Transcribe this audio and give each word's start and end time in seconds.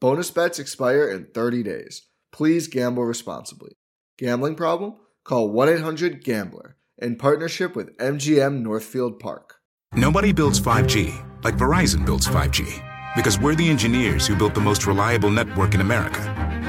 Bonus 0.00 0.30
bets 0.30 0.60
expire 0.60 1.08
in 1.10 1.26
30 1.34 1.64
days. 1.64 2.02
Please 2.30 2.68
gamble 2.68 3.04
responsibly. 3.04 3.72
Gambling 4.16 4.54
problem? 4.54 4.94
Call 5.24 5.50
1 5.50 5.68
800 5.68 6.22
Gambler 6.22 6.76
in 6.98 7.16
partnership 7.16 7.74
with 7.74 7.96
MGM 7.96 8.62
Northfield 8.62 9.18
Park. 9.18 9.56
Nobody 9.94 10.32
builds 10.32 10.60
5G 10.60 11.42
like 11.42 11.56
Verizon 11.56 12.06
builds 12.06 12.28
5G 12.28 12.80
because 13.16 13.40
we're 13.40 13.56
the 13.56 13.68
engineers 13.68 14.24
who 14.24 14.36
built 14.36 14.54
the 14.54 14.60
most 14.60 14.86
reliable 14.86 15.30
network 15.30 15.74
in 15.74 15.80
America. 15.80 16.20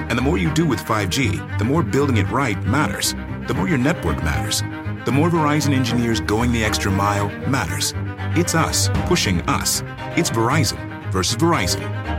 And 0.09 0.17
the 0.17 0.23
more 0.23 0.40
you 0.40 0.51
do 0.56 0.66
with 0.66 0.79
5G, 0.79 1.59
the 1.59 1.66
more 1.66 1.84
building 1.84 2.17
it 2.17 2.31
right 2.31 2.59
matters. 2.66 3.13
The 3.47 3.53
more 3.53 3.69
your 3.69 3.78
network 3.78 4.23
matters. 4.23 4.63
The 5.06 5.11
more 5.11 5.29
Verizon 5.29 5.73
engineers 5.73 6.19
going 6.19 6.51
the 6.51 6.63
extra 6.63 6.91
mile 6.91 7.29
matters. 7.47 7.94
It's 8.35 8.56
us 8.56 8.90
pushing 9.06 9.41
us. 9.41 9.84
It's 10.17 10.31
Verizon 10.31 11.11
versus 11.11 11.35
Verizon. 11.35 12.19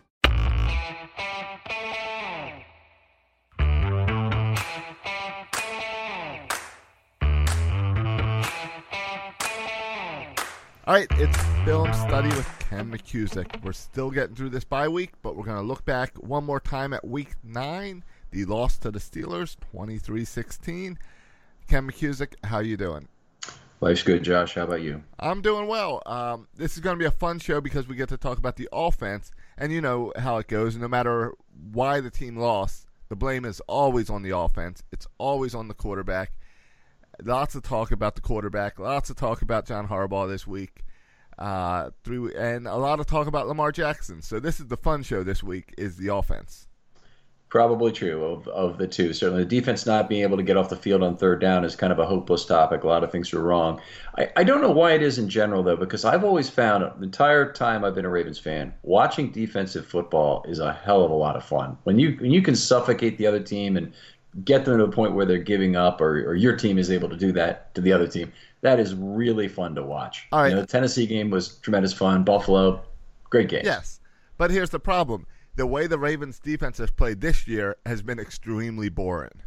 All 10.91 10.97
right, 10.97 11.07
it's 11.11 11.37
film 11.63 11.93
study 11.93 12.27
with 12.27 12.53
Ken 12.69 12.91
McKusick. 12.91 13.63
We're 13.63 13.71
still 13.71 14.11
getting 14.11 14.35
through 14.35 14.49
this 14.49 14.65
bye 14.65 14.89
week, 14.89 15.13
but 15.21 15.37
we're 15.37 15.45
going 15.45 15.55
to 15.55 15.63
look 15.63 15.85
back 15.85 16.17
one 16.17 16.43
more 16.43 16.59
time 16.59 16.91
at 16.91 17.07
week 17.07 17.29
nine, 17.45 18.03
the 18.31 18.43
loss 18.43 18.77
to 18.79 18.91
the 18.91 18.99
Steelers, 18.99 19.55
23-16. 19.73 20.97
Ken 21.69 21.89
McKusick, 21.89 22.33
how 22.43 22.59
you 22.59 22.75
doing? 22.75 23.07
Life's 23.79 24.03
good, 24.03 24.21
Josh. 24.23 24.55
How 24.55 24.63
about 24.63 24.81
you? 24.81 25.01
I'm 25.17 25.41
doing 25.41 25.67
well. 25.67 26.03
Um, 26.05 26.49
this 26.57 26.73
is 26.73 26.81
going 26.81 26.97
to 26.97 26.99
be 26.99 27.05
a 27.05 27.11
fun 27.11 27.39
show 27.39 27.61
because 27.61 27.87
we 27.87 27.95
get 27.95 28.09
to 28.09 28.17
talk 28.17 28.37
about 28.37 28.57
the 28.57 28.67
offense, 28.73 29.31
and 29.57 29.71
you 29.71 29.79
know 29.79 30.11
how 30.17 30.39
it 30.39 30.49
goes. 30.49 30.75
No 30.75 30.89
matter 30.89 31.31
why 31.71 32.01
the 32.01 32.11
team 32.11 32.35
lost, 32.35 32.87
the 33.07 33.15
blame 33.15 33.45
is 33.45 33.61
always 33.61 34.09
on 34.09 34.23
the 34.23 34.35
offense. 34.37 34.83
It's 34.91 35.07
always 35.17 35.55
on 35.55 35.69
the 35.69 35.73
quarterback. 35.73 36.33
Lots 37.23 37.55
of 37.55 37.63
talk 37.63 37.91
about 37.91 38.15
the 38.15 38.21
quarterback. 38.21 38.79
Lots 38.79 39.09
of 39.09 39.15
talk 39.15 39.41
about 39.41 39.65
John 39.65 39.87
Harbaugh 39.87 40.27
this 40.29 40.47
week. 40.47 40.83
Uh, 41.37 41.89
through 42.03 42.31
and 42.35 42.67
a 42.67 42.75
lot 42.75 42.99
of 42.99 43.07
talk 43.07 43.25
about 43.27 43.47
Lamar 43.47 43.71
Jackson. 43.71 44.21
So 44.21 44.39
this 44.39 44.59
is 44.59 44.67
the 44.67 44.77
fun 44.77 45.01
show 45.01 45.23
this 45.23 45.41
week. 45.41 45.73
Is 45.77 45.97
the 45.97 46.13
offense. 46.13 46.67
Probably 47.49 47.91
true 47.91 48.23
of, 48.23 48.47
of 48.47 48.77
the 48.77 48.87
two. 48.87 49.11
Certainly, 49.11 49.43
the 49.43 49.59
defense 49.59 49.85
not 49.85 50.07
being 50.07 50.21
able 50.21 50.37
to 50.37 50.43
get 50.43 50.55
off 50.55 50.69
the 50.69 50.75
field 50.77 51.03
on 51.03 51.17
third 51.17 51.41
down 51.41 51.65
is 51.65 51.75
kind 51.75 51.91
of 51.91 51.99
a 51.99 52.05
hopeless 52.05 52.45
topic. 52.45 52.83
A 52.83 52.87
lot 52.87 53.03
of 53.03 53.11
things 53.11 53.33
are 53.33 53.41
wrong. 53.41 53.81
I, 54.17 54.29
I 54.37 54.43
don't 54.45 54.61
know 54.61 54.71
why 54.71 54.93
it 54.93 55.01
is 55.01 55.17
in 55.17 55.27
general, 55.27 55.61
though, 55.61 55.75
because 55.75 56.05
I've 56.05 56.23
always 56.23 56.49
found 56.49 56.83
the 56.83 57.03
entire 57.03 57.51
time 57.51 57.83
I've 57.83 57.95
been 57.95 58.05
a 58.05 58.09
Ravens 58.09 58.39
fan, 58.39 58.73
watching 58.83 59.31
defensive 59.31 59.85
football 59.85 60.45
is 60.47 60.59
a 60.59 60.71
hell 60.71 61.03
of 61.03 61.11
a 61.11 61.15
lot 61.15 61.35
of 61.35 61.43
fun. 61.43 61.77
When 61.83 61.99
you 61.99 62.15
when 62.21 62.31
you 62.31 62.41
can 62.41 62.55
suffocate 62.55 63.17
the 63.17 63.27
other 63.27 63.41
team 63.41 63.75
and 63.75 63.91
get 64.45 64.65
them 64.65 64.77
to 64.77 64.85
the 64.85 64.91
point 64.91 65.13
where 65.13 65.25
they're 65.25 65.37
giving 65.37 65.75
up, 65.75 66.01
or, 66.01 66.29
or 66.29 66.35
your 66.35 66.55
team 66.55 66.77
is 66.77 66.89
able 66.89 67.09
to 67.09 67.17
do 67.17 67.31
that 67.33 67.73
to 67.75 67.81
the 67.81 67.91
other 67.91 68.07
team, 68.07 68.31
that 68.61 68.79
is 68.79 68.95
really 68.95 69.47
fun 69.47 69.75
to 69.75 69.83
watch. 69.83 70.27
All 70.31 70.41
right. 70.41 70.49
You 70.49 70.55
know, 70.55 70.61
the 70.61 70.67
Tennessee 70.67 71.05
game 71.05 71.29
was 71.29 71.55
tremendous 71.57 71.93
fun. 71.93 72.23
Buffalo, 72.23 72.81
great 73.29 73.49
game. 73.49 73.63
Yes, 73.65 73.99
but 74.37 74.51
here's 74.51 74.69
the 74.69 74.79
problem: 74.79 75.25
the 75.55 75.67
way 75.67 75.87
the 75.87 75.99
Ravens 75.99 76.39
defense 76.39 76.77
has 76.77 76.91
played 76.91 77.21
this 77.21 77.47
year 77.47 77.75
has 77.85 78.01
been 78.01 78.19
extremely 78.19 78.89
boring. 78.89 79.41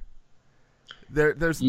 There, 1.09 1.33
there's 1.33 1.63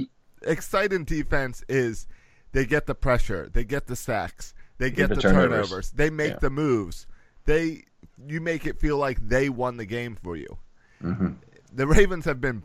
exciting 0.44 1.04
defense 1.06 1.64
is 1.70 2.08
they 2.52 2.66
get 2.66 2.86
the 2.86 2.96
pressure, 2.96 3.50
they 3.52 3.64
get 3.64 3.88
the 3.88 3.96
sacks, 3.96 4.54
they 4.78 4.90
get, 4.90 5.10
the 5.10 5.16
the, 5.16 5.22
turnovers. 5.22 5.68
turnovers. 5.70 5.92
they 5.92 6.10
make 6.10 6.32
Yeah. 6.34 6.40
the 6.40 6.50
moves, 6.50 7.08
they 7.46 7.86
you 8.28 8.42
make 8.42 8.66
it 8.66 8.80
feel 8.80 8.98
like 8.98 9.20
they 9.28 9.50
won 9.50 9.78
the 9.78 9.86
game 9.86 10.18
for 10.22 10.36
you. 10.36 10.58
Mm-hmm. 11.04 11.34
The 11.74 11.88
Ravens 11.88 12.26
have 12.26 12.40
been 12.40 12.64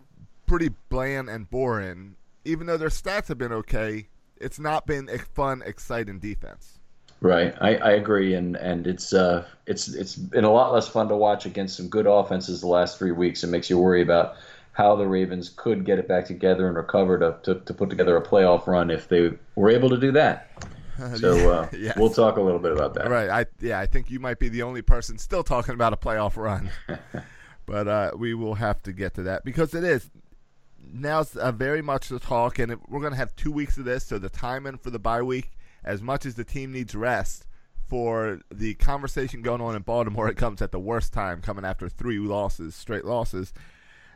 pretty 0.51 0.75
bland 0.89 1.29
and 1.29 1.49
boring, 1.49 2.17
even 2.45 2.67
though 2.67 2.77
their 2.77 2.89
stats 2.89 3.29
have 3.29 3.39
been 3.39 3.53
okay. 3.53 4.09
It's 4.37 4.59
not 4.59 4.85
been 4.85 5.09
a 5.09 5.17
fun, 5.17 5.63
exciting 5.65 6.19
defense. 6.19 6.81
Right, 7.21 7.55
I, 7.61 7.77
I 7.77 7.91
agree, 7.93 8.35
and 8.35 8.57
and 8.57 8.85
it's 8.85 9.13
uh 9.13 9.47
it's 9.67 9.87
it's 9.87 10.17
been 10.17 10.43
a 10.43 10.51
lot 10.51 10.73
less 10.73 10.89
fun 10.89 11.07
to 11.09 11.17
watch 11.17 11.47
against 11.47 11.77
some 11.77 11.89
good 11.89 12.07
offenses 12.07 12.63
the 12.63 12.67
last 12.67 12.99
three 12.99 13.13
weeks. 13.13 13.45
It 13.45 13.47
makes 13.47 13.71
you 13.71 13.79
worry 13.79 14.03
about 14.03 14.35
how 14.73 14.97
the 14.97 15.07
Ravens 15.07 15.53
could 15.55 15.85
get 15.85 16.01
it 16.01 16.09
back 16.09 16.25
together 16.25 16.67
and 16.67 16.77
recover 16.77 17.19
to, 17.19 17.37
to, 17.43 17.61
to 17.61 17.75
put 17.75 17.89
together 17.91 18.17
a 18.17 18.23
playoff 18.23 18.67
run 18.67 18.91
if 18.91 19.09
they 19.09 19.31
were 19.55 19.71
able 19.71 19.89
to 19.91 19.99
do 19.99 20.11
that. 20.13 20.51
So 21.17 21.51
uh, 21.51 21.69
Yes. 21.73 21.97
we'll 21.97 22.11
talk 22.11 22.37
a 22.37 22.43
little 22.43 22.59
bit 22.59 22.73
about 22.73 22.93
that. 22.93 23.09
Right. 23.09 23.31
I 23.31 23.47
yeah, 23.59 23.81
I 23.81 23.87
think 23.87 24.11
you 24.11 24.21
might 24.21 24.39
be 24.39 24.51
the 24.51 24.63
only 24.65 24.83
person 24.83 25.17
still 25.17 25.43
talking 25.43 25.73
about 25.73 25.95
a 25.95 25.97
playoff 25.97 26.37
run. 26.37 26.71
but 27.67 27.89
uh, 27.89 28.11
we 28.19 28.35
will 28.35 28.57
have 28.57 28.83
to 28.83 28.93
get 28.93 29.15
to 29.15 29.23
that 29.23 29.43
because 29.43 29.75
it 29.75 29.83
is 29.83 30.11
now's 30.93 31.37
uh, 31.37 31.53
very 31.53 31.83
much 31.83 32.09
the 32.09 32.19
talk, 32.19 32.59
and 32.59 32.77
we're 32.89 33.01
going 33.01 33.13
to 33.13 33.19
have 33.19 33.35
two 33.37 33.53
weeks 33.53 33.79
of 33.79 33.85
this. 33.85 34.05
So 34.05 34.19
the 34.19 34.29
timing 34.29 34.79
for 34.79 34.91
the 34.91 34.99
bye 34.99 35.23
week, 35.23 35.51
as 35.85 36.03
much 36.03 36.27
as 36.27 36.35
the 36.35 36.45
team 36.45 36.73
needs 36.73 36.95
rest 36.95 37.47
for 37.89 38.41
the 38.51 38.75
conversation 38.75 39.43
going 39.43 39.61
on 39.61 39.75
in 39.75 39.83
Baltimore, 39.83 40.29
it 40.29 40.37
comes 40.37 40.63
at 40.63 40.73
the 40.73 40.79
worst 40.79 41.13
time, 41.13 41.41
coming 41.41 41.65
after 41.65 41.89
three 41.89 42.19
losses, 42.19 42.75
straight 42.75 43.05
losses, 43.05 43.53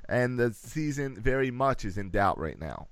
and 0.09 0.39
the 0.39 0.53
season 0.53 1.17
very 1.21 1.51
much 1.51 1.85
is 1.85 1.99
in 1.99 2.11
doubt 2.11 2.39
right 2.39 2.61
now. 2.61 2.89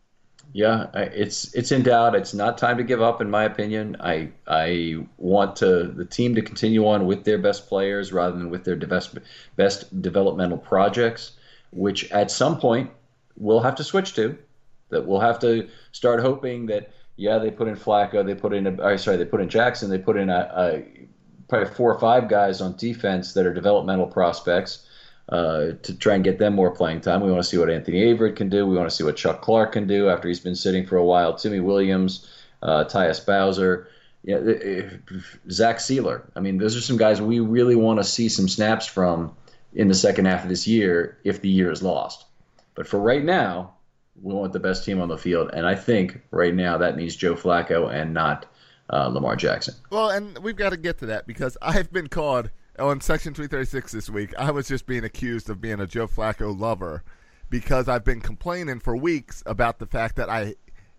Yeah, 0.53 0.89
it's 0.95 1.55
it's 1.55 1.71
in 1.73 1.83
doubt. 1.83 2.15
It's 2.15 2.35
not 2.35 2.59
time 2.59 2.77
to 2.79 2.83
give 2.83 3.01
up, 3.01 3.21
in 3.21 3.31
my 3.31 3.45
opinion. 3.45 3.97
I 4.01 4.31
I 4.47 5.07
want 5.17 5.57
to 5.57 5.85
the 5.85 6.05
team 6.05 6.35
to 6.35 6.43
continue 6.43 6.87
on 6.87 7.07
with 7.07 7.25
their 7.25 7.39
best 7.39 7.69
players 7.69 8.13
rather 8.13 8.37
than 8.37 8.51
with 8.51 8.65
their 8.65 8.77
best 8.77 9.17
best 9.57 10.03
developmental 10.03 10.59
projects, 10.59 11.33
which 11.71 12.11
at 12.11 12.31
some 12.31 12.59
point 12.59 12.91
we'll 13.43 13.61
have 13.61 13.75
to 13.77 13.85
switch 13.85 14.15
to. 14.15 14.39
That 14.91 15.07
we'll 15.07 15.21
have 15.21 15.39
to 15.41 15.69
start 15.93 16.21
hoping 16.21 16.67
that 16.67 16.93
yeah 17.17 17.39
they 17.39 17.51
put 17.51 17.69
in 17.69 17.77
Flacco, 17.77 18.25
they 18.25 18.35
put 18.35 18.53
in 18.53 18.67
a, 18.67 18.83
or 18.83 18.97
sorry 18.99 19.17
they 19.17 19.25
put 19.25 19.41
in 19.41 19.49
Jackson, 19.49 19.91
they 19.91 19.99
put 19.99 20.17
in 20.17 20.31
a, 20.31 20.51
a 20.55 21.07
probably 21.49 21.75
four 21.75 21.93
or 21.93 21.99
five 21.99 22.29
guys 22.29 22.61
on 22.61 22.77
defense 22.77 23.33
that 23.35 23.47
are 23.47 23.55
developmental 23.55 24.07
prospects 24.07 24.87
uh, 25.29 25.73
to 25.83 25.97
try 25.99 26.15
and 26.15 26.25
get 26.25 26.39
them 26.39 26.55
more 26.55 26.71
playing 26.71 27.01
time. 27.01 27.21
We 27.21 27.31
want 27.31 27.43
to 27.43 27.49
see 27.49 27.59
what 27.59 27.71
Anthony 27.71 28.03
Averett 28.03 28.37
can 28.37 28.49
do. 28.49 28.67
We 28.67 28.77
want 28.77 28.89
to 28.89 28.95
see 28.95 29.05
what 29.05 29.17
Chuck 29.17 29.41
Clark 29.41 29.73
can 29.73 29.87
do 29.87 30.09
after 30.09 30.29
he's 30.29 30.41
been 30.41 30.55
sitting 30.55 30.87
for 30.87 30.97
a 30.97 31.05
while. 31.05 31.35
Timmy 31.35 31.61
Williams, 31.61 32.29
uh, 32.63 32.85
Tyus 32.85 33.25
Bowser, 33.25 33.89
uh, 34.29 34.97
Zach 35.51 35.77
Sieler. 35.79 36.23
I 36.37 36.41
mean, 36.41 36.59
those 36.59 36.77
are 36.77 36.81
some 36.81 36.97
guys 36.97 37.21
we 37.21 37.41
really 37.41 37.77
want 37.77 37.99
to 37.99 38.05
see 38.05 38.29
some 38.29 38.49
snaps 38.49 38.87
from 38.87 39.35
in 39.75 39.89
the 39.89 39.95
second 39.95 40.27
half 40.27 40.43
of 40.43 40.49
this 40.49 40.67
year 40.67 41.19
if 41.25 41.41
the 41.41 41.49
year 41.49 41.71
is 41.71 41.83
lost. 41.83 42.25
But 42.75 42.87
for 42.87 43.01
right 43.01 43.25
now, 43.25 43.75
we 44.21 44.35
want 44.35 44.53
the 44.53 44.61
best 44.61 44.85
team 44.85 45.01
on 45.01 45.09
the 45.09 45.19
field, 45.19 45.51
and 45.53 45.67
I 45.67 45.75
think 45.75 46.21
right 46.31 46.55
now 46.55 46.79
that 46.79 46.97
means 46.97 47.17
Joe 47.17 47.35
Flacco 47.35 47.93
and 47.93 48.13
not 48.13 48.47
uh, 48.91 49.09
Lamar 49.09 49.37
Jackson. 49.37 49.75
Well, 49.91 50.11
and 50.11 50.39
we've 50.39 50.57
got 50.57 50.71
to 50.71 50.77
get 50.77 50.99
to 50.99 51.07
that 51.07 51.27
because 51.27 51.57
I've 51.63 51.93
been 51.93 52.09
called 52.09 52.51
on 52.79 53.01
Section 53.01 53.35
336 53.35 53.93
this 53.93 54.11
week. 54.11 54.35
I 54.39 54.51
was 54.51 54.69
just 54.69 54.87
being 54.87 55.05
accused 55.05 55.51
of 55.51 55.61
being 55.61 55.81
a 55.81 55.87
Joe 55.87 56.07
Flacco 56.07 56.59
lover 56.59 57.03
because 57.51 57.89
I've 57.89 58.05
been 58.05 58.21
complaining 58.21 58.81
for 58.81 58.97
weeks 58.97 59.43
about 59.45 59.79
the 59.79 59.87
fact 59.87 60.17
that 60.17 60.31
I 60.31 60.55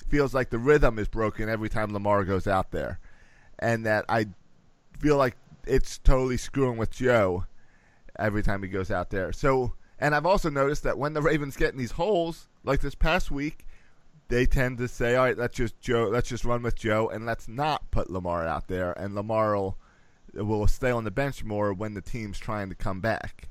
feels 0.10 0.34
like 0.34 0.52
the 0.52 0.60
rhythm 0.60 1.00
is 1.00 1.08
broken 1.08 1.50
every 1.50 1.70
time 1.70 1.92
Lamar 1.92 2.24
goes 2.24 2.46
out 2.48 2.72
there, 2.72 3.00
and 3.60 3.86
that 3.86 4.06
I 4.10 4.28
feel 5.00 5.18
like 5.18 5.36
it's 5.66 5.98
totally 5.98 6.38
screwing 6.38 6.78
with 6.78 6.92
Joe 6.92 7.46
every 8.20 8.44
time 8.44 8.62
he 8.62 8.70
goes 8.70 8.92
out 8.92 9.10
there. 9.10 9.32
So, 9.34 9.74
and 10.04 10.14
I've 10.14 10.26
also 10.26 10.50
noticed 10.50 10.84
that 10.84 10.98
when 10.98 11.14
the 11.14 11.22
Ravens 11.22 11.56
get 11.56 11.72
in 11.72 11.78
these 11.78 11.92
holes, 11.94 12.50
like 12.66 12.82
this 12.82 12.94
past 12.94 13.32
week, 13.32 13.66
they 14.28 14.46
tend 14.46 14.78
to 14.80 14.88
say, 14.90 15.16
"All 15.16 15.24
right, 15.24 15.38
let's 15.38 15.56
just 15.56 15.80
Joe, 15.80 16.10
let's 16.12 16.28
just 16.28 16.44
run 16.44 16.62
with 16.62 16.76
Joe, 16.76 17.08
and 17.08 17.26
let's 17.26 17.48
not 17.48 17.90
put 17.90 18.10
Lamar 18.10 18.46
out 18.46 18.68
there, 18.68 18.92
and 18.92 19.16
Lamar 19.16 19.56
will 19.56 19.78
will 20.34 20.68
stay 20.68 20.92
on 20.92 21.06
the 21.06 21.12
bench 21.12 21.46
more 21.46 21.72
when 21.72 21.94
the 21.94 22.02
team's 22.02 22.38
trying 22.38 22.68
to 22.68 22.76
come 22.76 23.00
back." 23.00 23.48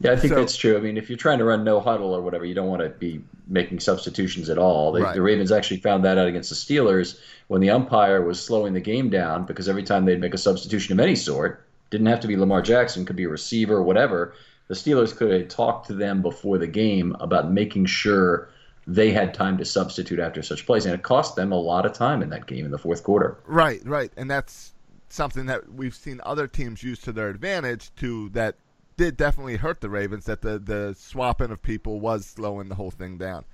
Yeah, 0.00 0.10
I 0.10 0.16
think 0.16 0.32
So- 0.32 0.40
that's 0.40 0.56
true. 0.56 0.76
I 0.76 0.80
mean, 0.80 0.96
if 0.96 1.08
you're 1.08 1.16
trying 1.16 1.38
to 1.38 1.44
run 1.44 1.62
no 1.62 1.78
huddle 1.78 2.14
or 2.14 2.20
whatever, 2.20 2.44
you 2.44 2.54
don't 2.54 2.68
want 2.68 2.82
to 2.82 2.88
be 2.88 3.22
making 3.46 3.78
substitutions 3.78 4.50
at 4.50 4.58
all. 4.58 4.90
They, 4.92 5.02
Right. 5.02 5.14
The 5.14 5.22
Ravens 5.22 5.52
actually 5.52 5.78
found 5.78 6.04
that 6.04 6.18
out 6.18 6.26
against 6.26 6.50
the 6.50 6.56
Steelers 6.56 7.18
when 7.46 7.60
the 7.62 7.70
umpire 7.70 8.20
was 8.20 8.38
slowing 8.42 8.74
the 8.74 8.80
game 8.80 9.08
down 9.08 9.46
because 9.46 9.68
every 9.68 9.84
time 9.84 10.04
they'd 10.04 10.20
make 10.20 10.34
a 10.34 10.38
substitution 10.38 10.92
of 10.92 11.00
any 11.00 11.14
sort, 11.14 11.64
didn't 11.90 12.08
have 12.08 12.20
to 12.20 12.28
be 12.28 12.36
Lamar 12.36 12.60
Jackson, 12.60 13.04
could 13.06 13.16
be 13.16 13.24
a 13.24 13.28
receiver, 13.28 13.76
or 13.76 13.82
whatever. 13.82 14.34
The 14.68 14.74
Steelers 14.74 15.16
could 15.16 15.32
have 15.32 15.48
talked 15.48 15.86
to 15.88 15.94
them 15.94 16.22
before 16.22 16.58
the 16.58 16.66
game 16.66 17.16
about 17.20 17.50
making 17.50 17.86
sure 17.86 18.50
they 18.86 19.10
had 19.10 19.34
time 19.34 19.58
to 19.58 19.64
substitute 19.64 20.18
after 20.18 20.42
such 20.42 20.66
plays, 20.66 20.86
and 20.86 20.94
it 20.94 21.02
cost 21.02 21.36
them 21.36 21.52
a 21.52 21.58
lot 21.58 21.86
of 21.86 21.92
time 21.92 22.22
in 22.22 22.30
that 22.30 22.46
game 22.46 22.64
in 22.64 22.70
the 22.70 22.78
fourth 22.78 23.02
quarter. 23.02 23.36
Right, 23.46 23.80
right, 23.84 24.12
and 24.16 24.30
that's 24.30 24.72
something 25.08 25.46
that 25.46 25.72
we've 25.72 25.94
seen 25.94 26.20
other 26.24 26.46
teams 26.46 26.82
use 26.82 27.00
to 27.00 27.12
their 27.12 27.28
advantage. 27.28 27.90
To 27.96 28.28
that 28.30 28.56
did 28.96 29.16
definitely 29.16 29.56
hurt 29.56 29.80
the 29.80 29.90
Ravens. 29.90 30.24
That 30.26 30.42
the 30.42 30.58
the 30.58 30.94
swapping 30.96 31.50
of 31.50 31.62
people 31.62 32.00
was 32.00 32.26
slowing 32.26 32.68
the 32.68 32.76
whole 32.76 32.90
thing 32.90 33.18
down. 33.18 33.44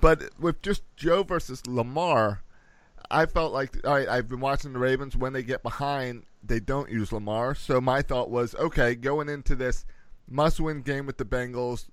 But 0.00 0.30
with 0.38 0.62
just 0.62 0.82
Joe 0.96 1.22
versus 1.22 1.66
Lamar, 1.66 2.42
I 3.10 3.26
felt 3.26 3.52
like 3.52 3.76
all 3.86 3.94
right. 3.94 4.08
I've 4.08 4.28
been 4.28 4.40
watching 4.40 4.72
the 4.72 4.78
Ravens 4.78 5.16
when 5.16 5.32
they 5.32 5.42
get 5.42 5.62
behind, 5.62 6.24
they 6.42 6.60
don't 6.60 6.90
use 6.90 7.12
Lamar. 7.12 7.54
So 7.54 7.80
my 7.80 8.00
thought 8.00 8.30
was 8.30 8.54
okay, 8.54 8.94
going 8.94 9.28
into 9.28 9.54
this 9.54 9.84
must-win 10.30 10.82
game 10.82 11.06
with 11.06 11.18
the 11.18 11.24
Bengals, 11.24 11.86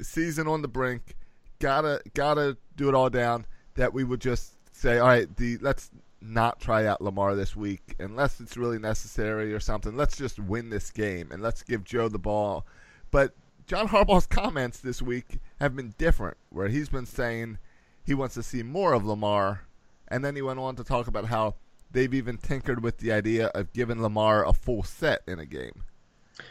season 0.00 0.48
on 0.48 0.62
the 0.62 0.68
brink, 0.68 1.16
gotta 1.60 2.00
gotta 2.14 2.56
do 2.76 2.88
it 2.88 2.94
all 2.94 3.10
down. 3.10 3.46
That 3.74 3.92
we 3.92 4.04
would 4.04 4.20
just 4.20 4.54
say, 4.72 4.98
all 4.98 5.08
right, 5.08 5.36
the 5.36 5.58
let's 5.58 5.90
not 6.20 6.58
try 6.58 6.86
out 6.86 7.02
Lamar 7.02 7.34
this 7.34 7.54
week 7.54 7.94
unless 7.98 8.40
it's 8.40 8.56
really 8.56 8.78
necessary 8.78 9.52
or 9.52 9.60
something. 9.60 9.96
Let's 9.96 10.16
just 10.16 10.38
win 10.38 10.70
this 10.70 10.90
game 10.90 11.30
and 11.30 11.42
let's 11.42 11.62
give 11.62 11.84
Joe 11.84 12.08
the 12.08 12.18
ball. 12.18 12.66
But 13.10 13.34
John 13.66 13.88
Harbaugh's 13.88 14.26
comments 14.26 14.80
this 14.80 15.02
week 15.02 15.38
have 15.60 15.76
been 15.76 15.94
different, 15.98 16.36
where 16.50 16.68
he's 16.68 16.88
been 16.88 17.06
saying 17.06 17.58
he 18.04 18.14
wants 18.14 18.34
to 18.34 18.42
see 18.42 18.62
more 18.62 18.92
of 18.92 19.04
Lamar, 19.04 19.62
and 20.08 20.24
then 20.24 20.36
he 20.36 20.42
went 20.42 20.58
on 20.58 20.76
to 20.76 20.84
talk 20.84 21.06
about 21.06 21.26
how 21.26 21.54
they've 21.90 22.12
even 22.12 22.36
tinkered 22.36 22.82
with 22.82 22.98
the 22.98 23.12
idea 23.12 23.46
of 23.48 23.72
giving 23.72 24.02
Lamar 24.02 24.46
a 24.46 24.52
full 24.52 24.82
set 24.82 25.22
in 25.26 25.38
a 25.38 25.46
game. 25.46 25.84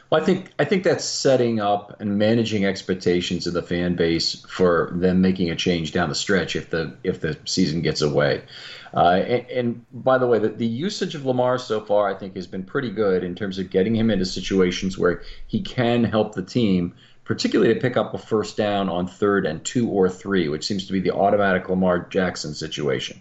Well, 0.10 0.22
I 0.22 0.26
think 0.26 0.52
I 0.60 0.66
think 0.66 0.84
that's 0.84 1.04
setting 1.04 1.60
up 1.60 2.00
and 2.00 2.18
managing 2.18 2.66
expectations 2.66 3.48
of 3.48 3.54
the 3.54 3.62
fan 3.62 3.96
base 3.96 4.46
for 4.48 4.92
them 4.94 5.22
making 5.22 5.50
a 5.50 5.56
change 5.56 5.92
down 5.92 6.08
the 6.08 6.16
stretch 6.16 6.56
if 6.56 6.70
the 6.70 6.96
if 7.04 7.20
the 7.20 7.38
season 7.46 7.82
gets 7.82 8.02
away. 8.02 8.44
Uh, 8.94 9.24
and, 9.28 9.50
and 9.50 9.86
by 9.92 10.18
the 10.18 10.28
way, 10.28 10.40
the, 10.40 10.50
the 10.50 10.68
usage 10.68 11.16
of 11.16 11.26
Lamar 11.26 11.58
so 11.58 11.82
far, 11.82 12.08
I 12.08 12.14
think, 12.14 12.36
has 12.36 12.48
been 12.48 12.64
pretty 12.64 12.92
good 12.92 13.24
in 13.24 13.36
terms 13.36 13.58
of 13.60 13.72
getting 13.72 13.96
him 13.96 14.10
into 14.12 14.26
situations 14.26 14.98
where 14.98 15.24
he 15.48 15.62
can 15.62 16.04
help 16.04 16.36
the 16.36 16.44
team, 16.44 16.94
particularly 17.26 17.74
to 17.74 17.80
pick 17.80 17.98
up 17.98 18.14
a 18.14 18.18
first 18.20 18.56
down 18.56 18.88
on 18.88 19.08
third 19.08 19.46
and 19.46 19.66
two 19.66 19.90
or 19.90 20.08
three, 20.08 20.48
which 20.48 20.66
seems 20.66 20.86
to 20.86 20.94
be 20.94 21.00
the 21.02 21.14
automatic 21.14 21.68
Lamar 21.68 22.08
Jackson 22.10 22.54
situation. 22.54 23.20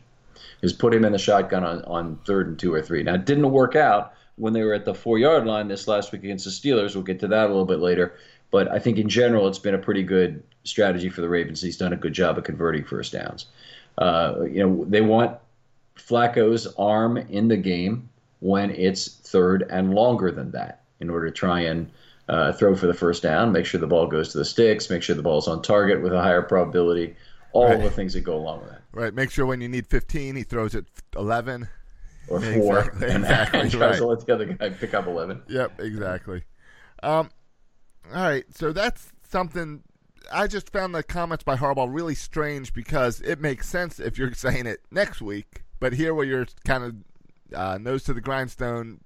Is 0.60 0.72
put 0.72 0.94
him 0.94 1.04
in 1.04 1.10
the 1.10 1.18
shotgun 1.18 1.64
on, 1.64 1.82
on 1.86 2.20
third 2.24 2.46
and 2.46 2.56
two 2.56 2.72
or 2.72 2.82
three. 2.82 3.02
Now, 3.02 3.14
it 3.14 3.24
didn't 3.24 3.50
work 3.50 3.74
out 3.74 4.14
when 4.42 4.52
they 4.52 4.64
were 4.64 4.74
at 4.74 4.84
the 4.84 4.92
four 4.92 5.18
yard 5.18 5.46
line 5.46 5.68
this 5.68 5.86
last 5.86 6.10
week 6.10 6.24
against 6.24 6.44
the 6.44 6.50
Steelers. 6.50 6.96
We'll 6.96 7.04
get 7.04 7.20
to 7.20 7.28
that 7.28 7.46
a 7.46 7.48
little 7.48 7.64
bit 7.64 7.78
later. 7.78 8.16
But 8.50 8.68
I 8.72 8.80
think 8.80 8.98
in 8.98 9.08
general, 9.08 9.46
it's 9.46 9.60
been 9.60 9.76
a 9.76 9.78
pretty 9.78 10.02
good 10.02 10.42
strategy 10.64 11.08
for 11.08 11.20
the 11.20 11.28
Ravens. 11.28 11.62
He's 11.62 11.76
done 11.76 11.92
a 11.92 11.96
good 11.96 12.12
job 12.12 12.38
of 12.38 12.44
converting 12.44 12.84
first 12.84 13.12
downs. 13.12 13.46
Uh, 13.98 14.40
you 14.50 14.66
know, 14.66 14.84
they 14.88 15.00
want 15.00 15.38
Flacco's 15.96 16.66
arm 16.76 17.18
in 17.18 17.46
the 17.46 17.56
game 17.56 18.08
when 18.40 18.72
it's 18.72 19.06
third 19.06 19.64
and 19.70 19.94
longer 19.94 20.32
than 20.32 20.50
that 20.50 20.82
in 20.98 21.08
order 21.08 21.26
to 21.26 21.32
try 21.32 21.60
and 21.60 21.88
uh, 22.28 22.52
throw 22.52 22.74
for 22.74 22.88
the 22.88 22.94
first 22.94 23.22
down, 23.22 23.52
make 23.52 23.64
sure 23.64 23.80
the 23.80 23.86
ball 23.86 24.08
goes 24.08 24.32
to 24.32 24.38
the 24.38 24.44
sticks, 24.44 24.90
make 24.90 25.04
sure 25.04 25.14
the 25.14 25.22
ball's 25.22 25.46
on 25.46 25.62
target 25.62 26.02
with 26.02 26.12
a 26.12 26.20
higher 26.20 26.42
probability, 26.42 27.14
all 27.52 27.68
right. 27.68 27.80
the 27.80 27.90
things 27.90 28.12
that 28.14 28.22
go 28.22 28.34
along 28.34 28.60
with 28.60 28.70
that. 28.70 28.82
Right. 28.92 29.14
Make 29.14 29.30
sure 29.30 29.46
when 29.46 29.60
you 29.60 29.68
need 29.68 29.86
15, 29.86 30.34
he 30.34 30.42
throws 30.42 30.74
it 30.74 30.86
11 31.16 31.68
or 32.28 32.40
four, 32.40 32.78
exactly, 32.78 33.08
and, 33.08 33.24
exactly, 33.24 33.60
and 33.60 33.74
right. 33.74 33.96
to 33.96 34.06
let 34.06 34.26
the 34.26 34.34
other 34.34 34.46
guy 34.46 34.70
pick 34.70 34.94
up 34.94 35.06
11. 35.06 35.42
Yep, 35.48 35.80
exactly. 35.80 36.44
Um, 37.02 37.30
all 38.14 38.22
right, 38.22 38.44
so 38.54 38.72
that's 38.72 39.12
something. 39.28 39.82
I 40.32 40.46
just 40.46 40.70
found 40.70 40.94
the 40.94 41.02
comments 41.02 41.44
by 41.44 41.56
Harbaugh 41.56 41.92
really 41.92 42.14
strange 42.14 42.72
because 42.72 43.20
it 43.22 43.40
makes 43.40 43.68
sense 43.68 43.98
if 43.98 44.18
you're 44.18 44.32
saying 44.34 44.66
it 44.66 44.80
next 44.90 45.20
week, 45.20 45.62
but 45.80 45.92
here 45.92 46.14
where 46.14 46.24
you're 46.24 46.46
kind 46.64 46.84
of 46.84 46.94
uh, 47.54 47.78
nose 47.78 48.04
to 48.04 48.14
the 48.14 48.20
grindstone, 48.20 49.00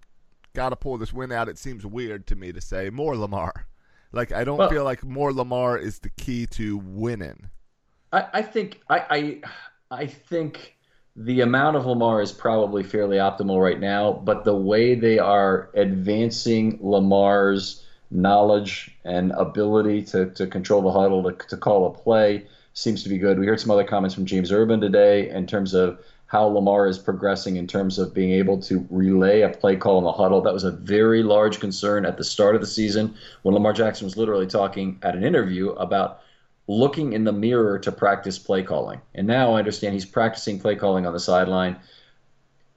got 0.54 0.70
to 0.70 0.76
pull 0.76 0.98
this 0.98 1.12
win 1.12 1.32
out. 1.32 1.48
It 1.48 1.58
seems 1.58 1.86
weird 1.86 2.26
to 2.28 2.36
me 2.36 2.52
to 2.52 2.60
say 2.60 2.90
more 2.90 3.16
Lamar. 3.16 3.66
Like 4.12 4.32
I 4.32 4.44
don't 4.44 4.58
well, 4.58 4.70
feel 4.70 4.84
like 4.84 5.04
more 5.04 5.32
Lamar 5.32 5.78
is 5.78 5.98
the 6.00 6.10
key 6.10 6.46
to 6.48 6.78
winning. 6.78 7.50
I, 8.12 8.26
I 8.34 8.42
think 8.42 8.80
I, 8.88 9.04
I 9.10 9.40
I 9.90 10.06
think 10.06 10.75
the 11.16 11.40
amount 11.40 11.76
of 11.76 11.86
Lamar 11.86 12.20
is 12.20 12.30
probably 12.30 12.82
fairly 12.82 13.16
optimal 13.16 13.62
right 13.62 13.80
now, 13.80 14.12
but 14.12 14.44
the 14.44 14.54
way 14.54 14.94
they 14.94 15.18
are 15.18 15.70
advancing 15.74 16.78
Lamar's 16.82 17.84
knowledge 18.10 18.94
and 19.04 19.32
ability 19.32 20.02
to, 20.02 20.26
to 20.30 20.46
control 20.46 20.82
the 20.82 20.92
huddle, 20.92 21.22
to, 21.22 21.32
to 21.48 21.56
call 21.56 21.86
a 21.86 21.90
play, 21.90 22.46
seems 22.74 23.02
to 23.02 23.08
be 23.08 23.16
good. 23.16 23.38
We 23.38 23.46
heard 23.46 23.60
some 23.60 23.70
other 23.70 23.84
comments 23.84 24.14
from 24.14 24.26
James 24.26 24.52
Urban 24.52 24.80
today 24.80 25.30
in 25.30 25.46
terms 25.46 25.72
of 25.72 25.98
how 26.26 26.44
Lamar 26.44 26.86
is 26.86 26.98
progressing 26.98 27.56
in 27.56 27.66
terms 27.66 27.98
of 27.98 28.12
being 28.12 28.32
able 28.32 28.60
to 28.60 28.86
relay 28.90 29.40
a 29.40 29.48
play 29.48 29.76
call 29.76 29.96
in 29.96 30.04
the 30.04 30.12
huddle. 30.12 30.42
That 30.42 30.52
was 30.52 30.64
a 30.64 30.72
very 30.72 31.22
large 31.22 31.60
concern 31.60 32.04
at 32.04 32.18
the 32.18 32.24
start 32.24 32.54
of 32.54 32.60
the 32.60 32.66
season 32.66 33.14
when 33.42 33.54
Lamar 33.54 33.72
Jackson 33.72 34.04
was 34.04 34.18
literally 34.18 34.46
talking 34.46 34.98
at 35.02 35.16
an 35.16 35.24
interview 35.24 35.70
about 35.70 36.20
looking 36.68 37.12
in 37.12 37.24
the 37.24 37.32
mirror 37.32 37.78
to 37.78 37.92
practice 37.92 38.38
play 38.38 38.62
calling. 38.62 39.00
And 39.14 39.26
now 39.26 39.54
I 39.54 39.58
understand 39.58 39.94
he's 39.94 40.04
practicing 40.04 40.58
play 40.58 40.76
calling 40.76 41.06
on 41.06 41.12
the 41.12 41.20
sideline. 41.20 41.76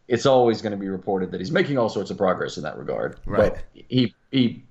It's 0.07 0.25
always 0.25 0.61
going 0.61 0.71
to 0.71 0.77
be 0.77 0.89
reported 0.89 1.31
that 1.31 1.39
he's 1.39 1.51
making 1.51 1.77
all 1.77 1.89
sorts 1.89 2.11
of 2.11 2.17
progress 2.17 2.57
in 2.57 2.63
that 2.63 2.77
regard. 2.77 3.19
Right. 3.25 3.53
But 3.53 3.63
he 3.73 4.13
he 4.31 4.63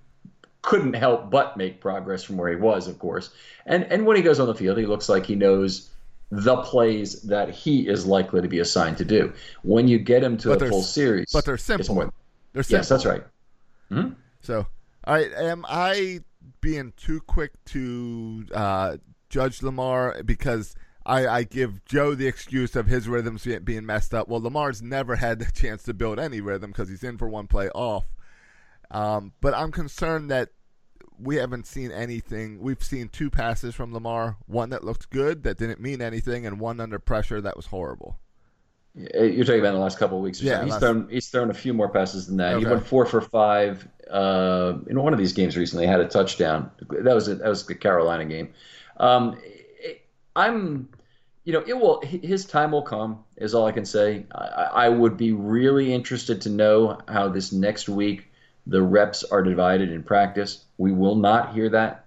couldn't 0.63 0.95
help 0.95 1.31
but 1.31 1.57
make 1.57 1.81
progress 1.81 2.23
from 2.23 2.37
where 2.37 2.51
he 2.51 2.57
was, 2.57 2.89
of 2.89 2.99
course. 2.99 3.31
And 3.67 3.85
and 3.85 4.07
when 4.07 4.17
he 4.17 4.23
goes 4.23 4.41
on 4.41 4.47
the 4.47 4.55
field, 4.55 4.79
he 4.79 4.87
looks 4.87 5.09
like 5.09 5.27
he 5.27 5.35
knows 5.35 5.91
the 6.31 6.57
plays 6.59 7.23
that 7.23 7.51
he 7.51 7.89
is 7.89 8.05
likely 8.05 8.43
to 8.43 8.49
be 8.49 8.59
assigned 8.59 8.99
to 8.99 9.05
do. 9.05 9.33
When 9.63 9.89
you 9.89 9.99
get 9.99 10.23
him 10.23 10.37
to 10.39 10.49
but 10.51 10.63
a 10.63 10.69
full 10.69 10.83
series, 10.83 11.31
but 11.33 11.45
they're 11.45 11.57
simple. 11.57 11.95
More, 11.95 12.13
they're 12.53 12.63
simple. 12.63 12.79
Yes, 12.79 12.89
that's 12.89 13.07
right. 13.07 13.23
Mm-hmm. 13.91 14.13
So, 14.43 14.67
all 15.05 15.15
right, 15.15 15.33
am 15.33 15.65
I 15.69 16.21
being 16.61 16.93
too 16.97 17.21
quick 17.21 17.53
to 17.67 18.47
uh, 18.55 18.97
judge 19.29 19.63
Lamar 19.63 20.23
because 20.25 20.75
I, 21.05 21.27
I, 21.27 21.43
give 21.45 21.85
Joe 21.85 22.15
the 22.15 22.27
excuse 22.27 22.77
of 22.77 22.87
his 22.87 23.09
rhythms 23.09 23.47
being 23.65 23.87
messed 23.87 24.13
up. 24.13 24.29
Well, 24.29 24.43
Lamar's 24.43 24.83
never 24.83 25.17
had 25.17 25.39
the 25.39 25.51
chance 25.53 25.83
to 25.85 25.95
build 25.95 26.19
any 26.19 26.41
rhythm 26.41 26.71
because 26.71 26.89
he's 26.89 27.05
in 27.05 27.19
for 27.19 27.29
one 27.29 27.47
play 27.47 27.69
off. 27.71 28.05
Um, 28.91 29.33
but 29.41 29.55
I'm 29.55 29.73
concerned 29.73 30.31
that 30.31 30.51
we 31.19 31.37
haven't 31.37 31.67
seen 31.67 31.91
anything. 31.91 32.61
We've 32.61 32.83
seen 32.83 33.09
two 33.09 33.31
passes 33.31 33.75
from 33.75 33.93
Lamar, 33.93 34.37
one 34.47 34.71
that 34.71 34.85
looked 34.85 35.11
good 35.11 35.43
that 35.43 35.59
didn't 35.59 35.81
mean 35.81 36.01
anything, 36.01 36.47
and 36.47 36.61
one 36.61 36.81
under 36.81 36.99
pressure 36.99 37.41
that 37.41 37.57
was 37.57 37.67
horrible. 37.67 38.19
You're 38.99 39.45
talking 39.45 39.61
about 39.61 39.69
in 39.69 39.75
the 39.75 39.81
last 39.81 39.99
couple 39.99 40.17
of 40.17 40.25
weeks. 40.25 40.43
yeah, 40.43 40.63
he's 40.63 40.73
last... 40.73 40.81
thrown 40.81 41.09
he's 41.09 41.29
thrown 41.29 41.51
a 41.51 41.55
few 41.55 41.73
more 41.73 41.89
passes 41.89 42.27
than 42.27 42.37
that. 42.39 42.55
Okay. 42.55 42.65
He 42.65 42.71
went 42.71 42.85
four 42.85 43.07
for 43.07 43.21
five 43.21 43.87
uh, 44.11 44.75
in 44.89 45.01
one 45.01 45.13
of 45.13 45.19
these 45.19 45.33
games 45.33 45.57
recently. 45.57 45.87
Had 45.87 46.01
a 46.01 46.09
touchdown. 46.09 46.71
That 46.91 47.15
was 47.15 47.29
a, 47.29 47.37
that 47.37 47.49
was 47.49 47.65
the 47.67 47.75
Carolina 47.77 48.25
game. 48.25 48.51
Um, 48.97 49.39
I'm, 50.35 50.89
you 51.45 51.53
know, 51.53 51.63
it 51.67 51.75
will. 51.75 52.01
His 52.03 52.45
time 52.45 52.73
will 52.73 52.83
come. 52.83 53.25
Is 53.37 53.55
all 53.55 53.67
I 53.67 53.73
can 53.73 53.85
say. 53.85 54.27
I, 54.35 54.69
I 54.73 54.89
would 54.89 55.17
be 55.17 55.33
really 55.33 55.93
interested 55.93 56.41
to 56.43 56.51
know 56.51 56.99
how 57.07 57.29
this 57.29 57.53
next 57.53 57.89
week 57.89 58.27
the 58.67 58.83
reps 58.83 59.23
are 59.23 59.43
divided 59.43 59.93
in 59.93 60.03
practice. 60.03 60.65
We 60.77 60.93
will 60.93 61.15
not 61.15 61.55
hear 61.55 61.69
that. 61.71 62.05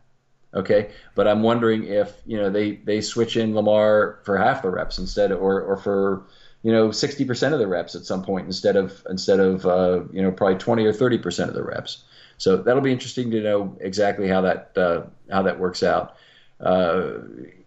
Okay, 0.53 0.91
but 1.15 1.29
I'm 1.29 1.43
wondering 1.43 1.85
if 1.85 2.13
you 2.25 2.37
know 2.37 2.49
they 2.49 2.75
they 2.75 2.99
switch 2.99 3.37
in 3.37 3.55
Lamar 3.55 4.19
for 4.23 4.37
half 4.37 4.61
the 4.61 4.69
reps 4.69 4.97
instead, 4.97 5.31
or 5.31 5.61
or 5.61 5.77
for 5.77 6.23
you 6.63 6.71
know 6.71 6.89
60% 6.89 7.53
of 7.53 7.59
the 7.59 7.67
reps 7.67 7.95
at 7.95 8.05
some 8.05 8.23
point 8.23 8.45
instead 8.45 8.75
of 8.75 9.03
instead 9.09 9.39
of 9.39 9.65
uh, 9.65 10.01
you 10.11 10.21
know 10.21 10.31
probably 10.31 10.57
20 10.57 10.85
or 10.85 10.93
30% 10.93 11.47
of 11.47 11.53
the 11.53 11.63
reps. 11.63 12.03
So 12.37 12.57
that'll 12.57 12.81
be 12.81 12.91
interesting 12.91 13.29
to 13.31 13.41
know 13.41 13.77
exactly 13.79 14.27
how 14.27 14.41
that 14.41 14.71
uh, 14.75 15.03
how 15.29 15.43
that 15.43 15.59
works 15.59 15.83
out. 15.83 16.15
Uh, 16.59 17.19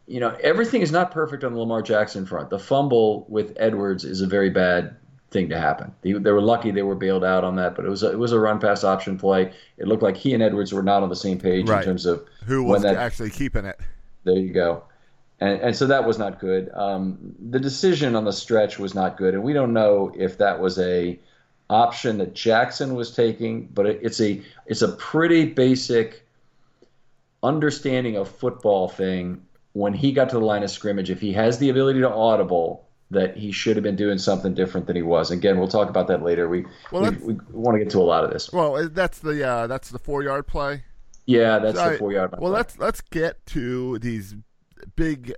you 0.06 0.20
know, 0.20 0.36
everything 0.42 0.82
is 0.82 0.92
not 0.92 1.10
perfect 1.10 1.44
on 1.44 1.54
the 1.54 1.58
Lamar 1.58 1.82
Jackson 1.82 2.26
front. 2.26 2.50
The 2.50 2.58
fumble 2.58 3.24
with 3.28 3.56
Edwards 3.56 4.04
is 4.04 4.20
a 4.20 4.26
very 4.26 4.50
bad 4.50 4.96
thing 5.30 5.48
to 5.48 5.58
happen. 5.58 5.92
They, 6.02 6.12
they, 6.12 6.30
were 6.30 6.42
lucky 6.42 6.70
they 6.70 6.82
were 6.82 6.94
bailed 6.94 7.24
out 7.24 7.44
on 7.44 7.56
that, 7.56 7.74
but 7.74 7.84
it 7.84 7.88
was 7.88 8.02
a, 8.02 8.12
it 8.12 8.18
was 8.18 8.32
a 8.32 8.38
run 8.38 8.60
pass 8.60 8.84
option 8.84 9.18
play. 9.18 9.52
It 9.78 9.88
looked 9.88 10.02
like 10.02 10.16
he 10.16 10.34
and 10.34 10.42
Edwards 10.42 10.72
were 10.72 10.82
not 10.82 11.02
on 11.02 11.08
the 11.08 11.16
same 11.16 11.38
page 11.38 11.68
right. 11.68 11.78
in 11.78 11.84
terms 11.84 12.06
of 12.06 12.24
who 12.46 12.62
was 12.62 12.82
that, 12.82 12.96
actually 12.96 13.30
keeping 13.30 13.64
it. 13.64 13.78
There 14.24 14.36
you 14.36 14.52
go. 14.52 14.84
And, 15.44 15.60
and 15.60 15.76
so 15.76 15.86
that 15.88 16.06
was 16.06 16.18
not 16.18 16.40
good. 16.40 16.70
Um, 16.72 17.18
the 17.50 17.60
decision 17.60 18.16
on 18.16 18.24
the 18.24 18.32
stretch 18.32 18.78
was 18.78 18.94
not 18.94 19.18
good, 19.18 19.34
and 19.34 19.42
we 19.42 19.52
don't 19.52 19.74
know 19.74 20.10
if 20.16 20.38
that 20.38 20.58
was 20.58 20.78
a 20.78 21.18
option 21.68 22.18
that 22.18 22.34
Jackson 22.34 22.94
was 22.94 23.14
taking, 23.14 23.66
but 23.66 23.84
it, 23.84 24.00
it's 24.02 24.20
a 24.22 24.40
it's 24.66 24.80
a 24.80 24.88
pretty 24.92 25.44
basic 25.44 26.26
understanding 27.42 28.16
of 28.16 28.28
football 28.28 28.88
thing. 28.88 29.44
When 29.74 29.92
he 29.92 30.12
got 30.12 30.30
to 30.30 30.38
the 30.38 30.44
line 30.44 30.62
of 30.62 30.70
scrimmage, 30.70 31.10
if 31.10 31.20
he 31.20 31.32
has 31.34 31.58
the 31.58 31.68
ability 31.68 32.00
to 32.00 32.10
audible, 32.10 32.86
that 33.10 33.36
he 33.36 33.52
should 33.52 33.76
have 33.76 33.82
been 33.82 33.96
doing 33.96 34.16
something 34.16 34.54
different 34.54 34.86
than 34.86 34.96
he 34.96 35.02
was. 35.02 35.30
Again, 35.30 35.58
we'll 35.58 35.68
talk 35.68 35.90
about 35.90 36.06
that 36.08 36.22
later. 36.22 36.48
We 36.48 36.64
well, 36.90 37.10
we, 37.10 37.34
we, 37.34 37.34
want 37.50 37.74
to 37.74 37.84
get 37.84 37.90
to 37.90 37.98
a 37.98 38.00
lot 38.00 38.24
of 38.24 38.30
this. 38.30 38.50
Well, 38.50 38.88
that's 38.88 39.18
the 39.18 39.46
uh, 39.46 39.66
that's 39.66 39.90
the 39.90 39.98
four 39.98 40.22
yard 40.22 40.46
play. 40.46 40.84
Yeah, 41.26 41.58
that's 41.58 41.78
the 41.78 41.98
four 41.98 42.12
yard. 42.12 42.30
Well, 42.30 42.40
play. 42.40 42.50
let's 42.50 42.78
let's 42.78 43.02
get 43.02 43.44
to 43.46 43.98
these 43.98 44.36
big 44.96 45.34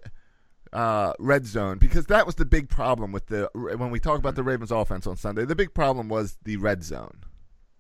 uh, 0.73 1.13
red 1.19 1.47
zone 1.47 1.79
because 1.79 2.07
that 2.07 2.27
was 2.27 2.35
the 2.35 2.45
big 2.45 2.69
problem 2.69 3.13
with 3.13 3.27
the 3.27 3.49
when 3.55 3.91
we 3.91 4.01
talk 4.01 4.19
about 4.19 4.35
the 4.35 4.43
Ravens 4.43 4.71
offense 4.71 5.07
on 5.07 5.17
Sunday. 5.17 5.45
The 5.45 5.57
big 5.57 5.75
problem 5.75 6.09
was 6.09 6.39
the 6.45 6.57
red 6.57 6.83
zone. 6.83 7.25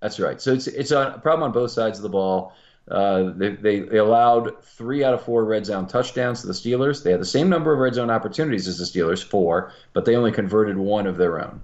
That's 0.00 0.20
right. 0.20 0.40
So 0.40 0.52
it's 0.52 0.66
it's 0.66 0.90
a 0.90 1.18
problem 1.22 1.44
on 1.44 1.52
both 1.52 1.70
sides 1.70 1.98
of 1.98 2.02
the 2.02 2.08
ball. 2.08 2.52
Uh, 2.88 3.32
they, 3.34 3.50
they, 3.50 3.80
they 3.80 3.98
allowed 3.98 4.62
three 4.62 5.02
out 5.02 5.12
of 5.12 5.20
four 5.20 5.44
red 5.44 5.66
zone 5.66 5.88
touchdowns 5.88 6.42
to 6.42 6.46
the 6.46 6.52
Steelers. 6.52 7.02
They 7.02 7.10
had 7.10 7.20
the 7.20 7.24
same 7.24 7.48
number 7.48 7.72
of 7.72 7.80
red 7.80 7.94
zone 7.94 8.10
opportunities 8.10 8.68
as 8.68 8.78
the 8.78 8.84
Steelers, 8.84 9.24
four, 9.24 9.72
but 9.92 10.04
they 10.04 10.14
only 10.14 10.30
converted 10.30 10.76
one 10.76 11.08
of 11.08 11.16
their 11.16 11.40
own. 11.40 11.62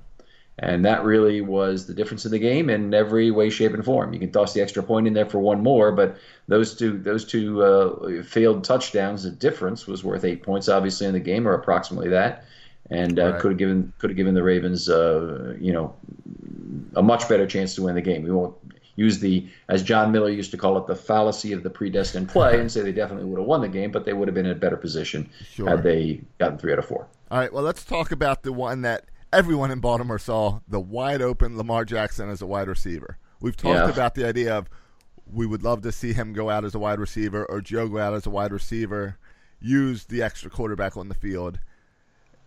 And 0.59 0.85
that 0.85 1.03
really 1.03 1.41
was 1.41 1.87
the 1.87 1.95
difference 1.95 2.27
in 2.27 2.31
the 2.31 2.39
game 2.39 2.69
in 2.69 2.93
every 2.93 3.31
way, 3.31 3.49
shape, 3.49 3.73
and 3.73 3.85
form. 3.85 4.13
You 4.13 4.21
can 4.21 4.31
toss 4.31 4.53
the 4.53 4.61
extra 4.61 4.83
point 4.83 5.07
in 5.07 5.15
there 5.15 5.27
for 5.27 5.39
one 5.39 5.63
more, 5.63 5.93
but 5.93 6.19
those 6.47 6.77
two 6.77 6.99
those 6.99 7.25
two 7.25 7.63
uh, 7.63 8.23
failed 8.23 8.63
touchdowns, 8.63 9.23
the 9.23 9.31
difference 9.31 9.87
was 9.87 10.05
worth 10.05 10.25
eight 10.25 10.43
points, 10.43 10.69
obviously 10.69 11.07
in 11.07 11.15
the 11.15 11.21
game, 11.21 11.49
or 11.49 11.55
approximately 11.55 12.11
that, 12.11 12.45
and 12.91 13.19
uh, 13.19 13.33
right. 13.33 13.41
could 13.41 13.53
have 13.53 13.59
given 13.59 13.93
could 13.99 14.11
have 14.11 14.17
given 14.17 14.35
the 14.35 14.43
Ravens, 14.43 14.91
uh, 14.91 15.57
you 15.59 15.73
know, 15.73 15.95
a 16.97 17.03
much 17.03 17.29
better 17.31 17.47
chance 17.47 17.75
to 17.77 17.83
win 17.83 17.95
the 17.95 18.03
game. 18.03 18.23
We 18.23 18.31
won't 18.31 18.55
use 18.97 19.19
the, 19.19 19.47
as 19.69 19.83
Jon 19.83 20.13
Miller 20.13 20.31
used 20.31 20.51
to 20.51 20.57
call 20.57 20.77
it, 20.79 20.87
the 20.87 20.97
fallacy 20.97 21.53
of 21.53 21.63
the 21.63 21.71
predestined 21.71 22.29
play, 22.29 22.61
and 22.61 22.71
say 22.71 22.83
they 22.83 22.93
definitely 22.93 23.25
would 23.25 23.39
have 23.39 23.49
won 23.49 23.61
the 23.61 23.69
game, 23.69 23.91
but 23.91 24.05
they 24.05 24.13
would 24.13 24.29
have 24.29 24.35
been 24.35 24.47
in 24.47 24.53
a 24.53 24.57
better 24.57 24.77
position 24.77 25.29
sure. 25.53 25.69
had 25.69 25.83
they 25.83 26.21
gotten 26.39 26.59
three 26.59 26.73
out 26.73 26.79
of 26.79 26.85
four. 26.85 27.07
All 27.31 27.39
right, 27.39 27.53
well, 27.53 27.63
let's 27.63 27.85
talk 27.85 28.13
about 28.13 28.43
the 28.43 28.53
one 28.53 28.83
that 28.83 29.07
everyone 29.33 29.71
in 29.71 29.81
Baltimore 29.81 30.19
saw 30.19 30.61
the 30.69 30.81
wide 30.81 31.23
open 31.23 31.57
Lamar 31.57 31.85
Jackson 31.85 32.29
as 32.29 32.43
a 32.43 32.47
wide 32.47 32.69
receiver. 32.69 33.19
We've 33.41 33.57
talked 33.57 33.75
yeah. 33.75 33.89
about 33.89 34.15
the 34.15 34.27
idea 34.27 34.57
of 34.57 34.69
we 35.33 35.47
would 35.47 35.63
love 35.63 35.83
to 35.83 35.93
see 35.93 36.13
him 36.13 36.33
go 36.33 36.51
out 36.51 36.65
as 36.65 36.75
a 36.75 36.79
wide 36.79 37.01
receiver 37.01 37.45
or 37.47 37.61
Joe 37.61 37.89
go 37.89 37.99
out 37.99 38.15
as 38.15 38.27
a 38.27 38.31
wide 38.31 38.53
receiver, 38.53 39.17
use 39.61 40.05
the 40.05 40.23
extra 40.23 40.51
quarterback 40.51 40.97
on 40.97 41.09
the 41.09 41.15
field. 41.15 41.59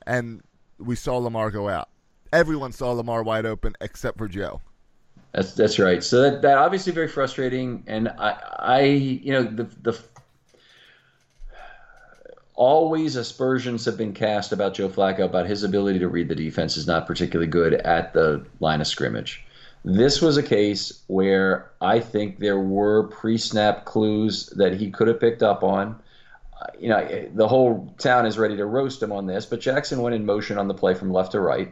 And 0.06 0.42
we 0.77 0.96
saw 0.96 1.18
Lamar 1.18 1.51
go 1.51 1.68
out. 1.68 1.89
Everyone 2.32 2.72
saw 2.72 2.92
Lamar 2.92 3.24
wide 3.24 3.46
open 3.46 3.75
except 3.82 4.18
for 4.18 4.27
Joe. 4.27 4.62
That's 5.32 5.54
that's 5.54 5.80
right. 5.80 6.04
So 6.04 6.22
that, 6.22 6.42
that 6.44 6.58
obviously 6.58 6.94
very 6.94 7.10
frustrating, 7.10 7.84
and 7.88 8.08
I, 8.08 8.38
I 8.60 8.82
you 8.84 9.34
know 9.34 9.44
the 9.44 9.63
the 9.82 10.00
always 12.55 13.15
aspersions 13.15 13.85
have 13.85 13.97
been 13.97 14.13
cast 14.13 14.51
about 14.51 14.74
Joe 14.74 14.89
Flacco 14.89 15.25
about 15.25 15.45
his 15.45 15.63
ability 15.63 16.00
to 16.00 16.07
read 16.07 16.29
the 16.29 16.35
defense 16.35 16.77
is 16.77 16.88
not 16.88 17.07
particularly 17.07 17.50
good 17.50 17.74
at 17.74 18.13
the 18.13 18.45
line 18.59 18.81
of 18.81 18.88
scrimmage. 18.88 19.45
This 19.83 20.21
was 20.21 20.38
a 20.38 20.43
case 20.43 21.03
where 21.07 21.69
I 21.79 22.00
think 22.00 22.39
there 22.39 22.59
were 22.59 23.03
pre-snap 23.03 23.85
clues 23.85 24.47
that 24.55 24.74
he 24.74 24.89
could 24.89 25.07
have 25.07 25.19
picked 25.19 25.43
up 25.43 25.63
on. 25.63 26.01
You 26.79 26.89
know, 26.89 27.29
the 27.33 27.47
whole 27.47 27.93
town 28.00 28.25
is 28.25 28.39
ready 28.39 28.57
to 28.57 28.65
roast 28.65 29.03
him 29.03 29.12
on 29.12 29.27
this, 29.27 29.45
but 29.45 29.59
Jackson 29.59 30.01
went 30.01 30.15
in 30.15 30.25
motion 30.25 30.57
on 30.57 30.67
the 30.67 30.74
play 30.74 30.95
from 30.95 31.12
left 31.12 31.33
to 31.33 31.39
right 31.39 31.71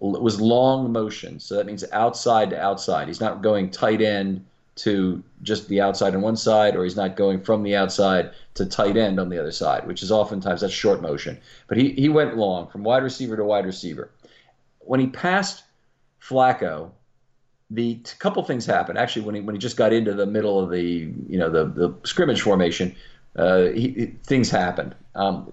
It 0.00 0.20
was 0.20 0.40
long 0.40 0.92
motion. 0.92 1.40
So 1.40 1.54
that 1.56 1.64
means 1.66 1.84
outside 1.92 2.50
to 2.50 2.60
outside. 2.60 3.08
He's 3.08 3.20
not 3.20 3.40
going 3.40 3.70
tight 3.70 4.02
end 4.02 4.44
to 4.76 5.22
just 5.42 5.68
the 5.68 5.80
outside 5.80 6.14
on 6.14 6.20
one 6.20 6.36
side, 6.36 6.76
or 6.76 6.84
he's 6.84 6.96
not 6.96 7.16
going 7.16 7.40
from 7.40 7.62
the 7.62 7.74
outside 7.74 8.30
to 8.54 8.66
tight 8.66 8.96
end 8.96 9.18
on 9.18 9.30
the 9.30 9.38
other 9.38 9.52
side, 9.52 9.86
which 9.86 10.02
is 10.02 10.12
oftentimes 10.12 10.60
that's 10.60 10.72
short 10.72 11.00
motion. 11.00 11.38
But 11.66 11.78
he, 11.78 11.92
he 11.92 12.08
went 12.08 12.36
long 12.36 12.68
from 12.68 12.84
wide 12.84 13.02
receiver 13.02 13.36
to 13.36 13.44
wide 13.44 13.66
receiver. 13.66 14.10
When 14.80 15.00
he 15.00 15.06
passed 15.06 15.64
Flacco, 16.20 16.90
the 17.70 18.00
couple 18.18 18.42
things 18.44 18.66
happened. 18.66 18.98
Actually, 18.98 19.22
when 19.22 19.34
he 19.34 19.40
when 19.40 19.54
he 19.54 19.58
just 19.58 19.76
got 19.76 19.92
into 19.92 20.12
the 20.12 20.26
middle 20.26 20.60
of 20.60 20.70
the 20.70 21.12
you 21.28 21.38
know 21.38 21.50
the 21.50 21.64
the 21.64 21.94
scrimmage 22.04 22.42
formation, 22.42 22.94
uh, 23.34 23.66
he, 23.66 23.88
he, 23.88 24.06
things 24.24 24.50
happened. 24.50 24.94
Um, 25.14 25.52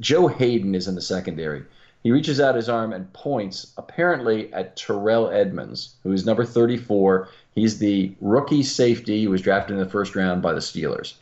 Joe 0.00 0.28
Haden 0.28 0.74
is 0.74 0.88
in 0.88 0.94
the 0.94 1.02
secondary. 1.02 1.64
He 2.02 2.10
reaches 2.10 2.40
out 2.40 2.56
his 2.56 2.68
arm 2.68 2.92
and 2.92 3.12
points, 3.12 3.72
apparently 3.76 4.52
at 4.52 4.76
Terrell 4.76 5.30
Edmunds, 5.30 5.94
who 6.02 6.12
is 6.12 6.26
number 6.26 6.44
34. 6.44 7.28
He's 7.54 7.78
the 7.78 8.14
rookie 8.20 8.62
safety 8.62 9.24
who 9.24 9.30
was 9.30 9.42
drafted 9.42 9.74
in 9.74 9.82
the 9.82 9.90
first 9.90 10.16
round 10.16 10.42
by 10.42 10.52
the 10.52 10.60
Steelers. 10.60 11.14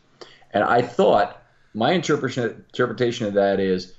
And 0.52 0.64
I 0.64 0.82
thought 0.82 1.42
my 1.74 1.92
interpretation 1.92 2.64
interpretation 2.68 3.26
of 3.26 3.34
that 3.34 3.60
is 3.60 3.94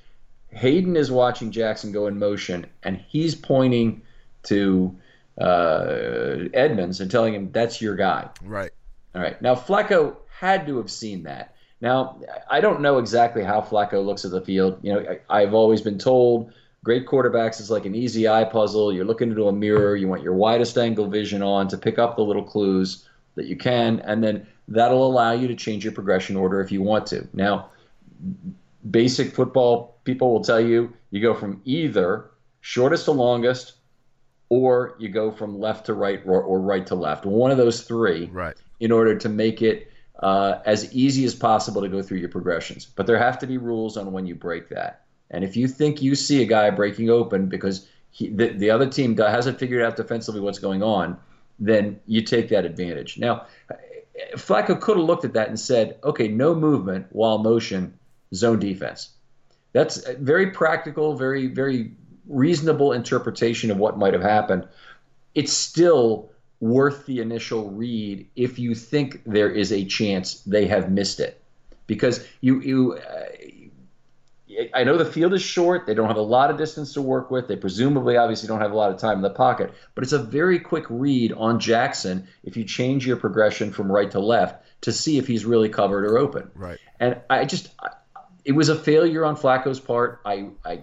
Haden 0.49 0.95
is 0.95 1.11
watching 1.11 1.51
Jackson 1.51 1.91
go 1.91 2.07
in 2.07 2.19
motion, 2.19 2.65
and 2.83 2.97
he's 2.97 3.35
pointing 3.35 4.01
to 4.43 4.95
uh, 5.39 6.49
Edmunds 6.53 6.99
and 6.99 7.09
telling 7.09 7.33
him 7.33 7.51
that's 7.51 7.81
your 7.81 7.95
guy. 7.95 8.29
Right. 8.43 8.71
All 9.15 9.21
right. 9.21 9.41
Now 9.41 9.55
Flacco 9.55 10.17
had 10.29 10.67
to 10.67 10.77
have 10.77 10.91
seen 10.91 11.23
that. 11.23 11.55
Now 11.79 12.19
I 12.49 12.61
don't 12.61 12.81
know 12.81 12.97
exactly 12.97 13.43
how 13.43 13.61
Flacco 13.61 14.05
looks 14.05 14.25
at 14.25 14.31
the 14.31 14.41
field. 14.41 14.79
You 14.81 14.93
know, 14.93 15.17
I, 15.29 15.41
I've 15.41 15.53
always 15.53 15.81
been 15.81 15.97
told 15.97 16.53
great 16.83 17.05
quarterbacks 17.05 17.59
is 17.59 17.69
like 17.69 17.85
an 17.85 17.95
easy 17.95 18.27
eye 18.27 18.43
puzzle. 18.43 18.91
You're 18.91 19.05
looking 19.05 19.29
into 19.29 19.47
a 19.47 19.53
mirror. 19.53 19.95
You 19.95 20.07
want 20.07 20.23
your 20.23 20.33
widest 20.33 20.77
angle 20.77 21.07
vision 21.07 21.41
on 21.41 21.67
to 21.69 21.77
pick 21.77 21.99
up 21.99 22.15
the 22.15 22.23
little 22.23 22.43
clues 22.43 23.07
that 23.35 23.45
you 23.45 23.55
can, 23.55 23.99
and 24.01 24.23
then 24.23 24.47
that'll 24.67 25.05
allow 25.05 25.31
you 25.31 25.47
to 25.47 25.55
change 25.55 25.83
your 25.83 25.93
progression 25.93 26.35
order 26.35 26.59
if 26.59 26.71
you 26.71 26.81
want 26.81 27.05
to. 27.07 27.27
Now, 27.33 27.69
basic 28.89 29.33
football 29.33 29.99
people 30.03 30.31
will 30.31 30.43
tell 30.43 30.59
you 30.59 30.93
you 31.11 31.21
go 31.21 31.33
from 31.33 31.61
either 31.65 32.31
shortest 32.61 33.05
to 33.05 33.11
longest 33.11 33.73
or 34.49 34.95
you 34.99 35.07
go 35.07 35.31
from 35.31 35.59
left 35.59 35.85
to 35.85 35.93
right 35.93 36.21
or, 36.25 36.41
or 36.41 36.59
right 36.59 36.85
to 36.87 36.95
left. 36.95 37.25
One 37.25 37.51
of 37.51 37.57
those 37.57 37.83
three 37.83 38.25
right. 38.27 38.55
in 38.79 38.91
order 38.91 39.15
to 39.17 39.29
make 39.29 39.61
it 39.61 39.91
uh, 40.19 40.59
as 40.65 40.93
easy 40.93 41.25
as 41.25 41.33
possible 41.33 41.81
to 41.81 41.89
go 41.89 42.01
through 42.01 42.17
your 42.17 42.29
progressions. 42.29 42.85
But 42.85 43.07
there 43.07 43.17
have 43.17 43.39
to 43.39 43.47
be 43.47 43.57
rules 43.57 43.97
on 43.97 44.11
when 44.11 44.25
you 44.25 44.35
break 44.35 44.69
that. 44.69 45.05
And 45.31 45.43
if 45.43 45.57
you 45.57 45.67
think 45.67 46.01
you 46.01 46.15
see 46.15 46.41
a 46.41 46.45
guy 46.45 46.69
breaking 46.69 47.09
open 47.09 47.47
because 47.47 47.87
he, 48.11 48.29
the, 48.29 48.49
the 48.49 48.69
other 48.69 48.87
team 48.87 49.17
hasn't 49.17 49.57
figured 49.57 49.81
out 49.81 49.95
defensively 49.95 50.41
what's 50.41 50.59
going 50.59 50.83
on, 50.83 51.17
then 51.59 51.99
you 52.05 52.21
take 52.21 52.49
that 52.49 52.65
advantage. 52.65 53.17
Now, 53.17 53.45
Flacco 54.35 54.79
could 54.79 54.97
have 54.97 55.05
looked 55.05 55.25
at 55.25 55.33
that 55.33 55.47
and 55.47 55.59
said, 55.59 55.97
okay, 56.03 56.27
no 56.27 56.53
movement 56.53 57.07
while 57.11 57.37
motion, 57.39 57.97
zone 58.33 58.59
defense. 58.59 59.09
That's 59.73 60.05
very 60.15 60.51
practical, 60.51 61.15
very, 61.15 61.47
very 61.47 61.91
reasonable 62.27 62.91
interpretation 62.91 63.71
of 63.71 63.77
what 63.77 63.97
might 63.97 64.13
have 64.13 64.21
happened. 64.21 64.67
It's 65.33 65.53
still 65.53 66.29
worth 66.59 67.05
the 67.05 67.19
initial 67.19 67.71
read 67.71 68.27
if 68.35 68.59
you 68.59 68.75
think 68.75 69.21
there 69.25 69.49
is 69.49 69.71
a 69.71 69.85
chance 69.85 70.41
they 70.41 70.67
have 70.67 70.91
missed 70.91 71.19
it. 71.19 71.41
Because 71.87 72.25
you, 72.41 72.61
you 72.61 72.93
uh, 72.93 73.25
I 74.73 74.83
know 74.83 74.97
the 74.97 75.05
field 75.05 75.33
is 75.33 75.41
short. 75.41 75.85
They 75.85 75.93
don't 75.93 76.07
have 76.07 76.17
a 76.17 76.21
lot 76.21 76.49
of 76.49 76.57
distance 76.57 76.93
to 76.93 77.01
work 77.01 77.31
with. 77.31 77.47
They 77.47 77.55
presumably, 77.55 78.17
obviously, 78.17 78.47
don't 78.47 78.61
have 78.61 78.71
a 78.71 78.75
lot 78.75 78.91
of 78.91 78.97
time 78.97 79.17
in 79.17 79.21
the 79.21 79.29
pocket. 79.29 79.73
But 79.95 80.03
it's 80.03 80.13
a 80.13 80.19
very 80.19 80.59
quick 80.59 80.85
read 80.89 81.33
on 81.33 81.59
Jackson 81.59 82.27
if 82.43 82.57
you 82.57 82.63
change 82.63 83.05
your 83.05 83.17
progression 83.17 83.71
from 83.71 83.91
right 83.91 84.09
to 84.11 84.19
left 84.19 84.65
to 84.81 84.91
see 84.91 85.17
if 85.17 85.27
he's 85.27 85.45
really 85.45 85.69
covered 85.69 86.05
or 86.05 86.17
open. 86.17 86.49
Right. 86.55 86.79
And 86.99 87.21
I 87.29 87.45
just, 87.45 87.69
it 88.43 88.53
was 88.53 88.69
a 88.69 88.75
failure 88.75 89.23
on 89.25 89.35
Flacco's 89.35 89.79
part. 89.79 90.21
I, 90.25 90.49
I 90.65 90.81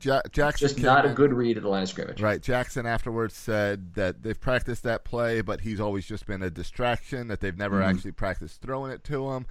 ja- 0.00 0.22
Jackson 0.32 0.68
just 0.68 0.80
not 0.80 1.04
in. 1.04 1.12
a 1.12 1.14
good 1.14 1.32
read 1.32 1.56
at 1.56 1.62
the 1.62 1.68
line 1.68 1.82
of 1.82 1.88
scrimmage. 1.88 2.20
Right. 2.20 2.40
Jackson 2.42 2.86
afterwards 2.86 3.34
said 3.34 3.94
that 3.94 4.22
they've 4.22 4.40
practiced 4.40 4.82
that 4.84 5.04
play, 5.04 5.42
but 5.42 5.60
he's 5.60 5.80
always 5.80 6.06
just 6.06 6.26
been 6.26 6.42
a 6.42 6.50
distraction. 6.50 7.28
That 7.28 7.40
they've 7.40 7.56
never 7.56 7.80
mm-hmm. 7.80 7.90
actually 7.90 8.12
practiced 8.12 8.62
throwing 8.62 8.90
it 8.90 9.04
to 9.04 9.30
him. 9.30 9.46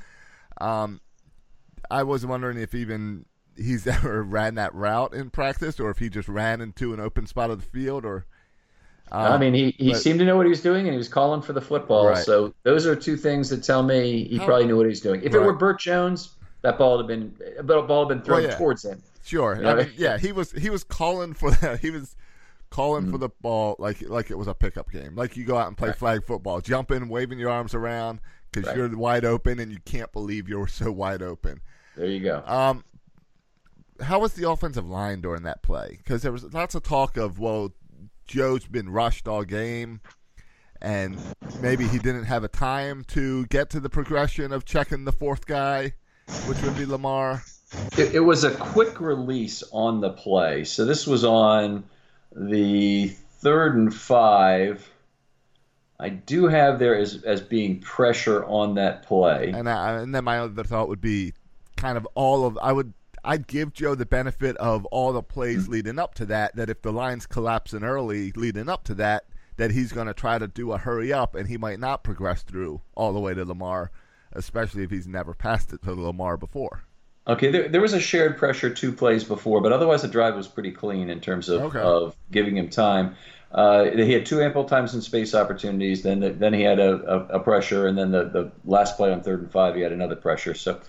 Um, 0.59 1.01
I 1.91 2.03
was 2.03 2.25
wondering 2.25 2.57
if 2.57 2.75
even 2.75 3.25
he's 3.59 3.85
ever 3.87 4.23
ran 4.23 4.55
that 4.55 4.73
route 4.73 5.13
in 5.13 5.29
practice, 5.29 5.79
or 5.79 5.89
if 5.89 5.99
he 5.99 6.09
just 6.09 6.27
ran 6.27 6.61
into 6.61 6.93
an 6.93 6.99
open 6.99 7.27
spot 7.27 7.49
of 7.49 7.61
the 7.61 7.67
field, 7.67 8.05
or. 8.05 8.25
Uh, 9.11 9.31
I 9.33 9.37
mean, 9.39 9.55
he, 9.55 9.75
he 9.79 9.91
but, 9.91 10.01
seemed 10.01 10.19
to 10.19 10.25
know 10.25 10.37
what 10.37 10.45
he 10.45 10.51
was 10.51 10.61
doing, 10.61 10.81
and 10.85 10.91
he 10.91 10.97
was 10.97 11.07
calling 11.09 11.41
for 11.41 11.53
the 11.53 11.61
football. 11.61 12.07
Right. 12.07 12.23
So 12.23 12.53
those 12.63 12.85
are 12.85 12.95
two 12.95 13.17
things 13.17 13.49
that 13.49 13.63
tell 13.63 13.81
me 13.81 14.25
he 14.25 14.37
How, 14.37 14.45
probably 14.45 14.67
knew 14.67 14.77
what 14.77 14.85
he 14.85 14.89
was 14.89 15.01
doing. 15.01 15.21
If 15.23 15.33
right. 15.33 15.41
it 15.41 15.45
were 15.45 15.53
Bert 15.53 15.79
Jones, 15.79 16.35
that 16.61 16.77
ball 16.77 16.97
would 16.97 17.03
have 17.03 17.07
been, 17.07 17.35
that 17.55 17.87
ball 17.87 18.07
had 18.07 18.09
been 18.09 18.23
thrown 18.23 18.43
well, 18.43 18.51
yeah. 18.51 18.57
towards 18.57 18.85
him. 18.85 19.01
Sure. 19.23 19.55
You 19.55 19.63
know? 19.63 19.69
I 19.71 19.75
mean, 19.75 19.91
yeah, 19.97 20.17
he 20.17 20.31
was 20.31 20.51
he 20.51 20.69
was 20.69 20.83
calling 20.83 21.33
for 21.33 21.51
that. 21.61 21.79
He 21.79 21.91
was 21.91 22.15
calling 22.69 23.03
mm-hmm. 23.03 23.11
for 23.11 23.17
the 23.17 23.29
ball 23.41 23.75
like 23.79 24.01
like 24.01 24.31
it 24.31 24.37
was 24.37 24.47
a 24.47 24.53
pickup 24.53 24.91
game. 24.91 25.15
Like 25.15 25.37
you 25.37 25.43
go 25.43 25.57
out 25.57 25.67
and 25.67 25.77
play 25.77 25.89
right. 25.89 25.97
flag 25.97 26.25
football, 26.25 26.61
jumping, 26.61 27.09
waving 27.09 27.39
your 27.39 27.49
arms 27.49 27.73
around 27.73 28.21
because 28.51 28.67
right. 28.67 28.77
you're 28.77 28.97
wide 28.97 29.25
open 29.25 29.59
and 29.59 29.71
you 29.71 29.79
can't 29.85 30.11
believe 30.11 30.47
you're 30.49 30.67
so 30.67 30.91
wide 30.91 31.21
open. 31.21 31.61
There 31.95 32.07
you 32.07 32.21
go. 32.21 32.43
Um, 32.45 32.83
how 34.01 34.19
was 34.19 34.33
the 34.33 34.49
offensive 34.49 34.87
line 34.87 35.21
during 35.21 35.43
that 35.43 35.61
play? 35.61 35.95
Because 35.97 36.21
there 36.21 36.31
was 36.31 36.43
lots 36.53 36.75
of 36.75 36.83
talk 36.83 37.17
of 37.17 37.39
well, 37.39 37.73
Joe's 38.27 38.65
been 38.65 38.89
rushed 38.89 39.27
all 39.27 39.43
game, 39.43 40.01
and 40.81 41.19
maybe 41.61 41.87
he 41.87 41.97
didn't 41.97 42.25
have 42.25 42.43
a 42.43 42.47
time 42.47 43.03
to 43.09 43.45
get 43.47 43.69
to 43.71 43.79
the 43.79 43.89
progression 43.89 44.51
of 44.51 44.65
checking 44.65 45.05
the 45.05 45.11
fourth 45.11 45.45
guy, 45.45 45.93
which 46.45 46.61
would 46.61 46.77
be 46.77 46.85
Lamar. 46.85 47.43
It, 47.97 48.15
it 48.15 48.19
was 48.19 48.43
a 48.43 48.51
quick 48.51 48.99
release 48.99 49.63
on 49.71 50.01
the 50.01 50.11
play, 50.11 50.63
so 50.63 50.85
this 50.85 51.05
was 51.05 51.23
on 51.23 51.83
the 52.35 53.07
third 53.07 53.75
and 53.75 53.93
five. 53.93 54.89
I 55.99 56.09
do 56.09 56.47
have 56.47 56.79
there 56.79 56.95
as 56.95 57.23
as 57.23 57.41
being 57.41 57.81
pressure 57.81 58.45
on 58.45 58.75
that 58.75 59.03
play, 59.03 59.51
and 59.53 59.69
I, 59.69 59.99
and 59.99 60.15
then 60.15 60.23
my 60.23 60.39
other 60.39 60.63
thought 60.63 60.87
would 60.87 61.01
be 61.01 61.33
kind 61.75 61.97
of 61.97 62.07
all 62.15 62.45
of 62.45 62.57
I 62.61 62.71
would 62.71 62.93
I'd 63.29 63.45
give 63.45 63.73
Joe 63.73 63.93
the 63.93 64.07
benefit 64.07 64.57
of 64.57 64.85
all 64.85 65.13
the 65.13 65.21
plays 65.21 65.63
mm-hmm. 65.63 65.73
leading 65.73 65.99
up 65.99 66.15
to 66.15 66.25
that. 66.25 66.55
That 66.55 66.67
if 66.67 66.81
the 66.81 66.91
line's 66.91 67.27
collapsing 67.27 67.83
early 67.83 68.31
leading 68.31 68.67
up 68.67 68.83
to 68.85 68.95
that, 68.95 69.25
that 69.57 69.69
he's 69.69 69.91
going 69.91 70.07
to 70.07 70.15
try 70.15 70.39
to 70.39 70.47
do 70.47 70.71
a 70.71 70.79
hurry 70.79 71.13
up, 71.13 71.35
and 71.35 71.47
he 71.47 71.55
might 71.55 71.79
not 71.79 72.03
progress 72.03 72.41
through 72.41 72.81
all 72.95 73.13
the 73.13 73.19
way 73.19 73.35
to 73.35 73.45
Lamar, 73.45 73.91
especially 74.31 74.81
if 74.81 74.89
he's 74.89 75.05
never 75.05 75.35
passed 75.35 75.71
it 75.73 75.83
to 75.83 75.93
Lamar 75.93 76.37
before. 76.37 76.81
Okay, 77.27 77.51
there, 77.51 77.69
there 77.69 77.81
was 77.81 77.93
a 77.93 77.99
shared 77.99 78.35
pressure 78.35 78.71
two 78.71 78.91
plays 78.91 79.23
before, 79.23 79.61
but 79.61 79.71
otherwise 79.71 80.01
the 80.01 80.07
drive 80.07 80.35
was 80.35 80.47
pretty 80.47 80.71
clean 80.71 81.11
in 81.11 81.19
terms 81.19 81.49
of, 81.49 81.61
okay. 81.61 81.79
of 81.79 82.15
giving 82.31 82.57
him 82.57 82.67
time. 82.67 83.15
Uh, 83.51 83.91
he 83.91 84.11
had 84.11 84.25
two 84.25 84.41
ample 84.41 84.63
times 84.63 84.95
and 84.95 85.03
space 85.03 85.35
opportunities. 85.35 86.01
Then 86.01 86.19
the, 86.19 86.31
then 86.31 86.53
he 86.53 86.63
had 86.63 86.79
a, 86.79 86.93
a, 86.93 87.37
a, 87.37 87.39
pressure, 87.39 87.85
and 87.85 87.95
then 87.95 88.09
the, 88.09 88.23
the 88.23 88.51
last 88.65 88.97
play 88.97 89.11
on 89.11 89.21
third 89.21 89.41
and 89.41 89.51
five, 89.51 89.75
he 89.75 89.81
had 89.81 89.91
another 89.91 90.15
pressure. 90.15 90.55
So 90.55 90.79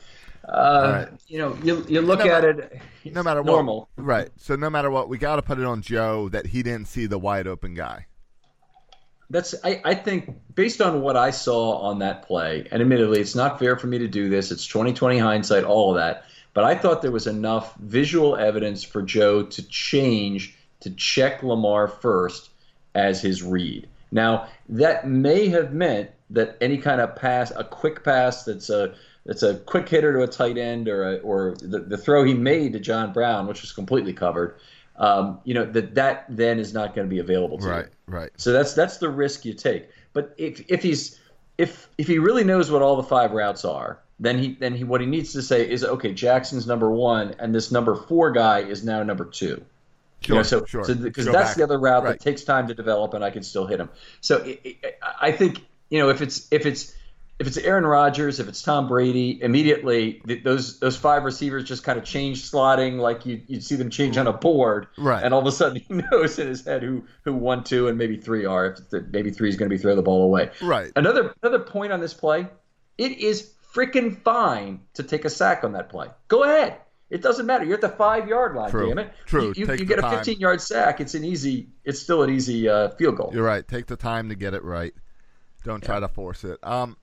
uh, 0.48 1.07
right. 1.09 1.20
You 1.29 1.38
know, 1.38 1.59
you, 1.62 1.85
you 1.88 2.00
look 2.00 2.20
no 2.20 2.26
at 2.26 2.44
it. 2.44 2.81
No 3.05 3.22
matter 3.22 3.42
normal. 3.42 3.88
what, 3.94 4.05
right? 4.05 4.31
So 4.37 4.57
no 4.57 4.70
matter 4.70 4.90
what, 4.90 5.09
we 5.09 5.18
got 5.18 5.37
to 5.37 5.42
put 5.42 5.59
it 5.59 5.64
on 5.64 5.83
Joe 5.83 6.29
that 6.31 6.46
he 6.46 6.62
didn't 6.62 6.87
see 6.87 7.07
the 7.07 7.18
wide 7.18 7.46
open 7.46 7.74
guy. 7.74 8.07
That's 9.29 9.55
I, 9.62 9.81
I 9.85 9.94
think 9.94 10.35
based 10.55 10.81
on 10.81 11.03
what 11.03 11.16
I 11.16 11.31
saw 11.31 11.79
on 11.79 12.00
that 12.00 12.22
play, 12.22 12.66
and 12.72 12.83
admittedly, 12.83 13.20
it's 13.20 13.37
not 13.37 13.59
fair 13.59 13.76
for 13.76 13.87
me 13.87 13.98
to 13.98 14.09
do 14.09 14.29
this. 14.29 14.50
It's 14.50 14.66
2020 14.66 15.18
hindsight, 15.18 15.64
all 15.64 15.90
of 15.90 15.96
that. 15.96 16.24
But 16.53 16.64
I 16.64 16.74
thought 16.74 17.00
there 17.00 17.12
was 17.12 17.29
enough 17.29 17.76
visual 17.76 18.35
evidence 18.35 18.83
for 18.83 19.03
Joe 19.03 19.44
to 19.44 19.62
change 19.68 20.57
to 20.81 20.90
check 20.90 21.42
Lamar 21.44 21.87
first 21.87 22.50
as 22.94 23.22
his 23.22 23.42
read. 23.42 23.88
Now 24.11 24.48
that 24.68 25.07
may 25.07 25.48
have 25.48 25.72
meant 25.72 26.11
that 26.31 26.57
any 26.61 26.79
kind 26.79 27.00
of 27.00 27.14
pass, 27.14 27.53
a 27.55 27.64
quick 27.64 28.03
pass 28.03 28.44
that's 28.44 28.70
a 28.70 28.94
it's 29.26 29.42
a 29.42 29.56
quick 29.56 29.88
hitter 29.88 30.12
to 30.12 30.22
a 30.22 30.26
tight 30.26 30.59
end 30.59 30.88
or 30.88 31.14
a, 31.14 31.16
or 31.18 31.54
the, 31.61 31.80
the 31.80 31.98
throw 31.98 32.24
he 32.24 32.35
made 32.35 32.72
to 32.72 32.80
John 32.80 33.12
Brown, 33.12 33.46
which 33.46 33.62
was 33.62 33.72
completely 33.72 34.12
covered. 34.12 34.56
Um, 34.96 35.40
you 35.44 35.54
know 35.54 35.64
that 35.64 35.94
that 35.94 36.26
then 36.28 36.59
is 36.59 36.74
not 36.74 36.94
going 36.94 37.06
to 37.06 37.11
be 37.11 37.20
available 37.20 37.59
to 37.59 37.66
right, 37.66 37.87
you. 37.87 37.90
Right, 38.06 38.20
right. 38.22 38.30
So 38.37 38.52
that's 38.52 38.74
that's 38.74 38.98
the 38.98 39.09
risk 39.09 39.44
you 39.44 39.54
take. 39.54 39.88
But 40.12 40.35
if 40.37 40.70
if 40.70 40.83
he's 40.83 41.18
if 41.56 41.88
if 41.96 42.06
he 42.06 42.18
really 42.18 42.44
knows 42.44 42.70
what 42.70 42.83
all 42.83 42.96
the 42.96 43.02
five 43.02 43.33
routes 43.33 43.64
are, 43.64 44.00
then 44.18 44.38
he 44.38 44.54
then 44.54 44.74
he 44.74 44.85
what 44.85 45.00
he 45.00 45.06
needs 45.06 45.33
to 45.33 45.42
say 45.42 45.68
is 45.68 45.85
okay. 45.85 46.12
Jackson's 46.12 46.66
number 46.66 46.90
one, 46.90 47.35
and 47.38 47.54
this 47.54 47.72
number 47.72 47.94
four 47.94 48.30
guy 48.30 48.61
is 48.61 48.85
now 48.85 49.02
number 49.02 49.24
two. 49.24 49.64
Sure, 50.20 50.37
you 50.37 50.38
know, 50.40 50.42
so 50.42 50.64
sure. 50.66 50.83
because 50.83 51.24
so 51.24 51.33
that's 51.33 51.50
back. 51.50 51.56
the 51.56 51.62
other 51.62 51.78
route 51.78 52.04
right. 52.04 52.18
that 52.18 52.20
takes 52.20 52.44
time 52.44 52.68
to 52.68 52.74
develop, 52.74 53.14
and 53.14 53.24
I 53.24 53.30
can 53.30 53.42
still 53.42 53.66
hit 53.66 53.80
him. 53.80 53.88
So 54.20 54.38
it, 54.38 54.61
it, 54.64 54.98
I 55.18 55.33
think 55.33 55.64
you 55.88 55.98
know 55.98 56.11
if 56.11 56.20
it's 56.20 56.46
if 56.50 56.66
it's 56.66 56.94
if 57.40 57.46
it's 57.46 57.57
Aaron 57.57 57.87
Rodgers, 57.87 58.38
if 58.38 58.48
it's 58.48 58.61
Tom 58.61 58.87
Brady, 58.87 59.42
immediately 59.42 60.20
th- 60.26 60.44
those 60.44 60.79
those 60.79 60.96
five 60.96 61.24
receivers 61.24 61.64
just 61.64 61.83
kind 61.83 61.98
of 61.98 62.05
change 62.05 62.50
slotting, 62.50 62.98
like 62.98 63.24
you 63.24 63.40
you'd 63.46 63.64
see 63.64 63.76
them 63.76 63.88
change 63.88 64.18
on 64.18 64.26
a 64.26 64.33
board, 64.33 64.88
Right. 64.98 65.24
And 65.24 65.33
all 65.33 65.40
of 65.40 65.46
a 65.46 65.53
sudden 65.53 65.83
he 65.88 65.94
knows 65.94 66.38
in 66.38 66.46
his 66.46 66.64
head 66.64 66.83
who 66.83 67.05
who 67.24 67.33
one, 67.33 67.64
two, 67.64 67.88
and 67.88 67.96
maybe 67.96 68.18
three 68.18 68.44
are. 68.44 68.66
If 68.66 68.90
the, 68.90 69.00
maybe 69.11 69.31
three 69.31 69.48
is 69.48 69.57
going 69.57 69.70
to 69.70 69.74
be 69.74 69.81
throw 69.81 69.96
the 69.96 70.03
ball 70.03 70.22
away, 70.22 70.50
Right. 70.61 70.92
Another 70.94 71.35
another 71.42 71.61
point 71.61 71.92
on 71.92 72.00
this 72.00 72.12
play, 72.12 72.46
it 72.98 73.18
is 73.18 73.50
freaking 73.74 74.20
fine 74.22 74.81
to 74.94 75.03
take 75.03 75.24
a 75.24 75.31
sack 75.31 75.64
on 75.64 75.72
that 75.72 75.88
play. 75.88 76.09
Go 76.29 76.44
ahead. 76.44 76.76
It 77.09 77.22
doesn't 77.22 77.46
matter. 77.46 77.64
You're 77.64 77.74
at 77.74 77.81
the 77.81 77.88
five 77.88 78.29
yard 78.29 78.55
line, 78.55 78.70
True. 78.70 78.88
damn 78.88 78.98
it. 78.98 79.12
True. 79.26 79.53
You, 79.57 79.66
you, 79.66 79.74
you 79.76 79.85
get 79.87 79.98
a 79.98 80.03
time. 80.03 80.16
15 80.18 80.38
yard 80.40 80.61
sack. 80.61 81.00
It's 81.00 81.14
an 81.14 81.24
easy. 81.24 81.70
It's 81.85 81.98
still 81.98 82.22
an 82.22 82.31
easy 82.31 82.68
uh, 82.68 82.90
field 82.90 83.16
goal. 83.16 83.31
You're 83.33 83.44
right. 83.44 83.66
Take 83.66 83.87
the 83.87 83.96
time 83.96 84.29
to 84.29 84.35
get 84.35 84.55
it 84.55 84.62
right. 84.62 84.94
Don't 85.64 85.83
try 85.83 85.98
to 86.00 86.09
force 86.09 86.44
it. 86.44 86.59
Um, 86.62 86.96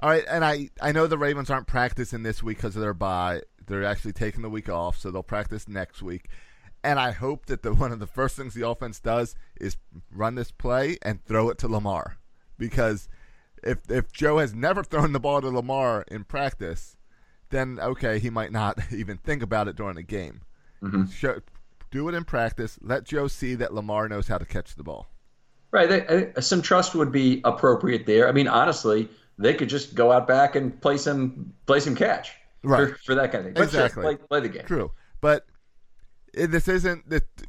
all 0.00 0.08
right, 0.08 0.24
and 0.28 0.44
I 0.44 0.70
I 0.80 0.92
know 0.92 1.06
the 1.06 1.18
Ravens 1.18 1.50
aren't 1.50 1.66
practicing 1.66 2.22
this 2.22 2.42
week 2.42 2.58
because 2.58 2.74
of 2.74 2.82
their 2.82 2.94
bye. 2.94 3.42
They're 3.66 3.84
actually 3.84 4.14
taking 4.14 4.42
the 4.42 4.48
week 4.48 4.68
off, 4.68 4.98
so 4.98 5.10
they'll 5.10 5.22
practice 5.22 5.68
next 5.68 6.02
week. 6.02 6.28
And 6.82 6.98
I 6.98 7.10
hope 7.10 7.46
that 7.46 7.62
the 7.62 7.74
one 7.74 7.92
of 7.92 8.00
the 8.00 8.06
first 8.06 8.36
things 8.36 8.54
the 8.54 8.66
offense 8.66 8.98
does 8.98 9.34
is 9.60 9.76
run 10.10 10.34
this 10.34 10.50
play 10.50 10.96
and 11.02 11.22
throw 11.24 11.50
it 11.50 11.58
to 11.58 11.68
Lamar, 11.68 12.16
because 12.58 13.08
if 13.62 13.90
if 13.90 14.10
Joe 14.10 14.38
has 14.38 14.54
never 14.54 14.82
thrown 14.82 15.12
the 15.12 15.20
ball 15.20 15.42
to 15.42 15.48
Lamar 15.48 16.04
in 16.08 16.24
practice, 16.24 16.96
then 17.50 17.78
okay, 17.80 18.18
he 18.18 18.30
might 18.30 18.52
not 18.52 18.78
even 18.92 19.18
think 19.18 19.42
about 19.42 19.68
it 19.68 19.76
during 19.76 19.96
the 19.96 20.02
game. 20.02 20.40
Mm-hmm. 20.82 21.10
Show, 21.10 21.40
do 21.90 22.08
it 22.08 22.14
in 22.14 22.24
practice. 22.24 22.78
Let 22.80 23.04
Joe 23.04 23.28
see 23.28 23.54
that 23.56 23.74
Lamar 23.74 24.08
knows 24.08 24.28
how 24.28 24.38
to 24.38 24.46
catch 24.46 24.76
the 24.76 24.82
ball. 24.82 25.08
Right. 25.72 26.32
Some 26.42 26.62
trust 26.62 26.94
would 26.96 27.12
be 27.12 27.40
appropriate 27.44 28.06
there. 28.06 28.28
I 28.28 28.32
mean, 28.32 28.48
honestly, 28.48 29.08
they 29.40 29.54
could 29.54 29.68
just 29.68 29.94
go 29.94 30.12
out 30.12 30.26
back 30.28 30.54
and 30.56 30.80
play 30.80 30.96
some 30.96 31.52
play 31.66 31.80
some 31.80 31.94
catch 31.96 32.32
Right. 32.62 32.90
for, 32.90 32.94
for 33.06 33.14
that 33.14 33.32
kind 33.32 33.46
of 33.46 33.54
thing. 33.54 33.62
Exactly. 33.62 34.02
play, 34.02 34.16
play 34.16 34.40
the 34.40 34.48
game. 34.48 34.66
True, 34.66 34.92
but 35.20 35.46
this 36.34 36.68
isn't. 36.68 37.04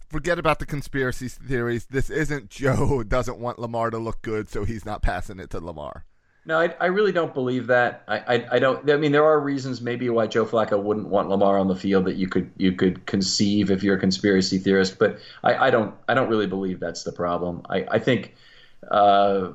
Forget 0.10 0.40
about 0.40 0.60
the 0.60 0.66
conspiracy 0.66 1.28
theories. 1.28 1.86
This 1.86 2.10
isn't 2.10 2.50
Joe 2.50 3.04
doesn't 3.04 3.38
want 3.38 3.60
Lamar 3.60 3.90
to 3.90 3.98
look 3.98 4.22
good, 4.22 4.50
so 4.50 4.64
he's 4.64 4.86
not 4.86 5.02
passing 5.02 5.40
it 5.40 5.50
to 5.52 5.60
Lamar. 5.60 6.06
No, 6.44 6.60
I, 6.60 6.74
I 6.80 6.88
really 6.88 7.12
don't 7.12 7.36
believe 7.36 7.68
that. 7.68 8.04
I, 8.08 8.18
I, 8.18 8.46
I 8.54 8.60
don't. 8.60 8.90
I 8.90 8.98
mean, 8.98 9.12
there 9.12 9.26
are 9.26 9.40
reasons 9.40 9.80
maybe 9.80 10.10
why 10.10 10.26
Joe 10.26 10.46
Flacco 10.46 10.82
wouldn't 10.82 11.08
want 11.08 11.30
Lamar 11.30 11.60
on 11.60 11.68
the 11.68 11.76
field 11.76 12.06
that 12.06 12.16
you 12.16 12.28
could 12.28 12.50
you 12.58 12.72
could 12.72 13.06
conceive 13.06 13.70
if 13.70 13.84
you're 13.84 13.96
a 13.98 14.00
conspiracy 14.00 14.58
theorist. 14.58 14.98
But 14.98 15.20
I, 15.44 15.68
I 15.68 15.70
don't 15.70 15.94
I 16.08 16.16
don't 16.16 16.30
really 16.30 16.48
believe 16.48 16.80
that's 16.80 17.04
the 17.04 17.12
problem. 17.12 17.62
I, 17.70 17.86
I 17.92 18.00
think 18.00 18.34
uh, 18.90 19.52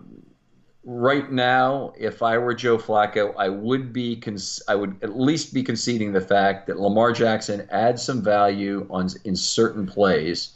right 0.86 1.30
now, 1.32 1.92
if 1.98 2.22
I 2.22 2.38
were 2.38 2.54
Joe 2.54 2.78
Flacco, 2.78 3.34
I 3.36 3.48
would 3.48 3.92
be 3.92 4.16
cons- 4.16 4.62
I 4.68 4.76
would 4.76 4.96
at 5.02 5.18
least 5.18 5.52
be 5.52 5.62
conceding 5.62 6.12
the 6.12 6.20
fact 6.20 6.68
that 6.68 6.78
Lamar 6.78 7.12
Jackson 7.12 7.66
adds 7.70 8.02
some 8.02 8.22
value 8.22 8.86
on 8.88 9.08
in 9.24 9.34
certain 9.34 9.84
plays, 9.84 10.50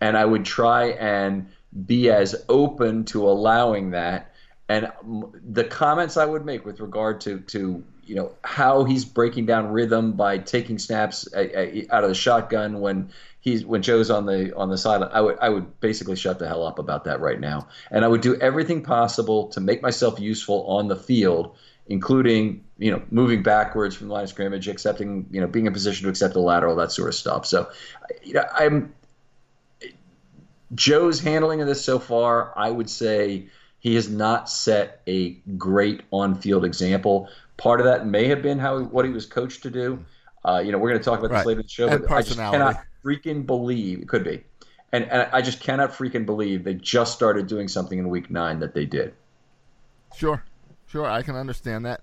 and 0.00 0.16
I 0.16 0.24
would 0.24 0.44
try 0.44 0.90
and 0.90 1.48
be 1.84 2.10
as 2.10 2.44
open 2.48 3.04
to 3.06 3.28
allowing 3.28 3.90
that. 3.90 4.32
And 4.68 4.90
the 5.02 5.64
comments 5.64 6.16
I 6.16 6.24
would 6.26 6.46
make 6.46 6.64
with 6.64 6.80
regard 6.80 7.20
to 7.22 7.40
to 7.40 7.82
you 8.04 8.14
know 8.14 8.32
how 8.44 8.84
he's 8.84 9.04
breaking 9.04 9.46
down 9.46 9.66
rhythm 9.72 10.12
by 10.12 10.38
taking 10.38 10.78
snaps 10.78 11.28
out 11.34 12.04
of 12.04 12.08
the 12.08 12.14
shotgun 12.14 12.80
when 12.80 13.10
he's 13.42 13.66
when 13.66 13.82
Joe's 13.82 14.10
on 14.10 14.24
the 14.24 14.56
on 14.56 14.70
the 14.70 14.78
sideline, 14.78 15.10
I 15.12 15.20
would 15.20 15.38
I 15.40 15.50
would 15.50 15.80
basically 15.80 16.16
shut 16.16 16.38
the 16.38 16.48
hell 16.48 16.66
up 16.66 16.78
about 16.78 17.04
that 17.04 17.20
right 17.20 17.38
now, 17.38 17.68
and 17.90 18.04
I 18.04 18.08
would 18.08 18.22
do 18.22 18.36
everything 18.40 18.82
possible 18.82 19.48
to 19.48 19.60
make 19.60 19.82
myself 19.82 20.18
useful 20.18 20.64
on 20.66 20.88
the 20.88 20.96
field, 20.96 21.54
including 21.88 22.64
you 22.78 22.90
know 22.90 23.02
moving 23.10 23.42
backwards 23.42 23.94
from 23.94 24.08
the 24.08 24.14
line 24.14 24.24
of 24.24 24.30
scrimmage, 24.30 24.68
accepting 24.68 25.26
you 25.30 25.40
know 25.40 25.46
being 25.46 25.66
in 25.66 25.72
position 25.72 26.04
to 26.04 26.08
accept 26.08 26.36
a 26.36 26.40
lateral, 26.40 26.74
that 26.76 26.92
sort 26.92 27.08
of 27.08 27.14
stuff. 27.14 27.44
So, 27.44 27.68
you 28.22 28.32
know, 28.34 28.44
I'm 28.54 28.94
Joe's 30.74 31.20
handling 31.20 31.60
of 31.60 31.66
this 31.66 31.84
so 31.84 31.98
far, 31.98 32.52
I 32.56 32.70
would 32.70 32.88
say 32.88 33.48
he 33.78 33.94
has 33.96 34.08
not 34.08 34.48
set 34.48 35.02
a 35.06 35.32
great 35.58 36.02
on-field 36.10 36.64
example. 36.64 37.28
Part 37.56 37.80
of 37.80 37.86
that 37.86 38.06
may 38.06 38.26
have 38.28 38.42
been 38.42 38.58
how 38.58 38.80
what 38.84 39.04
he 39.04 39.10
was 39.10 39.26
coached 39.26 39.62
to 39.64 39.70
do. 39.70 40.04
Uh, 40.44 40.62
you 40.64 40.72
know, 40.72 40.78
we're 40.78 40.88
going 40.88 41.00
to 41.00 41.04
talk 41.04 41.18
about 41.18 41.32
this 41.32 41.36
Right. 41.38 41.46
later 41.46 41.60
in 41.60 41.66
the 41.66 41.70
show, 41.70 41.88
And 41.88 42.02
but 42.06 42.10
I 42.12 42.22
just 42.22 42.38
cannot 42.50 42.76
freaking 43.04 43.46
believe 43.46 44.00
it 44.00 44.08
could 44.08 44.24
be, 44.24 44.42
and, 44.92 45.04
and 45.04 45.28
I 45.32 45.42
just 45.42 45.60
cannot 45.60 45.92
freaking 45.92 46.26
believe 46.26 46.64
they 46.64 46.74
just 46.74 47.14
started 47.14 47.46
doing 47.46 47.68
something 47.68 47.98
in 47.98 48.08
Week 48.08 48.30
Nine 48.30 48.60
that 48.60 48.74
they 48.74 48.86
did. 48.86 49.14
Sure, 50.16 50.44
sure, 50.86 51.06
I 51.06 51.22
can 51.22 51.36
understand 51.36 51.86
that. 51.86 52.02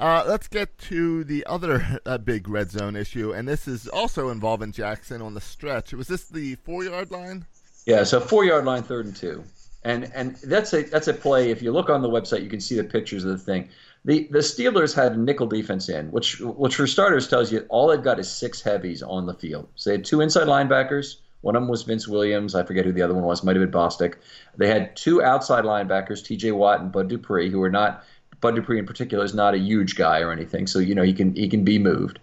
Uh, 0.00 0.24
let's 0.26 0.48
get 0.48 0.76
to 0.78 1.24
the 1.24 1.44
other 1.44 2.00
uh, 2.06 2.16
big 2.18 2.48
red 2.48 2.70
zone 2.70 2.96
issue, 2.96 3.32
and 3.32 3.46
this 3.46 3.68
is 3.68 3.86
also 3.88 4.30
involving 4.30 4.72
Jackson 4.72 5.20
on 5.20 5.34
the 5.34 5.40
stretch. 5.40 5.92
Was 5.92 6.08
this 6.08 6.24
the 6.24 6.54
four 6.56 6.84
yard 6.84 7.10
line? 7.10 7.44
Yeah, 7.86 8.04
so 8.04 8.18
four 8.18 8.44
yard 8.44 8.64
line, 8.64 8.82
third 8.82 9.06
and 9.06 9.16
two, 9.16 9.44
and 9.84 10.10
and 10.14 10.36
that's 10.36 10.72
a 10.72 10.82
that's 10.82 11.08
a 11.08 11.12
play. 11.12 11.50
If 11.50 11.60
you 11.60 11.70
look 11.72 11.90
on 11.90 12.00
the 12.00 12.08
website, 12.08 12.42
you 12.42 12.48
can 12.48 12.60
see 12.60 12.76
the 12.76 12.84
pictures 12.84 13.24
of 13.24 13.32
the 13.32 13.38
thing. 13.38 13.68
The 14.04 14.28
the 14.30 14.38
Steelers 14.38 14.94
had 14.94 15.12
a 15.12 15.16
nickel 15.18 15.46
defense 15.46 15.88
in, 15.88 16.10
which 16.10 16.40
which 16.40 16.76
for 16.76 16.86
starters 16.86 17.28
tells 17.28 17.52
you 17.52 17.66
all 17.68 17.88
they've 17.88 18.02
got 18.02 18.18
is 18.18 18.30
six 18.30 18.62
heavies 18.62 19.02
on 19.02 19.26
the 19.26 19.34
field. 19.34 19.68
So 19.74 19.90
they 19.90 19.96
had 19.96 20.04
two 20.04 20.20
inside 20.20 20.46
linebackers. 20.46 21.16
One 21.42 21.56
of 21.56 21.62
them 21.62 21.70
was 21.70 21.82
Vince 21.82 22.06
Williams. 22.06 22.54
I 22.54 22.64
forget 22.64 22.84
who 22.84 22.92
the 22.92 23.02
other 23.02 23.14
one 23.14 23.24
was. 23.24 23.42
Might 23.42 23.56
have 23.56 23.70
been 23.70 23.80
Bostic. 23.80 24.16
They 24.56 24.68
had 24.68 24.94
two 24.94 25.22
outside 25.22 25.64
linebackers, 25.64 26.24
T.J. 26.24 26.52
Watt 26.52 26.80
and 26.80 26.92
Bud 26.92 27.08
Dupree, 27.08 27.50
who 27.50 27.62
are 27.62 27.70
not. 27.70 28.04
Bud 28.40 28.54
Dupree 28.54 28.78
in 28.78 28.86
particular 28.86 29.24
is 29.24 29.34
not 29.34 29.54
a 29.54 29.58
huge 29.58 29.96
guy 29.96 30.20
or 30.20 30.32
anything, 30.32 30.66
so 30.66 30.78
you 30.78 30.94
know 30.94 31.02
he 31.02 31.12
can 31.12 31.34
he 31.34 31.48
can 31.48 31.64
be 31.64 31.78
moved. 31.78 32.18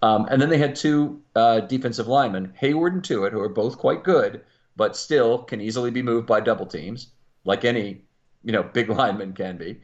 Um, 0.00 0.26
and 0.30 0.40
then 0.40 0.48
they 0.48 0.58
had 0.58 0.76
two 0.76 1.20
uh, 1.34 1.60
defensive 1.60 2.06
linemen, 2.06 2.54
Heyward 2.60 2.92
and 2.92 3.02
Tuitt, 3.02 3.32
who 3.32 3.40
are 3.40 3.48
both 3.48 3.78
quite 3.78 4.04
good, 4.04 4.42
but 4.76 4.96
still 4.96 5.40
can 5.40 5.60
easily 5.60 5.90
be 5.90 6.02
moved 6.02 6.26
by 6.26 6.40
double 6.40 6.66
teams, 6.66 7.08
like 7.44 7.64
any 7.64 8.02
you 8.44 8.52
know 8.52 8.62
big 8.62 8.88
lineman 9.00 9.32
can 9.32 9.56
be. 9.56 9.78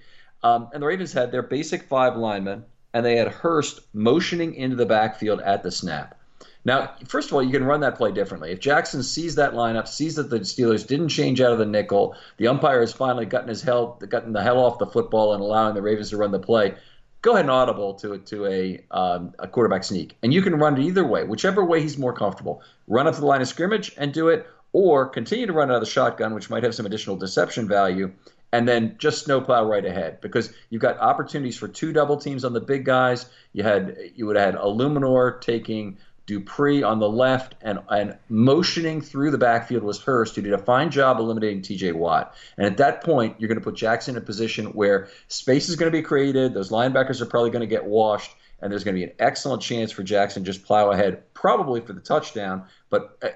Um, 0.44 0.68
and 0.74 0.82
the 0.82 0.86
Ravens 0.86 1.14
had 1.14 1.32
their 1.32 1.42
basic 1.42 1.84
five 1.84 2.16
linemen, 2.16 2.64
and 2.92 3.04
they 3.04 3.16
had 3.16 3.28
Hurst 3.28 3.80
motioning 3.94 4.54
into 4.54 4.76
the 4.76 4.86
backfield 4.86 5.40
at 5.40 5.62
the 5.62 5.72
snap. 5.72 6.20
Now, 6.66 6.94
first 7.08 7.28
of 7.28 7.34
all, 7.34 7.42
you 7.42 7.50
can 7.50 7.64
run 7.64 7.80
that 7.80 7.96
play 7.96 8.12
differently. 8.12 8.52
If 8.52 8.60
Jackson 8.60 9.02
sees 9.02 9.34
that 9.34 9.52
lineup, 9.52 9.88
sees 9.88 10.16
that 10.16 10.30
the 10.30 10.40
Steelers 10.40 10.86
didn't 10.86 11.08
change 11.08 11.40
out 11.40 11.52
of 11.52 11.58
the 11.58 11.66
nickel, 11.66 12.14
the 12.36 12.48
umpire 12.48 12.80
has 12.80 12.92
finally 12.92 13.26
gotten 13.26 13.48
his 13.48 13.62
hell, 13.62 13.98
gotten 14.08 14.32
the 14.32 14.42
hell 14.42 14.58
off 14.58 14.78
the 14.78 14.86
football 14.86 15.32
and 15.32 15.42
allowing 15.42 15.74
the 15.74 15.82
Ravens 15.82 16.10
to 16.10 16.18
run 16.18 16.30
the 16.30 16.38
play. 16.38 16.74
Go 17.22 17.32
ahead 17.32 17.46
and 17.46 17.50
audible 17.50 17.94
to 17.94 18.18
to 18.18 18.46
a 18.46 18.84
um, 18.90 19.32
a 19.38 19.48
quarterback 19.48 19.82
sneak, 19.82 20.16
and 20.22 20.32
you 20.34 20.42
can 20.42 20.56
run 20.56 20.78
it 20.78 20.84
either 20.84 21.06
way, 21.06 21.24
whichever 21.24 21.64
way 21.64 21.80
he's 21.80 21.96
more 21.96 22.12
comfortable. 22.12 22.62
Run 22.86 23.06
up 23.06 23.14
to 23.14 23.20
the 23.20 23.26
line 23.26 23.40
of 23.40 23.48
scrimmage 23.48 23.94
and 23.96 24.12
do 24.12 24.28
it, 24.28 24.46
or 24.74 25.08
continue 25.08 25.46
to 25.46 25.54
run 25.54 25.70
out 25.70 25.76
of 25.76 25.80
the 25.80 25.90
shotgun, 25.90 26.34
which 26.34 26.50
might 26.50 26.64
have 26.64 26.74
some 26.74 26.84
additional 26.84 27.16
deception 27.16 27.66
value, 27.66 28.12
and 28.54 28.68
then 28.68 28.94
just 28.98 29.24
snowplow 29.24 29.64
right 29.64 29.84
ahead 29.84 30.20
because 30.20 30.52
you've 30.70 30.80
got 30.80 30.96
opportunities 31.00 31.58
for 31.58 31.66
two 31.66 31.92
double 31.92 32.16
teams 32.16 32.44
on 32.44 32.52
the 32.52 32.60
big 32.60 32.84
guys. 32.84 33.26
You 33.52 33.64
had 33.64 33.96
you 34.14 34.26
would 34.26 34.36
have 34.36 34.54
had 34.54 34.62
Eluemunor 34.62 35.40
taking 35.40 35.98
Dupree 36.26 36.84
on 36.84 37.00
the 37.00 37.08
left 37.08 37.56
and 37.62 37.80
and 37.90 38.16
motioning 38.28 39.00
through 39.00 39.32
the 39.32 39.38
backfield 39.38 39.82
was 39.82 40.00
Hurst, 40.00 40.36
who 40.36 40.42
did 40.42 40.52
a 40.52 40.58
fine 40.58 40.92
job 40.92 41.18
eliminating 41.18 41.62
T.J. 41.62 41.92
Watt. 41.92 42.36
And 42.56 42.64
at 42.64 42.76
that 42.76 43.02
point, 43.02 43.34
you're 43.40 43.48
going 43.48 43.58
to 43.58 43.64
put 43.64 43.74
Jackson 43.74 44.14
in 44.14 44.22
a 44.22 44.24
position 44.24 44.66
where 44.66 45.08
space 45.26 45.68
is 45.68 45.74
going 45.74 45.90
to 45.90 45.98
be 45.98 46.02
created. 46.02 46.54
Those 46.54 46.70
linebackers 46.70 47.20
are 47.20 47.26
probably 47.26 47.50
going 47.50 47.60
to 47.60 47.66
get 47.66 47.84
washed, 47.84 48.30
and 48.62 48.70
there's 48.70 48.84
going 48.84 48.94
to 48.94 49.00
be 49.00 49.10
an 49.10 49.16
excellent 49.18 49.62
chance 49.62 49.90
for 49.90 50.04
Jackson 50.04 50.44
just 50.44 50.64
plow 50.64 50.92
ahead, 50.92 51.34
probably 51.34 51.80
for 51.80 51.92
the 51.92 52.00
touchdown, 52.00 52.66
but 52.88 53.18
uh, 53.20 53.30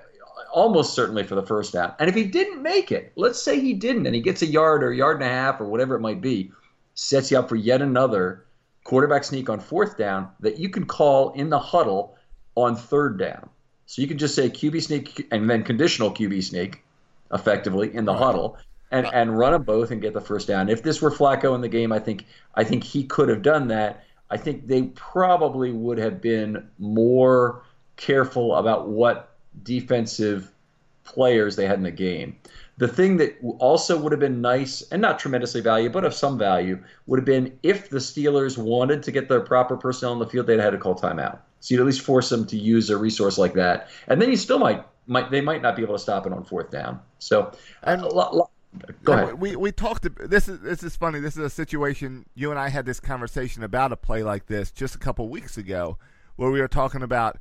almost 0.59 0.93
certainly 0.93 1.23
for 1.23 1.37
the 1.37 1.43
first 1.47 1.73
down. 1.73 1.95
And 2.01 2.09
if 2.09 2.17
he 2.17 2.25
didn't 2.25 2.63
make 2.63 2.91
it, 2.91 3.13
let's 3.15 3.41
say 3.41 3.61
he 3.61 3.75
didn't, 3.75 4.07
and 4.07 4.15
he 4.15 4.21
gets 4.21 4.43
a 4.43 4.47
yard 4.47 4.83
or 4.83 4.91
a 4.91 4.97
yard 4.97 5.23
and 5.23 5.31
a 5.31 5.33
half 5.33 5.61
or 5.61 5.67
whatever 5.67 5.95
it 5.95 6.01
might 6.01 6.21
be, 6.21 6.51
sets 6.95 7.31
you 7.31 7.39
up 7.39 7.49
for 7.49 7.55
yet 7.55 7.81
another 7.81 8.45
quarterback 8.83 9.23
sneak 9.23 9.49
on 9.49 9.61
fourth 9.61 9.97
down 9.97 10.29
that 10.41 10.59
you 10.59 10.69
can 10.69 10.85
call 10.85 11.31
in 11.35 11.49
the 11.49 11.59
huddle 11.59 12.17
on 12.57 12.75
third 12.75 13.19
down. 13.19 13.49
So 13.87 14.03
you 14.03 14.09
can 14.09 14.19
just 14.19 14.35
say 14.35 14.51
QB 14.51 14.83
sneak 14.83 15.29
and 15.31 15.49
then 15.49 15.63
conditional 15.63 16.11
QB 16.11 16.43
sneak 16.43 16.83
effectively 17.33 17.95
in 17.95 18.05
the 18.05 18.15
huddle 18.15 18.59
and, 18.91 19.07
and 19.13 19.39
run 19.39 19.53
them 19.53 19.63
both 19.63 19.93
and 19.93 20.03
get 20.03 20.13
the 20.13 20.21
first 20.21 20.49
down. 20.49 20.69
If 20.69 20.83
this 20.83 21.01
were 21.01 21.11
Flacco 21.11 21.55
in 21.55 21.61
the 21.61 21.69
game, 21.69 21.93
I 21.93 22.01
think 22.01 22.25
I 22.57 22.65
think 22.65 22.83
he 22.83 23.05
could 23.05 23.29
have 23.29 23.43
done 23.43 23.69
that. 23.69 24.05
I 24.31 24.37
think 24.37 24.67
they 24.67 24.83
probably 24.95 25.71
would 25.71 25.99
have 25.99 26.21
been 26.21 26.69
more 26.79 27.63
careful 27.97 28.57
about 28.57 28.89
what 28.89 29.38
defensive 29.63 30.53
players 31.05 31.57
they 31.57 31.67
had 31.67 31.77
in 31.79 31.83
the 31.83 31.91
game. 31.91 32.37
The 32.77 32.89
thing 32.89 33.17
that 33.17 33.37
also 33.59 33.99
would 33.99 34.13
have 34.13 34.21
been 34.21 34.41
nice 34.41 34.83
and 34.93 35.03
not 35.03 35.19
tremendously 35.19 35.61
value, 35.61 35.91
but 35.91 36.05
of 36.05 36.15
some 36.15 36.39
value, 36.39 36.79
would 37.07 37.19
have 37.19 37.27
been 37.27 37.59
if 37.63 37.91
the 37.91 37.99
Steelers 37.99 38.57
wanted 38.57 39.03
to 39.03 39.11
get 39.11 39.29
their 39.29 39.41
proper 39.41 39.77
personnel 39.77 40.13
on 40.13 40.19
the 40.21 40.27
field, 40.27 40.47
they'd 40.47 40.61
had 40.61 40.71
to 40.71 40.79
call 40.79 40.95
timeout. 40.95 41.39
So 41.61 41.75
you'd 41.75 41.81
at 41.81 41.87
least 41.87 42.03
force 42.03 42.29
them 42.29 42.47
to 42.47 42.57
use 42.57 42.89
a 42.89 42.97
resource 42.97 43.37
like 43.37 43.55
that, 43.55 43.89
and 44.07 44.23
then 44.23 44.31
you 44.31 44.37
still 44.37 44.59
might 44.59 44.85
might 45.09 45.31
they 45.31 45.41
might 45.41 45.61
not 45.63 45.75
be 45.75 45.83
able 45.83 45.95
to 45.95 45.99
stop 45.99 46.27
it 46.27 46.33
on 46.33 46.45
fourth 46.45 46.71
down. 46.71 47.01
So 47.19 47.51
And- 47.83 48.03
a 48.03 48.07
lot, 48.07 48.37
lot, 48.37 48.51
Go 49.03 49.15
ahead. 49.15 49.41
We 49.41 49.57
we 49.57 49.73
talked. 49.73 50.07
This 50.31 50.47
is 50.47 50.61
this 50.61 50.83
is 50.83 50.95
funny. 50.95 51.21
This 51.21 51.37
is 51.37 51.43
a 51.43 51.51
situation 51.51 52.27
you 52.35 52.51
and 52.51 52.61
I 52.61 52.69
had 52.69 52.85
this 52.85 53.01
conversation 53.01 53.65
about 53.65 53.93
a 53.93 53.97
play 53.97 54.23
like 54.23 54.47
this 54.47 54.71
just 54.71 54.95
a 54.95 54.99
couple 54.99 55.29
weeks 55.29 55.57
ago, 55.57 55.97
where 56.37 56.51
we 56.51 56.61
were 56.61 56.69
talking 56.69 57.03
about 57.03 57.39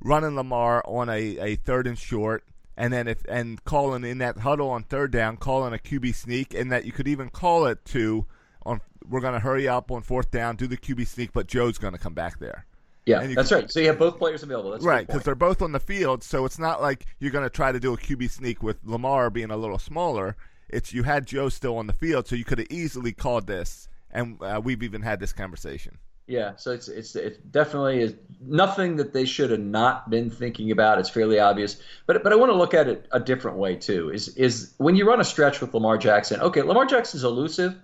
running 0.00 0.36
Lamar 0.36 0.82
on 0.86 1.08
a, 1.08 1.38
a 1.38 1.56
third 1.56 1.86
and 1.86 1.98
short, 1.98 2.44
and 2.76 2.92
then 2.92 3.08
if 3.08 3.24
and 3.28 3.62
calling 3.64 4.04
in 4.04 4.18
that 4.18 4.38
huddle 4.38 4.70
on 4.70 4.84
third 4.84 5.10
down, 5.10 5.36
calling 5.36 5.74
a 5.74 5.78
QB 5.78 6.14
sneak, 6.14 6.54
and 6.54 6.70
that 6.72 6.84
you 6.84 6.92
could 6.92 7.08
even 7.08 7.28
call 7.28 7.66
it 7.66 7.84
to 7.86 8.26
on 8.64 8.80
we're 9.08 9.20
going 9.20 9.34
to 9.34 9.40
hurry 9.40 9.66
up 9.66 9.90
on 9.90 10.02
fourth 10.02 10.30
down, 10.30 10.56
do 10.56 10.66
the 10.66 10.76
QB 10.76 11.06
sneak, 11.06 11.32
but 11.32 11.46
Joe's 11.46 11.78
going 11.78 11.94
to 11.94 11.98
come 11.98 12.14
back 12.14 12.38
there. 12.38 12.66
Yeah, 13.06 13.26
that's 13.28 13.48
can, 13.48 13.60
right. 13.60 13.70
So 13.70 13.80
you 13.80 13.86
have 13.86 13.98
both 13.98 14.18
players 14.18 14.42
available. 14.42 14.70
That's 14.70 14.84
right 14.84 15.06
because 15.06 15.22
they're 15.22 15.34
both 15.34 15.62
on 15.62 15.72
the 15.72 15.80
field, 15.80 16.22
so 16.22 16.44
it's 16.44 16.58
not 16.58 16.82
like 16.82 17.06
you're 17.18 17.30
going 17.30 17.44
to 17.44 17.50
try 17.50 17.72
to 17.72 17.80
do 17.80 17.94
a 17.94 17.96
QB 17.96 18.30
sneak 18.30 18.62
with 18.62 18.78
Lamar 18.84 19.30
being 19.30 19.50
a 19.50 19.56
little 19.56 19.78
smaller. 19.78 20.36
It's 20.68 20.92
you 20.92 21.04
had 21.04 21.26
Joe 21.26 21.48
still 21.48 21.78
on 21.78 21.86
the 21.86 21.94
field, 21.94 22.28
so 22.28 22.36
you 22.36 22.44
could 22.44 22.58
have 22.58 22.68
easily 22.70 23.12
called 23.12 23.46
this, 23.46 23.88
and 24.10 24.40
uh, 24.42 24.60
we've 24.62 24.82
even 24.82 25.00
had 25.00 25.20
this 25.20 25.32
conversation. 25.32 25.96
Yeah, 26.28 26.56
so 26.56 26.72
it's 26.72 26.88
it's 26.88 27.16
it 27.16 27.50
definitely 27.50 28.00
is 28.00 28.14
nothing 28.42 28.96
that 28.96 29.14
they 29.14 29.24
should 29.24 29.50
have 29.50 29.60
not 29.60 30.10
been 30.10 30.28
thinking 30.28 30.70
about. 30.70 30.98
It's 30.98 31.08
fairly 31.08 31.40
obvious, 31.40 31.80
but 32.06 32.22
but 32.22 32.34
I 32.34 32.36
want 32.36 32.52
to 32.52 32.56
look 32.56 32.74
at 32.74 32.86
it 32.86 33.06
a 33.10 33.18
different 33.18 33.56
way 33.56 33.76
too. 33.76 34.10
Is 34.10 34.28
is 34.36 34.74
when 34.76 34.94
you 34.94 35.08
run 35.08 35.20
a 35.20 35.24
stretch 35.24 35.62
with 35.62 35.72
Lamar 35.72 35.96
Jackson? 35.96 36.38
Okay, 36.40 36.60
Lamar 36.60 36.84
Jackson's 36.84 37.24
elusive, 37.24 37.74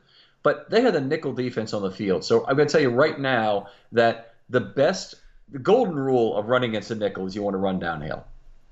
but 0.42 0.68
they 0.68 0.82
had 0.82 0.94
a 0.94 1.00
nickel 1.00 1.32
defense 1.32 1.72
on 1.72 1.80
the 1.80 1.90
field. 1.90 2.22
So 2.22 2.46
I'm 2.46 2.54
going 2.54 2.68
to 2.68 2.72
tell 2.72 2.82
you 2.82 2.90
right 2.90 3.18
now 3.18 3.68
that 3.92 4.34
the 4.50 4.60
best, 4.60 5.14
the 5.48 5.58
golden 5.58 5.96
rule 5.96 6.36
of 6.36 6.48
running 6.48 6.68
against 6.68 6.90
a 6.90 6.96
nickel 6.96 7.26
is 7.26 7.34
you 7.34 7.42
want 7.42 7.54
to 7.54 7.58
run 7.58 7.78
downhill. 7.78 8.26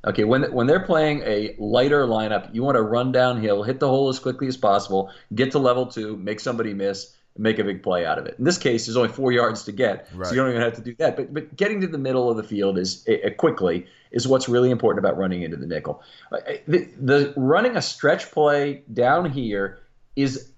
Okay, 0.05 0.25
when 0.25 0.53
when 0.53 0.67
they're 0.67 0.81
playing 0.81 1.23
a 1.25 1.57
lighter 1.59 2.07
lineup, 2.07 2.55
you 2.55 2.63
want 2.63 2.77
to 2.77 2.83
run 2.83 3.11
downhill, 3.11 3.63
hit 3.63 3.81
the 3.81 3.89
hole 3.89 4.11
as 4.11 4.19
quickly 4.19 4.49
as 4.49 4.59
possible, 4.59 5.11
get 5.35 5.53
to 5.53 5.59
level 5.59 5.87
two, 5.87 6.19
make 6.19 6.41
somebody 6.41 6.75
miss, 6.75 7.17
and 7.35 7.42
make 7.42 7.59
a 7.59 7.64
big 7.64 7.83
play 7.83 8.05
out 8.05 8.18
of 8.18 8.27
it. 8.27 8.37
In 8.38 8.45
this 8.45 8.59
case, 8.59 8.87
there's 8.87 8.97
only 8.97 9.09
four 9.09 9.33
yards 9.33 9.64
to 9.64 9.73
get, 9.73 10.09
right. 10.14 10.27
so 10.27 10.35
you 10.35 10.40
don't 10.40 10.51
even 10.51 10.62
have 10.62 10.75
to 10.75 10.83
do 10.83 10.95
that. 10.97 11.16
But 11.16 11.33
but 11.33 11.57
getting 11.57 11.81
to 11.81 11.87
the 11.87 11.99
middle 11.99 12.31
of 12.31 12.37
the 12.37 12.42
field 12.42 12.79
is 12.79 13.07
uh, 13.09 13.31
quickly 13.37 13.87
is 14.11 14.29
what's 14.29 14.49
really 14.49 14.71
important 14.71 15.05
about 15.05 15.16
running 15.16 15.42
into 15.42 15.57
the 15.57 15.66
nickel. 15.66 16.03
Uh, 16.31 16.38
the, 16.68 16.88
the 17.01 17.35
running 17.37 17.77
a 17.77 17.83
stretch 17.83 18.31
play 18.31 18.83
down 18.92 19.31
here 19.31 19.81
is 20.16 20.53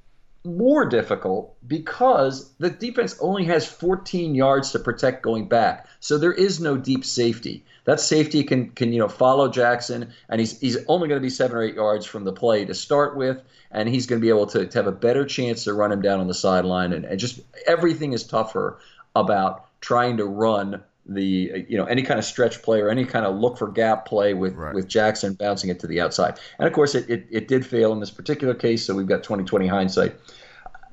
more 0.45 0.85
difficult 0.87 1.57
because 1.67 2.53
the 2.59 2.69
defense 2.69 3.17
only 3.21 3.45
has 3.45 3.67
14 3.67 4.35
yards 4.35 4.73
to 4.73 4.79
protect 4.79 5.23
going 5.23 5.49
back. 5.49 5.89
So 6.01 6.19
there 6.19 6.33
is 6.33 6.61
no 6.61 6.77
deep 6.77 7.05
safety. 7.05 7.65
That 7.85 8.01
safety 8.01 8.43
can 8.43 8.71
can 8.71 8.93
you 8.93 8.99
know 8.99 9.09
follow 9.09 9.49
Jackson, 9.49 10.13
and 10.29 10.41
he's 10.41 10.59
he's 10.59 10.79
only 10.87 11.09
going 11.09 11.21
to 11.21 11.25
be 11.25 11.31
seven 11.31 11.57
or 11.57 11.63
eight 11.63 11.75
yards 11.75 12.07
from 12.07 12.25
the 12.25 12.33
play 12.33 12.65
to 12.65 12.75
start 12.75 13.17
with, 13.17 13.43
and 13.71 13.89
he's 13.89 14.07
going 14.07 14.21
to 14.21 14.25
be 14.25 14.31
able 14.31 14.47
to, 14.47 14.67
to 14.67 14.79
have 14.79 14.87
a 14.87 14.93
better 14.93 15.25
chance 15.25 15.65
to 15.65 15.75
run 15.75 15.93
him 15.93 16.01
down 16.01 16.21
on 16.21 16.27
the 16.27 16.35
sideline, 16.35 16.93
and, 16.93 17.05
and 17.05 17.21
just 17.21 17.41
everything 17.67 18.13
is 18.13 18.25
tougher 18.25 18.79
about 19.15 19.67
trying 19.81 20.17
to 20.17 20.25
run 20.25 20.83
the 21.07 21.67
you 21.69 21.77
know 21.77 21.85
any 21.85 22.03
kind 22.03 22.19
of 22.19 22.25
stretch 22.25 22.63
play 22.63 22.81
or 22.81 22.89
any 22.89 23.05
kind 23.05 23.27
of 23.27 23.37
look 23.37 23.59
for 23.59 23.69
gap 23.71 24.07
play 24.07 24.33
with 24.33 24.55
right. 24.55 24.75
with 24.75 24.89
Jackson 24.89 25.35
bouncing 25.35 25.69
it 25.69 25.79
to 25.81 25.87
the 25.87 26.01
outside. 26.01 26.39
And 26.59 26.67
of 26.67 26.73
course, 26.73 26.95
it, 26.95 27.09
it, 27.11 27.27
it 27.31 27.49
did 27.49 27.67
fail 27.67 27.93
in 27.93 28.01
this 28.01 28.11
particular 28.11 28.55
case. 28.55 28.87
So 28.87 28.95
we've 28.95 29.07
got 29.07 29.23
2020 29.23 29.67
hindsight. 29.67 30.17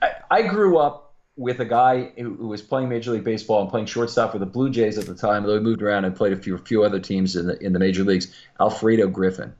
I, 0.01 0.11
I 0.29 0.41
grew 0.41 0.77
up 0.77 1.10
with 1.41 1.59
a 1.59 1.65
guy 1.65 2.11
who, 2.17 2.47
was 2.47 2.61
playing 2.61 2.87
Major 2.87 3.11
League 3.11 3.23
Baseball 3.23 3.61
and 3.61 3.69
playing 3.69 3.87
shortstop 3.87 4.31
for 4.31 4.39
the 4.39 4.45
Blue 4.45 4.69
Jays 4.69 4.97
at 4.99 5.07
the 5.07 5.15
time. 5.15 5.43
Though 5.43 5.55
he 5.55 5.59
moved 5.59 5.81
around 5.81 6.05
and 6.05 6.15
played 6.15 6.33
a 6.33 6.37
few 6.37 6.57
few 6.59 6.83
other 6.83 6.99
teams 6.99 7.35
in 7.35 7.47
the 7.47 7.57
in 7.63 7.73
the 7.73 7.79
major 7.79 8.03
leagues. 8.03 8.33
Alfredo 8.59 9.07
Griffin. 9.07 9.53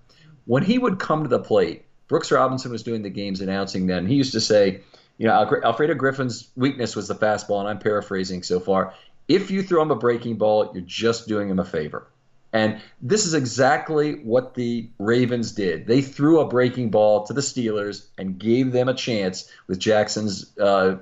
When 0.46 0.64
he 0.64 0.78
would 0.78 1.00
come 1.00 1.24
to 1.24 1.30
the 1.30 1.40
plate, 1.40 1.86
Brooks 2.08 2.32
Robinson 2.32 2.72
was 2.72 2.84
doing 2.84 3.02
the 3.02 3.10
games 3.10 3.42
announcing 3.42 3.88
then. 3.88 4.06
He 4.06 4.16
used 4.16 4.34
to 4.34 4.42
say, 4.42 4.82
you 5.18 5.28
know, 5.28 5.34
Alfredo 5.64 5.96
Griffin's 5.96 6.50
weakness 6.56 6.96
was 6.96 7.08
the 7.08 7.16
fastball, 7.16 7.60
and 7.60 7.70
I'm 7.70 7.80
paraphrasing 7.80 8.44
so 8.44 8.60
far. 8.60 8.94
If 9.28 9.50
you 9.50 9.64
throw 9.64 9.82
him 9.82 9.92
a 9.92 9.96
breaking 9.96 10.38
ball, 10.38 10.72
you're 10.74 10.84
just 10.84 11.28
doing 11.28 11.50
him 11.50 11.60
a 11.60 11.66
favor. 11.66 12.08
And 12.54 12.82
this 13.02 13.26
is 13.26 13.34
exactly 13.34 14.16
what 14.24 14.56
the 14.56 14.90
Ravens 15.00 15.54
did. 15.54 15.88
They 15.88 16.02
threw 16.02 16.42
a 16.42 16.48
breaking 16.48 16.92
ball 16.92 17.26
to 17.28 17.34
the 17.34 17.42
Steelers 17.42 18.08
and 18.18 18.38
gave 18.38 18.74
them 18.74 18.90
a 18.90 18.94
chance 18.94 19.50
with 19.68 19.80
Jackson's 19.80 20.58
uh, 20.58 20.98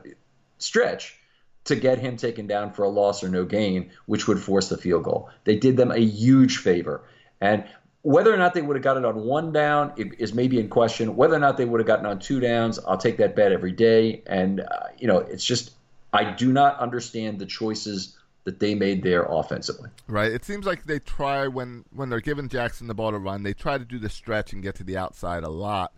stretch 0.59 1.17
to 1.65 1.75
get 1.75 1.99
him 1.99 2.17
taken 2.17 2.47
down 2.47 2.71
for 2.71 2.83
a 2.83 2.89
loss 2.89 3.23
or 3.23 3.29
no 3.29 3.45
gain, 3.45 3.91
which 4.05 4.27
would 4.27 4.39
force 4.39 4.69
the 4.69 4.77
field 4.77 5.03
goal. 5.03 5.29
They 5.43 5.55
did 5.55 5.77
them 5.77 5.91
a 5.91 5.99
huge 5.99 6.57
favor. 6.57 7.03
And 7.41 7.65
whether 8.01 8.33
or 8.33 8.37
not 8.37 8.53
they 8.53 8.61
would 8.61 8.75
have 8.75 8.83
got 8.83 8.97
it 8.97 9.05
on 9.05 9.23
one 9.25 9.51
down 9.51 9.93
is 9.97 10.33
maybe 10.33 10.59
in 10.59 10.69
question. 10.69 11.15
Whether 11.15 11.35
or 11.35 11.39
not 11.39 11.57
they 11.57 11.65
would 11.65 11.79
have 11.79 11.87
gotten 11.87 12.05
on 12.05 12.19
two 12.19 12.39
downs, 12.39 12.79
I'll 12.79 12.97
take 12.97 13.17
that 13.17 13.35
bet 13.35 13.51
every 13.51 13.73
day. 13.73 14.23
And, 14.25 14.61
uh, 14.61 14.87
you 14.97 15.07
know, 15.07 15.17
it's 15.17 15.43
just, 15.43 15.71
I 16.13 16.31
do 16.31 16.51
not 16.51 16.79
understand 16.79 17.39
the 17.39 17.45
choices 17.45 18.15
that 18.45 18.59
they 18.59 18.73
made 18.73 19.03
there 19.03 19.23
offensively. 19.23 19.89
Right. 20.07 20.31
It 20.31 20.45
seems 20.45 20.65
like 20.65 20.85
they 20.85 20.99
try 20.99 21.47
when 21.47 21.83
when 21.91 22.09
they're 22.09 22.21
giving 22.21 22.49
Jackson 22.49 22.87
the 22.87 22.95
ball 22.95 23.11
to 23.11 23.19
run, 23.19 23.43
they 23.43 23.53
try 23.53 23.77
to 23.77 23.85
do 23.85 23.99
the 23.99 24.09
stretch 24.09 24.53
and 24.53 24.63
get 24.63 24.75
to 24.75 24.83
the 24.83 24.97
outside 24.97 25.43
a 25.43 25.49
lot, 25.49 25.93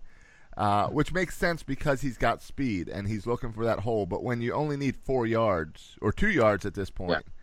uh, 0.58 0.88
which 0.88 1.14
makes 1.14 1.38
sense 1.38 1.64
because 1.64 2.02
he's 2.02 2.18
got 2.18 2.42
speed 2.42 2.88
and 2.90 3.08
he's 3.08 3.26
looking 3.26 3.54
for 3.54 3.66
that 3.66 3.80
hole. 3.80 4.06
But 4.06 4.24
when 4.24 4.42
you 4.42 4.54
only 4.54 4.78
need 4.78 4.96
four 4.96 5.26
yards 5.26 5.98
or 6.02 6.12
two 6.12 6.30
yards 6.30 6.66
at 6.66 6.74
this 6.74 6.90
point. 6.90 7.24
Yeah. 7.26 7.34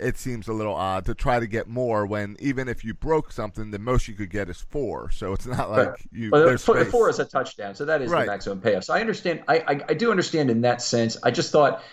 It 0.00 0.16
seems 0.16 0.48
a 0.48 0.54
little 0.54 0.74
odd 0.74 1.04
to 1.04 1.14
try 1.14 1.38
to 1.38 1.46
get 1.46 1.68
more 1.68 2.06
when 2.06 2.36
even 2.40 2.66
if 2.66 2.82
you 2.82 2.94
broke 2.94 3.30
something, 3.30 3.70
the 3.70 3.78
most 3.78 4.08
you 4.08 4.14
could 4.14 4.30
get 4.30 4.48
is 4.48 4.58
four. 4.58 5.10
So 5.10 5.34
it's 5.34 5.46
not 5.46 5.70
like 5.70 5.88
right. 5.90 5.98
you. 6.10 6.30
Well, 6.30 6.56
four, 6.56 6.82
four 6.86 7.10
is 7.10 7.18
a 7.18 7.26
touchdown, 7.26 7.74
so 7.74 7.84
that 7.84 8.00
is 8.00 8.10
right. 8.10 8.24
the 8.24 8.32
maximum 8.32 8.62
payoff. 8.62 8.84
So 8.84 8.94
I 8.94 9.00
understand. 9.00 9.44
I, 9.46 9.58
I 9.58 9.80
I 9.90 9.94
do 9.94 10.10
understand 10.10 10.50
in 10.50 10.62
that 10.62 10.80
sense. 10.80 11.18
I 11.22 11.30
just 11.30 11.52
thought 11.52 11.84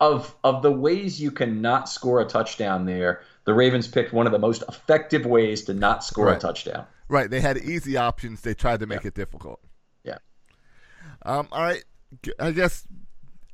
of 0.00 0.34
of 0.44 0.62
the 0.62 0.70
ways 0.70 1.20
you 1.20 1.30
cannot 1.30 1.88
score 1.88 2.20
a 2.20 2.24
touchdown 2.24 2.86
there, 2.86 3.22
the 3.44 3.54
Ravens 3.54 3.88
picked 3.88 4.12
one 4.12 4.26
of 4.26 4.32
the 4.32 4.38
most 4.38 4.62
effective 4.68 5.26
ways 5.26 5.64
to 5.64 5.74
not 5.74 6.04
score 6.04 6.26
right. 6.26 6.36
a 6.36 6.40
touchdown. 6.40 6.86
Right. 7.08 7.28
They 7.28 7.40
had 7.40 7.58
easy 7.58 7.96
options. 7.96 8.40
They 8.40 8.54
tried 8.54 8.80
to 8.80 8.86
make 8.86 9.02
yeah. 9.02 9.08
it 9.08 9.14
difficult. 9.14 9.60
Um, 11.24 11.48
all 11.50 11.62
right. 11.62 11.84
I 12.38 12.52
guess 12.52 12.86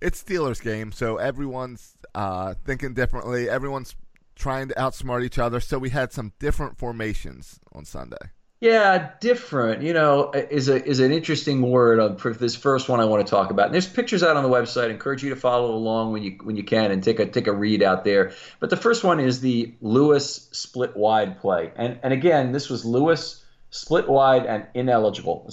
it's 0.00 0.22
Steelers 0.22 0.62
game, 0.62 0.92
so 0.92 1.16
everyone's 1.16 1.94
uh, 2.14 2.54
thinking 2.64 2.94
differently. 2.94 3.48
Everyone's 3.48 3.94
trying 4.34 4.68
to 4.68 4.74
outsmart 4.74 5.24
each 5.24 5.38
other. 5.38 5.60
So 5.60 5.78
we 5.78 5.90
had 5.90 6.12
some 6.12 6.32
different 6.38 6.78
formations 6.78 7.60
on 7.72 7.84
Sunday. 7.84 8.30
Yeah, 8.60 9.12
different. 9.20 9.82
You 9.82 9.94
know, 9.94 10.32
is 10.32 10.68
a 10.68 10.84
is 10.84 11.00
an 11.00 11.12
interesting 11.12 11.62
word 11.62 12.20
for 12.20 12.34
this 12.34 12.54
first 12.54 12.90
one 12.90 13.00
I 13.00 13.06
want 13.06 13.26
to 13.26 13.30
talk 13.30 13.50
about. 13.50 13.66
And 13.66 13.74
there's 13.74 13.88
pictures 13.88 14.22
out 14.22 14.36
on 14.36 14.42
the 14.42 14.50
website. 14.50 14.88
I 14.88 14.90
encourage 14.90 15.22
you 15.22 15.30
to 15.30 15.36
follow 15.36 15.74
along 15.74 16.12
when 16.12 16.22
you 16.22 16.38
when 16.42 16.56
you 16.56 16.62
can 16.62 16.90
and 16.90 17.02
take 17.02 17.20
a 17.20 17.26
take 17.26 17.46
a 17.46 17.52
read 17.52 17.82
out 17.82 18.04
there. 18.04 18.32
But 18.58 18.68
the 18.68 18.76
first 18.76 19.02
one 19.02 19.18
is 19.18 19.40
the 19.40 19.74
Lewis 19.80 20.48
split 20.52 20.94
wide 20.94 21.40
play. 21.40 21.72
And 21.74 22.00
and 22.02 22.12
again, 22.12 22.52
this 22.52 22.68
was 22.68 22.84
Lewis 22.84 23.42
split 23.70 24.08
wide 24.08 24.46
and 24.46 24.66
ineligible. 24.74 25.48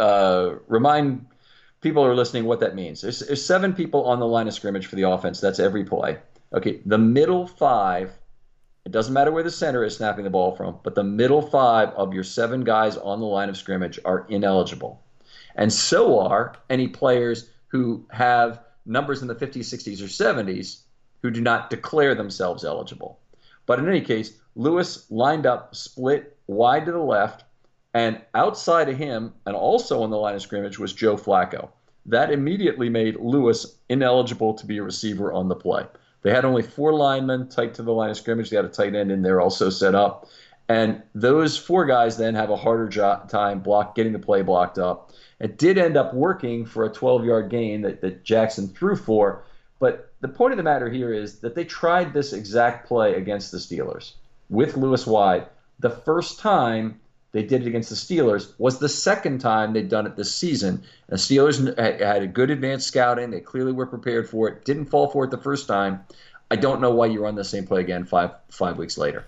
Uh, 0.00 0.54
remind 0.66 1.26
people 1.80 2.04
who 2.04 2.10
are 2.10 2.14
listening 2.14 2.44
what 2.44 2.60
that 2.60 2.74
means. 2.74 3.00
There's, 3.00 3.20
there's 3.20 3.44
seven 3.44 3.72
people 3.72 4.04
on 4.04 4.20
the 4.20 4.26
line 4.26 4.48
of 4.48 4.54
scrimmage 4.54 4.86
for 4.86 4.96
the 4.96 5.08
offense. 5.08 5.40
That's 5.40 5.58
every 5.58 5.84
play. 5.84 6.18
Okay, 6.52 6.80
the 6.86 6.98
middle 6.98 7.46
five 7.46 8.12
it 8.84 8.92
doesn't 8.92 9.14
matter 9.14 9.32
where 9.32 9.42
the 9.42 9.50
center 9.50 9.82
is 9.82 9.96
snapping 9.96 10.24
the 10.24 10.30
ball 10.30 10.54
from, 10.54 10.78
but 10.82 10.94
the 10.94 11.04
middle 11.04 11.40
five 11.40 11.88
of 11.90 12.12
your 12.12 12.22
seven 12.22 12.64
guys 12.64 12.98
on 12.98 13.18
the 13.18 13.26
line 13.26 13.48
of 13.48 13.56
scrimmage 13.56 13.98
are 14.04 14.26
ineligible. 14.28 15.02
And 15.56 15.72
so 15.72 16.20
are 16.20 16.54
any 16.68 16.88
players 16.88 17.50
who 17.68 18.04
have 18.10 18.60
numbers 18.84 19.22
in 19.22 19.28
the 19.28 19.34
50s, 19.34 19.60
60s, 19.60 20.02
or 20.02 20.04
70s 20.04 20.80
who 21.22 21.30
do 21.30 21.40
not 21.40 21.70
declare 21.70 22.14
themselves 22.14 22.64
eligible. 22.64 23.18
But 23.64 23.78
in 23.78 23.88
any 23.88 24.02
case, 24.02 24.38
Lewis 24.54 25.10
lined 25.10 25.46
up, 25.46 25.74
split 25.74 26.33
wide 26.46 26.86
to 26.86 26.92
the 26.92 26.98
left, 26.98 27.44
and 27.92 28.20
outside 28.34 28.88
of 28.88 28.96
him, 28.96 29.32
and 29.46 29.54
also 29.54 30.02
on 30.02 30.10
the 30.10 30.16
line 30.16 30.34
of 30.34 30.42
scrimmage, 30.42 30.78
was 30.78 30.92
Joe 30.92 31.16
Flacco. 31.16 31.68
That 32.06 32.30
immediately 32.30 32.88
made 32.88 33.16
Lewis 33.16 33.76
ineligible 33.88 34.54
to 34.54 34.66
be 34.66 34.78
a 34.78 34.82
receiver 34.82 35.32
on 35.32 35.48
the 35.48 35.54
play. 35.54 35.86
They 36.22 36.30
had 36.30 36.44
only 36.44 36.62
four 36.62 36.92
linemen 36.92 37.48
tight 37.48 37.74
to 37.74 37.82
the 37.82 37.92
line 37.92 38.10
of 38.10 38.16
scrimmage. 38.16 38.50
They 38.50 38.56
had 38.56 38.64
a 38.64 38.70
tight 38.70 38.94
end 38.94 39.12
in 39.12 39.22
there 39.22 39.40
also 39.40 39.70
set 39.70 39.94
up. 39.94 40.28
And 40.68 41.02
those 41.14 41.58
four 41.58 41.84
guys 41.84 42.16
then 42.16 42.34
have 42.34 42.50
a 42.50 42.56
harder 42.56 42.88
time 43.28 43.60
block 43.60 43.94
getting 43.94 44.12
the 44.12 44.18
play 44.18 44.40
blocked 44.42 44.78
up. 44.78 45.12
It 45.38 45.58
did 45.58 45.76
end 45.76 45.96
up 45.96 46.14
working 46.14 46.64
for 46.64 46.84
a 46.84 46.90
12 46.90 47.24
yard 47.24 47.50
gain 47.50 47.82
that, 47.82 48.00
that 48.00 48.24
Jackson 48.24 48.68
threw 48.68 48.96
for. 48.96 49.44
But 49.78 50.12
the 50.20 50.28
point 50.28 50.52
of 50.52 50.56
the 50.56 50.62
matter 50.62 50.88
here 50.88 51.12
is 51.12 51.40
that 51.40 51.54
they 51.54 51.64
tried 51.64 52.14
this 52.14 52.32
exact 52.32 52.88
play 52.88 53.14
against 53.14 53.52
the 53.52 53.58
Steelers 53.58 54.14
with 54.48 54.76
Lewis 54.76 55.06
wide. 55.06 55.46
The 55.78 55.90
first 55.90 56.38
time 56.38 57.00
they 57.32 57.42
did 57.42 57.62
it 57.62 57.66
against 57.66 57.90
the 57.90 57.96
Steelers 57.96 58.52
was 58.58 58.78
the 58.78 58.88
second 58.88 59.40
time 59.40 59.72
they'd 59.72 59.88
done 59.88 60.06
it 60.06 60.14
this 60.14 60.32
season. 60.32 60.84
The 61.08 61.16
Steelers 61.16 61.76
had 61.76 62.22
a 62.22 62.28
good 62.28 62.50
advanced 62.50 62.86
scouting. 62.86 63.30
They 63.30 63.40
clearly 63.40 63.72
were 63.72 63.86
prepared 63.86 64.30
for 64.30 64.48
it. 64.48 64.64
Didn't 64.64 64.86
fall 64.86 65.08
for 65.08 65.24
it 65.24 65.30
the 65.32 65.38
first 65.38 65.66
time. 65.66 66.04
I 66.50 66.56
don't 66.56 66.80
know 66.80 66.92
why 66.92 67.06
you 67.06 67.22
run 67.22 67.34
the 67.34 67.44
same 67.44 67.66
play 67.66 67.80
again 67.80 68.04
five 68.04 68.30
five 68.50 68.78
weeks 68.78 68.96
later. 68.96 69.24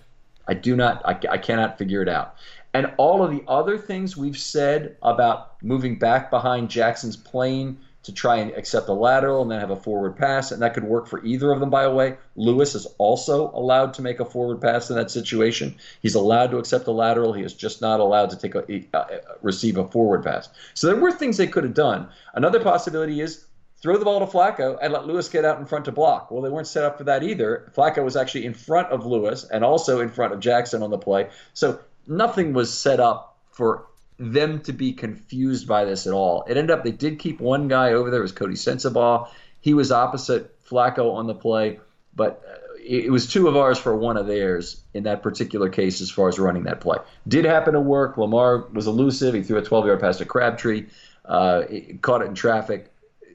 I 0.47 0.53
do 0.53 0.75
not. 0.75 1.01
I, 1.05 1.19
I 1.29 1.37
cannot 1.37 1.77
figure 1.77 2.01
it 2.01 2.07
out. 2.07 2.35
And 2.73 2.93
all 2.97 3.23
of 3.23 3.31
the 3.31 3.43
other 3.47 3.77
things 3.77 4.15
we've 4.15 4.37
said 4.37 4.95
about 5.01 5.61
moving 5.61 5.99
back 5.99 6.29
behind 6.29 6.69
Jackson's 6.69 7.17
plane 7.17 7.77
to 8.07 8.13
try 8.13 8.37
and 8.37 8.51
accept 8.51 8.87
a 8.87 8.93
lateral 8.93 9.41
and 9.41 9.51
then 9.51 9.59
have 9.59 9.69
a 9.69 9.75
forward 9.75 10.15
pass, 10.15 10.51
and 10.51 10.61
that 10.61 10.73
could 10.73 10.85
work 10.85 11.07
for 11.07 11.23
either 11.25 11.51
of 11.51 11.59
them, 11.59 11.69
by 11.69 11.83
the 11.83 11.91
way. 11.91 12.17
Lewis 12.37 12.73
is 12.73 12.87
also 12.97 13.51
allowed 13.51 13.93
to 13.93 14.01
make 14.01 14.21
a 14.21 14.25
forward 14.25 14.61
pass 14.61 14.89
in 14.89 14.95
that 14.95 15.11
situation. 15.11 15.75
He's 16.01 16.15
allowed 16.15 16.51
to 16.51 16.57
accept 16.57 16.87
a 16.87 16.91
lateral. 16.91 17.33
He 17.33 17.43
is 17.43 17.53
just 17.53 17.81
not 17.81 17.99
allowed 17.99 18.29
to 18.29 18.37
take 18.37 18.55
a, 18.55 19.21
receive 19.41 19.77
a 19.77 19.87
forward 19.89 20.23
pass. 20.23 20.47
So 20.73 20.87
there 20.87 20.95
were 20.95 21.11
things 21.11 21.35
they 21.35 21.47
could 21.47 21.65
have 21.65 21.73
done. 21.73 22.07
Another 22.33 22.61
possibility 22.61 23.19
is 23.19 23.45
throw 23.81 23.97
the 23.97 24.05
ball 24.05 24.21
to 24.21 24.25
Flacco 24.25 24.77
and 24.81 24.93
let 24.93 25.05
Lewis 25.05 25.27
get 25.27 25.43
out 25.43 25.59
in 25.59 25.65
front 25.65 25.83
to 25.85 25.91
block. 25.91 26.31
Well, 26.31 26.41
they 26.41 26.49
weren't 26.49 26.67
set 26.67 26.85
up 26.85 26.97
for 26.97 27.03
that 27.03 27.23
either. 27.23 27.71
Flacco 27.75 28.05
was 28.05 28.15
actually 28.15 28.45
in 28.45 28.53
front 28.53 28.87
of 28.87 29.05
Lewis 29.05 29.43
and 29.43 29.65
also 29.65 29.99
in 29.99 30.09
front 30.09 30.33
of 30.33 30.39
Jackson 30.39 30.81
on 30.81 30.91
the 30.91 30.97
play. 30.97 31.29
So 31.53 31.79
nothing 32.07 32.53
was 32.53 32.73
set 32.73 33.01
up 33.01 33.37
for 33.51 33.85
them 34.17 34.61
to 34.61 34.73
be 34.73 34.93
confused 34.93 35.67
by 35.67 35.85
this 35.85 36.07
at 36.07 36.13
all. 36.13 36.43
It 36.47 36.57
ended 36.57 36.71
up 36.71 36.83
they 36.83 36.91
did 36.91 37.19
keep 37.19 37.39
one 37.39 37.67
guy 37.67 37.93
over 37.93 38.09
there. 38.09 38.19
It 38.19 38.23
was 38.23 38.33
Coty 38.33 38.53
Sensabaugh. 38.53 39.29
He 39.61 39.73
was 39.73 39.91
opposite 39.91 40.59
Flacco 40.63 41.13
on 41.13 41.27
the 41.27 41.35
play, 41.35 41.79
but 42.15 42.43
uh, 42.47 42.57
it 42.83 43.11
was 43.11 43.27
two 43.27 43.47
of 43.47 43.57
ours 43.57 43.77
for 43.77 43.95
one 43.95 44.17
of 44.17 44.27
theirs 44.27 44.81
in 44.93 45.03
that 45.03 45.21
particular 45.21 45.69
case 45.69 45.99
as 45.99 46.09
far 46.09 46.29
as 46.29 46.39
running 46.39 46.63
that 46.63 46.79
play. 46.79 46.97
Did 47.27 47.45
happen 47.45 47.73
to 47.73 47.81
work. 47.81 48.17
Lamar 48.17 48.65
was 48.71 48.87
elusive. 48.87 49.33
He 49.33 49.43
threw 49.43 49.57
a 49.57 49.61
12 49.61 49.85
yard 49.85 49.99
pass 49.99 50.17
to 50.19 50.25
Crabtree, 50.25 50.85
uh, 51.25 51.63
caught 52.01 52.21
it 52.21 52.25
in 52.27 52.35
traffic. 52.35 52.93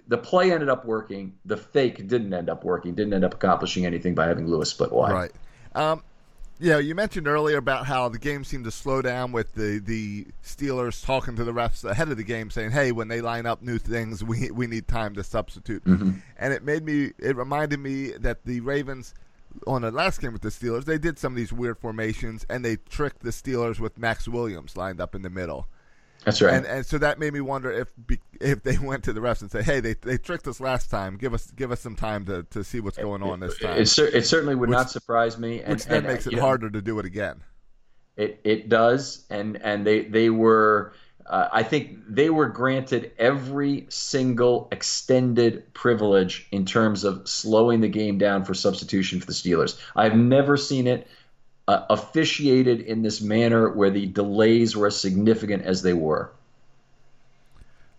The 0.08 0.18
play 0.18 0.52
ended 0.52 0.68
up 0.68 0.84
working. 0.84 1.34
The 1.44 1.56
fake 1.56 2.08
didn't 2.08 2.32
end 2.32 2.48
up 2.48 2.64
working. 2.64 2.94
Didn't 2.94 3.12
end 3.12 3.24
up 3.24 3.34
accomplishing 3.34 3.86
anything 3.86 4.14
by 4.14 4.26
having 4.26 4.48
Lewis 4.48 4.70
split 4.70 4.90
wide. 4.90 5.12
Right. 5.12 5.32
Um, 5.74 6.02
yeah, 6.58 6.78
you 6.78 6.94
mentioned 6.94 7.26
earlier 7.26 7.56
about 7.56 7.86
how 7.86 8.08
the 8.08 8.18
game 8.18 8.44
seemed 8.44 8.64
to 8.64 8.70
slow 8.70 9.02
down 9.02 9.32
with 9.32 9.54
the, 9.54 9.78
the 9.78 10.26
Steelers 10.44 11.04
talking 11.04 11.36
to 11.36 11.44
the 11.44 11.52
refs 11.52 11.84
ahead 11.84 12.08
of 12.08 12.16
the 12.16 12.24
game, 12.24 12.50
saying, 12.50 12.70
"Hey, 12.70 12.92
when 12.92 13.08
they 13.08 13.20
line 13.20 13.46
up 13.46 13.62
new 13.62 13.78
things, 13.78 14.22
we 14.24 14.50
we 14.50 14.66
need 14.66 14.88
time 14.88 15.14
to 15.14 15.24
substitute." 15.24 15.84
Mm-hmm. 15.84 16.12
And 16.38 16.52
it 16.52 16.62
made 16.62 16.84
me, 16.84 17.12
it 17.18 17.36
reminded 17.36 17.80
me 17.80 18.12
that 18.12 18.44
the 18.44 18.60
Ravens 18.60 19.14
on 19.66 19.82
the 19.82 19.90
last 19.90 20.20
game 20.20 20.32
with 20.32 20.42
the 20.42 20.48
Steelers, 20.48 20.84
they 20.84 20.98
did 20.98 21.18
some 21.18 21.32
of 21.32 21.36
these 21.36 21.52
weird 21.52 21.78
formations, 21.78 22.46
and 22.48 22.64
they 22.64 22.76
tricked 22.76 23.22
the 23.22 23.30
Steelers 23.30 23.78
with 23.78 23.98
Maxx 23.98 24.28
Williams 24.28 24.76
lined 24.76 25.00
up 25.00 25.14
in 25.14 25.22
the 25.22 25.30
middle. 25.30 25.66
That's 26.24 26.40
right. 26.40 26.54
And, 26.54 26.66
and 26.66 26.86
so 26.86 26.98
that 26.98 27.18
made 27.18 27.32
me 27.32 27.40
wonder 27.40 27.70
if 27.70 27.88
if 28.40 28.62
they 28.62 28.78
went 28.82 29.04
to 29.04 29.12
the 29.12 29.20
refs 29.20 29.42
and 29.42 29.50
say, 29.50 29.62
"Hey, 29.62 29.80
they, 29.80 29.94
they 29.94 30.18
tricked 30.18 30.46
us 30.46 30.60
last 30.60 30.90
time. 30.90 31.16
Give 31.16 31.34
us 31.34 31.50
give 31.50 31.72
us 31.72 31.80
some 31.80 31.96
time 31.96 32.24
to, 32.26 32.44
to 32.44 32.62
see 32.62 32.80
what's 32.80 32.98
going 32.98 33.22
on 33.22 33.40
this 33.40 33.58
time." 33.58 33.78
It, 33.78 33.98
it, 33.98 34.14
it 34.14 34.26
certainly 34.26 34.54
would 34.54 34.68
which, 34.68 34.76
not 34.76 34.90
surprise 34.90 35.38
me, 35.38 35.60
and, 35.60 35.74
which 35.74 35.86
then 35.86 35.98
and, 35.98 36.06
makes 36.06 36.26
it 36.26 36.38
harder 36.38 36.66
know, 36.66 36.78
to 36.78 36.82
do 36.82 36.98
it 36.98 37.06
again. 37.06 37.42
It 38.16 38.40
it 38.44 38.68
does, 38.68 39.24
and 39.30 39.60
and 39.62 39.86
they 39.86 40.02
they 40.04 40.30
were. 40.30 40.94
Uh, 41.24 41.48
I 41.52 41.62
think 41.62 42.00
they 42.08 42.30
were 42.30 42.48
granted 42.48 43.12
every 43.16 43.86
single 43.90 44.66
extended 44.72 45.72
privilege 45.72 46.48
in 46.50 46.66
terms 46.66 47.04
of 47.04 47.28
slowing 47.28 47.80
the 47.80 47.88
game 47.88 48.18
down 48.18 48.44
for 48.44 48.54
substitution 48.54 49.20
for 49.20 49.26
the 49.26 49.32
Steelers. 49.32 49.78
I've 49.94 50.16
never 50.16 50.56
seen 50.56 50.88
it 50.88 51.06
uh, 51.68 51.84
officiated 51.90 52.80
in 52.80 53.02
this 53.02 53.20
manner 53.20 53.70
where 53.70 53.90
the 53.90 54.06
delays 54.06 54.76
were 54.76 54.88
as 54.88 55.00
significant 55.00 55.64
as 55.64 55.82
they 55.82 55.92
were. 55.92 56.32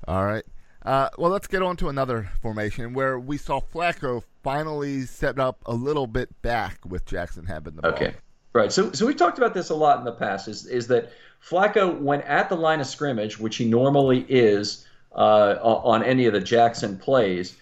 All 0.07 0.25
right. 0.25 0.43
Uh, 0.83 1.09
well, 1.17 1.31
let's 1.31 1.47
get 1.47 1.61
on 1.61 1.77
to 1.77 1.87
another 1.87 2.29
formation 2.41 2.93
where 2.93 3.17
we 3.17 3.37
saw 3.37 3.61
Flacco 3.61 4.21
finally 4.43 5.05
set 5.05 5.39
up 5.39 5.61
a 5.65 5.73
little 5.73 6.07
bit 6.07 6.29
back 6.41 6.79
with 6.85 7.05
Jackson 7.05 7.45
having 7.45 7.75
the 7.75 7.81
ball. 7.81 7.91
Okay. 7.91 8.13
Right. 8.51 8.71
So, 8.71 8.91
so 8.91 9.05
we 9.05 9.15
talked 9.15 9.37
about 9.37 9.53
this 9.53 9.69
a 9.69 9.75
lot 9.75 9.99
in 9.99 10.05
the 10.05 10.11
past. 10.11 10.47
Is 10.47 10.65
is 10.65 10.87
that 10.87 11.11
Flacco, 11.43 11.99
when 11.99 12.21
at 12.21 12.49
the 12.49 12.55
line 12.55 12.81
of 12.81 12.87
scrimmage, 12.87 13.39
which 13.39 13.55
he 13.55 13.65
normally 13.65 14.25
is 14.29 14.85
uh, 15.15 15.55
on 15.61 16.03
any 16.03 16.25
of 16.25 16.33
the 16.33 16.39
Jackson 16.39 16.97
plays, 16.97 17.55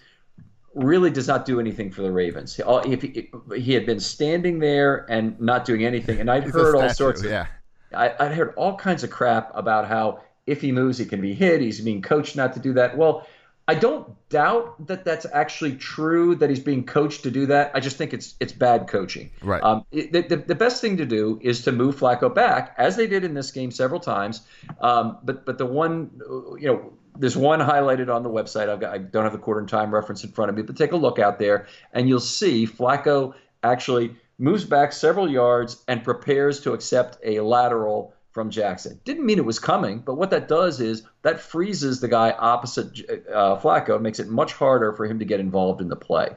really 0.74 1.10
does 1.10 1.28
not 1.28 1.44
do 1.44 1.60
anything 1.60 1.90
for 1.90 2.02
the 2.02 2.10
Ravens. 2.10 2.60
If 2.64 3.02
he, 3.02 3.30
he 3.56 3.74
had 3.74 3.86
been 3.86 4.00
standing 4.00 4.58
there 4.58 5.06
and 5.10 5.38
not 5.40 5.64
doing 5.64 5.84
anything, 5.84 6.20
and 6.20 6.30
I'd 6.30 6.44
He's 6.44 6.52
heard 6.52 6.70
statue, 6.70 6.88
all 6.88 6.94
sorts 6.94 7.22
of, 7.22 7.30
yeah. 7.30 7.46
I, 7.94 8.14
I'd 8.18 8.32
heard 8.32 8.54
all 8.56 8.76
kinds 8.76 9.04
of 9.04 9.10
crap 9.10 9.50
about 9.54 9.86
how 9.86 10.22
if 10.46 10.60
he 10.60 10.72
moves, 10.72 10.98
he 10.98 11.04
can 11.04 11.20
be 11.20 11.34
hit. 11.34 11.60
He's 11.60 11.80
being 11.80 12.02
coached 12.02 12.36
not 12.36 12.54
to 12.54 12.60
do 12.60 12.72
that. 12.74 12.96
Well, 12.96 13.26
I 13.68 13.74
don't 13.74 14.12
doubt 14.28 14.88
that 14.88 15.04
that's 15.04 15.24
actually 15.32 15.76
true 15.76 16.34
that 16.36 16.50
he's 16.50 16.60
being 16.60 16.84
coached 16.84 17.22
to 17.22 17.30
do 17.30 17.46
that. 17.46 17.70
I 17.74 17.80
just 17.80 17.96
think 17.96 18.12
it's 18.12 18.34
it's 18.40 18.52
bad 18.52 18.88
coaching. 18.88 19.30
Right. 19.40 19.62
Um, 19.62 19.84
it, 19.92 20.28
the, 20.28 20.36
the 20.36 20.54
best 20.54 20.80
thing 20.80 20.96
to 20.96 21.06
do 21.06 21.38
is 21.42 21.62
to 21.62 21.72
move 21.72 21.96
Flacco 21.96 22.34
back, 22.34 22.74
as 22.76 22.96
they 22.96 23.06
did 23.06 23.22
in 23.22 23.34
this 23.34 23.52
game 23.52 23.70
several 23.70 24.00
times. 24.00 24.42
Um, 24.80 25.18
but 25.22 25.46
but 25.46 25.58
the 25.58 25.66
one 25.66 26.10
you 26.58 26.66
know 26.66 26.92
there's 27.18 27.36
one 27.36 27.60
highlighted 27.60 28.14
on 28.14 28.22
the 28.22 28.30
website. 28.30 28.68
I've 28.68 28.80
got, 28.80 28.92
I 28.92 28.98
don't 28.98 29.24
have 29.24 29.32
the 29.32 29.38
quarter 29.38 29.60
and 29.60 29.68
time 29.68 29.92
reference 29.92 30.24
in 30.24 30.30
front 30.32 30.50
of 30.50 30.56
me, 30.56 30.62
but 30.62 30.76
take 30.76 30.92
a 30.92 30.96
look 30.96 31.18
out 31.18 31.38
there, 31.38 31.66
and 31.92 32.08
you'll 32.08 32.20
see 32.20 32.66
Flacco 32.66 33.34
actually 33.62 34.14
moves 34.38 34.64
back 34.64 34.92
several 34.92 35.30
yards 35.30 35.82
and 35.88 36.02
prepares 36.02 36.60
to 36.60 36.72
accept 36.72 37.18
a 37.24 37.40
lateral 37.40 38.14
from 38.32 38.50
Jackson. 38.50 38.98
Didn't 39.04 39.26
mean 39.26 39.38
it 39.38 39.44
was 39.44 39.58
coming, 39.58 39.98
but 39.98 40.14
what 40.14 40.30
that 40.30 40.48
does 40.48 40.80
is 40.80 41.02
that 41.20 41.38
freezes 41.38 42.00
the 42.00 42.08
guy 42.08 42.30
opposite 42.38 42.98
uh, 43.30 43.56
Flacco, 43.58 44.00
makes 44.00 44.18
it 44.18 44.28
much 44.28 44.54
harder 44.54 44.92
for 44.94 45.04
him 45.04 45.18
to 45.18 45.24
get 45.24 45.38
involved 45.38 45.80
in 45.80 45.88
the 45.88 45.96
play. 45.96 46.30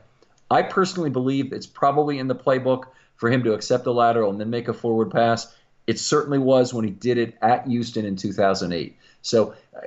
I 0.52 0.62
personally 0.62 1.10
believe 1.10 1.54
it's 1.54 1.66
probably 1.66 2.20
in 2.20 2.28
the 2.28 2.36
playbook 2.36 2.84
for 3.16 3.32
him 3.32 3.44
to 3.44 3.54
accept 3.54 3.88
a 3.88 3.92
lateral 3.92 4.30
and 4.30 4.40
then 4.40 4.50
make 4.50 4.68
a 4.68 4.74
forward 4.74 5.10
pass. 5.10 5.56
It 5.88 6.00
certainly 6.00 6.38
was 6.38 6.74
when 6.74 6.84
he 6.84 6.92
did 6.92 7.18
it 7.18 7.36
at 7.42 7.66
Houston 7.66 8.06
in 8.06 8.18
2008. 8.18 8.98
So 9.26 9.56
uh, 9.76 9.80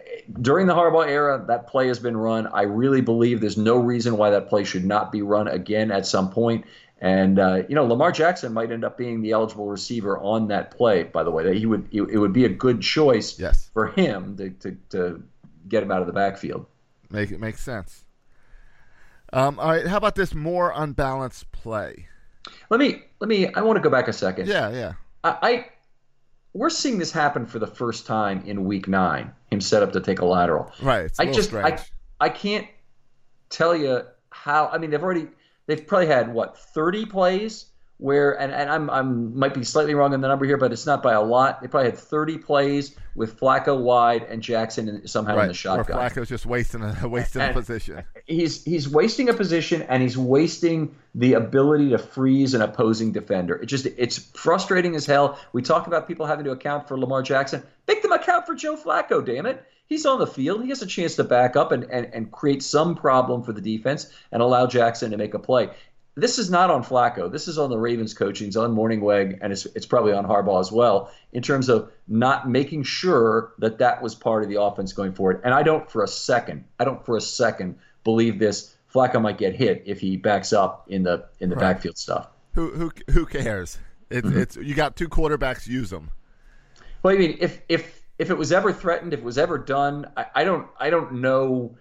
during 0.43 0.67
the 0.67 0.75
Harbaugh 0.75 1.07
era, 1.07 1.45
that 1.47 1.69
play 1.69 1.87
has 1.87 2.01
been 2.01 2.17
run. 2.17 2.49
I 2.49 2.63
really 2.63 3.01
believe 3.01 3.41
there's 3.41 3.57
no 3.57 3.77
reason 3.77 4.17
why 4.17 4.31
that 4.31 4.49
play 4.49 4.65
should 4.65 4.85
not 4.85 5.13
be 5.13 5.23
run 5.23 5.47
again 5.47 5.93
at 5.93 6.07
some 6.07 6.29
point. 6.29 6.65
And 7.01 7.39
uh, 7.39 7.63
you 7.69 7.77
know, 7.77 7.85
Lamar 7.85 8.11
Jackson 8.11 8.53
might 8.53 8.73
end 8.73 8.85
up 8.85 8.99
being 8.99 9.23
the 9.23 9.31
eligible 9.31 9.69
receiver 9.69 10.19
on 10.19 10.49
that 10.49 10.73
play. 10.73 11.05
By 11.05 11.23
the 11.23 11.31
way, 11.31 11.45
that 11.45 11.55
he 11.55 11.67
would 11.67 11.89
it 11.93 12.19
would 12.19 12.33
be 12.33 12.47
a 12.47 12.49
good 12.49 12.81
choice 12.81 13.39
yes. 13.39 13.71
for 13.73 13.87
him 13.87 14.37
to, 14.39 14.51
to, 14.51 14.77
to 14.91 15.23
get 15.69 15.85
him 15.85 15.93
out 15.93 16.01
of 16.01 16.09
the 16.09 16.13
backfield. 16.13 16.67
Make 17.09 17.31
it 17.31 17.39
makes 17.39 17.63
sense. 17.63 18.05
Um, 19.33 19.61
all 19.61 19.69
right, 19.69 19.87
how 19.87 19.99
about 19.99 20.17
this 20.17 20.35
more 20.35 20.73
unbalanced 20.75 21.53
play? 21.53 22.09
Let 22.71 22.81
me 22.81 23.03
let 23.21 23.29
me. 23.29 23.55
I 23.55 23.61
want 23.61 23.77
to 23.77 23.83
go 23.83 23.91
back 23.91 24.09
a 24.09 24.13
second. 24.13 24.49
Yeah, 24.49 24.71
yeah. 24.73 24.93
I, 25.23 25.39
I 25.43 25.67
we're 26.59 26.71
seeing 26.71 26.99
this 26.99 27.13
happen 27.13 27.47
for 27.47 27.59
the 27.59 27.67
first 27.67 28.05
time 28.05 28.43
in 28.45 28.65
week 28.65 28.89
nine. 28.89 29.33
Him 29.51 29.61
set 29.61 29.83
up 29.83 29.93
to 29.93 30.01
take 30.01 30.19
a 30.19 30.27
lateral. 30.27 30.73
Right. 30.83 31.11
I 31.19 31.27
just 31.27 31.55
I 31.55 31.79
I 32.21 32.29
can't 32.29 32.67
tell 33.49 33.77
you 33.77 34.03
how. 34.31 34.69
I 34.69 34.79
mean, 34.79 34.91
they've 34.91 35.03
already 35.03 35.29
they've 35.67 35.87
probably 35.87 36.09
had 36.09 36.33
what 36.33 36.59
thirty 36.59 37.07
plays 37.07 37.67
where 37.99 38.41
and, 38.41 38.53
and 38.53 38.71
I'm 38.71 38.89
I'm 38.91 39.37
might 39.37 39.55
be 39.55 39.65
slightly 39.65 39.95
wrong 39.95 40.15
on 40.15 40.21
the 40.21 40.29
number 40.29 40.47
here, 40.47 40.57
but 40.57 40.73
it's 40.73 40.87
not 40.87 41.03
by 41.03 41.13
a 41.13 41.23
lot. 41.23 41.61
They 41.61 41.69
probably 41.69 41.91
had 41.91 41.99
30 41.99 42.39
plays 42.39 42.95
with 43.17 43.39
Flacco 43.39 43.81
wide 43.81 44.23
and 44.23 44.41
Jackson 44.41 44.89
in, 44.89 45.07
somehow 45.09 45.37
right. 45.37 45.43
in 45.43 45.49
the 45.49 45.55
shotgun. 45.55 45.97
Where 45.97 46.09
Flacco's 46.09 46.29
just 46.29 46.47
wasting 46.47 46.83
a 46.83 46.97
wasting 47.09 47.43
and 47.43 47.51
a 47.51 47.55
position. 47.55 48.05
He's 48.27 48.65
he's 48.65 48.89
wasting 48.89 49.29
a 49.29 49.35
position 49.35 49.83
and 49.83 50.01
he's 50.01 50.17
wasting 50.17 50.95
the 51.17 51.35
ability 51.35 51.91
to 51.91 51.99
freeze 51.99 52.55
an 52.55 52.63
opposing 52.63 53.11
defender. 53.11 53.57
It 53.57 53.67
just 53.67 53.87
it's 53.87 54.19
frustrating 54.19 54.95
as 54.95 55.05
hell. 55.05 55.39
We 55.53 55.63
talk 55.63 55.89
about 55.89 56.07
people 56.07 56.25
having 56.25 56.45
to 56.45 56.53
account 56.53 56.87
for 56.87 56.97
Lamar 56.99 57.23
Jackson. 57.23 57.65
Make 57.89 58.03
them 58.03 58.13
account 58.13 58.47
for 58.47 58.55
Joe 58.55 58.77
Flacco, 58.77 59.25
damn 59.25 59.47
it. 59.47 59.65
He's 59.89 60.05
on 60.05 60.19
the 60.19 60.27
field. 60.27 60.63
He 60.63 60.69
has 60.69 60.83
a 60.83 60.87
chance 60.87 61.17
to 61.17 61.25
back 61.25 61.57
up 61.57 61.73
and, 61.73 61.85
and, 61.85 62.11
and 62.13 62.31
create 62.31 62.63
some 62.63 62.95
problem 62.95 63.43
for 63.43 63.55
the 63.55 63.63
defense 63.63 64.13
and 64.31 64.43
allow 64.43 64.67
Jackson 64.67 65.11
to 65.13 65.17
make 65.17 65.33
a 65.33 65.39
play 65.39 65.71
this 66.21 66.39
is 66.39 66.51
not 66.51 66.71
on 66.71 66.83
Flacco. 66.83 67.31
This 67.31 67.49
is 67.49 67.59
on 67.59 67.71
the 67.71 67.79
Ravens 67.79 68.13
coaching. 68.13 68.49
It's 68.49 68.57
on 68.57 68.75
Mornhinweg, 68.75 69.39
and 69.41 69.53
it's, 69.53 69.67
it's 69.67 69.87
probably 69.87 70.13
on 70.13 70.27
Harbaugh 70.27 70.61
as 70.61 70.73
well 70.73 71.13
in 71.33 71.43
terms 71.43 71.69
of 71.69 71.93
not 72.09 72.49
making 72.49 72.83
sure 72.83 73.53
that 73.59 73.79
that 73.79 74.03
was 74.03 74.15
part 74.15 74.43
of 74.43 74.49
the 74.49 74.61
offense 74.61 74.93
going 74.93 75.13
forward. 75.13 75.43
And 75.45 75.55
I 75.55 75.63
don't 75.63 75.89
for 75.91 76.03
a 76.03 76.09
second, 76.09 76.65
I 76.79 76.85
don't 76.85 77.05
for 77.05 77.17
a 77.17 77.21
second 77.21 77.77
believe 78.05 78.39
this. 78.39 78.75
Flacco 78.93 79.21
might 79.21 79.37
get 79.37 79.55
hit 79.55 79.83
if 79.85 80.01
he 80.01 80.17
backs 80.17 80.53
up 80.53 80.87
in 80.89 81.03
the 81.03 81.27
in 81.41 81.51
the 81.51 81.57
right. 81.57 81.75
backfield 81.75 81.99
stuff. 81.99 82.29
Who 82.55 82.71
who 82.71 82.93
who 83.13 83.27
cares? 83.27 83.79
It's 84.11 84.27
mm-hmm. 84.27 84.39
it's 84.39 84.57
you 84.57 84.75
got 84.75 84.97
two 84.97 85.09
quarterbacks. 85.09 85.67
Use 85.67 85.91
them. 85.91 86.11
Well, 87.03 87.15
I 87.15 87.19
mean, 87.19 87.37
if 87.41 87.61
if 87.69 88.03
if 88.19 88.31
it 88.31 88.39
was 88.39 88.51
ever 88.51 88.73
threatened, 88.73 89.13
if 89.13 89.21
it 89.21 89.25
was 89.25 89.37
ever 89.37 89.59
done, 89.59 90.11
I, 90.17 90.27
I 90.37 90.45
don't 90.45 90.67
I 90.81 90.89
don't 90.89 91.21
know 91.21 91.77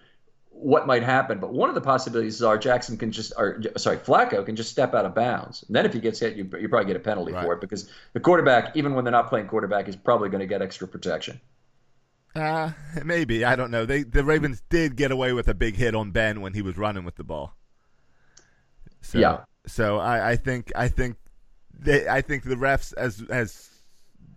what 0.60 0.86
might 0.86 1.02
happen. 1.02 1.38
But 1.38 1.52
one 1.52 1.68
of 1.68 1.74
the 1.74 1.80
possibilities 1.80 2.36
is 2.36 2.42
our 2.42 2.58
Jackson 2.58 2.96
can 2.96 3.12
just, 3.12 3.32
or 3.36 3.60
sorry, 3.76 3.98
Flacco 3.98 4.44
can 4.44 4.56
just 4.56 4.70
step 4.70 4.94
out 4.94 5.04
of 5.04 5.14
bounds. 5.14 5.64
And 5.66 5.76
then 5.76 5.86
if 5.86 5.92
he 5.92 6.00
gets 6.00 6.18
hit, 6.18 6.36
you, 6.36 6.48
you 6.60 6.68
probably 6.68 6.86
get 6.86 6.96
a 6.96 7.00
penalty 7.00 7.32
right. 7.32 7.44
for 7.44 7.52
it 7.54 7.60
because 7.60 7.90
the 8.12 8.20
quarterback, 8.20 8.76
even 8.76 8.94
when 8.94 9.04
they're 9.04 9.12
not 9.12 9.28
playing 9.28 9.46
quarterback, 9.46 9.88
is 9.88 9.96
probably 9.96 10.28
going 10.28 10.40
to 10.40 10.46
get 10.46 10.62
extra 10.62 10.88
protection. 10.88 11.40
Uh, 12.34 12.72
maybe 13.04 13.44
I 13.44 13.56
don't 13.56 13.70
know. 13.70 13.86
They 13.86 14.02
the 14.02 14.24
Ravens 14.24 14.62
did 14.68 14.96
get 14.96 15.10
away 15.10 15.32
with 15.32 15.48
a 15.48 15.54
big 15.54 15.76
hit 15.76 15.94
on 15.94 16.10
Ben 16.10 16.40
when 16.40 16.54
he 16.54 16.62
was 16.62 16.76
running 16.76 17.04
with 17.04 17.16
the 17.16 17.24
ball. 17.24 17.54
So, 19.00 19.18
yeah. 19.18 19.44
So 19.66 19.98
I, 19.98 20.32
I 20.32 20.36
think 20.36 20.72
I 20.74 20.88
think 20.88 21.16
they 21.78 22.08
I 22.08 22.20
think 22.20 22.44
the 22.44 22.56
refs 22.56 22.94
as 22.96 23.22
as 23.30 23.70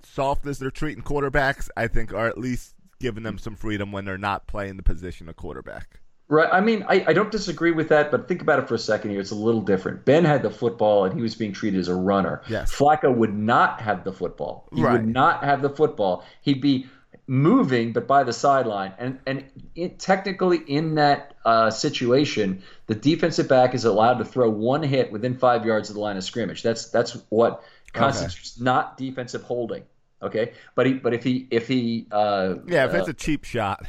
soft 0.04 0.46
as 0.46 0.60
they're 0.60 0.72
treating 0.72 1.04
quarterbacks, 1.04 1.70
I 1.76 1.88
think 1.88 2.14
are 2.14 2.28
at 2.28 2.38
least 2.38 2.76
giving 3.00 3.24
them 3.24 3.38
some 3.38 3.56
freedom 3.56 3.92
when 3.92 4.06
they're 4.06 4.18
not 4.18 4.48
playing 4.48 4.78
the 4.78 4.84
position 4.84 5.28
of 5.28 5.36
quarterback. 5.36 6.01
Right. 6.32 6.48
I 6.50 6.62
mean, 6.62 6.86
I, 6.88 7.04
I 7.08 7.14
don't 7.14 7.30
disagree 7.30 7.72
with 7.72 7.90
that, 7.90 8.10
but 8.10 8.30
think 8.30 8.42
about 8.42 8.60
it 8.60 8.70
for 8.70 8.76
a 8.76 8.80
second 8.80 9.12
here. 9.12 9.20
It's 9.20 9.32
a 9.32 9.36
little 9.36 9.60
different. 9.60 10.06
Ben 10.06 10.24
had 10.24 10.44
the 10.44 10.50
football 10.50 11.04
and 11.04 11.14
he 11.14 11.22
was 11.22 11.36
being 11.36 11.52
treated 11.52 11.78
as 11.78 11.90
a 11.90 11.94
runner. 11.94 12.42
Yes. 12.48 12.74
Flacco 12.74 13.14
would 13.14 13.38
not 13.38 13.82
have 13.82 14.06
the 14.06 14.14
football. 14.14 14.70
He 14.74 14.82
Right. 14.82 14.94
would 14.94 15.08
not 15.08 15.44
have 15.44 15.62
the 15.62 15.70
football. 15.70 16.24
He'd 16.42 16.62
be 16.62 16.88
moving, 17.28 17.92
but 17.92 18.08
by 18.08 18.24
the 18.24 18.32
sideline. 18.32 18.94
And 18.98 19.20
and 19.28 19.44
it, 19.76 20.00
technically, 20.00 20.60
in 20.60 20.96
that 20.96 21.36
uh, 21.44 21.70
situation, 21.70 22.64
the 22.88 22.96
defensive 22.96 23.50
back 23.50 23.74
is 23.76 23.84
allowed 23.84 24.20
to 24.20 24.26
throw 24.26 24.50
one 24.50 24.84
hit 24.84 25.12
within 25.12 25.38
five 25.38 25.66
yards 25.66 25.90
of 25.90 25.96
the 25.96 26.02
line 26.02 26.16
of 26.16 26.24
scrimmage. 26.24 26.64
That's 26.64 26.90
that's 26.92 27.18
what 27.28 27.62
constitutes 27.92 28.58
not 28.58 28.96
defensive 28.96 29.44
holding. 29.44 29.84
Okay, 30.22 30.54
but 30.76 30.86
he 30.86 30.94
but 30.94 31.14
if 31.14 31.26
he 31.26 31.48
if 31.52 31.68
he 31.68 32.08
uh, 32.10 32.56
Yeah, 32.68 32.86
if 32.86 32.94
uh, 32.94 33.00
it's 33.00 33.10
a 33.10 33.14
cheap 33.14 33.44
shot. 33.44 33.86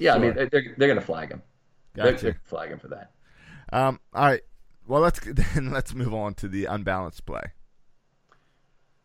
yeah, 0.00 0.16
I 0.16 0.18
mean 0.18 0.34
they're 0.34 0.48
they're 0.50 0.88
going 0.88 0.98
to 0.98 1.00
flag 1.00 1.30
him. 1.30 1.42
Gotcha. 1.96 2.12
they're 2.12 2.32
gonna 2.32 2.40
flag 2.44 2.70
him 2.70 2.78
for 2.78 2.88
that. 2.88 3.12
Um, 3.72 4.00
all 4.14 4.24
right. 4.24 4.42
Well, 4.86 5.00
let's 5.00 5.20
then 5.24 5.70
let's 5.70 5.94
move 5.94 6.14
on 6.14 6.34
to 6.34 6.48
the 6.48 6.66
unbalanced 6.66 7.26
play. 7.26 7.42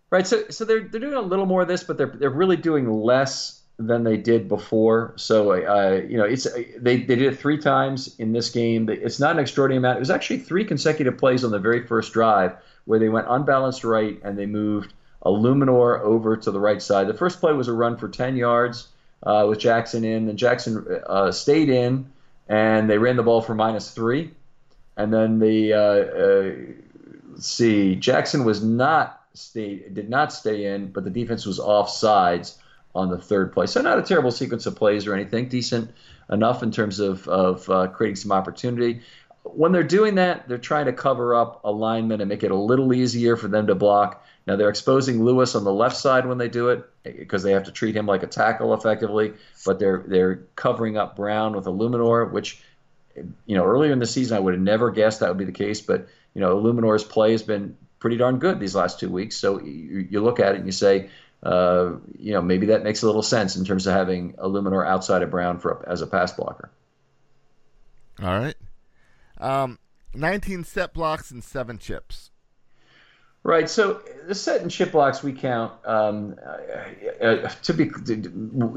Right. 0.10 0.28
So 0.28 0.50
so 0.50 0.66
they're 0.66 0.82
they're 0.82 1.02
doing 1.02 1.14
a 1.14 1.22
little 1.22 1.46
more 1.46 1.62
of 1.62 1.68
this, 1.68 1.84
but 1.84 1.98
they're 1.98 2.14
they're 2.14 2.30
really 2.30 2.58
doing 2.58 2.90
less 2.90 3.62
than 3.88 4.04
they 4.04 4.18
did 4.18 4.48
before. 4.48 5.14
So 5.16 5.52
uh, 5.54 6.02
you 6.08 6.18
know, 6.18 6.26
it's 6.26 6.44
they 6.54 6.66
they 6.78 6.98
did 6.98 7.22
it 7.22 7.40
three 7.40 7.58
times 7.58 8.16
in 8.20 8.34
this 8.34 8.50
game. 8.50 8.90
It's 8.90 9.20
not 9.20 9.32
an 9.32 9.40
extraordinary 9.40 9.78
amount. 9.78 9.98
It 9.98 10.00
was 10.02 10.12
actually 10.12 10.40
three 10.40 10.66
consecutive 10.66 11.18
plays 11.18 11.44
on 11.44 11.52
the 11.52 11.60
very 11.60 11.86
first 11.88 12.14
drive 12.14 12.56
where 12.86 13.00
they 13.00 13.10
went 13.10 13.28
unbalanced 13.30 13.84
right 13.84 14.20
and 14.24 14.38
they 14.38 14.46
moved 14.46 14.94
Eluemunor 15.26 16.02
over 16.02 16.36
to 16.36 16.52
the 16.52 16.60
right 16.60 16.82
side. 16.82 17.08
The 17.08 17.14
first 17.14 17.40
play 17.40 17.54
was 17.54 17.68
a 17.68 17.74
run 17.74 17.98
for 17.98 18.10
ten 18.10 18.36
yards 18.36 18.90
uh, 19.24 19.46
with 19.48 19.60
Jackson 19.60 20.04
in, 20.04 20.30
and 20.30 20.38
Jackson 20.38 20.86
uh, 21.08 21.32
stayed 21.32 21.70
in, 21.70 22.12
and 22.52 22.90
they 22.90 22.98
ran 22.98 23.16
the 23.16 23.24
ball 23.24 23.42
for 23.42 23.56
minus 23.56 23.92
three, 23.92 24.30
and 24.98 25.14
then 25.14 25.40
the 25.40 25.74
uh, 25.74 25.80
uh, 25.80 27.40
see, 27.40 27.96
Jackson 27.96 28.44
was 28.44 28.62
not 28.62 29.22
stay 29.34 29.88
did 29.90 30.10
not 30.10 30.34
stay 30.34 30.66
in, 30.66 30.92
but 30.92 31.06
the 31.06 31.10
defense 31.10 31.46
was 31.46 31.62
off 31.62 31.90
sides 31.90 32.60
on 32.94 33.10
the 33.10 33.18
third 33.18 33.54
play. 33.54 33.68
So 33.68 33.82
not 33.82 33.98
a 33.98 34.02
terrible 34.02 34.32
sequence 34.32 34.66
of 34.66 34.76
plays 34.76 35.08
or 35.08 35.14
anything. 35.14 35.48
Decent 35.48 35.92
enough 36.30 36.62
in 36.62 36.72
terms 36.72 37.00
of 37.00 37.26
of 37.30 37.70
uh, 37.70 37.88
creating 37.88 38.18
some 38.18 38.34
opportunity. 38.34 39.00
When 39.44 39.72
they're 39.72 39.82
doing 39.82 40.16
that, 40.16 40.50
they're 40.50 40.58
trying 40.58 40.88
to 40.88 40.94
cover 40.94 41.34
up 41.34 41.62
alignment 41.64 42.22
and 42.22 42.28
make 42.28 42.44
it 42.44 42.52
a 42.52 42.56
little 42.56 42.94
easier 42.94 43.38
for 43.38 43.48
them 43.48 43.68
to 43.68 43.76
block. 43.76 44.26
Now 44.52 44.58
they're 44.58 44.68
exposing 44.68 45.24
Lewis 45.24 45.56
on 45.56 45.64
the 45.64 45.72
left 45.72 45.96
side 45.96 46.26
when 46.26 46.38
they 46.38 46.50
do 46.50 46.68
it 46.68 46.84
because 47.04 47.42
they 47.42 47.54
have 47.54 47.64
to 47.64 47.72
treat 47.72 47.96
him 47.96 48.06
like 48.06 48.22
a 48.22 48.28
tackle 48.28 48.74
effectively, 48.74 49.32
but 49.66 49.80
they're 49.80 50.04
they're 50.06 50.44
covering 50.58 50.98
up 50.98 51.16
Brown 51.16 51.56
with 51.56 51.64
Eluemunor, 51.64 52.30
which 52.34 52.62
you 53.16 53.56
know, 53.56 53.64
earlier 53.64 53.94
in 53.94 54.00
the 54.00 54.06
season, 54.06 54.36
I 54.36 54.42
would 54.42 54.54
have 54.54 54.62
never 54.62 54.92
guessed 54.92 55.22
that 55.22 55.30
would 55.30 55.38
be 55.38 55.46
the 55.46 55.54
case. 55.54 55.80
But 55.80 56.10
you 56.34 56.42
know, 56.42 56.58
Eluemunor's 56.58 57.06
play 57.06 57.32
has 57.32 57.44
been 57.44 57.78
pretty 58.00 58.18
darn 58.18 58.40
good 58.40 58.60
these 58.60 58.76
last 58.76 59.00
two 59.00 59.10
weeks. 59.10 59.38
So 59.38 59.62
you, 59.62 60.06
you 60.10 60.22
look 60.22 60.42
at 60.42 60.56
it 60.56 60.58
and 60.58 60.66
you 60.66 60.74
say, 60.74 61.10
uh, 61.44 61.94
you 62.20 62.34
know, 62.34 62.42
maybe 62.42 62.66
that 62.66 62.84
makes 62.84 63.04
a 63.04 63.06
little 63.06 63.24
sense 63.24 63.56
in 63.56 63.64
terms 63.64 63.88
of 63.88 63.94
having 63.94 64.34
Eluemunor 64.34 64.86
outside 64.86 65.22
of 65.22 65.32
Brown 65.32 65.60
for 65.60 65.88
as 65.88 66.02
a 66.02 66.08
pass 66.08 66.34
blocker. 66.34 66.70
All 68.22 68.38
right. 68.38 68.56
Um, 69.38 69.80
19 70.14 70.66
set 70.66 70.94
blocks 70.94 71.32
and 71.32 71.42
seven 71.42 71.78
chips. 71.78 72.31
Right. 73.44 73.68
So 73.68 74.02
the 74.28 74.36
set 74.36 74.62
and 74.62 74.70
chip 74.70 74.92
blocks 74.92 75.24
we 75.24 75.34
count 75.34 75.74
um, 75.84 76.36
uh, 76.46 77.26
uh, 77.26 77.50
to 77.50 77.74
be 77.74 77.90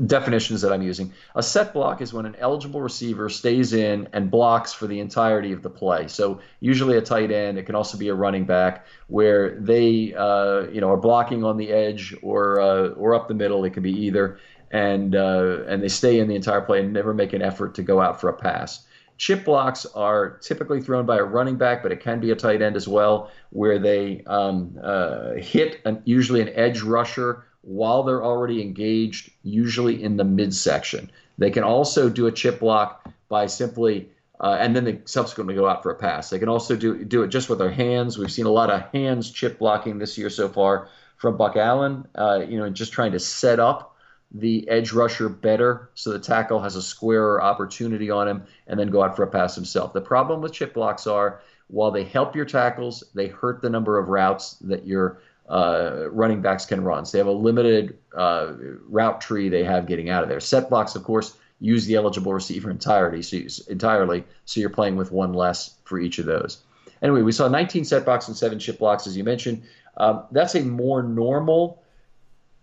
definitions 0.07 0.63
that 0.63 0.73
I'm 0.73 0.81
using. 0.81 1.13
A 1.35 1.43
set 1.43 1.75
block 1.75 2.01
is 2.01 2.15
when 2.15 2.25
an 2.25 2.35
eligible 2.39 2.81
receiver 2.81 3.29
stays 3.29 3.75
in 3.75 4.09
and 4.15 4.31
blocks 4.31 4.73
for 4.73 4.87
the 4.87 5.01
entirety 5.01 5.53
of 5.53 5.61
the 5.61 5.69
play. 5.69 6.09
So 6.09 6.41
usually 6.61 6.97
a 6.97 7.03
tight 7.03 7.31
end. 7.31 7.59
It 7.59 7.65
can 7.65 7.75
also 7.75 7.99
be 7.99 8.09
a 8.09 8.15
running 8.15 8.47
back 8.47 8.87
where 9.09 9.61
they 9.61 10.15
uh, 10.15 10.63
you 10.73 10.81
know 10.81 10.91
are 10.91 10.97
blocking 10.97 11.45
on 11.45 11.59
the 11.59 11.71
edge 11.71 12.17
or 12.23 12.59
uh, 12.59 12.89
or 12.95 13.15
up 13.15 13.29
the 13.29 13.35
middle. 13.35 13.67
It 13.67 13.75
can 13.75 13.83
be 13.83 13.93
either, 13.93 14.39
and 14.71 15.15
uh, 15.15 15.59
and 15.69 15.83
they 15.83 15.89
stay 15.89 16.21
in 16.21 16.27
the 16.27 16.37
entire 16.37 16.63
play 16.63 16.81
and 16.81 16.91
never 16.91 17.13
make 17.13 17.35
an 17.35 17.43
effort 17.43 17.75
to 17.75 17.83
go 17.83 18.01
out 18.01 18.19
for 18.19 18.31
a 18.31 18.35
pass. 18.35 18.87
Chip 19.17 19.45
blocks 19.45 19.87
are 19.87 20.39
typically 20.39 20.81
thrown 20.81 21.07
by 21.07 21.19
a 21.19 21.23
running 21.23 21.57
back, 21.57 21.83
but 21.83 21.93
it 21.93 22.01
can 22.01 22.21
be 22.21 22.31
a 22.31 22.37
tight 22.37 22.63
end 22.63 22.77
as 22.77 22.89
well, 22.89 23.31
where 23.51 23.79
they 23.79 24.23
um, 24.27 24.79
uh, 24.83 25.35
hit 25.35 25.81
an, 25.85 26.03
usually 26.05 26.41
an 26.41 26.49
edge 26.51 26.83
rusher 26.83 27.45
while 27.63 28.03
they're 28.03 28.25
already 28.25 28.61
engaged, 28.61 29.31
usually 29.43 30.03
in 30.03 30.17
the 30.17 30.25
midsection. 30.25 31.11
They 31.39 31.51
can 31.51 31.65
also 31.65 32.09
do 32.09 32.27
a 32.27 32.33
chip 32.33 32.61
block 32.61 33.09
by 33.29 33.47
simply, 33.47 34.11
uh, 34.41 34.57
and 34.59 34.75
then 34.75 34.85
they 34.85 35.01
subsequently 35.05 35.55
go 35.55 35.69
out 35.69 35.83
for 35.83 35.91
a 35.91 35.95
pass. 35.95 36.31
They 36.31 36.39
can 36.39 36.49
also 36.49 36.77
do 36.77 37.05
do 37.05 37.23
it 37.23 37.29
just 37.29 37.49
with 37.49 37.59
their 37.59 37.71
hands. 37.71 38.19
We've 38.19 38.31
seen 38.31 38.47
a 38.47 38.51
lot 38.51 38.71
of 38.71 38.83
hands 38.93 39.31
chip 39.31 39.59
blocking 39.59 39.99
this 39.99 40.19
year 40.19 40.31
so 40.31 40.49
far 40.49 40.89
from 41.17 41.37
Buck 41.37 41.57
Allen. 41.57 42.07
Uh, 42.15 42.45
you 42.49 42.59
know, 42.59 42.69
just 42.69 42.93
trying 42.93 43.13
to 43.13 43.21
set 43.21 43.61
up 43.61 43.94
the 44.33 44.69
edge 44.69 44.93
rusher 44.93 45.29
better 45.29 45.91
so 45.95 46.11
the 46.11 46.19
tackle 46.19 46.61
has 46.61 46.77
a 46.77 46.83
squarer 46.83 47.43
opportunity 47.43 48.11
on 48.11 48.27
him 48.27 48.43
and 48.67 48.79
then 48.79 48.89
go 48.89 49.03
out 49.03 49.17
for 49.17 49.23
a 49.23 49.27
pass 49.27 49.55
himself. 49.55 49.93
The 49.93 50.01
problem 50.01 50.41
with 50.41 50.53
chip 50.53 50.75
blocks 50.75 51.07
are 51.07 51.41
while 51.69 51.91
they 51.91 52.05
help 52.05 52.37
your 52.37 52.45
tackles, 52.45 53.05
they 53.15 53.29
hurt 53.29 53.63
the 53.63 53.71
number 53.71 53.99
of 53.99 54.09
routes 54.09 54.55
that 54.63 54.87
your 54.87 55.21
uh, 55.49 56.09
running 56.11 56.41
backs 56.41 56.67
can 56.67 56.83
run. 56.83 57.05
So 57.05 57.13
they 57.13 57.19
have 57.19 57.27
a 57.27 57.33
limited 57.33 57.99
uh, 58.17 58.53
route 58.89 59.21
tree 59.21 59.49
they 59.49 59.65
have 59.65 59.87
getting 59.87 60.11
out 60.11 60.23
of 60.23 60.29
there. 60.29 60.41
Set 60.41 60.69
blocks, 60.69 60.95
of 60.95 61.05
course, 61.05 61.37
use 61.61 61.87
the 61.87 61.95
eligible 61.95 62.33
receiver 62.33 62.71
entirety, 62.71 63.23
so 63.23 63.37
you, 63.37 63.49
entirely, 63.69 64.25
so 64.45 64.61
you're 64.61 64.71
playing 64.71 64.97
with 64.97 65.13
one 65.13 65.33
less 65.33 65.77
for 65.85 65.99
each 65.99 66.19
of 66.19 66.27
those. 66.27 66.63
Anyway, 67.03 67.23
we 67.23 67.33
saw 67.33 67.49
19 67.49 67.85
set 67.85 68.05
blocks 68.05 68.29
and 68.29 68.37
seven 68.37 68.59
chip 68.59 68.79
blocks, 68.79 69.07
as 69.07 69.17
you 69.17 69.25
mentioned. 69.25 69.63
Um, 69.97 70.25
that's 70.33 70.55
a 70.55 70.63
more 70.63 71.03
normal 71.03 71.83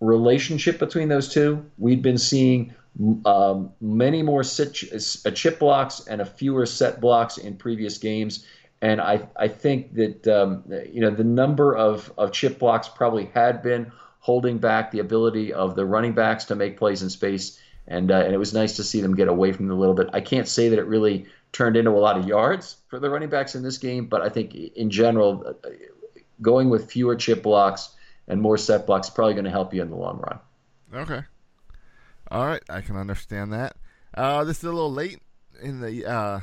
relationship 0.01 0.79
between 0.79 1.07
those 1.07 1.33
two. 1.33 1.65
We'd 1.77 2.01
been 2.01 2.17
seeing 2.17 2.73
um, 3.25 3.71
many 3.79 4.21
more 4.21 4.43
sit, 4.43 4.83
uh, 5.25 5.31
chip 5.31 5.59
blocks 5.59 6.05
and 6.07 6.19
a 6.19 6.25
fewer 6.25 6.65
set 6.65 6.99
blocks 6.99 7.37
in 7.37 7.55
previous 7.55 7.97
games. 7.97 8.45
And 8.81 8.99
I, 8.99 9.27
I 9.37 9.47
think 9.47 9.93
that 9.95 10.27
um, 10.27 10.63
you 10.91 11.01
know 11.01 11.11
the 11.11 11.23
number 11.23 11.75
of, 11.75 12.11
of 12.17 12.31
chip 12.31 12.59
blocks 12.59 12.89
probably 12.89 13.25
had 13.33 13.61
been 13.61 13.91
holding 14.19 14.57
back 14.57 14.91
the 14.91 14.99
ability 14.99 15.53
of 15.53 15.75
the 15.75 15.85
running 15.85 16.13
backs 16.13 16.45
to 16.45 16.55
make 16.55 16.77
plays 16.77 17.01
in 17.01 17.09
space. 17.09 17.59
And, 17.87 18.11
uh, 18.11 18.17
and 18.17 18.33
it 18.33 18.37
was 18.37 18.53
nice 18.53 18.75
to 18.75 18.83
see 18.83 19.01
them 19.01 19.15
get 19.15 19.27
away 19.27 19.51
from 19.51 19.69
it 19.69 19.73
a 19.73 19.75
little 19.75 19.95
bit. 19.95 20.09
I 20.13 20.21
can't 20.21 20.47
say 20.47 20.69
that 20.69 20.77
it 20.77 20.85
really 20.85 21.25
turned 21.51 21.75
into 21.75 21.91
a 21.91 21.99
lot 21.99 22.17
of 22.17 22.27
yards 22.27 22.77
for 22.87 22.99
the 22.99 23.09
running 23.09 23.29
backs 23.29 23.55
in 23.55 23.63
this 23.63 23.77
game, 23.77 24.05
but 24.05 24.21
I 24.21 24.29
think 24.29 24.53
in 24.53 24.89
general, 24.89 25.55
uh, 25.63 25.69
going 26.41 26.69
with 26.69 26.89
fewer 26.89 27.15
chip 27.15 27.43
blocks 27.43 27.89
and 28.31 28.41
more 28.41 28.57
set 28.57 28.87
blocks 28.87 29.09
probably 29.09 29.33
going 29.33 29.45
to 29.45 29.51
help 29.51 29.73
you 29.73 29.81
in 29.81 29.89
the 29.89 29.95
long 29.95 30.17
run. 30.19 30.39
Okay. 31.01 31.21
All 32.31 32.45
right, 32.45 32.63
I 32.69 32.79
can 32.79 32.95
understand 32.95 33.51
that. 33.53 33.75
Uh, 34.15 34.45
this 34.45 34.59
is 34.59 34.63
a 34.63 34.71
little 34.71 34.91
late 34.91 35.19
in 35.61 35.81
the 35.81 36.05
uh, 36.05 36.39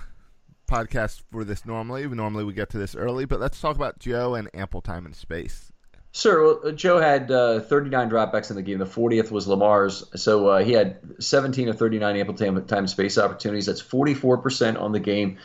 podcast 0.68 1.22
for 1.32 1.44
this. 1.44 1.64
Normally, 1.64 2.06
normally 2.06 2.44
we 2.44 2.52
get 2.52 2.68
to 2.70 2.78
this 2.78 2.94
early, 2.94 3.24
but 3.24 3.40
let's 3.40 3.58
talk 3.58 3.74
about 3.74 3.98
Joe 3.98 4.34
and 4.34 4.50
ample 4.52 4.82
time 4.82 5.06
and 5.06 5.16
space. 5.16 5.72
Sure. 6.12 6.60
Well, 6.62 6.72
Joe 6.72 6.98
had 6.98 7.30
uh, 7.30 7.60
39 7.60 8.10
dropbacks 8.10 8.50
in 8.50 8.56
the 8.56 8.62
game. 8.62 8.78
The 8.78 8.84
40th 8.84 9.30
was 9.30 9.48
Lamar's, 9.48 10.04
so 10.14 10.48
uh, 10.48 10.64
he 10.64 10.72
had 10.72 10.98
17 11.20 11.68
of 11.68 11.78
39 11.78 12.16
ample 12.16 12.34
time, 12.34 12.66
time 12.66 12.86
space 12.86 13.16
opportunities. 13.16 13.66
That's 13.66 13.82
44% 13.82 14.80
on 14.80 14.92
the 14.92 15.00
game. 15.00 15.38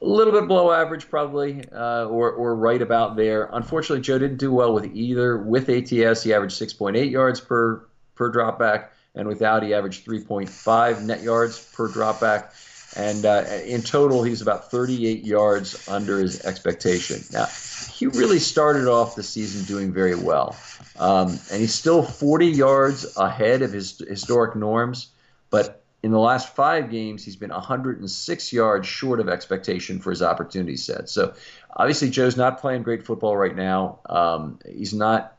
A 0.00 0.06
little 0.06 0.32
bit 0.32 0.46
below 0.46 0.70
average, 0.70 1.10
probably, 1.10 1.64
uh, 1.72 2.04
or 2.04 2.30
or 2.30 2.54
right 2.54 2.80
about 2.80 3.16
there. 3.16 3.48
Unfortunately, 3.52 4.00
Joe 4.00 4.18
didn't 4.18 4.36
do 4.36 4.52
well 4.52 4.72
with 4.72 4.86
either. 4.94 5.38
With 5.38 5.68
ATS, 5.68 6.22
he 6.22 6.32
averaged 6.32 6.60
6.8 6.60 7.10
yards 7.10 7.40
per 7.40 7.84
per 8.14 8.32
dropback, 8.32 8.88
and 9.14 9.26
without, 9.26 9.62
he 9.64 9.74
averaged 9.74 10.06
3.5 10.06 11.02
net 11.04 11.22
yards 11.22 11.58
per 11.74 11.88
dropback. 11.88 12.50
And 12.96 13.26
uh, 13.26 13.44
in 13.66 13.82
total, 13.82 14.22
he's 14.22 14.40
about 14.40 14.70
38 14.70 15.24
yards 15.24 15.88
under 15.88 16.20
his 16.20 16.44
expectation. 16.44 17.22
Now, 17.32 17.46
he 17.92 18.06
really 18.06 18.38
started 18.38 18.88
off 18.88 19.14
the 19.14 19.22
season 19.22 19.64
doing 19.66 19.92
very 19.92 20.14
well, 20.14 20.56
um, 20.98 21.28
and 21.50 21.60
he's 21.60 21.74
still 21.74 22.02
40 22.02 22.46
yards 22.46 23.16
ahead 23.16 23.62
of 23.62 23.72
his 23.72 23.98
historic 24.08 24.56
norms, 24.56 25.08
but 25.50 25.77
in 26.02 26.12
the 26.12 26.18
last 26.18 26.54
five 26.54 26.90
games, 26.90 27.24
he's 27.24 27.36
been 27.36 27.50
106 27.50 28.52
yards 28.52 28.86
short 28.86 29.20
of 29.20 29.28
expectation 29.28 29.98
for 29.98 30.10
his 30.10 30.22
opportunity 30.22 30.76
set. 30.76 31.08
So 31.08 31.34
obviously, 31.74 32.10
Joe's 32.10 32.36
not 32.36 32.60
playing 32.60 32.84
great 32.84 33.04
football 33.04 33.36
right 33.36 33.54
now. 33.54 33.98
Um, 34.08 34.60
he's 34.68 34.94
not 34.94 35.36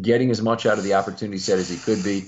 getting 0.00 0.30
as 0.30 0.40
much 0.40 0.66
out 0.66 0.78
of 0.78 0.84
the 0.84 0.94
opportunity 0.94 1.38
set 1.38 1.58
as 1.58 1.68
he 1.68 1.76
could 1.76 2.04
be. 2.04 2.24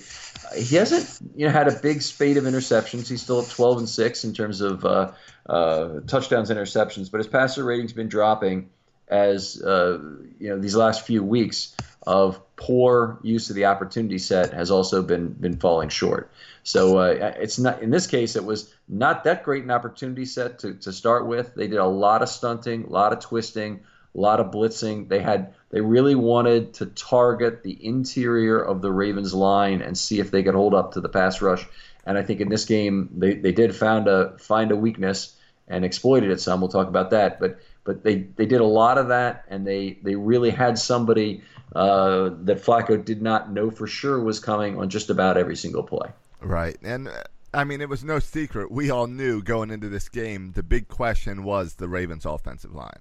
He 0.56 0.76
hasn't, 0.76 1.30
you 1.36 1.46
know, 1.46 1.52
had 1.52 1.68
a 1.68 1.78
big 1.78 2.02
spate 2.02 2.36
of 2.36 2.44
interceptions. 2.44 3.08
He's 3.08 3.22
still 3.22 3.42
at 3.42 3.48
12 3.48 3.78
and 3.78 3.88
six 3.88 4.24
in 4.24 4.32
terms 4.34 4.60
of 4.60 4.84
uh, 4.84 5.12
uh, 5.48 6.00
touchdowns, 6.06 6.50
interceptions, 6.50 7.10
but 7.10 7.18
his 7.18 7.26
passer 7.26 7.64
rating's 7.64 7.92
been 7.92 8.08
dropping. 8.08 8.70
as 9.08 9.62
uh, 9.62 9.98
you 10.38 10.48
know 10.48 10.58
these 10.58 10.74
last 10.74 11.06
few 11.06 11.22
weeks 11.22 11.76
of 12.06 12.40
poor 12.54 13.18
use 13.22 13.50
of 13.50 13.56
the 13.56 13.64
opportunity 13.64 14.18
set 14.18 14.52
has 14.52 14.70
also 14.70 15.02
been 15.02 15.32
been 15.32 15.56
falling 15.56 15.88
short. 15.88 16.30
So 16.62 16.98
uh, 16.98 17.34
it's 17.36 17.58
not 17.58 17.82
in 17.82 17.90
this 17.90 18.06
case 18.06 18.36
it 18.36 18.44
was 18.44 18.72
not 18.88 19.24
that 19.24 19.42
great 19.42 19.64
an 19.64 19.70
opportunity 19.70 20.24
set 20.24 20.60
to, 20.60 20.74
to 20.74 20.92
start 20.92 21.26
with. 21.26 21.54
They 21.54 21.66
did 21.66 21.78
a 21.78 21.86
lot 21.86 22.22
of 22.22 22.28
stunting, 22.28 22.84
a 22.84 22.90
lot 22.90 23.12
of 23.12 23.20
twisting, 23.20 23.80
a 24.14 24.20
lot 24.20 24.40
of 24.40 24.52
blitzing. 24.52 25.08
They 25.08 25.20
had 25.20 25.54
they 25.70 25.80
really 25.80 26.14
wanted 26.14 26.74
to 26.74 26.86
target 26.86 27.64
the 27.64 27.84
interior 27.84 28.58
of 28.58 28.82
the 28.82 28.92
Ravens 28.92 29.34
line 29.34 29.82
and 29.82 29.98
see 29.98 30.20
if 30.20 30.30
they 30.30 30.44
could 30.44 30.54
hold 30.54 30.74
up 30.74 30.92
to 30.92 31.00
the 31.00 31.08
pass 31.08 31.42
rush. 31.42 31.66
And 32.06 32.16
I 32.16 32.22
think 32.22 32.40
in 32.40 32.48
this 32.48 32.66
game 32.66 33.10
they, 33.16 33.34
they 33.34 33.52
did 33.52 33.74
found 33.74 34.06
a 34.06 34.38
find 34.38 34.70
a 34.70 34.76
weakness 34.76 35.34
and 35.66 35.84
exploited 35.84 36.30
it 36.30 36.40
some. 36.40 36.60
We'll 36.60 36.70
talk 36.70 36.86
about 36.86 37.10
that. 37.10 37.40
But 37.40 37.58
but 37.86 38.02
they, 38.02 38.16
they 38.16 38.46
did 38.46 38.60
a 38.60 38.66
lot 38.66 38.98
of 38.98 39.08
that 39.08 39.44
and 39.48 39.66
they, 39.66 39.98
they 40.02 40.16
really 40.16 40.50
had 40.50 40.76
somebody 40.78 41.42
uh, 41.76 42.30
that 42.44 42.62
Flacco 42.62 43.04
did 43.04 43.20
not 43.20 43.52
know 43.52 43.70
for 43.70 43.86
sure 43.86 44.18
was 44.18 44.40
coming 44.40 44.78
on 44.78 44.88
just 44.88 45.10
about 45.10 45.36
every 45.36 45.56
single 45.56 45.82
play. 45.82 46.08
Right. 46.40 46.78
And 46.82 47.08
uh, 47.08 47.22
I 47.52 47.64
mean, 47.64 47.82
it 47.82 47.88
was 47.88 48.02
no 48.02 48.18
secret. 48.18 48.70
We 48.70 48.88
all 48.88 49.06
knew 49.06 49.42
going 49.42 49.70
into 49.70 49.90
this 49.90 50.08
game 50.08 50.52
the 50.52 50.62
big 50.62 50.88
question 50.88 51.44
was 51.44 51.74
the 51.74 51.86
Ravens' 51.86 52.24
offensive 52.24 52.74
line. 52.74 53.00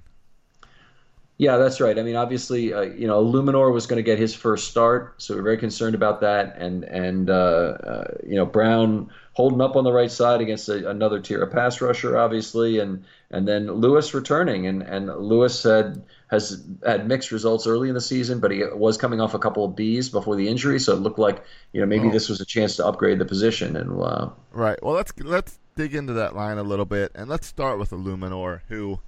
Yeah, 1.37 1.57
that's 1.57 1.79
right. 1.81 1.97
I 1.97 2.01
mean, 2.01 2.15
obviously, 2.15 2.73
uh, 2.73 2.81
you 2.81 3.07
know, 3.07 3.23
Eluemunor 3.23 3.73
was 3.73 3.87
going 3.87 3.97
to 3.97 4.03
get 4.03 4.17
his 4.17 4.33
first 4.33 4.69
start, 4.69 5.21
so 5.21 5.35
we're 5.35 5.41
very 5.41 5.57
concerned 5.57 5.95
about 5.95 6.21
that. 6.21 6.55
And 6.57 6.83
and 6.85 7.29
uh, 7.29 7.33
uh, 7.33 8.03
you 8.25 8.35
know, 8.35 8.45
Brown 8.45 9.09
holding 9.35 9.59
up 9.59 9.75
on 9.75 9.83
the 9.83 9.91
right 9.91 10.09
side 10.09 10.39
against 10.39 10.69
a, 10.69 10.89
another 10.89 11.19
tier 11.19 11.43
of 11.43 11.51
pass 11.51 11.81
rusher, 11.81 12.17
obviously, 12.17 12.79
and 12.79 13.03
and 13.31 13.47
then 13.47 13.67
Lewis 13.67 14.13
returning, 14.13 14.65
and 14.65 14.81
and 14.81 15.07
Lewis 15.07 15.61
had 15.63 16.03
has 16.27 16.65
had 16.85 17.07
mixed 17.07 17.31
results 17.31 17.67
early 17.67 17.89
in 17.89 17.95
the 17.95 18.01
season, 18.01 18.39
but 18.39 18.49
he 18.51 18.63
was 18.73 18.97
coming 18.97 19.21
off 19.21 19.33
a 19.33 19.39
couple 19.39 19.65
of 19.65 19.75
B's 19.75 20.09
before 20.09 20.35
the 20.35 20.47
injury, 20.47 20.79
so 20.79 20.93
it 20.93 21.01
looked 21.01 21.19
like 21.19 21.43
you 21.73 21.81
know 21.81 21.87
maybe 21.87 22.07
oh. 22.07 22.11
this 22.11 22.29
was 22.29 22.41
a 22.41 22.45
chance 22.45 22.77
to 22.77 22.85
upgrade 22.85 23.19
the 23.19 23.25
position. 23.25 23.75
And 23.75 24.01
uh, 24.01 24.29
right, 24.51 24.81
well, 24.81 24.95
let's 24.95 25.13
let's 25.19 25.59
dig 25.75 25.93
into 25.93 26.13
that 26.13 26.35
line 26.35 26.57
a 26.57 26.63
little 26.63 26.85
bit, 26.85 27.11
and 27.13 27.29
let's 27.29 27.45
start 27.45 27.77
with 27.77 27.91
Eluemunor, 27.91 28.61
who 28.69 28.99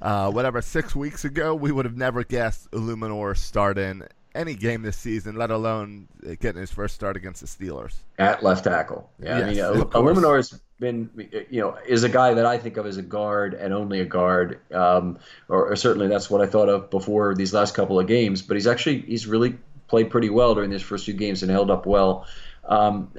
uh, 0.00 0.30
whatever, 0.30 0.60
six 0.62 0.94
weeks 0.94 1.24
ago, 1.24 1.54
we 1.54 1.72
would 1.72 1.84
have 1.84 1.96
never 1.96 2.24
guessed 2.24 2.70
Eluemunor 2.70 3.36
starting 3.36 4.02
any 4.38 4.54
game 4.54 4.82
this 4.82 4.96
season, 4.96 5.36
let 5.36 5.50
alone 5.50 6.08
getting 6.40 6.60
his 6.60 6.70
first 6.70 6.94
start 6.94 7.16
against 7.16 7.40
the 7.40 7.46
Steelers. 7.46 7.96
At 8.18 8.42
left 8.42 8.64
tackle. 8.64 9.10
Yeah, 9.20 9.50
yes, 9.50 9.66
I 9.66 9.72
mean, 9.72 9.84
Eluemunor 9.84 10.36
has 10.36 10.60
been, 10.78 11.10
you 11.50 11.60
know, 11.60 11.76
is 11.86 12.04
a 12.04 12.08
guy 12.08 12.34
that 12.34 12.46
I 12.46 12.56
think 12.56 12.76
of 12.76 12.86
as 12.86 12.96
a 12.96 13.02
guard 13.02 13.54
and 13.54 13.74
only 13.74 14.00
a 14.00 14.04
guard, 14.04 14.60
um, 14.72 15.18
or, 15.48 15.72
or, 15.72 15.76
certainly 15.76 16.06
that's 16.06 16.30
what 16.30 16.40
I 16.40 16.46
thought 16.46 16.68
of 16.68 16.88
before 16.88 17.34
these 17.34 17.52
last 17.52 17.74
couple 17.74 17.98
of 17.98 18.06
games. 18.06 18.40
But 18.40 18.56
he's 18.56 18.66
actually 18.66 19.00
he's 19.00 19.26
really 19.26 19.58
played 19.88 20.10
pretty 20.10 20.30
well 20.30 20.54
during 20.54 20.70
these 20.70 20.82
first 20.82 21.04
few 21.04 21.14
games 21.14 21.42
and 21.42 21.50
held 21.50 21.70
up 21.70 21.84
well. 21.84 22.26
Um, 22.64 23.12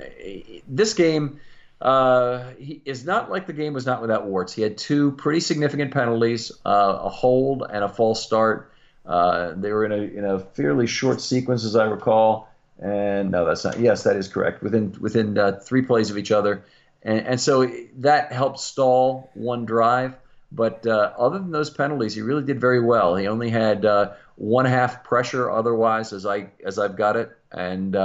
this 0.67 0.93
game 0.93 1.39
uh, 1.82 2.51
he 2.57 2.82
is 2.86 3.05
not 3.05 3.30
like 3.30 3.47
the 3.47 3.53
game 3.53 3.74
was 3.74 3.86
not 3.86 4.01
without 4.01 4.26
warts. 4.26 4.53
He 4.53 4.61
had 4.61 4.78
two 4.78 5.11
pretty 5.13 5.39
significant 5.39 5.91
penalties, 5.91 6.51
uh, 6.65 6.99
a 7.01 7.09
hold 7.09 7.63
and 7.72 7.84
a 7.84 7.89
false 7.89 8.24
start. 8.24 8.74
Uh, 9.10 9.53
they 9.55 9.72
were 9.72 9.86
in 9.86 9.91
a 9.91 10.18
in 10.18 10.24
a 10.24 10.39
fairly 10.39 10.86
short 10.86 11.20
sequence, 11.20 11.66
as 11.66 11.76
I 11.76 11.86
recall. 11.86 12.47
And 12.78 13.32
no, 13.32 13.43
that's 13.43 13.66
not. 13.66 13.80
Yes, 13.80 14.03
that 14.03 14.16
is 14.16 14.28
correct. 14.28 14.62
Within 14.62 14.95
within 15.01 15.38
uh, 15.38 15.60
three 15.64 15.82
plays 15.82 16.12
of 16.12 16.18
each 16.18 16.32
other, 16.32 16.64
and, 17.01 17.20
and 17.26 17.41
so 17.41 17.70
that 17.97 18.32
helped 18.32 18.60
stall 18.60 19.32
one 19.34 19.66
drive. 19.66 20.16
But 20.51 20.86
uh, 20.88 21.14
other 21.18 21.39
than 21.39 21.51
those 21.51 21.70
penalties, 21.70 22.16
he 22.16 22.22
really 22.22 22.43
did 22.43 22.62
very 22.62 22.80
well. 22.80 23.16
He 23.16 23.28
only 23.28 23.49
had 23.49 23.86
uh, 23.86 24.14
one 24.36 24.66
half 24.66 25.03
pressure 25.03 25.49
otherwise, 25.49 26.14
as 26.14 26.26
I 26.26 26.51
as 26.64 26.78
I've 26.78 26.95
got 26.95 27.18
it, 27.18 27.36
and 27.51 27.95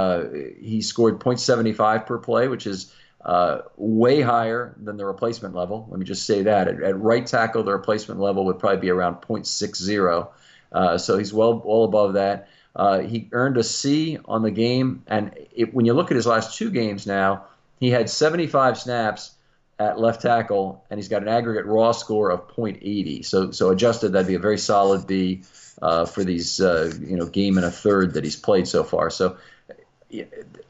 he 0.59 0.81
scored 0.81 1.19
0.75 1.19 2.05
per 2.07 2.17
play, 2.17 2.47
which 2.47 2.65
is 2.65 2.91
uh, 3.25 3.61
way 3.75 4.21
higher 4.21 4.75
than 4.81 4.97
the 4.97 5.05
replacement 5.05 5.55
level. 5.55 5.87
Let 5.89 5.99
me 5.99 6.05
just 6.05 6.25
say 6.25 6.43
that. 6.43 6.67
At, 6.67 6.81
at, 6.83 6.99
right 6.99 7.25
tackle, 7.25 7.63
the 7.63 7.71
replacement 7.71 8.19
level 8.19 8.45
would 8.45 8.59
probably 8.59 8.79
be 8.79 8.91
around 8.91 9.15
0.60. 9.21 10.27
Uh, 10.75 10.97
so 10.97 11.17
he's 11.17 11.33
well, 11.33 11.61
well 11.65 11.85
above 11.85 12.13
that. 12.13 12.49
Uh, 12.75 12.99
he 12.99 13.29
earned 13.31 13.57
a 13.57 13.63
C 13.63 14.19
on 14.25 14.43
the 14.43 14.51
game. 14.51 15.03
And 15.07 15.31
it, 15.55 15.73
when 15.73 15.85
you 15.85 15.93
look 15.93 16.11
at 16.11 16.15
his 16.15 16.27
last 16.27 16.57
two 16.57 16.69
games 16.69 17.07
now, 17.07 17.45
he 17.79 17.89
had 17.89 18.09
75 18.09 18.77
snaps 18.77 19.31
at 19.79 19.99
left 19.99 20.21
tackle, 20.21 20.83
and 20.89 20.97
he's 20.97 21.07
got 21.07 21.21
an 21.21 21.27
aggregate 21.27 21.65
raw 21.65 21.91
score 21.91 22.29
of 22.29 22.47
0.80. 22.49 23.25
So, 23.25 23.51
so 23.51 23.69
adjusted, 23.69 24.13
that'd 24.13 24.27
be 24.27 24.35
a 24.35 24.39
very 24.39 24.57
solid 24.57 25.07
B 25.07 25.43
uh, 25.81 26.05
for 26.05 26.23
these, 26.23 26.61
uh, 26.61 26.93
you 27.01 27.17
know, 27.17 27.25
game 27.25 27.57
and 27.57 27.65
a 27.65 27.71
third 27.71 28.13
that 28.13 28.23
he's 28.23 28.35
played 28.35 28.67
so 28.67 28.83
far. 28.83 29.09
So 29.09 29.37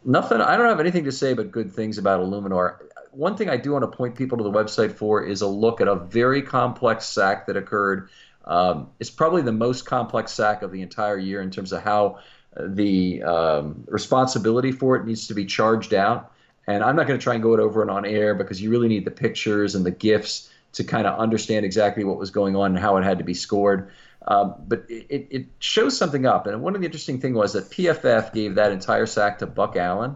nothing. 0.03 0.41
I 0.41 0.57
don't 0.57 0.67
have 0.67 0.79
anything 0.79 1.05
to 1.05 1.11
say 1.11 1.33
but 1.33 1.51
good 1.51 1.71
things 1.71 1.97
about 1.97 2.21
Eluemunor 2.21 2.77
One 3.11 3.37
thing 3.37 3.49
I 3.49 3.57
do 3.57 3.71
want 3.71 3.89
to 3.89 3.95
point 3.95 4.15
people 4.15 4.37
to 4.37 4.43
the 4.43 4.51
website 4.51 4.93
for 4.93 5.23
is 5.23 5.41
a 5.41 5.47
look 5.47 5.81
at 5.81 5.87
a 5.87 5.95
very 5.95 6.41
complex 6.41 7.05
sack 7.05 7.47
that 7.47 7.57
occurred. 7.57 8.09
Um, 8.45 8.89
it's 8.99 9.09
probably 9.09 9.41
the 9.41 9.51
most 9.51 9.85
complex 9.85 10.31
sack 10.31 10.61
of 10.61 10.71
the 10.71 10.81
entire 10.81 11.17
year 11.17 11.41
in 11.41 11.51
terms 11.51 11.71
of 11.71 11.81
how 11.81 12.19
the 12.57 13.23
um, 13.23 13.83
responsibility 13.87 14.71
for 14.71 14.95
it 14.95 15.05
needs 15.05 15.27
to 15.27 15.33
be 15.33 15.45
charged 15.45 15.93
out. 15.93 16.31
And 16.67 16.83
I'm 16.83 16.95
not 16.95 17.07
going 17.07 17.19
to 17.19 17.23
try 17.23 17.33
and 17.33 17.43
go 17.43 17.53
it 17.53 17.59
over 17.59 17.81
and 17.81 17.91
on 17.91 18.05
air 18.05 18.33
because 18.33 18.61
you 18.61 18.69
really 18.69 18.87
need 18.87 19.05
the 19.05 19.11
pictures 19.11 19.75
and 19.75 19.85
the 19.85 19.91
gifs 19.91 20.49
to 20.73 20.83
kind 20.83 21.07
of 21.07 21.17
understand 21.19 21.65
exactly 21.65 22.03
what 22.03 22.17
was 22.17 22.31
going 22.31 22.55
on 22.55 22.71
and 22.71 22.79
how 22.79 22.97
it 22.97 23.03
had 23.03 23.17
to 23.19 23.23
be 23.23 23.33
scored. 23.33 23.91
Um, 24.27 24.55
but 24.67 24.85
it, 24.89 25.27
it 25.29 25.45
shows 25.59 25.97
something 25.97 26.25
up. 26.25 26.47
And 26.47 26.61
one 26.61 26.75
of 26.75 26.81
the 26.81 26.85
interesting 26.85 27.21
things 27.21 27.35
was 27.35 27.53
that 27.53 27.69
PFF 27.69 28.33
gave 28.33 28.55
that 28.55 28.71
entire 28.71 29.05
sack 29.05 29.39
to 29.39 29.45
Buck 29.45 29.75
Allen. 29.75 30.15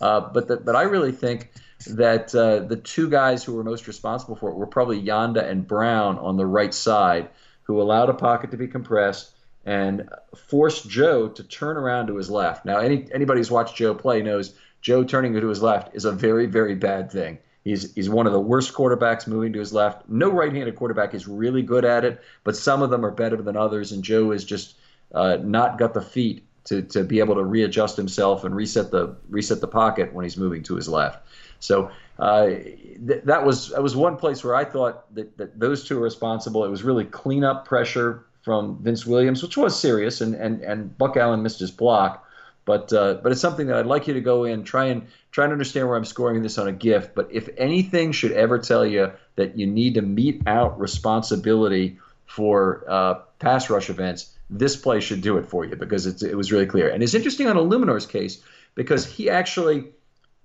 Uh, 0.00 0.20
but 0.20 0.48
the, 0.48 0.56
but 0.58 0.76
I 0.76 0.82
really 0.82 1.12
think 1.12 1.50
that 1.86 2.34
uh, 2.34 2.60
the 2.60 2.76
two 2.76 3.08
guys 3.08 3.42
who 3.42 3.54
were 3.54 3.64
most 3.64 3.86
responsible 3.86 4.36
for 4.36 4.50
it 4.50 4.56
were 4.56 4.66
probably 4.66 5.00
Yanda 5.00 5.48
and 5.48 5.66
Brown 5.66 6.18
on 6.18 6.36
the 6.36 6.46
right 6.46 6.74
side, 6.74 7.28
who 7.68 7.80
allowed 7.80 8.08
a 8.08 8.14
pocket 8.14 8.50
to 8.50 8.56
be 8.56 8.66
compressed 8.66 9.32
and 9.64 10.08
forced 10.34 10.88
Joe 10.88 11.28
to 11.28 11.42
turn 11.44 11.76
around 11.76 12.06
to 12.06 12.16
his 12.16 12.30
left. 12.30 12.64
Now, 12.64 12.78
any 12.78 13.06
anybody 13.12 13.40
who's 13.40 13.50
watched 13.50 13.76
Joe 13.76 13.94
play 13.94 14.22
knows 14.22 14.54
Joe 14.80 15.04
turning 15.04 15.34
to 15.34 15.48
his 15.48 15.62
left 15.62 15.94
is 15.94 16.06
a 16.06 16.12
very 16.12 16.46
very 16.46 16.74
bad 16.74 17.12
thing. 17.12 17.38
He's 17.64 17.94
he's 17.94 18.08
one 18.08 18.26
of 18.26 18.32
the 18.32 18.40
worst 18.40 18.72
quarterbacks 18.72 19.26
moving 19.26 19.52
to 19.52 19.58
his 19.58 19.72
left. 19.72 20.08
No 20.08 20.30
right-handed 20.30 20.74
quarterback 20.74 21.12
is 21.12 21.28
really 21.28 21.62
good 21.62 21.84
at 21.84 22.04
it, 22.04 22.20
but 22.42 22.56
some 22.56 22.82
of 22.82 22.88
them 22.88 23.04
are 23.04 23.10
better 23.10 23.36
than 23.36 23.56
others. 23.56 23.92
And 23.92 24.02
Joe 24.02 24.32
has 24.32 24.44
just 24.44 24.76
uh, 25.14 25.36
not 25.42 25.78
got 25.78 25.92
the 25.92 26.00
feet 26.00 26.44
to, 26.64 26.82
to 26.82 27.04
be 27.04 27.18
able 27.18 27.34
to 27.34 27.44
readjust 27.44 27.96
himself 27.96 28.44
and 28.44 28.54
reset 28.54 28.90
the 28.90 29.14
reset 29.28 29.60
the 29.60 29.68
pocket 29.68 30.14
when 30.14 30.24
he's 30.24 30.36
moving 30.38 30.62
to 30.64 30.76
his 30.76 30.88
left. 30.88 31.26
So 31.60 31.90
uh, 32.18 32.46
th- 32.46 33.22
that 33.24 33.44
was 33.44 33.70
that 33.70 33.82
was 33.82 33.96
one 33.96 34.16
place 34.16 34.42
where 34.44 34.54
I 34.54 34.64
thought 34.64 35.12
that, 35.14 35.36
that 35.38 35.58
those 35.58 35.84
two 35.84 35.98
are 35.98 36.02
responsible. 36.02 36.64
It 36.64 36.70
was 36.70 36.82
really 36.82 37.04
cleanup 37.04 37.64
pressure 37.64 38.24
from 38.42 38.78
Vince 38.82 39.06
Williams, 39.06 39.42
which 39.42 39.56
was 39.56 39.78
serious, 39.78 40.20
and 40.20 40.34
and 40.34 40.60
and 40.62 40.96
Buck 40.98 41.16
Allen 41.16 41.42
missed 41.42 41.60
his 41.60 41.70
block. 41.70 42.24
But 42.64 42.92
uh, 42.92 43.14
but 43.22 43.32
it's 43.32 43.40
something 43.40 43.66
that 43.68 43.76
I'd 43.76 43.86
like 43.86 44.06
you 44.06 44.14
to 44.14 44.20
go 44.20 44.44
in, 44.44 44.64
try 44.64 44.86
and 44.86 45.06
try 45.30 45.44
and 45.44 45.52
understand 45.52 45.88
where 45.88 45.96
I'm 45.96 46.04
scoring 46.04 46.42
this 46.42 46.58
on 46.58 46.68
a 46.68 46.72
gift. 46.72 47.14
But 47.14 47.28
if 47.30 47.48
anything 47.56 48.12
should 48.12 48.32
ever 48.32 48.58
tell 48.58 48.84
you 48.84 49.12
that 49.36 49.56
you 49.56 49.66
need 49.66 49.94
to 49.94 50.02
mete 50.02 50.42
out 50.46 50.78
responsibility 50.78 51.98
for 52.26 52.84
uh, 52.88 53.14
pass 53.38 53.70
rush 53.70 53.88
events, 53.88 54.34
this 54.50 54.76
play 54.76 55.00
should 55.00 55.22
do 55.22 55.38
it 55.38 55.46
for 55.46 55.64
you 55.64 55.76
because 55.76 56.06
it 56.22 56.36
was 56.36 56.52
really 56.52 56.66
clear. 56.66 56.88
And 56.88 57.02
it's 57.02 57.14
interesting 57.14 57.46
on 57.46 57.56
Eluemunor's 57.56 58.06
case 58.06 58.42
because 58.74 59.06
he 59.06 59.30
actually 59.30 59.86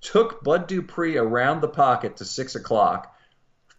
took 0.04 0.44
Bud 0.44 0.68
Dupree 0.68 1.18
around 1.18 1.62
the 1.62 1.68
pocket 1.68 2.18
to 2.18 2.26
six 2.26 2.54
o'clock, 2.54 3.16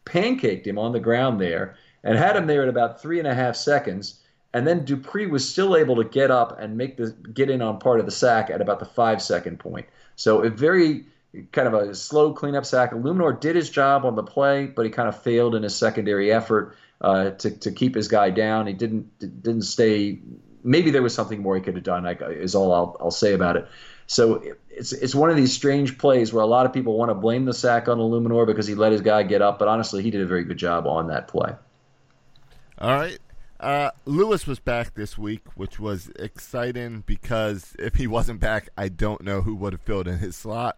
pancaked 0.05 0.67
him 0.67 0.79
on 0.79 0.93
the 0.93 1.01
ground 1.01 1.41
there, 1.41 1.77
and 2.03 2.19
had 2.19 2.37
him 2.37 2.47
there 2.47 2.63
at 2.63 2.69
about 2.69 3.01
three 3.01 3.21
and 3.21 3.29
a 3.29 3.35
half 3.35 3.55
seconds 3.55 4.21
and 4.55 4.65
then 4.67 4.85
Dupree 4.85 5.27
was 5.27 5.47
still 5.47 5.77
able 5.77 5.97
to 5.97 6.05
get 6.05 6.31
up 6.31 6.59
and 6.61 6.77
make 6.77 6.97
the 6.97 7.11
get 7.35 7.51
in 7.51 7.61
on 7.61 7.81
part 7.81 7.99
of 7.99 8.07
the 8.07 8.13
sack 8.13 8.51
at 8.51 8.63
about 8.63 8.79
the 8.79 8.87
five 8.87 9.21
second 9.21 9.59
point. 9.59 9.87
So 10.15 10.43
a 10.43 10.49
very 10.49 11.07
kind 11.51 11.67
of 11.67 11.75
a 11.75 11.93
slow 11.95 12.33
cleanup 12.33 12.65
sack. 12.65 12.93
Eluemunor 12.93 13.39
did 13.41 13.57
his 13.57 13.69
job 13.69 14.05
on 14.05 14.15
the 14.15 14.23
play, 14.23 14.67
but 14.67 14.87
he 14.87 14.93
kind 14.93 15.09
of 15.09 15.21
failed 15.21 15.57
in 15.57 15.65
his 15.65 15.75
secondary 15.75 16.33
effort 16.33 16.77
uh, 17.01 17.31
to 17.31 17.51
to 17.51 17.73
keep 17.73 17.97
his 17.97 18.07
guy 18.07 18.31
down. 18.31 18.69
He 18.69 18.73
didn't 18.73 19.19
didn't 19.19 19.63
stay. 19.63 20.21
Maybe 20.63 20.93
there 20.93 21.03
was 21.03 21.15
something 21.15 21.43
more 21.43 21.57
he 21.57 21.61
could 21.61 21.75
have 21.75 21.85
done. 21.85 22.07
is 22.07 22.55
all 22.55 22.73
I'll 22.73 22.97
I'll 23.01 23.11
say 23.11 23.35
about 23.35 23.57
it. 23.57 23.67
So 24.07 24.43
it's 24.71 24.93
it's 24.93 25.15
one 25.15 25.31
of 25.31 25.37
these 25.37 25.53
strange 25.53 25.99
plays 25.99 26.33
where 26.33 26.43
a 26.43 26.47
lot 26.47 26.67
of 26.67 26.73
people 26.73 26.97
want 26.97 27.11
to 27.11 27.15
blame 27.15 27.45
the 27.45 27.55
sack 27.55 27.89
on 27.89 27.99
Eluemunor 27.99 28.47
because 28.47 28.67
he 28.67 28.75
let 28.75 28.93
his 28.93 29.01
guy 29.01 29.23
get 29.23 29.43
up, 29.43 29.59
but 29.59 29.69
honestly, 29.69 30.03
he 30.03 30.11
did 30.11 30.21
a 30.21 30.27
very 30.27 30.45
good 30.45 30.59
job 30.59 30.87
on 30.87 31.09
that 31.09 31.29
play. 31.29 31.55
All 32.79 32.91
right, 32.95 33.19
uh, 33.61 33.91
Lewis 34.05 34.47
was 34.47 34.59
back 34.59 34.95
this 34.95 35.17
week, 35.17 35.43
which 35.55 35.79
was 35.81 36.11
exciting 36.19 37.03
because 37.07 37.75
if 37.79 37.95
he 37.95 38.07
wasn't 38.07 38.41
back, 38.41 38.69
I 38.77 38.89
don't 38.89 39.23
know 39.23 39.41
who 39.41 39.55
would 39.55 39.73
have 39.73 39.83
filled 39.83 40.09
in 40.09 40.19
his 40.19 40.37
slot. 40.37 40.77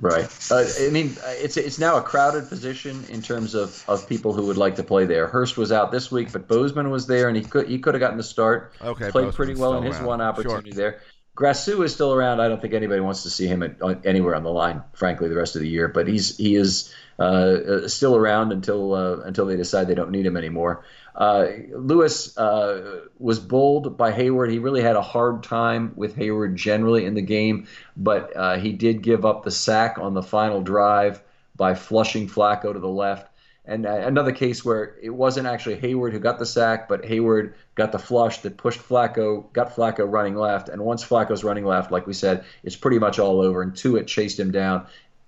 Right. 0.00 0.28
Uh, 0.50 0.64
I 0.80 0.90
mean, 0.90 1.16
it's 1.24 1.56
it's 1.56 1.78
now 1.78 1.96
a 1.96 2.02
crowded 2.02 2.48
position 2.48 3.04
in 3.08 3.22
terms 3.22 3.54
of, 3.54 3.82
of 3.88 4.06
people 4.08 4.34
who 4.34 4.44
would 4.46 4.56
like 4.56 4.76
to 4.76 4.82
play 4.82 5.06
there. 5.06 5.26
Hurst 5.28 5.56
was 5.56 5.72
out 5.72 5.92
this 5.92 6.10
week, 6.10 6.30
but 6.32 6.46
Bozeman 6.46 6.90
was 6.90 7.06
there, 7.06 7.28
and 7.28 7.36
he 7.36 7.42
could 7.42 7.68
he 7.68 7.78
could 7.78 7.94
have 7.94 8.00
gotten 8.00 8.18
the 8.18 8.24
start. 8.24 8.74
Okay, 8.82 9.10
played 9.10 9.12
Bozeman's 9.12 9.36
pretty 9.36 9.54
well 9.54 9.76
in 9.78 9.84
his 9.84 9.98
one 10.00 10.20
opportunity 10.20 10.72
Sure. 10.72 10.76
there. 10.76 11.00
Grasu 11.36 11.84
is 11.84 11.92
still 11.92 12.14
around. 12.14 12.40
I 12.40 12.48
don't 12.48 12.60
think 12.60 12.74
anybody 12.74 13.00
wants 13.00 13.24
to 13.24 13.30
see 13.30 13.46
him 13.46 13.62
at, 13.62 14.06
anywhere 14.06 14.36
on 14.36 14.44
the 14.44 14.52
line, 14.52 14.82
frankly, 14.92 15.28
the 15.28 15.34
rest 15.34 15.56
of 15.56 15.62
the 15.62 15.68
year. 15.68 15.88
But 15.88 16.06
he's 16.06 16.36
he 16.36 16.54
is 16.54 16.94
uh, 17.18 17.22
uh, 17.22 17.88
still 17.88 18.14
around 18.14 18.52
until 18.52 18.94
uh, 18.94 19.16
until 19.18 19.46
they 19.46 19.56
decide 19.56 19.88
they 19.88 19.94
don't 19.94 20.12
need 20.12 20.26
him 20.26 20.36
anymore. 20.36 20.84
Uh, 21.14 21.46
Lewis 21.72 22.36
uh, 22.38 23.00
was 23.18 23.40
bowled 23.40 23.96
by 23.96 24.12
Heyward. 24.12 24.50
He 24.50 24.58
really 24.58 24.82
had 24.82 24.96
a 24.96 25.02
hard 25.02 25.42
time 25.42 25.92
with 25.96 26.16
Heyward 26.16 26.54
generally 26.54 27.04
in 27.04 27.14
the 27.14 27.22
game, 27.22 27.66
but 27.96 28.36
uh, 28.36 28.56
he 28.56 28.72
did 28.72 29.02
give 29.02 29.24
up 29.24 29.42
the 29.42 29.50
sack 29.50 29.98
on 29.98 30.14
the 30.14 30.22
final 30.22 30.60
drive 30.60 31.20
by 31.56 31.74
flushing 31.74 32.28
Flacco 32.28 32.72
to 32.72 32.80
the 32.80 32.88
left. 32.88 33.28
And 33.66 33.86
uh, 33.86 33.92
another 33.92 34.32
case 34.32 34.64
where 34.64 34.94
it 35.00 35.10
wasn't 35.10 35.46
actually 35.46 35.76
Heyward 35.76 36.12
who 36.12 36.18
got 36.18 36.38
the 36.38 36.46
sack, 36.46 36.88
but 36.88 37.02
Heyward 37.02 37.54
got 37.76 37.92
the 37.92 37.98
flush 37.98 38.38
that 38.42 38.58
pushed 38.58 38.80
Flacco, 38.80 39.50
got 39.54 39.74
Flacco 39.74 40.10
running 40.10 40.36
left. 40.36 40.68
And 40.68 40.82
once 40.82 41.02
Flacco's 41.02 41.42
running 41.42 41.64
left, 41.64 41.90
like 41.90 42.06
we 42.06 42.12
said, 42.12 42.44
it's 42.62 42.76
pretty 42.76 42.98
much 42.98 43.18
all 43.18 43.40
over. 43.40 43.62
And 43.62 43.72
Tuitt 43.72 44.06
chased 44.06 44.38
him 44.38 44.50
down. 44.50 44.86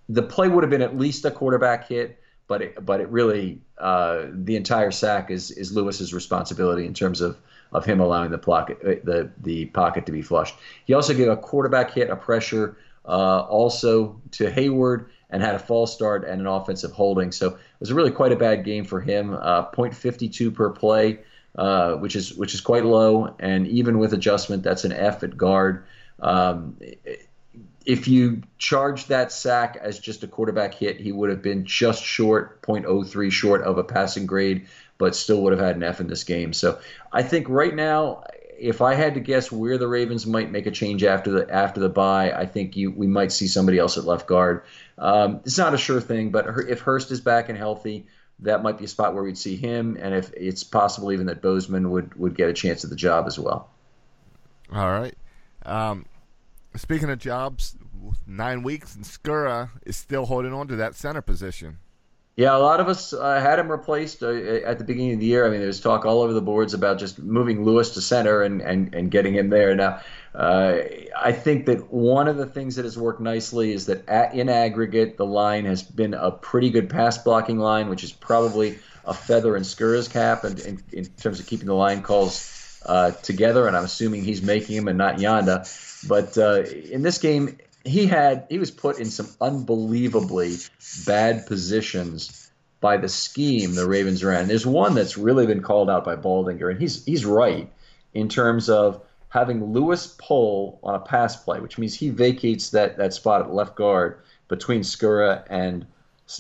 The 0.09 0.23
play 0.23 0.49
would 0.49 0.63
have 0.65 0.71
been 0.71 0.83
at 0.83 0.99
least 0.99 1.25
a 1.25 1.31
quarterback 1.31 1.89
hit, 1.89 2.21
but 2.47 2.63
it, 2.63 2.85
but 2.85 3.01
it 3.01 3.09
really 3.09 3.61
uh, 3.79 4.27
the 4.33 4.57
entire 4.57 4.91
sack 4.91 5.31
is 5.31 5.51
is 5.51 5.73
Lewis's 5.73 6.13
responsibility 6.15 6.87
in 6.87 6.95
terms 6.95 7.21
of 7.21 7.39
of 7.73 7.85
him 7.85 8.01
allowing 8.01 8.31
the 8.31 8.39
pocket 8.39 8.79
uh, 8.85 9.01
the 9.03 9.31
the 9.43 9.67
pocket 9.67 10.07
to 10.07 10.13
be 10.13 10.23
flushed. 10.23 10.55
He 10.85 10.95
also 10.95 11.15
gave 11.15 11.29
a 11.29 11.37
quarterback 11.37 11.91
hit, 11.91 12.11
a 12.11 12.17
pressure, 12.17 12.77
uh, 13.05 13.41
also 13.41 14.21
to 14.33 14.51
Heyward, 14.51 15.07
and 15.31 15.43
had 15.43 15.55
a 15.55 15.59
false 15.59 15.93
start 15.93 16.25
and 16.25 16.41
an 16.41 16.47
offensive 16.47 16.93
holding. 16.93 17.33
So 17.33 17.49
it 17.49 17.81
was 17.81 17.93
really 17.93 18.11
quite 18.11 18.33
a 18.33 18.37
bad 18.37 18.65
game 18.65 18.85
for 18.85 19.01
him. 19.01 19.35
Uh, 19.35 19.71
0.52 19.71 20.55
per 20.55 20.71
play, 20.71 21.21
uh, 21.57 21.95
which 21.95 22.17
is 22.17 22.35
which 22.35 22.55
is 22.55 22.61
quite 22.61 22.85
low, 22.85 23.35
and 23.39 23.67
even 23.67 23.99
with 23.99 24.13
adjustment, 24.13 24.63
that's 24.63 24.85
an 24.85 24.93
F 24.93 25.23
at 25.23 25.37
guard. 25.37 25.85
Um, 26.21 26.77
if 27.87 28.09
you 28.09 28.43
charge 28.59 29.07
that 29.07 29.31
sack 29.31 29.79
as 29.81 29.99
just 29.99 30.25
a 30.25 30.27
quarterback 30.27 30.75
hit, 30.75 31.01
he 31.01 31.13
would 31.13 31.31
have 31.31 31.41
been 31.41 31.65
just 31.65 32.03
short, 32.03 32.61
0.03 32.63 33.31
short 33.31 33.63
of 33.63 33.79
a 33.79 33.85
passing 33.85 34.27
grade, 34.27 34.67
but 34.99 35.15
still 35.15 35.43
would 35.43 35.53
have 35.53 35.61
had 35.61 35.77
an 35.77 35.85
F 35.85 36.01
in 36.01 36.09
this 36.09 36.25
game. 36.25 36.53
So 36.53 36.81
I 37.13 37.23
think 37.23 37.49
right 37.49 37.75
now, 37.75 38.25
if 38.59 38.81
I 38.81 38.95
had 38.95 39.15
to 39.15 39.21
guess 39.21 39.53
where 39.53 39.79
the 39.79 39.89
Ravens 39.89 40.27
might 40.27 40.51
make 40.51 40.67
a 40.67 40.71
change 40.71 41.05
after 41.05 41.31
the 41.31 41.51
after 41.53 41.81
the 41.81 41.89
bye, 41.89 42.33
I 42.33 42.47
think 42.47 42.77
you 42.77 42.91
we 42.91 43.07
might 43.07 43.33
see 43.33 43.47
somebody 43.47 43.79
else 43.79 43.97
at 43.97 44.05
left 44.05 44.27
guard. 44.27 44.63
Um, 44.99 45.41
it's 45.45 45.59
not 45.59 45.75
a 45.75 45.79
sure 45.79 46.01
thing, 46.01 46.31
but 46.31 46.47
if 46.69 46.81
Hurst 46.81 47.11
is 47.11 47.21
back 47.21 47.49
and 47.49 47.59
healthy, 47.59 48.07
that 48.41 48.63
might 48.63 48.79
be 48.79 48.85
a 48.85 48.89
spot 48.89 49.15
where 49.15 49.23
we'd 49.23 49.39
see 49.39 49.57
him, 49.57 49.97
and 50.01 50.15
if 50.15 50.33
it's 50.35 50.65
possible 50.65 51.13
even 51.13 51.27
that 51.27 51.43
Bozeman 51.43 51.91
would 51.91 52.15
would 52.15 52.37
get 52.37 52.49
a 52.49 52.53
chance 52.53 52.85
at 52.85 52.91
the 52.91 52.97
job 52.97 53.27
as 53.27 53.39
well. 53.39 53.71
All 54.73 54.91
right. 54.91 55.15
Um, 55.65 56.07
speaking 56.75 57.11
of 57.11 57.19
jobs, 57.19 57.77
nine 58.27 58.63
weeks, 58.63 58.95
and 58.95 59.05
Skura 59.05 59.71
is 59.85 59.97
still 59.97 60.27
holding 60.27 60.53
on 60.53 60.69
to 60.69 60.77
that 60.77 60.95
center 60.95 61.23
position. 61.23 61.79
Yeah, 62.37 62.55
a 62.55 62.59
lot 62.59 62.81
of 62.81 62.89
us 62.89 63.15
uh, 63.15 63.41
had 63.41 63.59
him 63.59 63.71
replaced 63.71 64.23
uh, 64.23 64.29
at 64.29 64.77
the 64.79 64.85
beginning 64.85 65.15
of 65.15 65.21
the 65.21 65.27
year. 65.27 65.47
I 65.47 65.51
mean, 65.51 65.61
there's 65.61 65.81
talk 65.81 66.05
all 66.05 66.21
over 66.21 66.35
the 66.35 66.43
boards 66.43 66.75
about 66.75 66.99
just 66.99 67.19
moving 67.19 67.65
Lewis 67.65 67.95
to 67.95 68.03
center 68.03 68.43
and, 68.43 68.61
and, 68.61 68.95
and 68.95 69.11
getting 69.11 69.33
him 69.33 69.49
there. 69.49 69.75
Now, 69.75 70.01
uh, 70.35 70.81
I 71.19 71.33
think 71.33 71.65
that 71.65 71.91
one 71.91 72.29
of 72.29 72.37
the 72.37 72.45
things 72.45 72.77
that 72.77 72.85
has 72.85 72.99
worked 72.99 73.23
nicely 73.23 73.73
is 73.73 73.87
that 73.87 74.07
at, 74.07 74.35
in 74.35 74.51
aggregate, 74.51 75.17
the 75.17 75.25
line 75.25 75.65
has 75.65 75.83
been 75.83 76.13
a 76.13 76.31
pretty 76.31 76.69
good 76.69 76.91
pass 76.91 77.17
blocking 77.17 77.59
line, 77.59 77.89
which 77.89 78.05
is 78.05 78.13
probably 78.13 78.79
a 79.07 79.15
feather 79.15 79.57
in 79.57 79.63
Skura's 79.63 80.07
cap 80.07 80.45
and, 80.45 80.59
in 80.61 80.83
in 80.93 81.07
terms 81.07 81.41
of 81.41 81.47
keeping 81.47 81.69
the 81.69 81.75
line 81.75 82.03
calls 82.03 82.83
uh, 82.85 83.13
together. 83.13 83.67
And 83.67 83.75
I'm 83.75 83.85
assuming 83.85 84.25
he's 84.25 84.43
making 84.43 84.77
them 84.77 84.89
and 84.89 84.99
not 84.99 85.17
Yanda. 85.17 85.67
But 86.07 86.37
uh, 86.37 86.65
in 86.65 87.01
this 87.01 87.17
game, 87.17 87.57
he 87.87 88.07
had 88.07 88.47
he 88.49 88.59
was 88.59 88.71
put 88.71 88.99
in 88.99 89.07
some 89.07 89.29
unbelievably 89.41 90.57
bad 91.07 91.47
positions 91.47 92.51
by 92.81 92.97
the 92.97 93.09
scheme 93.09 93.75
the 93.75 93.87
Ravens 93.87 94.23
ran. 94.23 94.49
There's 94.49 94.67
one 94.67 94.95
that's 94.95 95.17
really 95.17 95.47
been 95.47 95.63
called 95.63 95.89
out 95.89 96.05
by 96.05 96.17
Baldinger, 96.17 96.71
and 96.71 96.81
he's 96.81 97.05
he's 97.05 97.25
right 97.25 97.73
in 98.15 98.29
terms 98.29 98.69
of 98.69 99.03
having 99.29 99.73
Lewis 99.73 100.17
pull 100.19 100.79
on 100.83 100.95
a 100.95 101.01
pass 101.01 101.37
play, 101.37 101.61
which 101.61 101.79
means 101.79 101.95
he 101.95 102.11
vacates 102.11 102.71
that 102.71 102.97
that 102.99 103.15
spot 103.15 103.43
at 103.43 103.53
left 103.53 103.77
guard 103.77 104.21
between 104.49 104.81
Skura 104.81 105.45
and 105.49 105.87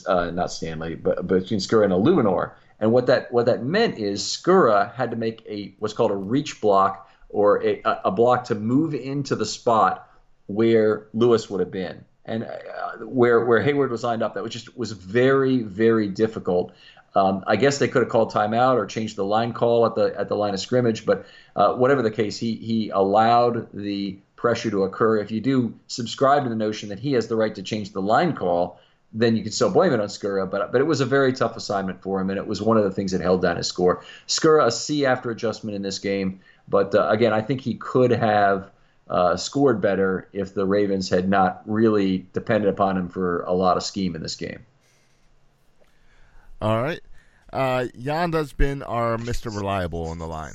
uh, 0.07 0.30
not 0.30 0.51
Stanley, 0.53 0.94
but 0.94 1.26
between 1.26 1.61
Skura 1.61 1.84
and 1.84 1.92
Eluemunor. 1.92 2.53
And 2.80 2.92
what 2.92 3.07
that 3.07 3.32
what 3.32 3.47
that 3.47 3.62
meant 3.62 3.99
is 3.99 4.22
Skura 4.22 4.94
had 4.94 5.11
to 5.11 5.16
make 5.16 5.44
a 5.49 5.74
what's 5.78 5.94
called 5.94 6.11
a 6.11 6.16
reach 6.16 6.61
block 6.61 7.11
or 7.28 7.64
a, 7.64 7.80
a 8.05 8.11
block 8.11 8.44
to 8.44 8.55
move 8.55 8.94
into 8.94 9.34
the 9.34 9.47
spot 9.47 10.05
where 10.47 11.07
Lewis 11.12 11.51
would 11.51 11.61
have 11.61 11.70
been, 11.70 12.05
and 12.24 12.44
uh, 12.44 13.05
where 13.05 13.44
where 13.44 13.62
Heyward 13.62 13.90
was 13.90 14.05
lined 14.05 14.22
up. 14.22 14.34
That 14.34 14.42
was 14.42 14.53
just 14.53 14.76
was 14.76 14.92
very 14.92 15.62
very 15.62 16.09
difficult. 16.09 16.72
Um, 17.14 17.44
I 17.47 17.57
guess 17.57 17.78
they 17.78 17.88
could 17.88 18.03
have 18.03 18.11
called 18.11 18.30
timeout 18.30 18.74
or 18.74 18.84
changed 18.84 19.16
the 19.16 19.24
line 19.24 19.55
call 19.55 19.86
at 19.86 19.94
the 19.94 20.14
at 20.18 20.28
the 20.28 20.36
line 20.36 20.53
of 20.53 20.61
scrimmage, 20.61 21.07
but 21.07 21.26
uh, 21.57 21.72
whatever 21.74 22.03
the 22.03 22.11
case, 22.11 22.36
he 22.36 22.55
he 22.57 22.90
allowed 22.90 23.68
the 23.72 24.18
pressure 24.36 24.70
to 24.70 24.84
occur. 24.84 25.16
If 25.18 25.30
you 25.30 25.40
do 25.40 25.74
subscribe 25.86 26.44
to 26.44 26.51
the 26.51 26.57
notion 26.57 26.90
that 26.90 26.99
he 26.99 27.12
has 27.12 27.26
the 27.26 27.36
right 27.36 27.55
to 27.55 27.62
change 27.62 27.92
the 27.92 28.03
line 28.03 28.34
call, 28.34 28.78
then 29.14 29.34
you 29.34 29.42
can 29.42 29.51
still 29.51 29.70
blame 29.70 29.94
it 29.94 30.01
on 30.01 30.09
Skura. 30.09 30.49
But 30.49 30.70
but 30.72 30.80
it 30.80 30.84
was 30.84 31.01
a 31.01 31.07
very 31.07 31.32
tough 31.32 31.57
assignment 31.57 32.03
for 32.03 32.20
him, 32.20 32.28
and 32.28 32.38
it 32.38 32.47
was 32.47 32.61
one 32.61 32.76
of 32.76 32.84
the 32.84 32.90
things 32.90 33.12
that 33.12 33.22
held 33.22 33.40
down 33.40 33.57
his 33.57 33.66
score. 33.66 34.05
Skura 34.28 34.66
a 34.66 34.70
C 34.70 35.07
after 35.07 35.30
adjustment 35.30 35.74
in 35.74 35.80
this 35.80 35.99
game, 35.99 36.40
but 36.68 36.94
uh, 36.94 37.09
again, 37.09 37.32
I 37.32 37.40
think 37.40 37.62
he 37.62 37.74
could 37.74 38.11
have 38.11 38.70
uh, 39.09 39.36
scored 39.36 39.80
better 39.80 40.28
if 40.32 40.54
the 40.54 40.66
Ravens 40.66 41.09
had 41.09 41.28
not 41.28 41.62
really 41.66 42.26
depended 42.32 42.68
upon 42.68 42.96
him 42.96 43.09
for 43.09 43.42
a 43.42 43.52
lot 43.52 43.76
of 43.76 43.82
scheme 43.82 44.14
in 44.14 44.22
this 44.22 44.36
game. 44.36 44.64
All 46.61 46.82
right. 46.82 47.00
Uh, 47.52 47.86
Yanda's 47.96 48.52
been 48.52 48.82
our 48.82 49.16
Mr. 49.16 49.54
Reliable 49.54 50.09
on 50.09 50.18
the 50.18 50.26
line. 50.26 50.54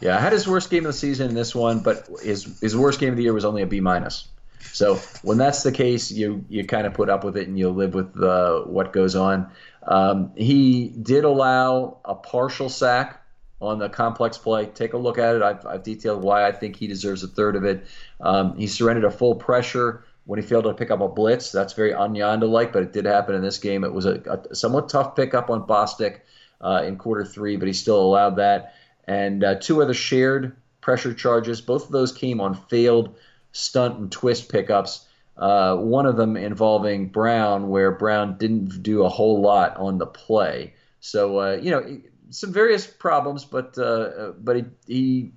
Yeah, 0.00 0.16
I 0.16 0.20
had 0.20 0.32
his 0.32 0.48
worst 0.48 0.70
game 0.70 0.84
of 0.84 0.92
the 0.92 0.98
season 0.98 1.28
in 1.28 1.34
this 1.34 1.54
one, 1.54 1.80
but 1.80 2.08
his 2.22 2.58
his 2.60 2.76
worst 2.76 2.98
game 2.98 3.10
of 3.10 3.16
the 3.16 3.22
year 3.22 3.32
was 3.32 3.44
only 3.44 3.62
a 3.62 3.66
B 3.66 3.80
minus. 3.80 4.28
So 4.72 4.96
when 5.22 5.38
that's 5.38 5.62
the 5.62 5.72
case, 5.72 6.10
you 6.10 6.44
you 6.48 6.64
kind 6.64 6.86
of 6.86 6.94
put 6.94 7.08
up 7.08 7.24
with 7.24 7.36
it 7.36 7.48
and 7.48 7.58
you 7.58 7.68
live 7.70 7.94
with 7.94 8.20
uh, 8.20 8.60
what 8.62 8.92
goes 8.92 9.14
on. 9.14 9.50
Um, 9.86 10.32
he 10.36 10.88
did 10.88 11.24
allow 11.24 11.98
a 12.04 12.14
partial 12.14 12.68
sack 12.68 13.21
on 13.62 13.78
the 13.78 13.88
complex 13.88 14.36
play. 14.36 14.66
Take 14.66 14.92
a 14.92 14.98
look 14.98 15.18
at 15.18 15.36
it. 15.36 15.42
I've, 15.42 15.64
I've 15.64 15.82
detailed 15.82 16.22
why 16.22 16.46
I 16.46 16.52
think 16.52 16.76
he 16.76 16.86
deserves 16.86 17.22
a 17.22 17.28
third 17.28 17.56
of 17.56 17.64
it. 17.64 17.86
Um, 18.20 18.56
he 18.56 18.66
surrendered 18.66 19.04
a 19.04 19.10
full 19.10 19.34
pressure 19.36 20.04
when 20.24 20.40
he 20.40 20.46
failed 20.46 20.64
to 20.64 20.74
pick 20.74 20.90
up 20.90 21.00
a 21.00 21.08
blitz. 21.08 21.52
That's 21.52 21.72
very 21.72 21.92
Anyanda 21.92 22.48
like, 22.48 22.72
but 22.72 22.82
it 22.82 22.92
did 22.92 23.04
happen 23.04 23.34
in 23.34 23.42
this 23.42 23.58
game. 23.58 23.84
It 23.84 23.92
was 23.92 24.06
a, 24.06 24.44
a 24.50 24.54
somewhat 24.54 24.88
tough 24.88 25.16
pickup 25.16 25.50
on 25.50 25.66
Bostic 25.66 26.20
uh, 26.60 26.82
in 26.84 26.96
quarter 26.96 27.24
three, 27.24 27.56
but 27.56 27.68
he 27.68 27.74
still 27.74 28.00
allowed 28.00 28.36
that. 28.36 28.74
And 29.06 29.42
uh, 29.42 29.54
two 29.56 29.82
other 29.82 29.94
shared 29.94 30.56
pressure 30.80 31.14
charges. 31.14 31.60
Both 31.60 31.86
of 31.86 31.92
those 31.92 32.12
came 32.12 32.40
on 32.40 32.54
failed 32.54 33.14
stunt 33.52 33.98
and 33.98 34.10
twist 34.10 34.48
pickups. 34.50 35.06
Uh, 35.36 35.76
one 35.76 36.06
of 36.06 36.16
them 36.16 36.36
involving 36.36 37.08
Brown, 37.08 37.68
where 37.68 37.90
Brown 37.90 38.36
didn't 38.38 38.82
do 38.82 39.02
a 39.02 39.08
whole 39.08 39.40
lot 39.40 39.76
on 39.76 39.98
the 39.98 40.06
play. 40.06 40.74
So 41.00 41.40
uh, 41.40 41.58
you 41.60 41.70
know 41.70 42.00
some 42.32 42.52
various 42.52 42.86
problems, 42.86 43.44
but 43.44 43.78
uh, 43.78 44.32
but 44.38 44.56
he, 44.56 44.64
he 44.86 45.32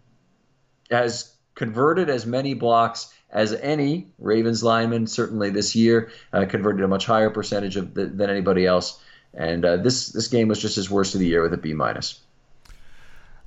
has 0.89 1.33
converted 1.53 2.09
as 2.09 2.25
many 2.25 2.53
blocks 2.53 3.13
as 3.29 3.53
any 3.53 4.07
Ravens 4.19 4.63
lineman 4.63 5.07
certainly 5.07 5.49
this 5.49 5.75
year. 5.75 6.11
Uh, 6.33 6.45
converted 6.45 6.83
a 6.83 6.87
much 6.87 7.05
higher 7.05 7.29
percentage 7.29 7.75
of 7.75 7.93
the, 7.93 8.05
than 8.05 8.29
anybody 8.29 8.65
else. 8.65 9.01
And 9.33 9.65
uh, 9.65 9.77
this 9.77 10.09
this 10.09 10.27
game 10.27 10.47
was 10.47 10.61
just 10.61 10.75
his 10.75 10.89
worst 10.89 11.13
of 11.13 11.19
the 11.19 11.27
year 11.27 11.41
with 11.41 11.53
a 11.53 11.57
B 11.57 11.73
minus. 11.73 12.21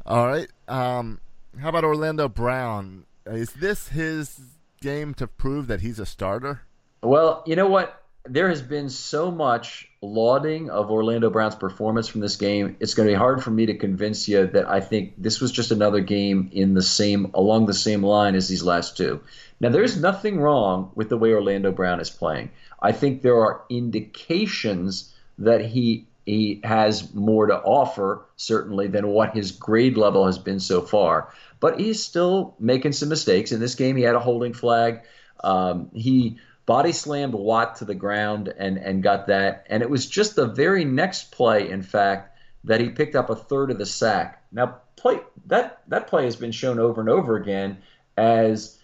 All 0.04 0.26
right. 0.26 0.48
Um, 0.68 1.20
how 1.60 1.70
about 1.70 1.84
Orlando 1.84 2.28
Brown? 2.28 3.04
Is 3.26 3.52
this 3.52 3.88
his 3.88 4.40
game 4.80 5.14
to 5.14 5.26
prove 5.26 5.66
that 5.66 5.80
he's 5.80 5.98
a 5.98 6.06
starter? 6.06 6.62
Well, 7.02 7.42
you 7.46 7.56
know 7.56 7.68
what? 7.68 8.02
There 8.28 8.48
has 8.48 8.62
been 8.62 8.90
so 8.90 9.30
much 9.30 9.88
lauding 10.02 10.70
of 10.70 10.90
Orlando 10.90 11.30
Brown's 11.30 11.54
performance 11.54 12.08
from 12.08 12.20
this 12.20 12.36
game. 12.36 12.76
It's 12.78 12.94
going 12.94 13.08
to 13.08 13.12
be 13.12 13.18
hard 13.18 13.42
for 13.42 13.50
me 13.50 13.66
to 13.66 13.74
convince 13.74 14.28
you 14.28 14.46
that 14.48 14.68
I 14.68 14.80
think 14.80 15.14
this 15.16 15.40
was 15.40 15.50
just 15.50 15.70
another 15.70 16.00
game 16.00 16.50
in 16.52 16.74
the 16.74 16.82
same 16.82 17.30
along 17.34 17.66
the 17.66 17.74
same 17.74 18.02
line 18.02 18.34
as 18.34 18.48
these 18.48 18.62
last 18.62 18.96
two. 18.96 19.20
Now, 19.60 19.70
there's 19.70 20.00
nothing 20.00 20.40
wrong 20.40 20.92
with 20.94 21.08
the 21.08 21.16
way 21.16 21.32
Orlando 21.32 21.72
Brown 21.72 22.00
is 22.00 22.10
playing. 22.10 22.50
I 22.80 22.92
think 22.92 23.22
there 23.22 23.36
are 23.36 23.62
indications 23.70 25.12
that 25.38 25.64
he 25.64 26.06
he 26.26 26.60
has 26.62 27.14
more 27.14 27.46
to 27.46 27.56
offer 27.56 28.26
certainly 28.36 28.86
than 28.86 29.08
what 29.08 29.34
his 29.34 29.50
grade 29.50 29.96
level 29.96 30.26
has 30.26 30.36
been 30.36 30.60
so 30.60 30.82
far. 30.82 31.32
But 31.58 31.80
he's 31.80 32.04
still 32.04 32.54
making 32.60 32.92
some 32.92 33.08
mistakes. 33.08 33.50
In 33.50 33.60
this 33.60 33.74
game, 33.74 33.96
he 33.96 34.02
had 34.02 34.14
a 34.14 34.20
holding 34.20 34.52
flag. 34.52 35.00
Um, 35.42 35.90
he 35.94 36.36
body 36.68 36.92
slammed 36.92 37.32
Watt 37.32 37.76
to 37.76 37.86
the 37.86 37.94
ground 37.94 38.52
and 38.58 38.76
and 38.76 39.02
got 39.02 39.26
that. 39.28 39.66
And 39.70 39.82
it 39.82 39.88
was 39.88 40.06
just 40.06 40.36
the 40.36 40.46
very 40.46 40.84
next 40.84 41.32
play, 41.32 41.70
in 41.70 41.82
fact, 41.82 42.38
that 42.62 42.78
he 42.78 42.90
picked 42.90 43.16
up 43.16 43.30
a 43.30 43.34
third 43.34 43.70
of 43.70 43.78
the 43.78 43.86
sack. 43.86 44.44
Now, 44.52 44.82
play 44.94 45.20
that 45.46 45.80
that 45.88 46.06
play 46.06 46.24
has 46.26 46.36
been 46.36 46.52
shown 46.52 46.78
over 46.78 47.00
and 47.00 47.08
over 47.08 47.36
again 47.36 47.78
as 48.18 48.78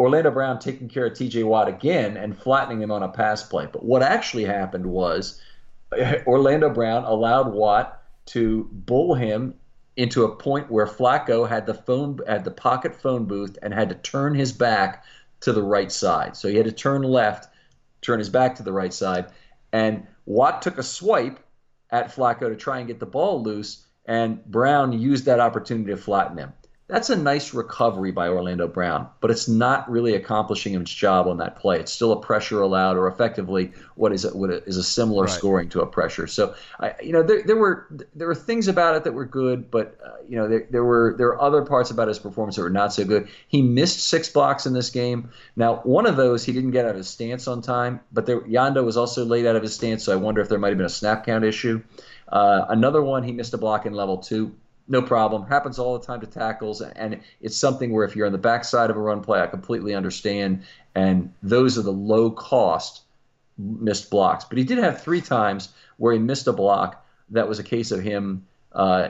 Orlando 0.00 0.30
Brown 0.30 0.58
taking 0.58 0.88
care 0.88 1.04
of 1.04 1.14
T.J. 1.14 1.42
Watt 1.44 1.68
again 1.68 2.16
and 2.16 2.36
flattening 2.36 2.80
him 2.80 2.90
on 2.90 3.02
a 3.02 3.08
pass 3.08 3.42
play. 3.42 3.68
But 3.70 3.84
what 3.84 4.02
actually 4.02 4.46
happened 4.46 4.86
was 4.86 5.38
Orlando 6.26 6.70
Brown 6.70 7.04
allowed 7.04 7.52
Watt 7.52 8.02
to 8.26 8.70
bull 8.72 9.14
him 9.14 9.54
into 9.96 10.24
a 10.24 10.34
point 10.34 10.70
where 10.70 10.86
Flacco 10.86 11.46
had 11.46 11.66
the 11.66 11.74
phone 11.74 12.20
had 12.26 12.44
the 12.44 12.50
pocket 12.50 12.94
phone 12.94 13.26
booth 13.26 13.58
and 13.60 13.74
had 13.74 13.90
to 13.90 13.94
turn 13.96 14.34
his 14.34 14.50
back 14.50 15.04
to 15.42 15.52
the 15.52 15.62
right 15.62 15.92
side. 15.92 16.36
So 16.36 16.48
he 16.48 16.56
had 16.56 16.66
to 16.66 16.72
turn 16.72 17.02
left, 17.02 17.48
turn 18.00 18.18
his 18.18 18.28
back 18.28 18.56
to 18.56 18.62
the 18.62 18.72
right 18.72 18.92
side, 18.92 19.26
and 19.72 20.06
Watt 20.26 20.62
took 20.62 20.78
a 20.78 20.82
swipe 20.82 21.38
at 21.90 22.14
Flacco 22.14 22.48
to 22.48 22.56
try 22.56 22.78
and 22.78 22.86
get 22.86 23.00
the 23.00 23.06
ball 23.06 23.42
loose, 23.42 23.84
and 24.06 24.44
Brown 24.46 24.92
used 24.92 25.26
that 25.26 25.40
opportunity 25.40 25.90
to 25.90 25.96
flatten 25.96 26.38
him. 26.38 26.52
That's 26.92 27.08
a 27.08 27.16
nice 27.16 27.54
recovery 27.54 28.10
by 28.10 28.28
Orlando 28.28 28.68
Brown, 28.68 29.08
but 29.22 29.30
it's 29.30 29.48
not 29.48 29.90
really 29.90 30.14
accomplishing 30.14 30.74
its 30.74 30.92
job 30.92 31.26
on 31.26 31.38
that 31.38 31.56
play. 31.56 31.80
It's 31.80 31.90
still 31.90 32.12
a 32.12 32.20
pressure 32.20 32.60
allowed, 32.60 32.98
or 32.98 33.08
effectively 33.08 33.72
what 33.94 34.12
is 34.12 34.26
a, 34.26 34.36
what 34.36 34.50
is 34.50 34.76
a 34.76 34.82
similar 34.82 35.24
right. 35.24 35.32
scoring 35.32 35.70
to 35.70 35.80
a 35.80 35.86
pressure. 35.86 36.26
So, 36.26 36.54
I, 36.78 36.92
you 37.02 37.12
know, 37.12 37.22
there, 37.22 37.44
there 37.44 37.56
were 37.56 37.86
there 38.14 38.26
were 38.26 38.34
things 38.34 38.68
about 38.68 38.94
it 38.94 39.04
that 39.04 39.14
were 39.14 39.24
good, 39.24 39.70
but 39.70 39.98
uh, 40.04 40.16
you 40.28 40.36
know, 40.36 40.46
there, 40.46 40.66
there 40.68 40.84
were 40.84 41.14
there 41.16 41.28
were 41.28 41.40
other 41.40 41.62
parts 41.62 41.90
about 41.90 42.08
his 42.08 42.18
performance 42.18 42.56
that 42.56 42.62
were 42.62 42.68
not 42.68 42.92
so 42.92 43.06
good. 43.06 43.26
He 43.48 43.62
missed 43.62 44.06
six 44.06 44.28
blocks 44.28 44.66
in 44.66 44.74
this 44.74 44.90
game. 44.90 45.30
Now, 45.56 45.76
one 45.84 46.04
of 46.04 46.16
those 46.16 46.44
he 46.44 46.52
didn't 46.52 46.72
get 46.72 46.84
out 46.84 46.90
of 46.90 46.98
his 46.98 47.08
stance 47.08 47.48
on 47.48 47.62
time, 47.62 48.00
but 48.12 48.26
there, 48.26 48.42
Yanda 48.42 48.84
was 48.84 48.98
also 48.98 49.24
late 49.24 49.46
out 49.46 49.56
of 49.56 49.62
his 49.62 49.74
stance, 49.74 50.04
so 50.04 50.12
I 50.12 50.16
wonder 50.16 50.42
if 50.42 50.50
there 50.50 50.58
might 50.58 50.68
have 50.68 50.76
been 50.76 50.84
a 50.84 50.90
snap 50.90 51.24
count 51.24 51.42
issue. 51.42 51.82
Uh, 52.28 52.66
another 52.68 53.02
one, 53.02 53.22
he 53.22 53.32
missed 53.32 53.54
a 53.54 53.58
block 53.58 53.86
in 53.86 53.94
level 53.94 54.18
two 54.18 54.54
no 54.92 55.00
problem. 55.00 55.46
Happens 55.46 55.78
all 55.78 55.98
the 55.98 56.04
time 56.04 56.20
to 56.20 56.26
tackles, 56.26 56.82
and 56.82 57.18
it's 57.40 57.56
something 57.56 57.92
where 57.92 58.04
if 58.04 58.14
you're 58.14 58.26
on 58.26 58.32
the 58.32 58.38
backside 58.38 58.90
of 58.90 58.96
a 58.96 59.00
run 59.00 59.22
play, 59.22 59.40
I 59.40 59.46
completely 59.46 59.94
understand. 59.94 60.64
And 60.94 61.32
those 61.42 61.78
are 61.78 61.82
the 61.82 61.90
low 61.90 62.30
cost 62.30 63.00
missed 63.56 64.10
blocks. 64.10 64.44
But 64.44 64.58
he 64.58 64.64
did 64.64 64.76
have 64.76 65.02
three 65.02 65.22
times 65.22 65.70
where 65.96 66.12
he 66.12 66.18
missed 66.18 66.46
a 66.46 66.52
block 66.52 67.04
that 67.30 67.48
was 67.48 67.58
a 67.58 67.62
case 67.62 67.90
of 67.90 68.02
him 68.02 68.46
uh, 68.72 69.08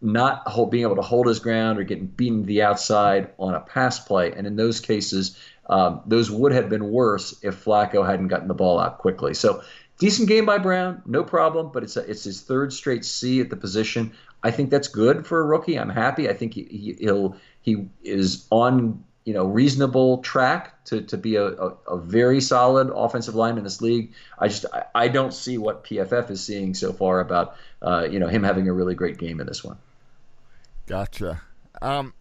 not 0.00 0.42
hold, 0.46 0.70
being 0.70 0.84
able 0.84 0.96
to 0.96 1.02
hold 1.02 1.26
his 1.26 1.40
ground 1.40 1.78
or 1.78 1.84
getting 1.84 2.06
beaten 2.06 2.40
to 2.40 2.46
the 2.46 2.62
outside 2.62 3.30
on 3.38 3.54
a 3.54 3.60
pass 3.60 3.98
play. 3.98 4.32
And 4.32 4.46
in 4.46 4.56
those 4.56 4.80
cases, 4.80 5.38
um, 5.68 6.00
those 6.06 6.30
would 6.30 6.52
have 6.52 6.70
been 6.70 6.90
worse 6.90 7.38
if 7.42 7.62
Flacco 7.62 8.06
hadn't 8.06 8.28
gotten 8.28 8.48
the 8.48 8.54
ball 8.54 8.78
out 8.78 8.96
quickly. 8.98 9.34
So 9.34 9.62
decent 9.98 10.28
game 10.28 10.46
by 10.46 10.58
Brown, 10.58 11.02
no 11.04 11.22
problem. 11.22 11.70
But 11.72 11.82
it's 11.82 11.96
a, 11.96 12.10
it's 12.10 12.24
his 12.24 12.40
third 12.40 12.72
straight 12.72 13.04
C 13.04 13.40
at 13.40 13.50
the 13.50 13.56
position. 13.56 14.12
I 14.42 14.50
think 14.50 14.70
that's 14.70 14.88
good 14.88 15.26
for 15.26 15.40
a 15.40 15.44
rookie. 15.44 15.78
I'm 15.78 15.90
happy. 15.90 16.28
I 16.28 16.34
think 16.34 16.54
he, 16.54 16.96
will 17.00 17.36
he 17.60 17.88
is 18.02 18.46
on 18.50 19.04
you 19.24 19.34
know 19.34 19.44
reasonable 19.44 20.18
track 20.18 20.82
to, 20.86 21.02
to 21.02 21.18
be 21.18 21.36
a, 21.36 21.48
a, 21.48 21.68
a, 21.88 21.98
very 21.98 22.40
solid 22.40 22.90
offensive 22.94 23.34
line 23.34 23.58
in 23.58 23.64
this 23.64 23.82
league. 23.82 24.12
I 24.38 24.48
just 24.48 24.64
I, 24.72 24.84
I 24.94 25.08
don't 25.08 25.34
see 25.34 25.58
what 25.58 25.84
PFF 25.84 26.30
is 26.30 26.42
seeing 26.42 26.72
so 26.72 26.94
far 26.94 27.20
about 27.20 27.56
uh, 27.82 28.08
you 28.10 28.20
know 28.20 28.28
him 28.28 28.42
having 28.42 28.68
a 28.68 28.72
really 28.72 28.94
great 28.94 29.18
game 29.18 29.40
in 29.40 29.46
this 29.46 29.62
one. 29.62 29.76
Gotcha. 30.86 31.42
Um, 31.82 32.14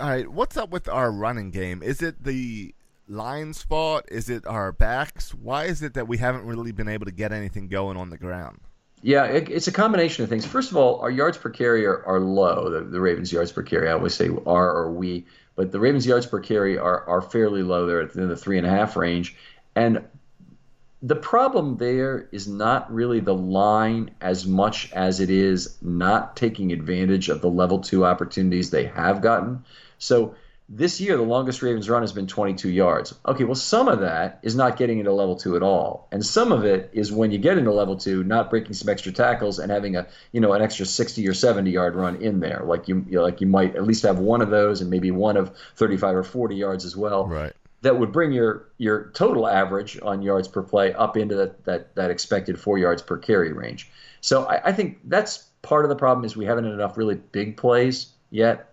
all 0.00 0.08
right, 0.08 0.26
what's 0.26 0.56
up 0.56 0.70
with 0.70 0.88
our 0.88 1.12
running 1.12 1.50
game? 1.50 1.82
Is 1.82 2.00
it 2.00 2.24
the 2.24 2.74
line's 3.08 3.62
fault? 3.62 4.04
Is 4.10 4.30
it 4.30 4.46
our 4.46 4.72
backs? 4.72 5.34
Why 5.34 5.64
is 5.64 5.82
it 5.82 5.94
that 5.94 6.08
we 6.08 6.16
haven't 6.16 6.46
really 6.46 6.72
been 6.72 6.88
able 6.88 7.04
to 7.04 7.12
get 7.12 7.32
anything 7.32 7.68
going 7.68 7.96
on 7.96 8.08
the 8.08 8.16
ground? 8.18 8.60
Yeah, 9.06 9.26
it, 9.26 9.48
it's 9.48 9.68
a 9.68 9.72
combination 9.72 10.24
of 10.24 10.28
things. 10.28 10.44
First 10.44 10.72
of 10.72 10.76
all, 10.76 10.98
our 10.98 11.12
yards 11.12 11.38
per 11.38 11.48
carry 11.48 11.86
are, 11.86 12.04
are 12.06 12.18
low. 12.18 12.70
The, 12.70 12.80
the, 12.80 13.00
Ravens' 13.00 13.32
yards 13.32 13.52
per 13.52 13.62
carry, 13.62 13.88
I 13.88 13.92
always 13.92 14.14
say 14.14 14.28
are 14.44 14.76
or 14.76 14.90
we, 14.90 15.26
but 15.54 15.70
the 15.70 15.78
Ravens' 15.78 16.04
yards 16.04 16.26
per 16.26 16.40
carry 16.40 16.76
are, 16.76 17.08
are 17.08 17.22
fairly 17.22 17.62
low. 17.62 17.86
They're 17.86 18.00
in 18.00 18.28
the 18.28 18.36
three 18.36 18.58
and 18.58 18.66
a 18.66 18.70
half 18.70 18.96
range. 18.96 19.36
And 19.76 20.02
the 21.02 21.14
problem 21.14 21.76
there 21.76 22.28
is 22.32 22.48
not 22.48 22.92
really 22.92 23.20
the 23.20 23.32
line 23.32 24.10
as 24.20 24.44
much 24.44 24.90
as 24.90 25.20
it 25.20 25.30
is 25.30 25.76
not 25.80 26.34
taking 26.34 26.72
advantage 26.72 27.28
of 27.28 27.40
the 27.40 27.48
level 27.48 27.78
two 27.78 28.04
opportunities 28.04 28.70
they 28.70 28.86
have 28.86 29.22
gotten. 29.22 29.64
So 29.98 30.34
this 30.68 31.00
year, 31.00 31.16
the 31.16 31.22
longest 31.22 31.62
Ravens 31.62 31.88
run 31.88 32.02
has 32.02 32.12
been 32.12 32.26
22 32.26 32.68
yards. 32.68 33.14
Okay, 33.24 33.44
well, 33.44 33.54
some 33.54 33.86
of 33.86 34.00
that 34.00 34.40
is 34.42 34.56
not 34.56 34.76
getting 34.76 34.98
into 34.98 35.12
level 35.12 35.36
two 35.36 35.54
at 35.54 35.62
all, 35.62 36.08
and 36.10 36.26
some 36.26 36.50
of 36.50 36.64
it 36.64 36.90
is 36.92 37.12
when 37.12 37.30
you 37.30 37.38
get 37.38 37.56
into 37.56 37.72
level 37.72 37.96
two, 37.96 38.24
not 38.24 38.50
breaking 38.50 38.72
some 38.72 38.88
extra 38.88 39.12
tackles 39.12 39.60
and 39.60 39.70
having 39.70 39.94
a 39.94 40.08
you 40.32 40.40
know 40.40 40.52
an 40.54 40.62
extra 40.62 40.84
60 40.84 41.26
or 41.28 41.34
70 41.34 41.70
yard 41.70 41.94
run 41.94 42.16
in 42.16 42.40
there. 42.40 42.62
Like 42.64 42.88
you, 42.88 43.04
you 43.08 43.16
know, 43.16 43.22
like 43.22 43.40
you 43.40 43.46
might 43.46 43.76
at 43.76 43.84
least 43.84 44.02
have 44.02 44.18
one 44.18 44.42
of 44.42 44.50
those, 44.50 44.80
and 44.80 44.90
maybe 44.90 45.12
one 45.12 45.36
of 45.36 45.56
35 45.76 46.16
or 46.16 46.24
40 46.24 46.56
yards 46.56 46.84
as 46.84 46.96
well. 46.96 47.26
Right. 47.26 47.52
That 47.82 48.00
would 48.00 48.10
bring 48.10 48.32
your 48.32 48.66
your 48.76 49.12
total 49.14 49.46
average 49.46 50.00
on 50.02 50.20
yards 50.20 50.48
per 50.48 50.62
play 50.62 50.92
up 50.94 51.16
into 51.16 51.36
that 51.36 51.64
that, 51.66 51.94
that 51.94 52.10
expected 52.10 52.58
four 52.58 52.76
yards 52.76 53.02
per 53.02 53.18
carry 53.18 53.52
range. 53.52 53.88
So 54.20 54.46
I, 54.46 54.68
I 54.70 54.72
think 54.72 54.98
that's 55.04 55.44
part 55.62 55.84
of 55.84 55.90
the 55.90 55.96
problem 55.96 56.24
is 56.24 56.36
we 56.36 56.46
haven't 56.46 56.64
had 56.64 56.72
enough 56.72 56.96
really 56.96 57.14
big 57.14 57.56
plays 57.56 58.08
yet 58.30 58.72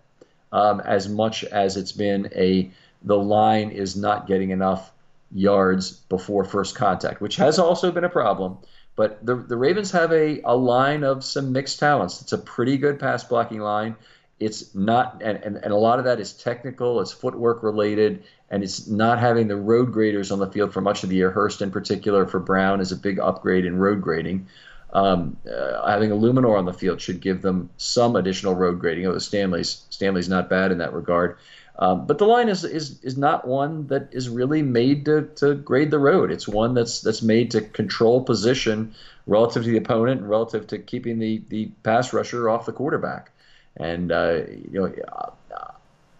um, 0.54 0.80
as 0.80 1.08
much 1.08 1.44
as 1.44 1.76
it's 1.76 1.92
been 1.92 2.30
a 2.34 2.70
the 3.02 3.18
line 3.18 3.70
is 3.70 3.96
not 3.96 4.26
getting 4.26 4.50
enough 4.50 4.92
yards 5.30 5.90
before 6.08 6.44
first 6.44 6.74
contact, 6.74 7.20
which 7.20 7.36
has 7.36 7.58
also 7.58 7.92
been 7.92 8.04
a 8.04 8.08
problem. 8.08 8.56
But 8.96 9.26
the, 9.26 9.34
the 9.34 9.56
Ravens 9.56 9.90
have 9.90 10.12
a, 10.12 10.40
a 10.44 10.56
line 10.56 11.02
of 11.02 11.24
some 11.24 11.52
mixed 11.52 11.80
talents. 11.80 12.22
It's 12.22 12.32
a 12.32 12.38
pretty 12.38 12.78
good 12.78 13.00
pass 13.00 13.24
blocking 13.24 13.60
line. 13.60 13.96
It's 14.38 14.74
not, 14.74 15.20
and, 15.22 15.42
and, 15.42 15.56
and 15.56 15.72
a 15.72 15.76
lot 15.76 15.98
of 15.98 16.04
that 16.06 16.20
is 16.20 16.32
technical, 16.32 17.00
it's 17.00 17.12
footwork 17.12 17.62
related, 17.62 18.24
and 18.48 18.62
it's 18.62 18.86
not 18.86 19.18
having 19.18 19.48
the 19.48 19.56
road 19.56 19.92
graders 19.92 20.30
on 20.30 20.38
the 20.38 20.50
field 20.50 20.72
for 20.72 20.80
much 20.80 21.02
of 21.02 21.10
the 21.10 21.16
year. 21.16 21.30
Hurst, 21.30 21.62
in 21.62 21.72
particular, 21.72 22.26
for 22.26 22.38
Brown, 22.38 22.80
is 22.80 22.92
a 22.92 22.96
big 22.96 23.18
upgrade 23.18 23.64
in 23.64 23.76
road 23.76 24.00
grading 24.00 24.46
um, 24.94 25.36
uh, 25.52 25.86
having 25.86 26.10
Eluemunor 26.10 26.56
on 26.56 26.64
the 26.64 26.72
field 26.72 27.00
should 27.00 27.20
give 27.20 27.42
them 27.42 27.68
some 27.76 28.16
additional 28.16 28.54
road 28.54 28.78
grading. 28.78 29.06
Although 29.06 29.18
Stanley's 29.18 29.84
Stanley's 29.90 30.28
not 30.28 30.48
bad 30.48 30.72
in 30.72 30.78
that 30.78 30.92
regard. 30.92 31.36
Um, 31.76 32.06
but 32.06 32.18
the 32.18 32.26
line 32.26 32.48
is, 32.48 32.62
is 32.62 33.02
is 33.02 33.16
not 33.16 33.48
one 33.48 33.88
that 33.88 34.08
is 34.12 34.28
really 34.28 34.62
made 34.62 35.04
to, 35.06 35.22
to 35.36 35.56
grade 35.56 35.90
the 35.90 35.98
road. 35.98 36.30
It's 36.30 36.46
one 36.46 36.74
that's 36.74 37.00
that's 37.00 37.22
made 37.22 37.50
to 37.50 37.62
control 37.62 38.22
position 38.22 38.94
relative 39.26 39.64
to 39.64 39.70
the 39.70 39.78
opponent 39.78 40.20
and 40.20 40.30
relative 40.30 40.66
to 40.68 40.78
keeping 40.78 41.18
the, 41.18 41.42
the 41.48 41.66
pass 41.82 42.12
rusher 42.12 42.48
off 42.48 42.66
the 42.66 42.72
quarterback. 42.72 43.32
And 43.76 44.12
uh, 44.12 44.42
you 44.70 44.80
know, 44.80 45.32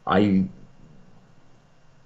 I 0.06 0.44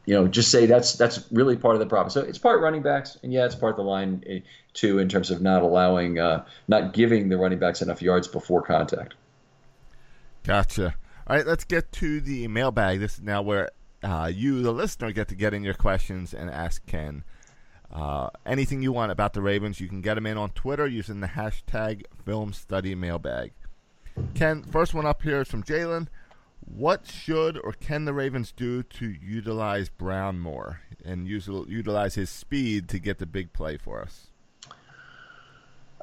you 0.09 0.15
know, 0.15 0.27
just 0.27 0.51
say 0.51 0.65
that's 0.65 0.95
that's 0.95 1.31
really 1.31 1.55
part 1.55 1.75
of 1.75 1.81
the 1.81 1.87
problem. 1.87 2.09
So 2.09 2.23
it's 2.23 2.39
part 2.39 2.63
running 2.63 2.81
backs, 2.81 3.19
and 3.23 3.31
yeah, 3.31 3.45
it's 3.45 3.55
part 3.55 3.73
of 3.73 3.77
the 3.77 3.83
line 3.83 4.25
eh, 4.27 4.39
too 4.73 5.01
in 5.01 5.07
terms 5.07 5.31
of 5.31 5.43
not 5.43 5.61
allowing, 5.61 6.19
uh, 6.19 6.47
not 6.67 6.95
giving 6.95 7.29
the 7.29 7.37
running 7.37 7.59
backs 7.59 7.83
enough 7.83 8.01
yards 8.01 8.27
before 8.27 8.63
contact. 8.63 9.17
Gotcha. 10.45 10.95
All 11.27 11.37
right, 11.37 11.47
let's 11.47 11.65
get 11.65 11.93
to 11.93 12.23
the 12.23 12.49
mailbag. 12.49 13.01
This 13.01 13.19
is 13.19 13.21
now 13.21 13.43
where 13.43 13.69
uh, 14.03 14.33
you, 14.35 14.63
the 14.63 14.73
listener, 14.73 15.13
get 15.13 15.29
to 15.29 15.35
get 15.35 15.53
in 15.53 15.63
your 15.63 15.75
questions 15.75 16.33
and 16.33 16.49
ask 16.49 16.87
Ken 16.87 17.23
uh, 17.93 18.31
anything 18.47 18.81
you 18.81 18.93
want 18.93 19.13
about 19.13 19.35
the 19.35 19.43
Ravens. 19.43 19.79
You 19.79 19.89
can 19.89 20.01
get 20.01 20.15
them 20.15 20.25
in 20.25 20.39
on 20.39 20.49
Twitter 20.53 20.87
using 20.87 21.21
the 21.21 21.27
hashtag 21.27 22.05
Film 22.25 22.55
Study 22.55 22.95
Mailbag. 22.95 23.53
Ken, 24.35 24.63
first 24.63 24.95
one 24.95 25.05
up 25.05 25.21
here 25.21 25.43
is 25.43 25.49
from 25.49 25.63
Jalen. 25.63 26.09
What 26.75 27.07
should 27.07 27.59
or 27.59 27.73
can 27.73 28.05
the 28.05 28.13
Ravens 28.13 28.53
do 28.53 28.83
to 28.83 29.07
utilize 29.07 29.89
Brown 29.89 30.39
more 30.39 30.81
and 31.05 31.27
use, 31.27 31.49
utilize 31.49 32.15
his 32.15 32.31
speed 32.31 32.89
to 32.91 32.99
get 32.99 33.19
the 33.19 33.27
big 33.27 33.53
play 33.53 33.77
for 33.77 34.03
us? 34.03 34.29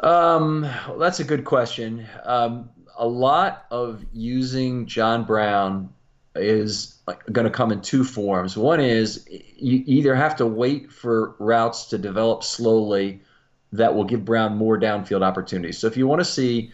Um, 0.01 0.63
well, 0.87 0.97
that's 0.97 1.19
a 1.19 1.23
good 1.23 1.45
question. 1.45 2.05
Um, 2.23 2.69
a 2.97 3.07
lot 3.07 3.65
of 3.71 4.05
using 4.13 4.85
John 4.85 5.23
Brown 5.23 5.93
is 6.35 6.99
going 7.31 7.45
to 7.45 7.51
come 7.51 7.71
in 7.71 7.81
two 7.81 8.03
forms. 8.03 8.57
One 8.57 8.79
is 8.79 9.25
you 9.29 9.83
either 9.85 10.15
have 10.15 10.35
to 10.37 10.45
wait 10.45 10.91
for 10.91 11.35
routes 11.39 11.85
to 11.87 11.97
develop 11.97 12.43
slowly 12.43 13.21
that 13.71 13.95
will 13.95 14.03
give 14.03 14.25
Brown 14.25 14.57
more 14.57 14.79
downfield 14.79 15.21
opportunities. 15.21 15.77
So 15.77 15.87
if 15.87 15.97
you 15.97 16.07
want 16.07 16.21
to 16.21 16.25
see 16.25 16.71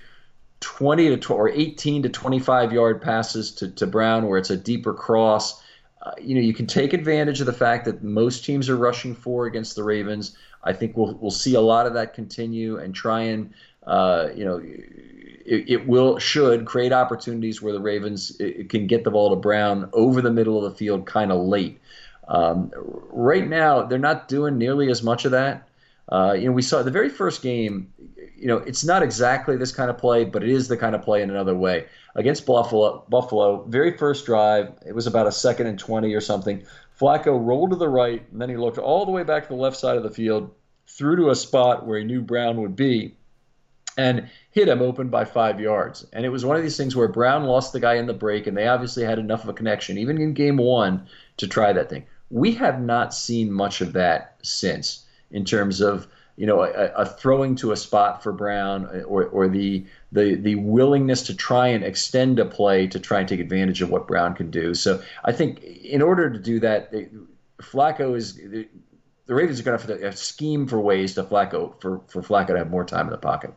20 0.62 1.18
to 1.18 1.34
or 1.34 1.50
18 1.50 2.04
to 2.04 2.10
25 2.10 2.72
yard 2.72 3.02
passes 3.02 3.52
to, 3.52 3.70
to 3.70 3.86
Brown 3.86 4.28
where 4.28 4.38
it's 4.38 4.50
a 4.50 4.58
deeper 4.58 4.94
cross. 4.94 5.62
Uh, 6.02 6.12
you 6.20 6.34
know, 6.34 6.42
you 6.42 6.54
can 6.54 6.66
take 6.66 6.94
advantage 6.94 7.40
of 7.42 7.46
the 7.46 7.54
fact 7.54 7.86
that 7.86 8.04
most 8.04 8.46
teams 8.46 8.70
are 8.70 8.78
rushing 8.78 9.14
four 9.14 9.46
against 9.46 9.76
the 9.76 9.84
Ravens. 9.84 10.36
I 10.64 10.74
think 10.74 10.96
we'll 10.96 11.16
we'll 11.16 11.32
see 11.32 11.56
a 11.56 11.62
lot 11.62 11.88
of 11.88 11.94
that 11.96 12.14
continue 12.14 12.78
and 12.78 12.94
try 12.94 13.22
and 13.22 13.54
uh, 13.86 14.30
you 14.36 14.46
know 14.46 14.62
it, 14.64 15.70
it, 15.70 15.88
will 15.88 16.20
should 16.20 16.66
create 16.66 16.94
opportunities 16.94 17.62
where 17.62 17.74
the 17.74 17.80
Ravens 17.80 18.40
can 18.70 18.88
get 18.88 19.04
the 19.04 19.12
ball 19.12 19.32
to 19.32 19.36
Brown 19.36 19.90
over 19.94 20.22
the 20.22 20.32
middle 20.32 20.64
of 20.64 20.72
the 20.72 20.78
field 20.78 21.06
kind 21.06 21.32
of 21.32 21.42
late. 21.42 21.80
Um, 22.28 22.72
right 22.76 23.48
now, 23.48 23.84
they're 23.84 24.00
not 24.00 24.28
doing 24.28 24.58
nearly 24.58 24.90
as 24.90 25.02
much 25.02 25.26
of 25.26 25.32
that. 25.32 25.68
Uh, 26.10 26.34
you 26.34 26.46
know, 26.46 26.52
we 26.52 26.62
saw 26.62 26.84
the 26.84 26.92
very 26.92 27.10
first 27.10 27.42
game. 27.42 27.92
You 28.42 28.48
know, 28.48 28.58
it's 28.58 28.84
not 28.84 29.04
exactly 29.04 29.56
this 29.56 29.72
kind 29.72 29.92
of 29.92 30.00
play, 30.00 30.26
but 30.26 30.42
it 30.42 30.50
is 30.50 30.68
the 30.68 30.76
kind 30.76 30.96
of 30.96 31.04
play 31.04 31.22
in 31.22 31.30
another 31.30 31.56
way 31.56 31.86
against 32.16 32.48
Buffalo. 32.48 33.06
Buffalo, 33.08 33.64
very 33.68 33.96
first 33.96 34.26
drive, 34.26 34.74
it 34.84 34.96
was 34.96 35.06
about 35.06 35.28
a 35.28 35.32
second 35.32 35.68
and 35.68 35.78
twenty 35.78 36.16
or 36.16 36.22
something. 36.22 36.64
Flacco 37.00 37.38
rolled 37.40 37.70
to 37.70 37.76
the 37.76 37.88
right, 37.88 38.26
and 38.32 38.42
then 38.42 38.50
he 38.50 38.58
looked 38.58 38.80
all 38.80 39.06
the 39.06 39.12
way 39.12 39.24
back 39.24 39.44
to 39.44 39.50
the 39.50 39.62
left 39.62 39.78
side 39.78 39.96
of 39.96 40.02
the 40.02 40.10
field, 40.10 40.50
through 40.88 41.18
to 41.18 41.30
a 41.30 41.36
spot 41.36 41.86
where 41.86 42.00
he 42.00 42.04
knew 42.04 42.22
Brown 42.22 42.62
would 42.62 42.76
be, 42.76 43.16
and 43.96 44.28
hit 44.50 44.68
him 44.68 44.82
open 44.82 45.10
by 45.10 45.24
five 45.24 45.60
yards. 45.60 46.06
And 46.12 46.26
it 46.26 46.30
was 46.30 46.44
one 46.44 46.58
of 46.58 46.64
these 46.64 46.78
things 46.78 46.96
where 46.96 47.08
Brown 47.08 47.44
lost 47.44 47.74
the 47.74 47.80
guy 47.80 47.94
in 47.96 48.08
the 48.08 48.14
break, 48.14 48.48
and 48.48 48.58
they 48.58 48.68
obviously 48.68 49.04
had 49.04 49.20
enough 49.20 49.44
of 49.44 49.50
a 49.50 49.54
connection, 49.54 50.00
even 50.00 50.20
in 50.20 50.34
game 50.34 50.58
one, 50.58 51.08
to 51.38 51.48
try 51.48 51.74
that 51.74 51.90
thing. 51.90 52.06
We 52.32 52.54
have 52.54 52.82
not 52.82 53.14
seen 53.14 53.52
much 53.52 53.82
of 53.82 53.94
that 53.94 54.38
since 54.42 55.06
in 55.30 55.46
terms 55.46 55.80
of 55.80 56.08
you 56.42 56.48
know 56.48 56.64
a, 56.64 56.88
a 56.96 57.06
throwing 57.06 57.56
to 57.58 57.72
a 57.72 57.78
spot 57.78 58.24
for 58.24 58.32
Brown 58.32 59.04
or, 59.06 59.26
or 59.26 59.48
the 59.48 59.86
the 60.12 60.34
the 60.34 60.56
willingness 60.56 61.22
to 61.28 61.36
try 61.36 61.68
and 61.68 61.84
extend 61.84 62.40
a 62.40 62.46
play 62.46 62.88
to 62.88 63.00
try 63.00 63.20
and 63.20 63.30
take 63.30 63.40
advantage 63.40 63.84
of 63.84 63.92
what 63.92 64.08
Brown 64.08 64.34
can 64.34 64.50
do. 64.50 64.74
So 64.74 65.04
I 65.24 65.34
think 65.34 65.62
in 65.62 66.02
order 66.02 66.32
to 66.32 66.40
do 66.40 66.60
that, 66.62 66.92
Flacco 67.62 68.18
is 68.18 68.38
the 68.38 68.68
Ravens 69.28 69.60
are 69.60 69.64
going 69.64 69.78
to 69.78 70.04
have 70.04 70.16
to 70.16 70.18
scheme 70.18 70.66
for 70.66 70.80
ways 70.80 71.14
to 71.14 71.24
Flacco 71.24 71.80
for 71.80 72.02
for 72.08 72.24
Flacco 72.24 72.48
to 72.48 72.58
have 72.58 72.72
more 72.72 72.86
time 72.86 73.06
in 73.06 73.12
the 73.12 73.20
pocket. 73.20 73.54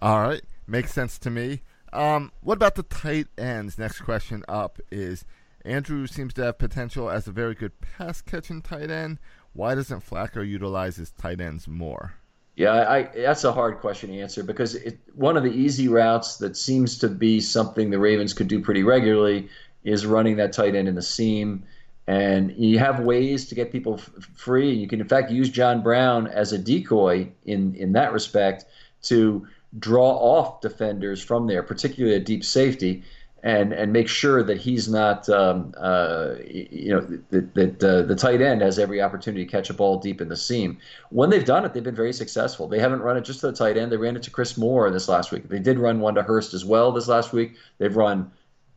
All 0.00 0.22
right, 0.22 0.42
makes 0.66 0.94
sense 0.94 1.18
to 1.18 1.30
me. 1.30 1.60
Um, 1.92 2.32
what 2.40 2.54
about 2.54 2.76
the 2.76 2.82
tight 2.82 3.26
ends? 3.36 3.76
Next 3.76 4.00
question 4.00 4.42
up 4.48 4.78
is 4.90 5.26
Andrew 5.66 6.06
seems 6.06 6.32
to 6.34 6.44
have 6.44 6.56
potential 6.56 7.10
as 7.10 7.28
a 7.28 7.30
very 7.30 7.54
good 7.54 7.72
pass 7.82 8.22
catching 8.22 8.62
tight 8.62 8.90
end. 8.90 9.18
Why 9.58 9.74
doesn't 9.74 10.08
Flacco 10.08 10.48
utilize 10.48 10.94
his 10.94 11.10
tight 11.10 11.40
ends 11.40 11.66
more? 11.66 12.12
Yeah, 12.54 12.74
I, 12.74 13.02
that's 13.02 13.42
a 13.42 13.50
hard 13.50 13.80
question 13.80 14.10
to 14.10 14.20
answer 14.20 14.44
because 14.44 14.76
it, 14.76 15.00
one 15.16 15.36
of 15.36 15.42
the 15.42 15.50
easy 15.50 15.88
routes 15.88 16.36
that 16.36 16.56
seems 16.56 16.96
to 16.98 17.08
be 17.08 17.40
something 17.40 17.90
the 17.90 17.98
Ravens 17.98 18.32
could 18.32 18.46
do 18.46 18.60
pretty 18.60 18.84
regularly 18.84 19.48
is 19.82 20.06
running 20.06 20.36
that 20.36 20.52
tight 20.52 20.76
end 20.76 20.86
in 20.86 20.94
the 20.94 21.02
seam. 21.02 21.64
And 22.06 22.54
you 22.56 22.78
have 22.78 23.00
ways 23.00 23.48
to 23.48 23.56
get 23.56 23.72
people 23.72 23.94
f- 23.94 24.08
free. 24.36 24.72
You 24.72 24.86
can, 24.86 25.00
in 25.00 25.08
fact, 25.08 25.28
use 25.32 25.50
John 25.50 25.82
Brown 25.82 26.28
as 26.28 26.52
a 26.52 26.58
decoy 26.58 27.28
in, 27.44 27.74
in 27.74 27.94
that 27.94 28.12
respect 28.12 28.64
to 29.02 29.44
draw 29.80 30.10
off 30.10 30.60
defenders 30.60 31.20
from 31.20 31.48
there, 31.48 31.64
particularly 31.64 32.14
a 32.14 32.20
deep 32.20 32.44
safety 32.44 33.02
and 33.42 33.72
and 33.72 33.92
make 33.92 34.08
sure 34.08 34.42
that 34.42 34.56
he's 34.56 34.88
not 34.88 35.28
um, 35.28 35.72
uh, 35.76 36.34
you 36.44 36.90
know 36.90 37.00
that, 37.30 37.54
that 37.54 37.84
uh, 37.84 38.02
the 38.02 38.16
tight 38.16 38.40
end 38.40 38.62
has 38.62 38.78
every 38.78 39.00
opportunity 39.00 39.44
to 39.44 39.50
catch 39.50 39.70
a 39.70 39.74
ball 39.74 39.98
deep 39.98 40.20
in 40.20 40.28
the 40.28 40.36
seam. 40.36 40.78
When 41.10 41.30
they've 41.30 41.44
done 41.44 41.64
it, 41.64 41.72
they've 41.72 41.82
been 41.82 41.94
very 41.94 42.12
successful. 42.12 42.66
They 42.66 42.80
haven't 42.80 43.00
run 43.00 43.16
it 43.16 43.24
just 43.24 43.40
to 43.40 43.46
the 43.46 43.56
tight 43.56 43.76
end. 43.76 43.92
They 43.92 43.96
ran 43.96 44.16
it 44.16 44.22
to 44.24 44.30
Chris 44.30 44.56
Moore 44.56 44.90
this 44.90 45.08
last 45.08 45.30
week. 45.30 45.48
They 45.48 45.60
did 45.60 45.78
run 45.78 46.00
one 46.00 46.14
to 46.16 46.22
Hurst 46.22 46.52
as 46.54 46.64
well 46.64 46.90
this 46.90 47.08
last 47.08 47.32
week. 47.32 47.54
They've 47.78 47.94
run 47.94 48.30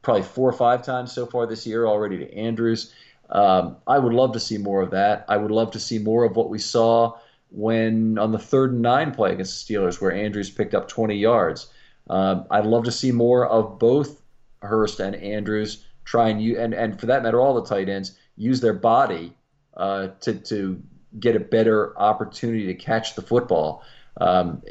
probably 0.03 0.23
four 0.23 0.49
or 0.49 0.53
five 0.53 0.83
times 0.83 1.11
so 1.11 1.25
far 1.25 1.47
this 1.47 1.65
year 1.65 1.87
already 1.87 2.17
to 2.19 2.33
Andrews. 2.33 2.93
Um, 3.29 3.77
I 3.87 3.97
would 3.97 4.13
love 4.13 4.33
to 4.33 4.39
see 4.39 4.57
more 4.57 4.81
of 4.81 4.91
that. 4.91 5.25
I 5.27 5.37
would 5.37 5.51
love 5.51 5.71
to 5.71 5.79
see 5.79 5.99
more 5.99 6.23
of 6.23 6.35
what 6.35 6.49
we 6.49 6.59
saw 6.59 7.17
when 7.49 8.17
on 8.17 8.31
the 8.31 8.39
third 8.39 8.73
and 8.73 8.81
nine 8.81 9.11
play 9.11 9.33
against 9.33 9.67
the 9.67 9.73
Steelers, 9.73 10.01
where 10.01 10.11
Andrews 10.11 10.49
picked 10.49 10.73
up 10.73 10.87
20 10.87 11.15
yards. 11.15 11.67
Um, 12.09 12.45
I'd 12.51 12.65
love 12.65 12.85
to 12.85 12.91
see 12.91 13.11
more 13.11 13.47
of 13.47 13.79
both 13.79 14.20
Hurst 14.61 14.99
and 14.99 15.15
Andrews 15.15 15.85
try 16.05 16.29
and 16.29 16.41
you 16.41 16.59
and, 16.59 16.73
and 16.73 16.99
for 16.99 17.05
that 17.07 17.23
matter, 17.23 17.39
all 17.39 17.53
the 17.53 17.65
tight 17.65 17.89
ends 17.89 18.17
use 18.37 18.61
their 18.61 18.73
body 18.73 19.33
uh, 19.77 20.09
to 20.21 20.33
to 20.33 20.81
get 21.19 21.35
a 21.35 21.39
better 21.39 21.97
opportunity 21.99 22.65
to 22.67 22.73
catch 22.73 23.15
the 23.15 23.21
football. 23.21 23.83
Um, 24.19 24.61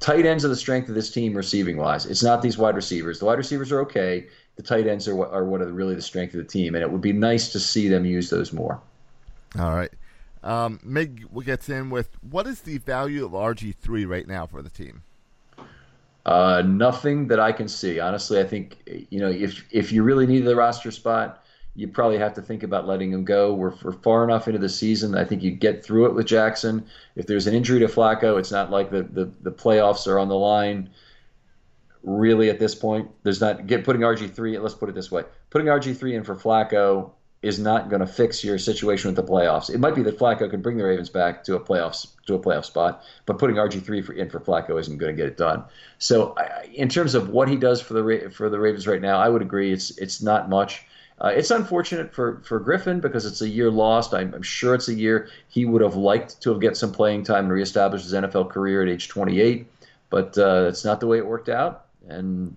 tight 0.00 0.26
ends 0.26 0.44
are 0.44 0.48
the 0.48 0.56
strength 0.56 0.88
of 0.88 0.94
this 0.94 1.10
team 1.10 1.34
receiving 1.34 1.76
wise. 1.76 2.06
It's 2.06 2.22
not 2.22 2.42
these 2.42 2.58
wide 2.58 2.76
receivers. 2.76 3.18
The 3.18 3.26
wide 3.26 3.38
receivers 3.38 3.70
are 3.72 3.80
okay. 3.82 4.26
The 4.56 4.62
tight 4.62 4.86
ends 4.86 5.06
are 5.06 5.14
what 5.14 5.30
are 5.32 5.44
what 5.44 5.60
are 5.60 5.72
really 5.72 5.94
the 5.94 6.02
strength 6.02 6.34
of 6.34 6.38
the 6.38 6.50
team, 6.50 6.74
and 6.74 6.82
it 6.82 6.90
would 6.90 7.02
be 7.02 7.12
nice 7.12 7.52
to 7.52 7.60
see 7.60 7.88
them 7.88 8.04
use 8.04 8.30
those 8.30 8.52
more. 8.52 8.80
All 9.58 9.74
right. 9.74 9.90
Um, 10.42 10.78
Meg 10.84 11.26
gets 11.44 11.68
in 11.68 11.90
with 11.90 12.16
what 12.22 12.46
is 12.46 12.60
the 12.60 12.78
value 12.78 13.24
of 13.24 13.32
RG 13.32 13.74
three 13.76 14.04
right 14.04 14.26
now 14.26 14.46
for 14.46 14.62
the 14.62 14.70
team? 14.70 15.02
Uh, 16.26 16.60
nothing 16.66 17.28
that 17.28 17.38
I 17.38 17.52
can 17.52 17.68
see. 17.68 18.00
Honestly, 18.00 18.40
I 18.40 18.44
think 18.44 19.06
you 19.10 19.20
know 19.20 19.30
if 19.30 19.64
if 19.70 19.92
you 19.92 20.02
really 20.02 20.26
need 20.26 20.40
the 20.40 20.56
roster 20.56 20.90
spot, 20.90 21.44
you 21.76 21.86
probably 21.86 22.18
have 22.18 22.34
to 22.34 22.42
think 22.42 22.64
about 22.64 22.84
letting 22.84 23.12
him 23.12 23.24
go. 23.24 23.54
We're, 23.54 23.72
we're 23.84 23.92
far 23.92 24.24
enough 24.24 24.48
into 24.48 24.58
the 24.58 24.68
season. 24.68 25.14
I 25.14 25.24
think 25.24 25.44
you 25.44 25.52
get 25.52 25.84
through 25.84 26.06
it 26.06 26.14
with 26.14 26.26
Jackson. 26.26 26.84
If 27.14 27.28
there's 27.28 27.46
an 27.46 27.54
injury 27.54 27.78
to 27.78 27.86
Flacco, 27.86 28.40
it's 28.40 28.50
not 28.50 28.72
like 28.72 28.90
the, 28.90 29.04
the, 29.04 29.30
the 29.42 29.52
playoffs 29.52 30.08
are 30.08 30.18
on 30.18 30.28
the 30.28 30.34
line. 30.34 30.90
Really, 32.02 32.50
at 32.50 32.58
this 32.58 32.74
point, 32.74 33.08
there's 33.22 33.40
not 33.40 33.68
get 33.68 33.84
putting 33.84 34.02
RG 34.02 34.34
three. 34.34 34.58
Let's 34.58 34.74
put 34.74 34.88
it 34.88 34.96
this 34.96 35.12
way: 35.12 35.22
putting 35.50 35.68
RG 35.68 35.96
three 35.96 36.16
in 36.16 36.24
for 36.24 36.34
Flacco 36.34 37.12
is 37.46 37.58
not 37.58 37.88
going 37.88 38.00
to 38.00 38.06
fix 38.06 38.42
your 38.42 38.58
situation 38.58 39.08
with 39.08 39.16
the 39.16 39.32
playoffs. 39.32 39.70
It 39.70 39.78
might 39.78 39.94
be 39.94 40.02
that 40.02 40.18
Flacco 40.18 40.50
can 40.50 40.60
bring 40.60 40.76
the 40.76 40.84
Ravens 40.84 41.08
back 41.08 41.44
to 41.44 41.54
a 41.54 41.60
playoffs 41.60 42.08
to 42.26 42.34
a 42.34 42.38
playoff 42.38 42.64
spot, 42.64 43.04
but 43.24 43.38
putting 43.38 43.56
RG 43.56 43.82
three 43.82 44.00
in 44.18 44.28
for 44.28 44.40
Flacco 44.40 44.80
isn't 44.80 44.98
going 44.98 45.14
to 45.14 45.16
get 45.16 45.28
it 45.28 45.36
done. 45.36 45.64
So, 45.98 46.34
I, 46.36 46.68
in 46.74 46.88
terms 46.88 47.14
of 47.14 47.30
what 47.30 47.48
he 47.48 47.56
does 47.56 47.80
for 47.80 47.94
the 47.94 48.30
for 48.30 48.50
the 48.50 48.58
Ravens 48.58 48.86
right 48.86 49.00
now, 49.00 49.18
I 49.18 49.28
would 49.28 49.42
agree 49.42 49.72
it's 49.72 49.96
it's 49.98 50.20
not 50.20 50.48
much. 50.48 50.84
Uh, 51.18 51.28
it's 51.28 51.50
unfortunate 51.50 52.12
for, 52.12 52.42
for 52.44 52.60
Griffin 52.60 53.00
because 53.00 53.24
it's 53.24 53.40
a 53.40 53.48
year 53.48 53.70
lost. 53.70 54.12
I'm, 54.12 54.34
I'm, 54.34 54.42
sure 54.42 54.74
it's 54.74 54.88
a 54.88 54.94
year 54.94 55.30
he 55.48 55.64
would 55.64 55.80
have 55.80 55.96
liked 55.96 56.42
to 56.42 56.50
have 56.50 56.60
get 56.60 56.76
some 56.76 56.92
playing 56.92 57.22
time 57.24 57.44
and 57.44 57.52
reestablish 57.54 58.02
his 58.02 58.12
NFL 58.12 58.50
career 58.50 58.82
at 58.82 58.88
age 58.90 59.08
28, 59.08 59.66
but 60.10 60.36
uh, 60.36 60.66
it's 60.68 60.84
not 60.84 61.00
the 61.00 61.06
way 61.06 61.16
it 61.16 61.26
worked 61.26 61.48
out. 61.48 61.86
And 62.06 62.54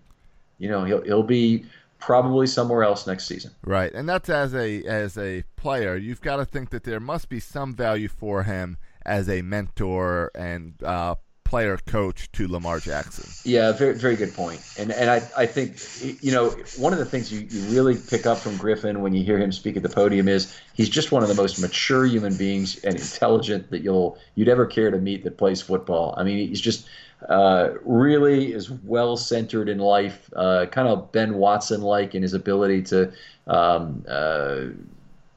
you 0.60 0.70
know 0.70 0.84
he'll 0.84 1.02
he'll 1.02 1.24
be 1.24 1.66
probably 2.00 2.48
somewhere 2.48 2.84
else 2.84 3.06
next 3.06 3.28
season. 3.28 3.52
Right, 3.64 3.94
and 3.94 4.08
that's 4.08 4.30
as 4.30 4.56
a 4.56 4.84
as 4.86 5.18
a 5.18 5.44
player, 5.56 5.96
you've 5.96 6.22
got 6.22 6.38
to 6.38 6.46
think 6.46 6.70
that 6.72 6.84
there 6.84 7.00
must 7.00 7.30
be 7.30 7.40
some 7.40 7.76
value 7.76 8.08
for 8.08 8.44
him 8.44 8.78
as 9.06 9.30
a 9.30 9.42
mentor 9.42 10.32
and 10.36 10.82
uh, 10.84 11.16
player 11.50 11.78
coach 11.78 12.32
to 12.32 12.48
Lamar 12.48 12.80
Jackson. 12.80 13.28
Yeah, 13.44 13.72
very 13.72 13.96
very 13.96 14.16
good 14.16 14.34
point. 14.34 14.62
And 14.78 14.92
and 14.92 15.10
I, 15.10 15.22
I 15.36 15.46
think 15.46 15.78
you 16.24 16.32
know 16.32 16.50
one 16.78 16.94
of 16.94 17.00
the 17.00 17.06
things 17.06 17.32
you, 17.32 17.48
you 17.50 17.62
really 17.74 17.96
pick 17.96 18.26
up 18.26 18.38
from 18.38 18.56
Griffin 18.58 19.02
when 19.02 19.14
you 19.14 19.24
hear 19.24 19.38
him 19.38 19.52
speak 19.52 19.76
at 19.76 19.84
the 19.84 19.90
podium 19.90 20.28
is 20.28 20.56
he's 20.74 20.90
just 20.90 21.12
one 21.12 21.24
of 21.24 21.30
the 21.30 21.36
most 21.36 21.60
mature 21.60 22.06
human 22.06 22.38
beings 22.38 22.78
and 22.84 22.96
intelligent 22.96 23.72
that 23.72 23.82
you'll 23.82 24.18
you'd 24.36 24.48
ever 24.48 24.66
care 24.66 24.92
to 24.92 24.98
meet 24.98 25.24
that 25.24 25.38
plays 25.38 25.62
football. 25.62 26.14
I 26.18 26.24
mean, 26.24 26.48
he's 26.48 26.62
just 26.62 26.88
uh, 27.28 27.72
really 27.84 28.54
is 28.54 28.72
well 28.72 29.18
centered 29.18 29.68
in 29.68 29.80
life, 29.80 30.30
uh, 30.36 30.66
kind 30.68 30.88
of 30.88 31.12
Ben 31.12 31.36
Watson 31.36 31.82
like 31.82 32.16
in 32.16 32.22
his 32.22 32.34
ability 32.34 32.82
to, 32.84 33.12
um, 33.48 34.06
uh, 34.08 34.66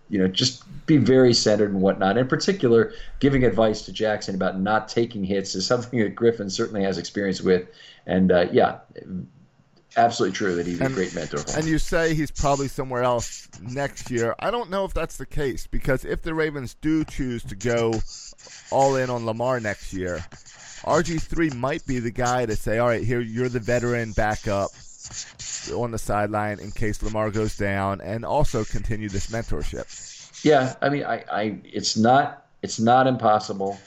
you 0.09 0.19
know, 0.19 0.29
just 0.29 0.65
be 0.87 0.97
very 0.97 1.35
centered 1.35 1.73
and 1.73 1.81
whatnot. 1.81 2.19
In 2.19 2.29
particular, 2.29 2.93
giving 3.19 3.45
advice 3.45 3.83
to 3.83 3.93
Jackson 3.93 4.35
about 4.35 4.61
not 4.61 4.89
taking 4.89 5.25
hits 5.25 5.55
is 5.55 5.67
something 5.73 5.99
that 5.99 6.15
Griffin 6.15 6.51
certainly 6.51 6.85
has 6.85 6.99
experience 6.99 7.41
with. 7.41 7.67
And 8.07 8.31
uh, 8.31 8.47
yeah, 8.53 8.79
absolutely 9.97 10.37
true 10.37 10.55
that 10.57 10.67
he's 10.67 10.81
and, 10.81 10.93
a 10.93 10.95
great 10.95 11.15
mentor. 11.15 11.45
And 11.57 11.67
you 11.67 11.79
say 11.79 12.15
he's 12.15 12.31
probably 12.31 12.69
somewhere 12.69 13.03
else 13.03 13.49
next 13.61 14.11
year. 14.11 14.35
I 14.39 14.51
don't 14.51 14.71
know 14.71 14.85
if 14.85 14.95
that's 14.95 15.17
the 15.17 15.27
case 15.27 15.67
because 15.67 16.05
if 16.05 16.23
the 16.23 16.35
Ravens 16.35 16.77
do 16.81 17.05
choose 17.05 17.43
to 17.45 17.57
go 17.57 17.95
all 18.71 18.97
in 18.97 19.11
on 19.11 19.27
Lamar 19.27 19.61
next 19.61 19.93
year, 19.93 20.25
RG3 20.85 21.55
might 21.55 21.87
be 21.87 21.99
the 22.01 22.11
guy 22.11 22.47
to 22.47 22.57
say, 22.57 22.79
all 22.79 22.89
right, 22.89 23.05
here, 23.05 23.21
you're 23.21 23.49
the 23.49 23.61
veteran 23.61 24.13
backup 24.13 24.71
on 25.75 25.91
the 25.91 25.99
sideline 25.99 26.59
in 26.59 26.71
case 26.71 27.03
Lamar 27.03 27.31
goes 27.31 27.57
down 27.57 28.01
and 28.01 28.25
also 28.25 28.65
continue 28.65 29.09
this 29.09 29.29
mentorship. 29.29 30.45
Yeah, 30.45 30.75
I 30.83 30.89
mean, 30.89 31.05
I, 31.05 31.25
I 31.31 31.61
it's 31.65 31.97
not 31.97 32.47
it's 32.63 32.81
not 32.81 33.07
impossible. 33.07 33.79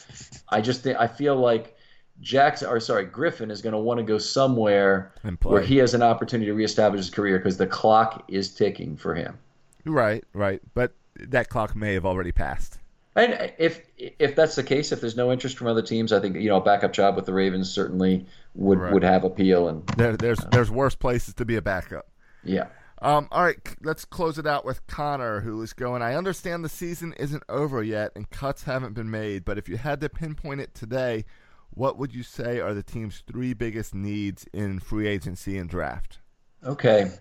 I 0.49 0.61
just 0.61 0.83
think 0.83 0.97
I 0.97 1.07
feel 1.07 1.35
like 1.35 1.77
Jackson 2.21 2.69
or 2.69 2.79
sorry 2.79 3.05
Griffin 3.05 3.51
is 3.51 3.61
going 3.61 3.73
to 3.73 3.79
want 3.79 3.97
to 3.99 4.03
go 4.03 4.17
somewhere 4.17 5.13
where 5.43 5.61
he 5.61 5.77
has 5.77 5.93
an 5.93 6.01
opportunity 6.01 6.49
to 6.49 6.53
reestablish 6.53 6.99
his 6.99 7.09
career 7.09 7.39
because 7.39 7.57
the 7.57 7.67
clock 7.67 8.23
is 8.29 8.53
ticking 8.53 8.95
for 8.95 9.15
him. 9.15 9.37
Right, 9.83 10.23
right, 10.33 10.61
but 10.73 10.93
that 11.15 11.49
clock 11.49 11.75
may 11.75 11.93
have 11.93 12.05
already 12.05 12.31
passed. 12.31 12.79
And 13.15 13.51
if 13.57 13.81
if 13.97 14.35
that's 14.35 14.55
the 14.55 14.63
case, 14.63 14.91
if 14.91 14.99
there's 14.99 15.15
no 15.15 15.31
interest 15.31 15.57
from 15.57 15.67
other 15.67 15.81
teams, 15.81 16.11
I 16.11 16.19
think 16.19 16.35
you 16.35 16.49
know 16.49 16.57
a 16.57 16.61
backup 16.61 16.91
job 16.91 17.15
with 17.15 17.25
the 17.25 17.33
Ravens 17.33 17.71
certainly 17.71 18.25
would 18.55 18.79
right. 18.79 18.91
would 18.93 19.03
have 19.03 19.23
appeal. 19.23 19.69
And 19.69 19.87
there, 19.97 20.17
there's 20.17 20.41
uh, 20.41 20.49
there's 20.51 20.69
worse 20.69 20.95
places 20.95 21.33
to 21.35 21.45
be 21.45 21.55
a 21.55 21.61
backup. 21.61 22.09
Yeah. 22.43 22.67
Um, 23.01 23.27
all 23.31 23.43
right, 23.43 23.57
let's 23.81 24.05
close 24.05 24.37
it 24.39 24.47
out 24.47 24.65
with 24.65 24.85
Connor, 24.87 25.41
who 25.41 25.61
is 25.61 25.73
going. 25.73 26.01
I 26.01 26.15
understand 26.15 26.63
the 26.63 26.69
season 26.69 27.13
isn't 27.19 27.43
over 27.49 27.83
yet 27.83 28.11
and 28.15 28.29
cuts 28.29 28.63
haven't 28.63 28.93
been 28.93 29.11
made, 29.11 29.43
but 29.45 29.57
if 29.57 29.67
you 29.67 29.77
had 29.77 29.99
to 30.01 30.09
pinpoint 30.09 30.61
it 30.61 30.73
today, 30.73 31.25
what 31.71 31.97
would 31.97 32.15
you 32.15 32.23
say 32.23 32.59
are 32.59 32.73
the 32.73 32.83
team's 32.83 33.21
three 33.27 33.53
biggest 33.53 33.93
needs 33.93 34.45
in 34.53 34.79
free 34.79 35.07
agency 35.07 35.57
and 35.57 35.69
draft? 35.69 36.19
Okay, 36.63 37.11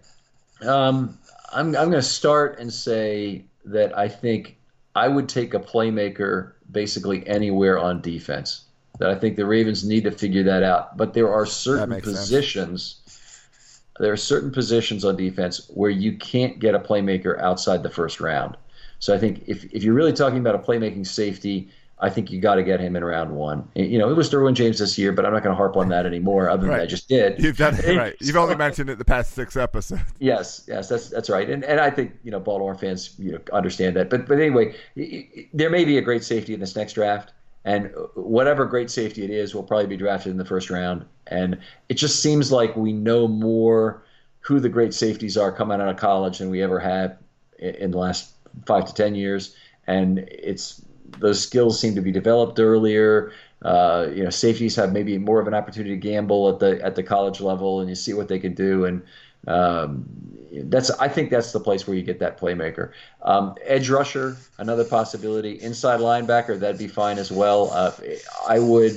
um, 0.63 1.19
I'm 1.53 1.67
I'm 1.77 1.91
going 1.91 1.93
to 1.93 2.03
start 2.03 2.59
and 2.59 2.73
say 2.73 3.45
that 3.65 3.97
I 3.99 4.09
think 4.09 4.59
I 4.95 5.09
would 5.09 5.29
take 5.29 5.55
a 5.55 5.61
playmaker 5.61 6.53
basically 6.71 7.27
anywhere 7.27 7.79
on 7.79 8.01
defense. 8.01 8.65
That 8.99 9.11
I 9.11 9.17
think 9.17 9.37
the 9.37 9.47
Ravens 9.47 9.85
need 9.85 10.05
to 10.05 10.13
figure 10.13 10.45
that 10.45 10.63
out. 10.63 10.97
But 10.97 11.15
there 11.15 11.33
are 11.33 11.45
certain 11.47 12.01
positions. 12.01 13.01
Sense. 13.05 13.81
There 13.99 14.13
are 14.13 14.17
certain 14.17 14.53
positions 14.53 15.05
on 15.05 15.17
defense 15.17 15.69
where 15.73 15.91
you 15.91 16.17
can't 16.17 16.59
get 16.59 16.75
a 16.75 16.81
playmaker 16.81 17.41
outside 17.41 17.83
the 17.83 17.91
first 17.91 18.21
round. 18.21 18.57
So 18.99 19.15
I 19.15 19.19
think 19.19 19.45
if, 19.47 19.65
if 19.73 19.83
you're 19.83 19.95
really 19.95 20.13
talking 20.13 20.39
about 20.39 20.55
a 20.55 20.59
playmaking 20.59 21.07
safety, 21.07 21.71
I 22.01 22.11
think 22.11 22.31
you 22.33 22.41
got 22.41 22.57
to 22.57 22.65
get 22.65 22.81
him 22.81 22.97
in 22.97 23.05
round 23.05 23.31
one. 23.37 23.69
You 23.75 23.99
know, 23.99 24.11
it 24.11 24.15
was 24.15 24.29
Derwin 24.29 24.55
James 24.55 24.81
this 24.81 24.99
year, 24.99 25.13
but 25.13 25.25
I'm 25.25 25.33
not 25.33 25.45
going 25.45 25.53
to 25.53 25.57
harp 25.57 25.77
on 25.77 25.89
that 25.91 26.07
anymore. 26.07 26.51
Other 26.51 26.63
than 26.63 26.71
right. 26.71 26.83
I 26.83 26.87
just 26.87 27.09
did. 27.09 27.41
You've 27.43 27.57
done 27.57 27.77
it 27.77 27.97
right. 27.97 28.17
You've 28.21 28.37
only 28.37 28.57
mentioned 28.57 28.91
it 28.91 28.99
the 28.99 29.05
past 29.05 29.33
six 29.33 29.57
episodes. 29.57 30.03
Yes, 30.19 30.65
yes, 30.67 30.89
that's 30.89 31.11
that's 31.11 31.29
right. 31.29 31.49
And 31.49 31.65
and 31.65 31.81
I 31.81 31.91
think 31.91 32.17
you 32.25 32.31
know 32.31 32.41
Baltimore 32.41 32.75
fans 32.75 33.15
you 33.19 33.33
know 33.33 33.41
understand 33.53 33.95
that. 33.97 34.11
But 34.11 34.27
but 34.27 34.39
anyway, 34.39 34.75
there 35.53 35.71
may 35.71 35.85
be 35.85 35.99
a 35.99 36.03
great 36.03 36.25
safety 36.25 36.55
in 36.55 36.61
this 36.61 36.75
next 36.75 36.95
draft, 36.95 37.33
and 37.65 37.91
whatever 38.15 38.65
great 38.65 38.91
safety 38.91 39.23
it 39.23 39.31
is 39.31 39.55
will 39.55 39.63
probably 39.63 39.87
be 39.87 39.97
drafted 39.97 40.33
in 40.33 40.39
the 40.39 40.45
first 40.45 40.71
round. 40.71 41.05
And 41.27 41.59
it 41.89 41.95
just 41.95 42.23
seems 42.23 42.51
like 42.51 42.75
we 42.77 42.93
know 42.93 43.29
more 43.29 44.03
who 44.41 44.61
the 44.61 44.69
great 44.69 44.95
safeties 44.95 45.37
are 45.37 45.53
coming 45.53 45.81
out 45.81 45.89
of 45.89 45.97
college 45.97 46.39
than 46.39 46.51
we 46.51 46.63
ever 46.63 46.79
have 46.81 47.19
in 47.59 47.91
the 47.91 47.99
last 47.99 48.33
five 48.67 48.87
to 48.87 48.95
ten 48.95 49.15
years. 49.15 49.55
And 49.87 50.19
it's 50.19 50.83
those 51.19 51.43
skills 51.43 51.79
seem 51.79 51.95
to 51.95 52.01
be 52.01 52.13
developed 52.13 52.59
earlier. 52.61 53.33
Uh, 53.63 54.09
you 54.15 54.23
know, 54.23 54.31
safeties 54.31 54.77
have 54.77 54.93
maybe 54.93 55.17
more 55.19 55.41
of 55.41 55.47
an 55.47 55.55
opportunity 55.55 55.91
to 55.91 56.01
gamble 56.01 56.49
at 56.49 56.59
the 56.59 56.83
at 56.85 56.95
the 56.95 57.03
college 57.03 57.41
level, 57.41 57.81
and 57.81 57.89
you 57.89 57.95
see 57.95 58.13
what 58.13 58.29
they 58.29 58.39
can 58.39 58.55
do. 58.55 58.85
And 58.85 59.03
um, 59.47 60.05
that's 60.53 60.91
I 60.91 61.09
think 61.09 61.31
that's 61.31 61.53
the 61.53 61.61
place 61.61 61.87
where 61.87 61.97
you 61.97 62.03
get 62.03 62.19
that 62.21 62.39
playmaker. 62.39 62.93
Um, 63.23 63.55
edge 63.65 63.89
rusher, 63.89 64.37
another 64.59 64.85
possibility. 64.85 65.53
Inside 65.63 66.01
linebacker, 66.01 66.59
that'd 66.59 66.79
be 66.79 66.89
fine 66.89 67.19
as 67.19 67.33
well. 67.33 67.71
Uh, 67.73 67.93
I 68.49 68.59
would 68.59 68.97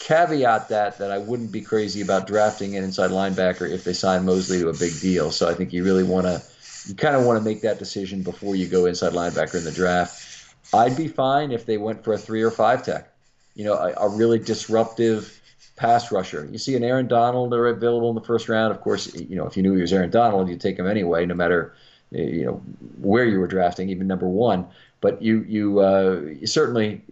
caveat 0.00 0.68
that 0.68 0.98
that 0.98 1.10
I 1.10 1.18
wouldn't 1.18 1.52
be 1.52 1.60
crazy 1.60 2.00
about 2.00 2.26
drafting 2.26 2.76
an 2.76 2.84
inside 2.84 3.10
linebacker 3.10 3.68
if 3.68 3.84
they 3.84 3.92
sign 3.92 4.24
Mosley 4.24 4.60
to 4.60 4.68
a 4.68 4.76
big 4.76 4.98
deal. 5.00 5.30
So 5.30 5.48
I 5.48 5.54
think 5.54 5.72
you 5.72 5.84
really 5.84 6.04
want 6.04 6.26
to 6.26 6.42
you 6.86 6.94
kind 6.94 7.16
of 7.16 7.24
want 7.24 7.38
to 7.38 7.44
make 7.44 7.60
that 7.62 7.78
decision 7.78 8.22
before 8.22 8.56
you 8.56 8.66
go 8.66 8.86
inside 8.86 9.12
linebacker 9.12 9.56
in 9.56 9.64
the 9.64 9.72
draft. 9.72 10.27
I'd 10.74 10.96
be 10.96 11.08
fine 11.08 11.52
if 11.52 11.66
they 11.66 11.78
went 11.78 12.04
for 12.04 12.12
a 12.12 12.18
three 12.18 12.42
or 12.42 12.50
five 12.50 12.84
tech. 12.84 13.12
You 13.54 13.64
know, 13.64 13.74
a, 13.74 13.92
a 13.94 14.08
really 14.08 14.38
disruptive 14.38 15.40
pass 15.76 16.12
rusher. 16.12 16.48
You 16.50 16.58
see 16.58 16.76
an 16.76 16.84
Aaron 16.84 17.06
Donald 17.06 17.54
are 17.54 17.66
available 17.68 18.08
in 18.10 18.14
the 18.14 18.20
first 18.20 18.48
round. 18.48 18.72
Of 18.72 18.80
course, 18.80 19.14
you 19.14 19.36
know 19.36 19.46
if 19.46 19.56
you 19.56 19.62
knew 19.62 19.74
he 19.74 19.80
was 19.80 19.92
Aaron 19.92 20.10
Donald, 20.10 20.48
you'd 20.48 20.60
take 20.60 20.78
him 20.78 20.86
anyway, 20.86 21.24
no 21.26 21.34
matter 21.34 21.74
you 22.10 22.44
know 22.44 22.54
where 23.00 23.24
you 23.24 23.38
were 23.38 23.46
drafting, 23.46 23.88
even 23.88 24.06
number 24.06 24.28
one. 24.28 24.66
But 25.00 25.22
you 25.22 25.44
you, 25.48 25.80
uh, 25.80 26.20
you 26.40 26.46
certainly 26.46 27.02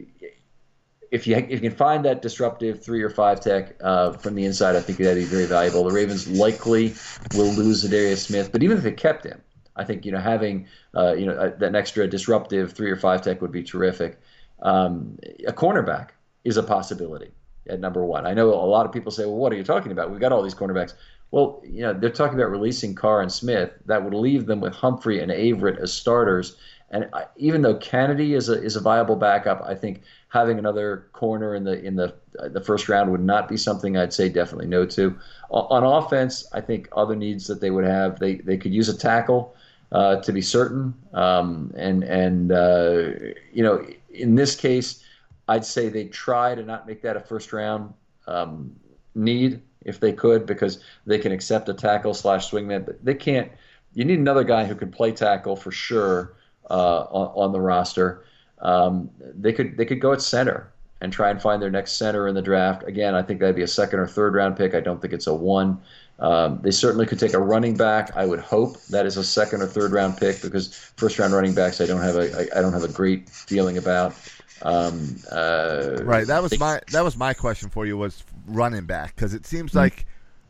if 1.11 1.27
you 1.27 1.37
if 1.37 1.51
you 1.51 1.71
can 1.71 1.77
find 1.77 2.05
that 2.05 2.23
disruptive 2.23 2.83
three 2.83 3.03
or 3.03 3.11
five 3.11 3.41
tech 3.41 3.77
uh, 3.83 4.13
from 4.13 4.35
the 4.35 4.45
inside, 4.45 4.77
I 4.77 4.81
think 4.81 4.99
that'd 4.99 5.17
be 5.17 5.25
very 5.25 5.47
valuable. 5.47 5.85
The 5.85 5.95
Ravens 5.95 6.29
likely 6.29 6.95
will 7.35 7.53
lose 7.53 7.85
Za'Darius 7.85 8.27
Smith, 8.27 8.53
but 8.53 8.63
even 8.63 8.77
if 8.77 8.83
they 8.83 8.93
kept 8.93 9.25
him, 9.25 9.41
I 9.77 9.85
think 9.85 10.05
you 10.05 10.13
know 10.13 10.19
having 10.19 10.67
uh, 10.95 11.15
you 11.15 11.27
know 11.27 11.55
that 11.59 11.75
extra 11.75 12.07
disruptive 12.09 12.73
three 12.73 12.91
or 12.91 12.97
five 12.97 13.23
tech 13.23 13.41
would 13.43 13.53
be 13.53 13.63
terrific. 13.63 14.21
Um, 14.63 15.19
a 15.47 15.53
cornerback 15.53 16.11
is 16.45 16.57
a 16.57 16.63
possibility 16.63 17.31
at 17.69 17.81
number 17.81 18.05
one. 18.05 18.27
I 18.27 18.35
know 18.35 18.49
a 18.49 18.67
lot 18.67 18.87
of 18.87 18.93
people 18.93 19.13
say, 19.13 19.25
"Well, 19.25 19.37
what 19.37 19.53
are 19.53 19.57
you 19.57 19.65
talking 19.65 19.93
about? 19.93 20.11
We've 20.11 20.21
got 20.21 20.33
all 20.33 20.43
these 20.43 20.55
cornerbacks." 20.55 20.95
Well, 21.31 21.61
you 21.65 21.83
know 21.83 21.93
they're 21.93 22.11
talking 22.11 22.39
about 22.39 22.51
releasing 22.51 22.95
Carr 22.95 23.21
and 23.21 23.31
Smith. 23.33 23.73
That 23.87 24.05
would 24.05 24.15
leave 24.15 24.47
them 24.47 24.61
with 24.61 24.73
Humphrey 24.73 25.21
and 25.21 25.31
Averett 25.31 25.79
as 25.79 25.93
starters. 25.93 26.57
And 26.91 27.09
I, 27.13 27.25
even 27.37 27.63
though 27.63 27.77
Kennedy 27.77 28.35
is 28.35 28.49
a 28.49 28.63
is 28.63 28.77
a 28.77 28.81
viable 28.81 29.17
backup, 29.17 29.61
I 29.67 29.75
think 29.75 30.03
having 30.29 30.59
another 30.59 31.09
corner 31.13 31.55
in 31.55 31.65
the 31.65 31.83
in 31.83 31.97
the 31.97 32.15
uh, 32.39 32.49
the 32.49 32.61
first 32.61 32.89
round 32.89 33.11
would 33.11 33.25
not 33.25 33.49
be 33.49 33.57
something 33.57 33.97
I'd 33.97 34.13
say 34.13 34.29
definitely 34.29 34.69
no 34.69 34.87
to. 34.87 35.17
On 35.51 35.83
offense, 35.83 36.47
I 36.53 36.61
think 36.61 36.89
other 36.93 37.17
needs 37.17 37.47
that 37.49 37.61
they 37.61 37.71
would 37.71 37.85
have, 37.85 38.21
they 38.21 38.37
they 38.37 38.57
could 38.57 38.73
use 38.73 38.89
a 38.89 38.97
tackle 38.97 39.56
uh, 39.97 40.17
to 40.21 40.31
be 40.31 40.43
certain. 40.43 40.93
Um, 41.15 41.73
and 41.75 42.05
and 42.05 42.53
uh, 42.53 43.09
you 43.51 43.63
know, 43.63 43.85
in 44.11 44.35
this 44.35 44.55
case, 44.55 45.03
I'd 45.49 45.65
say 45.65 45.89
they 45.89 46.05
try 46.05 46.55
to 46.55 46.63
not 46.63 46.87
make 46.87 47.01
that 47.01 47.17
a 47.17 47.21
first 47.21 47.51
round 47.55 47.95
um, 48.27 48.77
need 49.15 49.63
if 49.87 49.99
they 49.99 50.13
could, 50.13 50.45
because 50.45 50.81
they 51.07 51.19
can 51.19 51.33
accept 51.33 51.69
a 51.71 51.75
tackle 51.75 52.13
slash 52.13 52.51
swingman, 52.51 52.85
but 52.85 53.03
they 53.03 53.15
can't. 53.15 53.51
You 53.95 54.05
need 54.05 54.19
another 54.19 54.45
guy 54.45 54.67
who 54.67 54.75
can 54.75 54.91
play 54.91 55.13
tackle 55.13 55.57
for 55.57 55.71
sure 55.71 56.35
uh, 56.69 57.05
on, 57.05 57.47
on, 57.47 57.53
the 57.53 57.61
roster. 57.61 58.27
Um, 58.59 59.09
they 59.19 59.55
could 59.55 59.79
they 59.79 59.87
could 59.87 60.03
go 60.03 60.13
at 60.13 60.21
center 60.21 60.71
and 61.01 61.11
try 61.11 61.31
and 61.31 61.41
find 61.41 61.63
their 61.63 61.71
next 61.71 61.93
center 61.93 62.29
in 62.29 62.35
the 62.35 62.43
draft. 62.43 62.83
Again, 62.87 63.15
I 63.15 63.23
think 63.23 63.41
that'd 63.41 63.57
be 63.57 63.63
a 63.63 63.69
second 63.69 64.01
or 64.01 64.07
third 64.07 64.35
round 64.35 64.59
pick. 64.59 64.75
I 64.75 64.81
don't 64.81 65.01
think 65.01 65.15
it's 65.15 65.27
a 65.27 65.35
one. 65.35 65.81
Um, 66.19 66.61
they 66.63 66.71
certainly 66.71 67.05
could 67.07 67.19
take 67.19 67.35
a 67.35 67.39
running 67.39 67.77
back. 67.77 68.17
I 68.17 68.25
would 68.25 68.41
hope 68.41 68.81
that 68.87 69.05
is 69.05 69.17
a 69.17 69.25
second 69.25 69.61
or 69.63 69.67
third 69.67 69.93
round 69.93 70.17
pick 70.17 70.41
because 70.41 70.75
first 70.97 71.19
round 71.19 71.35
running 71.35 71.55
backs 71.55 71.81
I 71.81 71.87
don't 71.87 72.01
have 72.01 72.17
a 72.17 72.41
I, 72.41 72.59
I 72.59 72.63
don't 72.63 72.73
have 72.73 72.85
a 72.85 72.89
great 72.89 73.29
feeling 73.29 73.77
about. 73.77 74.15
Um, 74.63 75.17
uh, 75.31 75.99
right. 76.03 76.27
That 76.27 76.43
was 76.43 76.53
they, 76.53 76.57
my 76.57 76.81
that 76.93 77.05
was 77.05 77.17
my 77.17 77.35
question 77.35 77.69
for 77.69 77.85
you 77.85 77.99
was 77.99 78.25
running 78.47 78.87
back 78.87 79.15
because 79.15 79.35
it 79.35 79.45
seems 79.45 79.71
mm-hmm. 79.71 79.81
like 79.81 80.07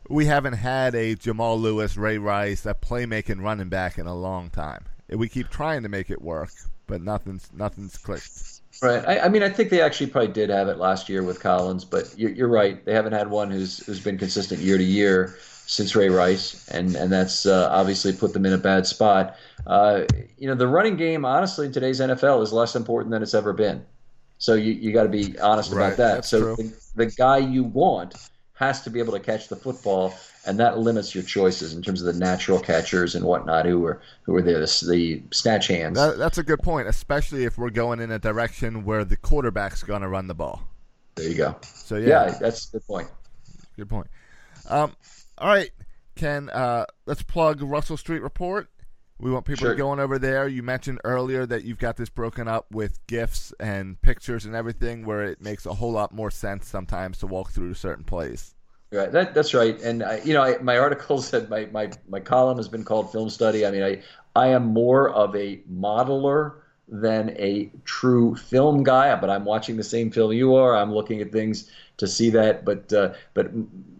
we 0.09 0.25
haven't 0.25 0.53
had 0.53 0.95
a 0.95 1.15
Jamal 1.15 1.59
Lewis, 1.59 1.97
Ray 1.97 2.17
Rice, 2.17 2.65
a 2.65 2.73
playmaking 2.73 3.43
running 3.43 3.67
back 3.67 3.97
in 3.97 4.07
a 4.07 4.15
long 4.15 4.49
time. 4.49 4.85
We 5.09 5.27
keep 5.27 5.49
trying 5.49 5.83
to 5.83 5.89
make 5.89 6.09
it 6.09 6.21
work, 6.21 6.51
but 6.87 7.01
nothing's 7.01 7.49
nothing's 7.53 7.97
clicked. 7.97 8.61
Right. 8.81 9.03
I, 9.07 9.19
I, 9.21 9.29
mean, 9.29 9.41
I 9.41 9.49
think 9.49 9.71
they 9.71 9.81
actually 9.81 10.07
probably 10.07 10.31
did 10.31 10.49
have 10.51 10.67
it 10.67 10.77
last 10.77 11.09
year 11.09 11.23
with 11.23 11.39
Collins, 11.39 11.83
but 11.83 12.13
you're, 12.15 12.29
you're, 12.29 12.47
right. 12.47 12.85
They 12.85 12.93
haven't 12.93 13.13
had 13.13 13.27
one 13.27 13.49
who's 13.49 13.83
who's 13.85 13.99
been 13.99 14.19
consistent 14.19 14.61
year 14.61 14.77
to 14.77 14.83
year 14.83 15.35
since 15.67 15.95
Ray 15.95 16.09
Rice, 16.09 16.67
and 16.69 16.95
and 16.95 17.11
that's 17.11 17.45
uh, 17.45 17.67
obviously 17.69 18.13
put 18.13 18.33
them 18.33 18.45
in 18.45 18.53
a 18.53 18.57
bad 18.57 18.87
spot. 18.87 19.35
Uh, 19.67 20.05
you 20.37 20.47
know, 20.47 20.55
the 20.55 20.67
running 20.67 20.95
game, 20.95 21.25
honestly, 21.25 21.67
in 21.67 21.73
today's 21.73 21.99
NFL 21.99 22.41
is 22.41 22.51
less 22.51 22.75
important 22.75 23.11
than 23.11 23.21
it's 23.21 23.33
ever 23.33 23.53
been. 23.53 23.85
So 24.39 24.55
you 24.55 24.71
you 24.73 24.93
got 24.93 25.03
to 25.03 25.09
be 25.09 25.37
honest 25.39 25.71
right, 25.71 25.87
about 25.87 25.97
that. 25.97 26.25
So 26.25 26.55
the, 26.55 26.73
the 26.95 27.05
guy 27.07 27.37
you 27.39 27.65
want 27.65 28.15
has 28.53 28.81
to 28.83 28.89
be 28.89 28.99
able 28.99 29.13
to 29.13 29.19
catch 29.19 29.49
the 29.49 29.57
football, 29.57 30.13
and 30.45 30.57
that 30.57 30.79
limits 30.79 31.13
your 31.13 31.23
choices 31.23 31.73
in 31.73 31.81
terms 31.81 32.01
of 32.01 32.13
the 32.13 32.19
natural 32.19 32.59
catchers 32.59 33.13
and 33.13 33.25
whatnot 33.25 33.65
who 33.65 33.85
are 33.85 34.01
who 34.23 34.35
are 34.35 34.41
there, 34.41 34.59
the, 34.59 34.85
the 34.89 35.21
snatch 35.31 35.67
hands. 35.67 35.97
That, 35.97 36.17
that's 36.17 36.37
a 36.37 36.43
good 36.43 36.59
point, 36.59 36.87
especially 36.87 37.43
if 37.43 37.57
we're 37.57 37.71
going 37.71 37.99
in 37.99 38.09
a 38.09 38.19
direction 38.19 38.85
where 38.85 39.03
the 39.03 39.17
quarterback's 39.17 39.83
going 39.83 40.01
to 40.01 40.07
run 40.07 40.27
the 40.27 40.33
ball. 40.33 40.61
There 41.15 41.27
you 41.27 41.35
go. 41.35 41.57
So 41.61 41.97
yeah, 41.97 42.07
yeah 42.07 42.37
that's 42.39 42.69
a 42.69 42.71
good 42.71 42.87
point. 42.87 43.09
Good 43.75 43.89
point. 43.89 44.07
Um, 44.69 44.95
all 45.37 45.49
right, 45.49 45.71
Ken, 46.15 46.49
uh, 46.49 46.85
let's 47.05 47.21
plug 47.21 47.61
Russell 47.61 47.97
Street 47.97 48.21
Report. 48.21 48.69
We 49.19 49.31
want 49.31 49.45
people 49.45 49.65
sure. 49.65 49.71
to 49.71 49.77
go 49.77 49.89
on 49.89 49.99
over 49.99 50.19
there. 50.19 50.47
You 50.47 50.61
mentioned 50.61 50.99
earlier 51.03 51.45
that 51.47 51.63
you've 51.63 51.79
got 51.79 51.97
this 51.97 52.09
broken 52.09 52.47
up 52.47 52.67
with 52.71 52.99
gifs 53.07 53.51
and 53.59 53.99
pictures 54.01 54.45
and 54.45 54.55
everything, 54.55 55.05
where 55.05 55.23
it 55.23 55.41
makes 55.41 55.65
a 55.65 55.73
whole 55.73 55.91
lot 55.91 56.13
more 56.13 56.29
sense 56.29 56.67
sometimes 56.67 57.17
to 57.19 57.27
walk 57.27 57.49
through 57.51 57.71
a 57.71 57.75
certain 57.75 58.03
plays. 58.03 58.53
Right, 58.91 59.11
that, 59.11 59.33
that's 59.33 59.53
right. 59.53 59.79
And 59.81 60.03
I, 60.03 60.21
you 60.23 60.33
know, 60.33 60.43
I, 60.43 60.59
my 60.59 60.77
article 60.77 61.21
said 61.21 61.49
my, 61.49 61.65
my 61.71 61.91
my 62.07 62.19
column 62.19 62.57
has 62.57 62.67
been 62.67 62.83
called 62.83 63.11
film 63.11 63.29
study. 63.29 63.65
I 63.65 63.71
mean, 63.71 63.83
I 63.83 64.01
I 64.35 64.49
am 64.49 64.67
more 64.67 65.09
of 65.09 65.35
a 65.35 65.57
modeler 65.71 66.61
than 66.87 67.31
a 67.37 67.71
true 67.83 68.35
film 68.35 68.83
guy, 68.83 69.13
but 69.15 69.29
I'm 69.29 69.45
watching 69.45 69.75
the 69.75 69.83
same 69.83 70.11
film 70.11 70.31
you 70.31 70.55
are. 70.55 70.75
I'm 70.75 70.93
looking 70.93 71.21
at 71.21 71.31
things 71.31 71.69
to 71.97 72.07
see 72.07 72.29
that, 72.29 72.63
but 72.63 72.93
uh, 72.93 73.13
but 73.33 73.51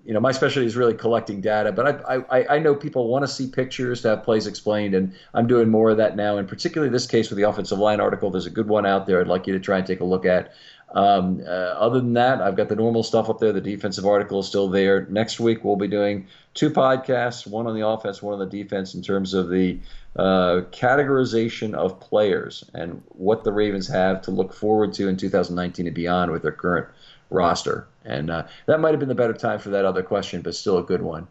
you 0.08 0.14
know, 0.14 0.22
my 0.22 0.32
specialty 0.32 0.66
is 0.66 0.78
really 0.78 0.93
collecting 0.93 1.41
data. 1.41 1.74
But 1.74 2.05
I 2.10 2.16
I, 2.30 2.55
I 2.55 2.60
know 2.60 2.74
people 2.74 3.10
want 3.10 3.24
to 3.24 3.28
see 3.28 3.45
pictures 3.45 4.01
to 4.03 4.10
have 4.10 4.24
plays 4.24 4.47
explained, 4.47 4.95
and 4.95 5.14
I'm 5.34 5.47
doing 5.47 5.68
more 5.70 5.89
of 5.89 5.97
that 5.97 6.16
now. 6.16 6.38
And 6.38 6.47
particularly 6.47 6.89
this 6.89 7.05
case 7.05 7.30
with 7.30 7.36
the 7.36 7.43
offensive 7.43 7.78
line 7.78 7.99
article, 7.99 8.32
there's 8.32 8.45
a 8.45 8.49
good 8.49 8.70
one 8.70 8.86
out 8.86 9.05
there. 9.05 9.20
I'd 9.20 9.28
like 9.28 9.47
you 9.47 9.53
to 9.53 9.60
try 9.60 9.78
and 9.78 9.86
take 9.86 9.99
a 9.99 10.05
look 10.05 10.26
at. 10.26 10.53
Um, 10.95 11.41
uh, 11.45 11.49
other 11.49 11.99
than 11.99 12.14
that, 12.14 12.41
I've 12.41 12.55
got 12.55 12.70
the 12.70 12.76
normal 12.78 13.03
stuff 13.03 13.30
up 13.30 13.39
there. 13.39 13.51
The 13.51 13.60
defensive 13.60 14.05
article 14.05 14.39
is 14.39 14.47
still 14.47 14.70
there. 14.70 15.05
Next 15.10 15.41
week, 15.41 15.66
we'll 15.66 15.76
be 15.76 15.89
doing 15.89 16.26
two 16.53 16.70
podcasts 16.70 17.45
one 17.45 17.68
on 17.68 17.76
the 17.76 17.86
offense, 17.86 18.22
one 18.22 18.34
on 18.34 18.39
the 18.39 18.45
defense, 18.45 18.95
in 18.95 19.01
terms 19.01 19.34
of 19.34 19.49
the 19.49 19.78
uh, 20.16 20.62
categorization 20.72 21.74
of 21.74 21.99
players 21.99 22.64
and 22.74 23.03
what 23.10 23.43
the 23.43 23.51
Ravens 23.51 23.89
have 23.89 24.22
to 24.22 24.32
look 24.32 24.53
forward 24.53 24.93
to 24.93 25.10
in 25.10 25.18
2019 25.18 25.86
and 25.86 25.93
beyond 25.93 26.32
with 26.32 26.43
their 26.43 26.53
current 26.53 26.88
roster. 27.30 27.88
And 28.08 28.32
uh, 28.32 28.47
that 28.66 28.80
might 28.80 28.91
have 28.91 28.99
been 28.99 29.10
the 29.10 29.16
better 29.16 29.34
time 29.34 29.60
for 29.60 29.70
that 29.70 29.86
other 29.86 30.01
question, 30.01 30.41
but 30.41 30.55
still 30.55 30.78
a 30.78 30.84
good 30.84 31.01
one. 31.01 31.28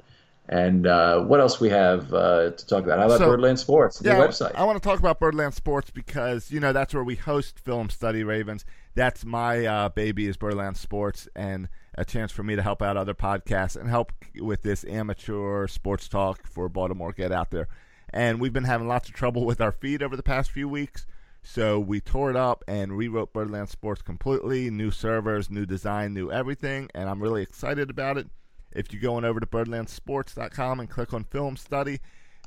And 0.49 0.87
uh, 0.87 1.23
what 1.23 1.41
else 1.41 1.59
we 1.59 1.71
have 1.71 2.15
uh, 2.15 2.51
to 2.51 2.67
talk 2.67 2.85
about? 2.85 3.01
How 3.01 3.07
about 3.07 3.19
so, 3.19 3.27
Birdland 3.27 3.59
Sports, 3.59 3.99
the 3.99 4.11
yeah, 4.11 4.19
website? 4.19 4.55
I 4.55 4.63
want 4.63 4.81
to 4.81 4.89
talk 4.89 5.01
about 5.01 5.19
Birdland 5.19 5.55
Sports 5.55 5.91
because 5.91 6.53
you 6.53 6.61
know 6.61 6.73
that's 6.73 6.95
where 6.95 7.03
we 7.03 7.17
host 7.17 7.59
Film 7.59 7.91
Study 7.91 8.23
Ravens. 8.23 8.65
That's 8.95 9.25
my 9.25 9.67
uh, 9.67 9.89
baby 9.89 10.29
is 10.29 10.37
Birdland 10.37 10.77
Sports, 10.77 11.29
and 11.35 11.69
a 11.97 12.05
chance 12.05 12.31
for 12.31 12.45
me 12.45 12.55
to 12.55 12.63
help 12.63 12.81
out 12.81 12.97
other 12.97 13.15
podcasts 13.15 13.75
and 13.75 13.91
help 13.91 14.13
with 14.37 14.63
this 14.63 14.85
amateur 14.85 15.67
sports 15.67 16.09
talk 16.09 16.47
for 16.47 16.69
Baltimore. 16.69 17.13
Get 17.13 17.33
out 17.33 17.51
there, 17.51 17.67
and 18.11 18.41
we've 18.41 18.53
been 18.53 18.65
having 18.65 18.87
lots 18.87 19.09
of 19.09 19.17
trouble 19.17 19.45
with 19.45 19.61
our 19.61 19.73
feed 19.73 20.01
over 20.01 20.15
the 20.15 20.23
past 20.23 20.53
few 20.53 20.69
weeks. 20.69 21.07
So 21.49 21.79
we 21.79 22.01
tore 22.01 22.29
it 22.29 22.37
up 22.37 22.65
and 22.67 22.99
rewrote 22.99 23.33
Birdland 23.33 23.69
Sports 23.69 24.03
completely. 24.03 24.69
New 24.69 24.91
servers, 24.91 25.49
new 25.49 25.65
design, 25.65 26.13
new 26.13 26.31
everything, 26.31 26.91
and 26.93 27.09
I'm 27.09 27.23
really 27.23 27.41
excited 27.41 27.89
about 27.89 28.19
it. 28.19 28.27
If 28.73 28.93
you 28.93 28.99
go 28.99 29.15
on 29.15 29.25
over 29.25 29.39
to 29.39 29.47
birdlandsports.com 29.47 30.81
and 30.81 30.91
click 30.91 31.15
on 31.15 31.25
Film 31.25 31.57
Study, 31.57 32.01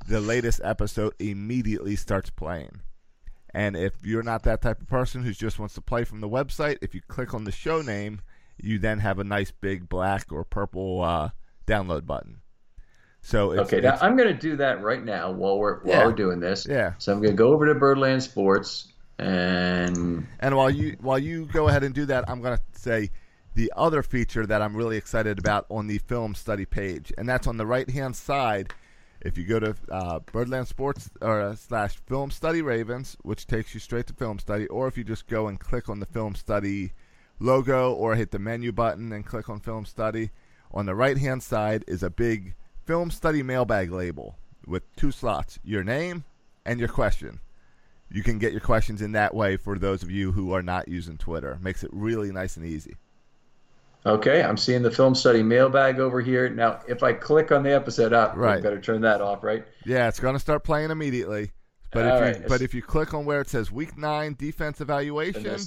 the 0.06 0.20
latest 0.20 0.60
episode 0.62 1.14
immediately 1.18 1.96
starts 1.96 2.28
playing. 2.28 2.82
And 3.54 3.74
if 3.74 3.94
you're 4.04 4.22
not 4.22 4.42
that 4.44 4.60
type 4.60 4.82
of 4.82 4.86
person 4.86 5.24
who 5.24 5.32
just 5.32 5.58
wants 5.58 5.74
to 5.74 5.80
play 5.80 6.04
from 6.04 6.20
the 6.20 6.28
website, 6.28 6.76
if 6.82 6.94
you 6.94 7.00
click 7.00 7.32
on 7.32 7.44
the 7.44 7.52
show 7.52 7.80
name, 7.80 8.20
you 8.58 8.78
then 8.78 8.98
have 8.98 9.18
a 9.18 9.24
nice 9.24 9.50
big 9.50 9.88
black 9.88 10.30
or 10.30 10.44
purple 10.44 11.00
uh, 11.00 11.30
download 11.66 12.06
button. 12.06 12.42
So 13.22 13.52
it's, 13.52 13.60
okay, 13.72 13.80
now 13.80 13.98
I'm 14.00 14.16
going 14.16 14.28
to 14.28 14.38
do 14.40 14.56
that 14.56 14.82
right 14.82 15.04
now 15.04 15.30
while 15.30 15.58
we're 15.58 15.80
while 15.80 15.96
Yeah. 15.96 16.06
we're 16.06 16.12
doing 16.12 16.40
this. 16.40 16.66
Yeah. 16.68 16.94
So 16.98 17.12
I'm 17.12 17.18
going 17.20 17.32
to 17.32 17.36
go 17.36 17.52
over 17.52 17.66
to 17.66 17.74
Birdland 17.74 18.22
Sports 18.22 18.88
and 19.18 20.26
And 20.40 20.56
while 20.56 20.70
you 20.70 20.96
while 21.00 21.18
you 21.18 21.46
go 21.46 21.68
ahead 21.68 21.82
and 21.84 21.94
do 21.94 22.06
that, 22.06 22.28
I'm 22.28 22.40
going 22.40 22.56
to 22.56 22.62
say 22.80 23.10
the 23.54 23.72
other 23.76 24.02
feature 24.02 24.46
that 24.46 24.62
I'm 24.62 24.74
really 24.76 24.96
excited 24.96 25.38
about 25.38 25.66
on 25.70 25.86
the 25.86 25.98
film 25.98 26.34
study 26.34 26.64
page, 26.64 27.12
and 27.18 27.28
that's 27.28 27.46
on 27.46 27.56
the 27.56 27.66
right 27.66 27.88
hand 27.90 28.16
side. 28.16 28.72
If 29.22 29.36
you 29.36 29.44
go 29.44 29.60
to 29.60 29.74
uh, 29.90 30.20
Birdland 30.32 30.66
Sports 30.68 31.10
or 31.20 31.42
uh, 31.42 31.54
slash 31.54 31.98
Film 32.06 32.30
Study 32.30 32.62
Ravens, 32.62 33.18
which 33.20 33.46
takes 33.46 33.74
you 33.74 33.80
straight 33.80 34.06
to 34.06 34.14
Film 34.14 34.38
Study, 34.38 34.66
or 34.68 34.88
if 34.88 34.96
you 34.96 35.04
just 35.04 35.26
go 35.26 35.46
and 35.48 35.60
click 35.60 35.90
on 35.90 36.00
the 36.00 36.06
Film 36.06 36.34
Study 36.34 36.94
logo 37.38 37.92
or 37.92 38.14
hit 38.14 38.30
the 38.30 38.38
menu 38.38 38.72
button 38.72 39.12
and 39.12 39.26
click 39.26 39.50
on 39.50 39.60
Film 39.60 39.84
Study, 39.84 40.30
on 40.72 40.86
the 40.86 40.94
right 40.94 41.18
hand 41.18 41.42
side 41.42 41.84
is 41.86 42.02
a 42.02 42.08
big 42.08 42.54
Film 42.90 43.12
Study 43.12 43.44
mailbag 43.44 43.92
label 43.92 44.36
with 44.66 44.82
two 44.96 45.12
slots: 45.12 45.60
your 45.62 45.84
name 45.84 46.24
and 46.66 46.80
your 46.80 46.88
question. 46.88 47.38
You 48.10 48.24
can 48.24 48.40
get 48.40 48.50
your 48.50 48.60
questions 48.60 49.00
in 49.00 49.12
that 49.12 49.32
way 49.32 49.56
for 49.56 49.78
those 49.78 50.02
of 50.02 50.10
you 50.10 50.32
who 50.32 50.52
are 50.52 50.60
not 50.60 50.88
using 50.88 51.16
Twitter. 51.16 51.56
Makes 51.62 51.84
it 51.84 51.90
really 51.92 52.32
nice 52.32 52.56
and 52.56 52.66
easy. 52.66 52.96
okay, 54.04 54.42
I'm 54.42 54.56
seeing 54.56 54.82
the 54.82 54.90
film 54.90 55.14
study 55.14 55.40
mailbag 55.40 56.00
over 56.00 56.20
here. 56.20 56.48
Now, 56.48 56.80
if 56.88 57.04
I 57.04 57.12
click 57.12 57.52
on 57.52 57.62
the 57.62 57.72
episode 57.72 58.12
up, 58.12 58.34
Right. 58.34 58.58
I 58.58 58.60
better 58.60 58.80
turn 58.80 59.02
that 59.02 59.20
off, 59.20 59.44
right? 59.44 59.64
Yeah, 59.86 60.08
it's 60.08 60.18
going 60.18 60.34
to 60.34 60.40
start 60.40 60.64
playing 60.64 60.90
immediately. 60.90 61.52
But 61.92 62.08
All 62.08 62.16
if 62.16 62.20
right, 62.20 62.42
you 62.42 62.48
but 62.48 62.60
if 62.60 62.74
you 62.74 62.82
click 62.82 63.14
on 63.14 63.24
where 63.24 63.40
it 63.40 63.48
says 63.48 63.70
Week 63.70 63.96
Nine 63.96 64.34
Defense 64.36 64.80
Evaluation, 64.80 65.60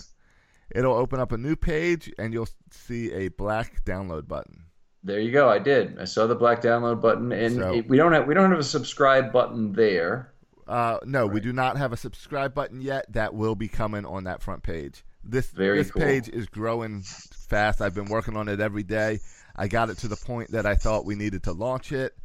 it'll 0.76 0.96
open 0.98 1.22
up 1.22 1.32
a 1.32 1.38
new 1.38 1.56
page 1.56 2.12
and 2.20 2.34
you'll 2.34 2.50
see 2.70 3.14
a 3.14 3.30
black 3.30 3.86
download 3.86 4.28
button. 4.28 4.66
There 5.04 5.20
you 5.20 5.32
go. 5.32 5.50
I 5.50 5.60
did. 5.60 6.00
I 6.00 6.06
saw 6.06 6.28
the 6.28 6.36
black 6.36 6.62
download 6.62 7.02
button, 7.02 7.32
and 7.32 7.56
So- 7.56 7.74
it- 7.74 7.90
we 7.90 7.98
don't 7.98 8.14
have 8.14 8.26
we 8.28 8.34
don't 8.34 8.50
have 8.50 8.60
a 8.60 8.64
subscribe 8.64 9.32
button 9.34 9.74
there. 9.74 10.32
Uh, 10.66 10.98
no, 11.06 11.28
we 11.28 11.42
do 11.42 11.52
not 11.52 11.76
have 11.78 11.92
a 11.92 11.98
subscribe 11.98 12.54
button 12.54 12.80
yet. 12.82 13.12
That 13.12 13.34
will 13.34 13.56
be 13.56 13.68
coming 13.68 14.06
on 14.06 14.24
that 14.24 14.42
front 14.42 14.64
page. 14.64 15.04
This 15.24 15.52
Very 15.52 15.80
this 15.80 15.92
cool. 15.92 16.02
page 16.02 16.30
is 16.30 16.48
growing 16.48 17.02
fast. 17.02 17.82
I've 17.82 17.94
been 17.96 18.06
working 18.06 18.38
on 18.38 18.48
it 18.48 18.62
every 18.62 18.84
day. 18.84 19.20
I 19.56 19.68
got 19.68 19.90
it 19.90 19.98
to 20.00 20.08
the 20.08 20.16
point 20.16 20.52
that 20.52 20.66
I 20.66 20.76
thought 20.76 21.06
we 21.06 21.16
needed 21.16 21.44
to 21.44 21.52
launch 21.52 21.92
it, 21.92 22.18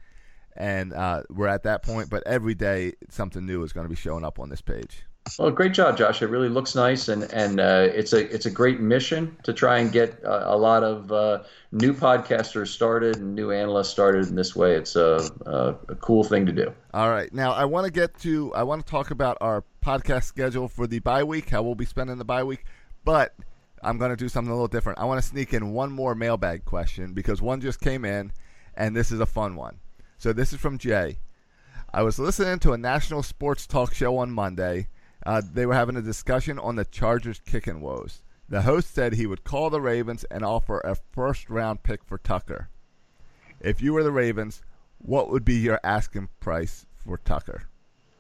and 0.57 0.93
uh, 0.93 1.25
we're 1.31 1.49
at 1.49 1.65
that 1.65 1.83
point. 1.83 2.11
But 2.11 2.23
every 2.27 2.55
day, 2.55 2.93
something 3.11 3.45
new 3.45 3.63
is 3.65 3.73
going 3.73 3.85
to 3.87 3.91
be 3.91 3.97
showing 3.97 4.25
up 4.25 4.39
on 4.39 4.49
this 4.51 4.61
page. 4.61 5.05
Well, 5.39 5.51
great 5.51 5.73
job, 5.73 5.97
Josh. 5.97 6.23
It 6.23 6.27
really 6.27 6.49
looks 6.49 6.75
nice, 6.75 7.09
and 7.09 7.25
and 7.33 7.61
uh, 7.61 7.89
it's 7.93 8.13
a 8.13 8.33
it's 8.33 8.47
a 8.47 8.51
great 8.51 8.81
mission 8.81 9.37
to 9.43 9.53
try 9.53 9.79
and 9.79 9.91
get 9.91 10.23
a, 10.23 10.55
a 10.55 10.57
lot 10.57 10.83
of 10.85 11.11
uh, 11.13 11.43
new 11.73 11.93
podcasters 11.93 12.69
started 12.69 13.17
and 13.17 13.35
new 13.35 13.51
analysts 13.51 13.89
started 13.89 14.27
in 14.29 14.35
this 14.35 14.55
way. 14.57 14.75
It's 14.75 14.97
a, 14.97 15.29
a, 15.47 15.75
a 15.89 15.95
cool 15.97 16.25
thing 16.25 16.47
to 16.47 16.53
do. 16.53 16.73
All 16.95 17.11
right, 17.11 17.33
now 17.33 17.53
I 17.53 17.65
want 17.65 17.87
to 17.87 17.93
get 17.93 18.19
to 18.21 18.53
I 18.55 18.63
want 18.63 18.85
to 18.85 18.91
talk 18.91 19.11
about 19.11 19.39
our 19.41 19.65
podcast 19.85 20.25
schedule 20.25 20.69
for 20.69 20.87
the 20.87 21.01
bye 21.01 21.25
week, 21.25 21.51
how 21.51 21.63
we'll 21.63 21.75
be 21.75 21.85
spending 21.85 22.19
the 22.19 22.25
bye 22.25 22.45
week, 22.45 22.65
but 23.05 23.35
I'm 23.83 23.99
going 23.99 24.11
to 24.11 24.17
do 24.17 24.29
something 24.29 24.51
a 24.51 24.55
little 24.55 24.69
different. 24.69 24.99
I 24.99 25.05
want 25.05 25.23
to 25.23 25.29
sneak 25.29 25.55
in 25.55 25.73
one 25.73 25.93
more 25.93 26.15
mailbag 26.15 26.65
question 26.65 27.13
because 27.13 27.41
one 27.41 27.61
just 27.61 27.81
came 27.81 28.05
in, 28.05 28.33
and 28.75 28.97
this 28.97 29.11
is 29.11 29.21
a 29.21 29.27
fun 29.27 29.57
one. 29.57 29.79
So 30.19 30.33
this 30.33 30.53
is 30.53 30.61
from 30.61 30.79
Jay. 30.79 31.19
I 31.93 32.03
was 32.03 32.19
listening 32.19 32.59
to 32.61 32.73
a 32.73 32.79
national 32.79 33.23
sports 33.23 33.67
talk 33.67 33.95
show 33.95 34.19
on 34.19 34.31
Monday. 34.31 34.89
Uh, 35.29 35.43
they 35.53 35.67
were 35.67 35.75
having 35.75 35.95
a 35.97 36.01
discussion 36.01 36.59
on 36.59 36.75
the 36.77 36.87
Chargers 36.87 37.39
kicking 37.45 37.83
woes. 37.83 38.23
The 38.49 38.63
host 38.63 38.95
said 38.95 39.13
he 39.13 39.27
would 39.27 39.45
call 39.45 39.69
the 39.69 39.79
Ravens 39.81 40.25
and 40.31 40.43
offer 40.43 40.81
a 40.81 40.95
first 41.13 41.51
round 41.51 41.83
pick 41.83 42.03
for 42.03 42.17
Tucker. 42.17 42.71
If 43.61 43.83
you 43.83 43.93
were 43.93 44.03
the 44.03 44.11
Ravens, 44.11 44.63
what 44.97 45.31
would 45.31 45.45
be 45.45 45.57
your 45.57 45.81
asking 45.85 46.31
price 46.41 46.87
for 47.05 47.19
Tucker? 47.19 47.65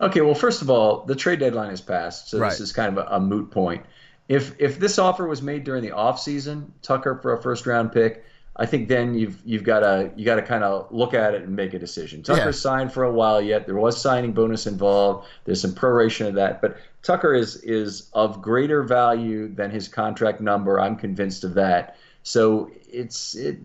Okay, 0.02 0.20
well, 0.20 0.34
first 0.34 0.60
of 0.60 0.68
all, 0.68 1.06
the 1.06 1.14
trade 1.16 1.38
deadline 1.40 1.70
has 1.70 1.80
passed, 1.80 2.28
so 2.28 2.38
Right. 2.38 2.50
this 2.50 2.60
is 2.60 2.72
kind 2.74 2.98
of 2.98 3.06
a, 3.06 3.14
a 3.16 3.20
moot 3.20 3.50
point. 3.50 3.86
If 4.28 4.54
if 4.60 4.78
this 4.78 4.98
offer 4.98 5.26
was 5.26 5.40
made 5.40 5.64
during 5.64 5.82
the 5.82 5.92
offseason, 5.92 6.66
Tucker 6.82 7.18
for 7.22 7.32
a 7.32 7.40
first 7.40 7.66
round 7.66 7.90
pick, 7.92 8.22
I 8.54 8.66
think 8.66 8.86
then 8.88 9.14
you've 9.14 9.40
you've 9.46 9.64
got 9.64 9.80
to 9.80 10.10
you 10.14 10.26
got 10.26 10.34
to 10.34 10.42
kind 10.42 10.62
of 10.62 10.92
look 10.92 11.14
at 11.14 11.32
it 11.32 11.44
and 11.44 11.56
make 11.56 11.72
a 11.72 11.78
decision. 11.78 12.22
Tucker's 12.22 12.56
Yeah. 12.62 12.70
signed 12.70 12.92
for 12.92 13.04
a 13.04 13.12
while 13.12 13.40
yet. 13.40 13.64
There 13.64 13.76
was 13.76 13.98
signing 13.98 14.32
bonus 14.32 14.66
involved. 14.66 15.26
There's 15.46 15.62
some 15.62 15.72
proration 15.72 16.28
of 16.28 16.34
that, 16.34 16.60
but 16.60 16.76
Tucker 17.02 17.34
is 17.34 17.56
is 17.56 18.10
of 18.12 18.42
greater 18.42 18.82
value 18.82 19.48
than 19.48 19.70
his 19.70 19.88
contract 19.88 20.40
number. 20.40 20.80
I'm 20.80 20.96
convinced 20.96 21.44
of 21.44 21.54
that. 21.54 21.96
So 22.22 22.70
it's 22.90 23.34
it, 23.34 23.58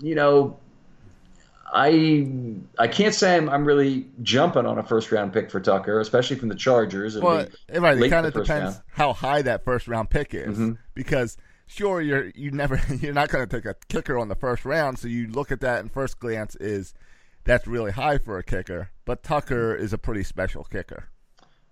you 0.00 0.14
know, 0.14 0.58
I 1.72 2.26
I 2.78 2.88
can't 2.88 3.14
say 3.14 3.36
I'm, 3.36 3.48
I'm 3.48 3.64
really 3.64 4.06
jumping 4.22 4.66
on 4.66 4.78
a 4.78 4.82
first 4.82 5.12
round 5.12 5.32
pick 5.32 5.50
for 5.50 5.60
Tucker, 5.60 6.00
especially 6.00 6.36
from 6.36 6.48
the 6.48 6.54
Chargers. 6.54 7.16
It'll 7.16 7.28
Well, 7.28 7.46
right, 7.74 7.98
it 8.02 8.10
kind 8.10 8.26
of 8.26 8.32
depends 8.32 8.48
round. 8.74 8.76
how 8.90 9.12
high 9.12 9.42
that 9.42 9.64
first 9.64 9.86
round 9.86 10.10
pick 10.10 10.34
is, 10.34 10.58
Mhm. 10.58 10.78
because 10.94 11.36
sure 11.66 12.00
you're 12.00 12.30
you 12.34 12.50
never 12.50 12.80
you're 13.00 13.12
not 13.12 13.28
going 13.28 13.46
to 13.46 13.56
take 13.56 13.66
a 13.66 13.74
kicker 13.88 14.18
on 14.18 14.28
the 14.28 14.34
first 14.34 14.64
round, 14.64 14.98
so 14.98 15.08
you 15.08 15.28
look 15.28 15.52
at 15.52 15.60
that 15.60 15.80
and 15.80 15.92
first 15.92 16.18
glance 16.18 16.56
is 16.56 16.94
that's 17.44 17.66
really 17.66 17.92
high 17.92 18.18
for 18.18 18.38
a 18.38 18.42
kicker, 18.42 18.90
but 19.04 19.22
Tucker 19.22 19.74
is 19.74 19.92
a 19.92 19.98
pretty 19.98 20.22
special 20.22 20.64
kicker. 20.64 21.08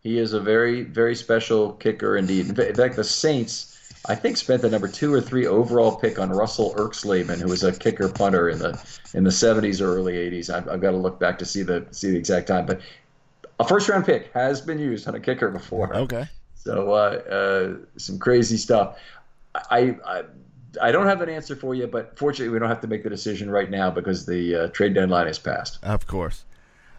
He 0.07 0.19
is 0.19 0.35
a 0.35 0.41
very 0.41 0.83
very 0.83 1.17
special 1.17 1.73
kicker 1.73 2.17
indeed. 2.17 2.47
In 2.47 2.75
fact, 2.75 2.95
the 2.95 3.03
Saints. 3.03 3.73
I 4.09 4.15
think 4.15 4.37
spent 4.37 4.63
the 4.63 4.71
number 4.71 4.87
two 4.87 5.13
or 5.13 5.21
three 5.21 5.49
overall 5.49 5.97
pick 5.97 6.21
on 6.21 6.31
Russell 6.31 6.73
Erxleben, 6.77 7.41
who 7.41 7.49
was 7.49 7.65
a 7.65 7.73
kicker 7.77 8.09
punter 8.09 8.49
in 8.49 8.61
the 8.61 8.81
in 9.15 9.25
the 9.25 9.31
70s 9.31 9.81
or 9.81 9.97
early 9.97 10.13
80s. 10.13 10.49
I've, 10.49 10.69
I've 10.69 10.81
got 10.81 10.93
to 10.93 10.97
look 10.97 11.19
back 11.19 11.39
to 11.39 11.45
see 11.45 11.65
the 11.65 11.89
see 11.91 12.13
the 12.13 12.17
exact 12.17 12.47
time, 12.47 12.67
but 12.67 12.81
a 13.59 13.67
first 13.67 13.89
round 13.89 14.07
pick 14.07 14.33
has 14.33 14.61
been 14.61 14.79
used 14.79 15.09
on 15.09 15.17
a 15.17 15.21
kicker 15.21 15.51
before. 15.51 15.93
Okay. 15.93 16.27
So 16.55 16.93
uh, 16.93 16.97
uh, 16.97 17.75
some 17.97 18.21
crazy 18.21 18.59
stuff. 18.59 18.97
I, 19.57 19.97
I 20.07 20.23
I 20.81 20.93
don't 20.93 21.07
have 21.07 21.21
an 21.21 21.31
answer 21.31 21.57
for 21.57 21.75
you, 21.75 21.89
but 21.89 22.17
fortunately 22.17 22.53
we 22.53 22.61
don't 22.61 22.69
have 22.69 22.83
to 22.83 22.89
make 22.89 23.03
the 23.03 23.11
decision 23.11 23.51
right 23.51 23.69
now 23.69 23.91
because 23.91 24.25
the 24.25 24.55
uh, 24.55 24.69
trade 24.69 24.95
deadline 24.95 25.27
is 25.27 25.41
passed. 25.41 25.83
Of 25.83 26.07
course. 26.07 26.45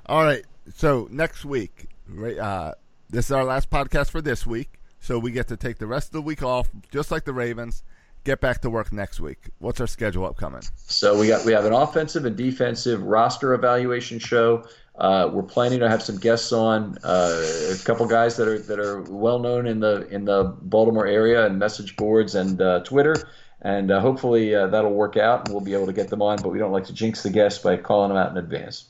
All 0.08 0.26
right. 0.26 0.44
So 0.76 1.08
next 1.10 1.46
week, 1.46 1.88
right, 2.10 2.38
uh, 2.38 2.74
this 3.10 3.26
is 3.26 3.32
our 3.32 3.44
last 3.44 3.70
podcast 3.70 4.10
for 4.10 4.22
this 4.22 4.46
week. 4.46 4.80
So 5.00 5.20
we 5.20 5.32
get 5.32 5.48
to 5.50 5.58
take 5.58 5.78
the 5.78 5.88
rest 5.88 6.10
of 6.10 6.14
the 6.14 6.22
week 6.22 6.44
off, 6.44 6.70
just 6.92 7.12
like 7.12 7.24
the 7.24 7.34
Ravens. 7.34 7.84
Get 8.24 8.42
back 8.42 8.62
to 8.62 8.70
work 8.70 8.92
next 8.92 9.22
week. 9.22 9.52
What's 9.60 9.80
our 9.80 9.88
schedule 9.88 10.26
upcoming? 10.26 10.62
So 10.76 11.18
we 11.18 11.28
got 11.28 11.46
we 11.46 11.54
have 11.54 11.64
an 11.66 11.72
offensive 11.72 12.26
and 12.26 12.36
defensive 12.36 13.02
roster 13.02 13.54
evaluation 13.54 14.20
show. 14.20 14.66
Uh, 14.98 15.30
we're 15.32 15.44
planning 15.44 15.80
to 15.80 15.88
have 15.88 16.02
some 16.02 16.18
guests 16.18 16.52
on, 16.52 16.98
uh, 17.04 17.44
a 17.72 17.78
couple 17.86 18.06
guys 18.08 18.36
that 18.36 18.48
are 18.48 18.60
that 18.60 18.80
are 18.80 19.02
well 19.04 19.40
known 19.40 19.68
in 19.68 19.80
the 19.80 20.08
in 20.10 20.26
the 20.26 20.44
Baltimore 20.62 21.08
area 21.08 21.46
and 21.46 21.58
message 21.58 21.96
boards 21.96 22.36
and 22.36 22.62
uh, 22.62 22.82
Twitter, 22.82 23.16
and 23.62 23.92
uh, 23.92 24.02
hopefully 24.02 24.54
uh, 24.54 24.68
that'll 24.68 24.94
work 24.94 25.16
out 25.16 25.46
and 25.46 25.56
we'll 25.56 25.64
be 25.64 25.74
able 25.74 25.86
to 25.86 25.94
get 25.94 26.10
them 26.10 26.22
on. 26.22 26.42
But 26.42 26.50
we 26.50 26.60
don't 26.60 26.74
like 26.74 26.86
to 26.86 26.94
jinx 26.94 27.24
the 27.24 27.30
guests 27.30 27.64
by 27.64 27.78
calling 27.78 28.10
them 28.10 28.18
out 28.18 28.32
in 28.32 28.38
advance. 28.38 28.90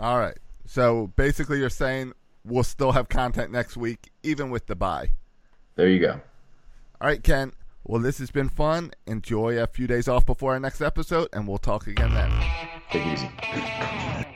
All 0.00 0.18
right. 0.18 0.36
So 0.64 1.12
basically, 1.14 1.58
you're 1.58 1.70
saying 1.70 2.12
we'll 2.46 2.64
still 2.64 2.92
have 2.92 3.08
content 3.08 3.50
next 3.52 3.76
week, 3.76 4.10
even 4.22 4.50
with 4.50 4.66
the 4.66 4.76
bye. 4.76 5.10
There 5.74 5.88
you 5.88 6.00
go. 6.00 6.20
All 7.00 7.08
right, 7.08 7.22
Ken. 7.22 7.52
Well, 7.84 8.00
this 8.00 8.18
has 8.18 8.30
been 8.30 8.48
fun. 8.48 8.92
Enjoy 9.06 9.58
a 9.58 9.66
few 9.66 9.86
days 9.86 10.08
off 10.08 10.26
before 10.26 10.52
our 10.54 10.60
next 10.60 10.80
episode, 10.80 11.28
and 11.32 11.46
we'll 11.46 11.58
talk 11.58 11.86
again 11.86 12.12
then. 12.14 12.32
Take 12.90 13.06
it 13.06 13.12
easy. 13.12 14.35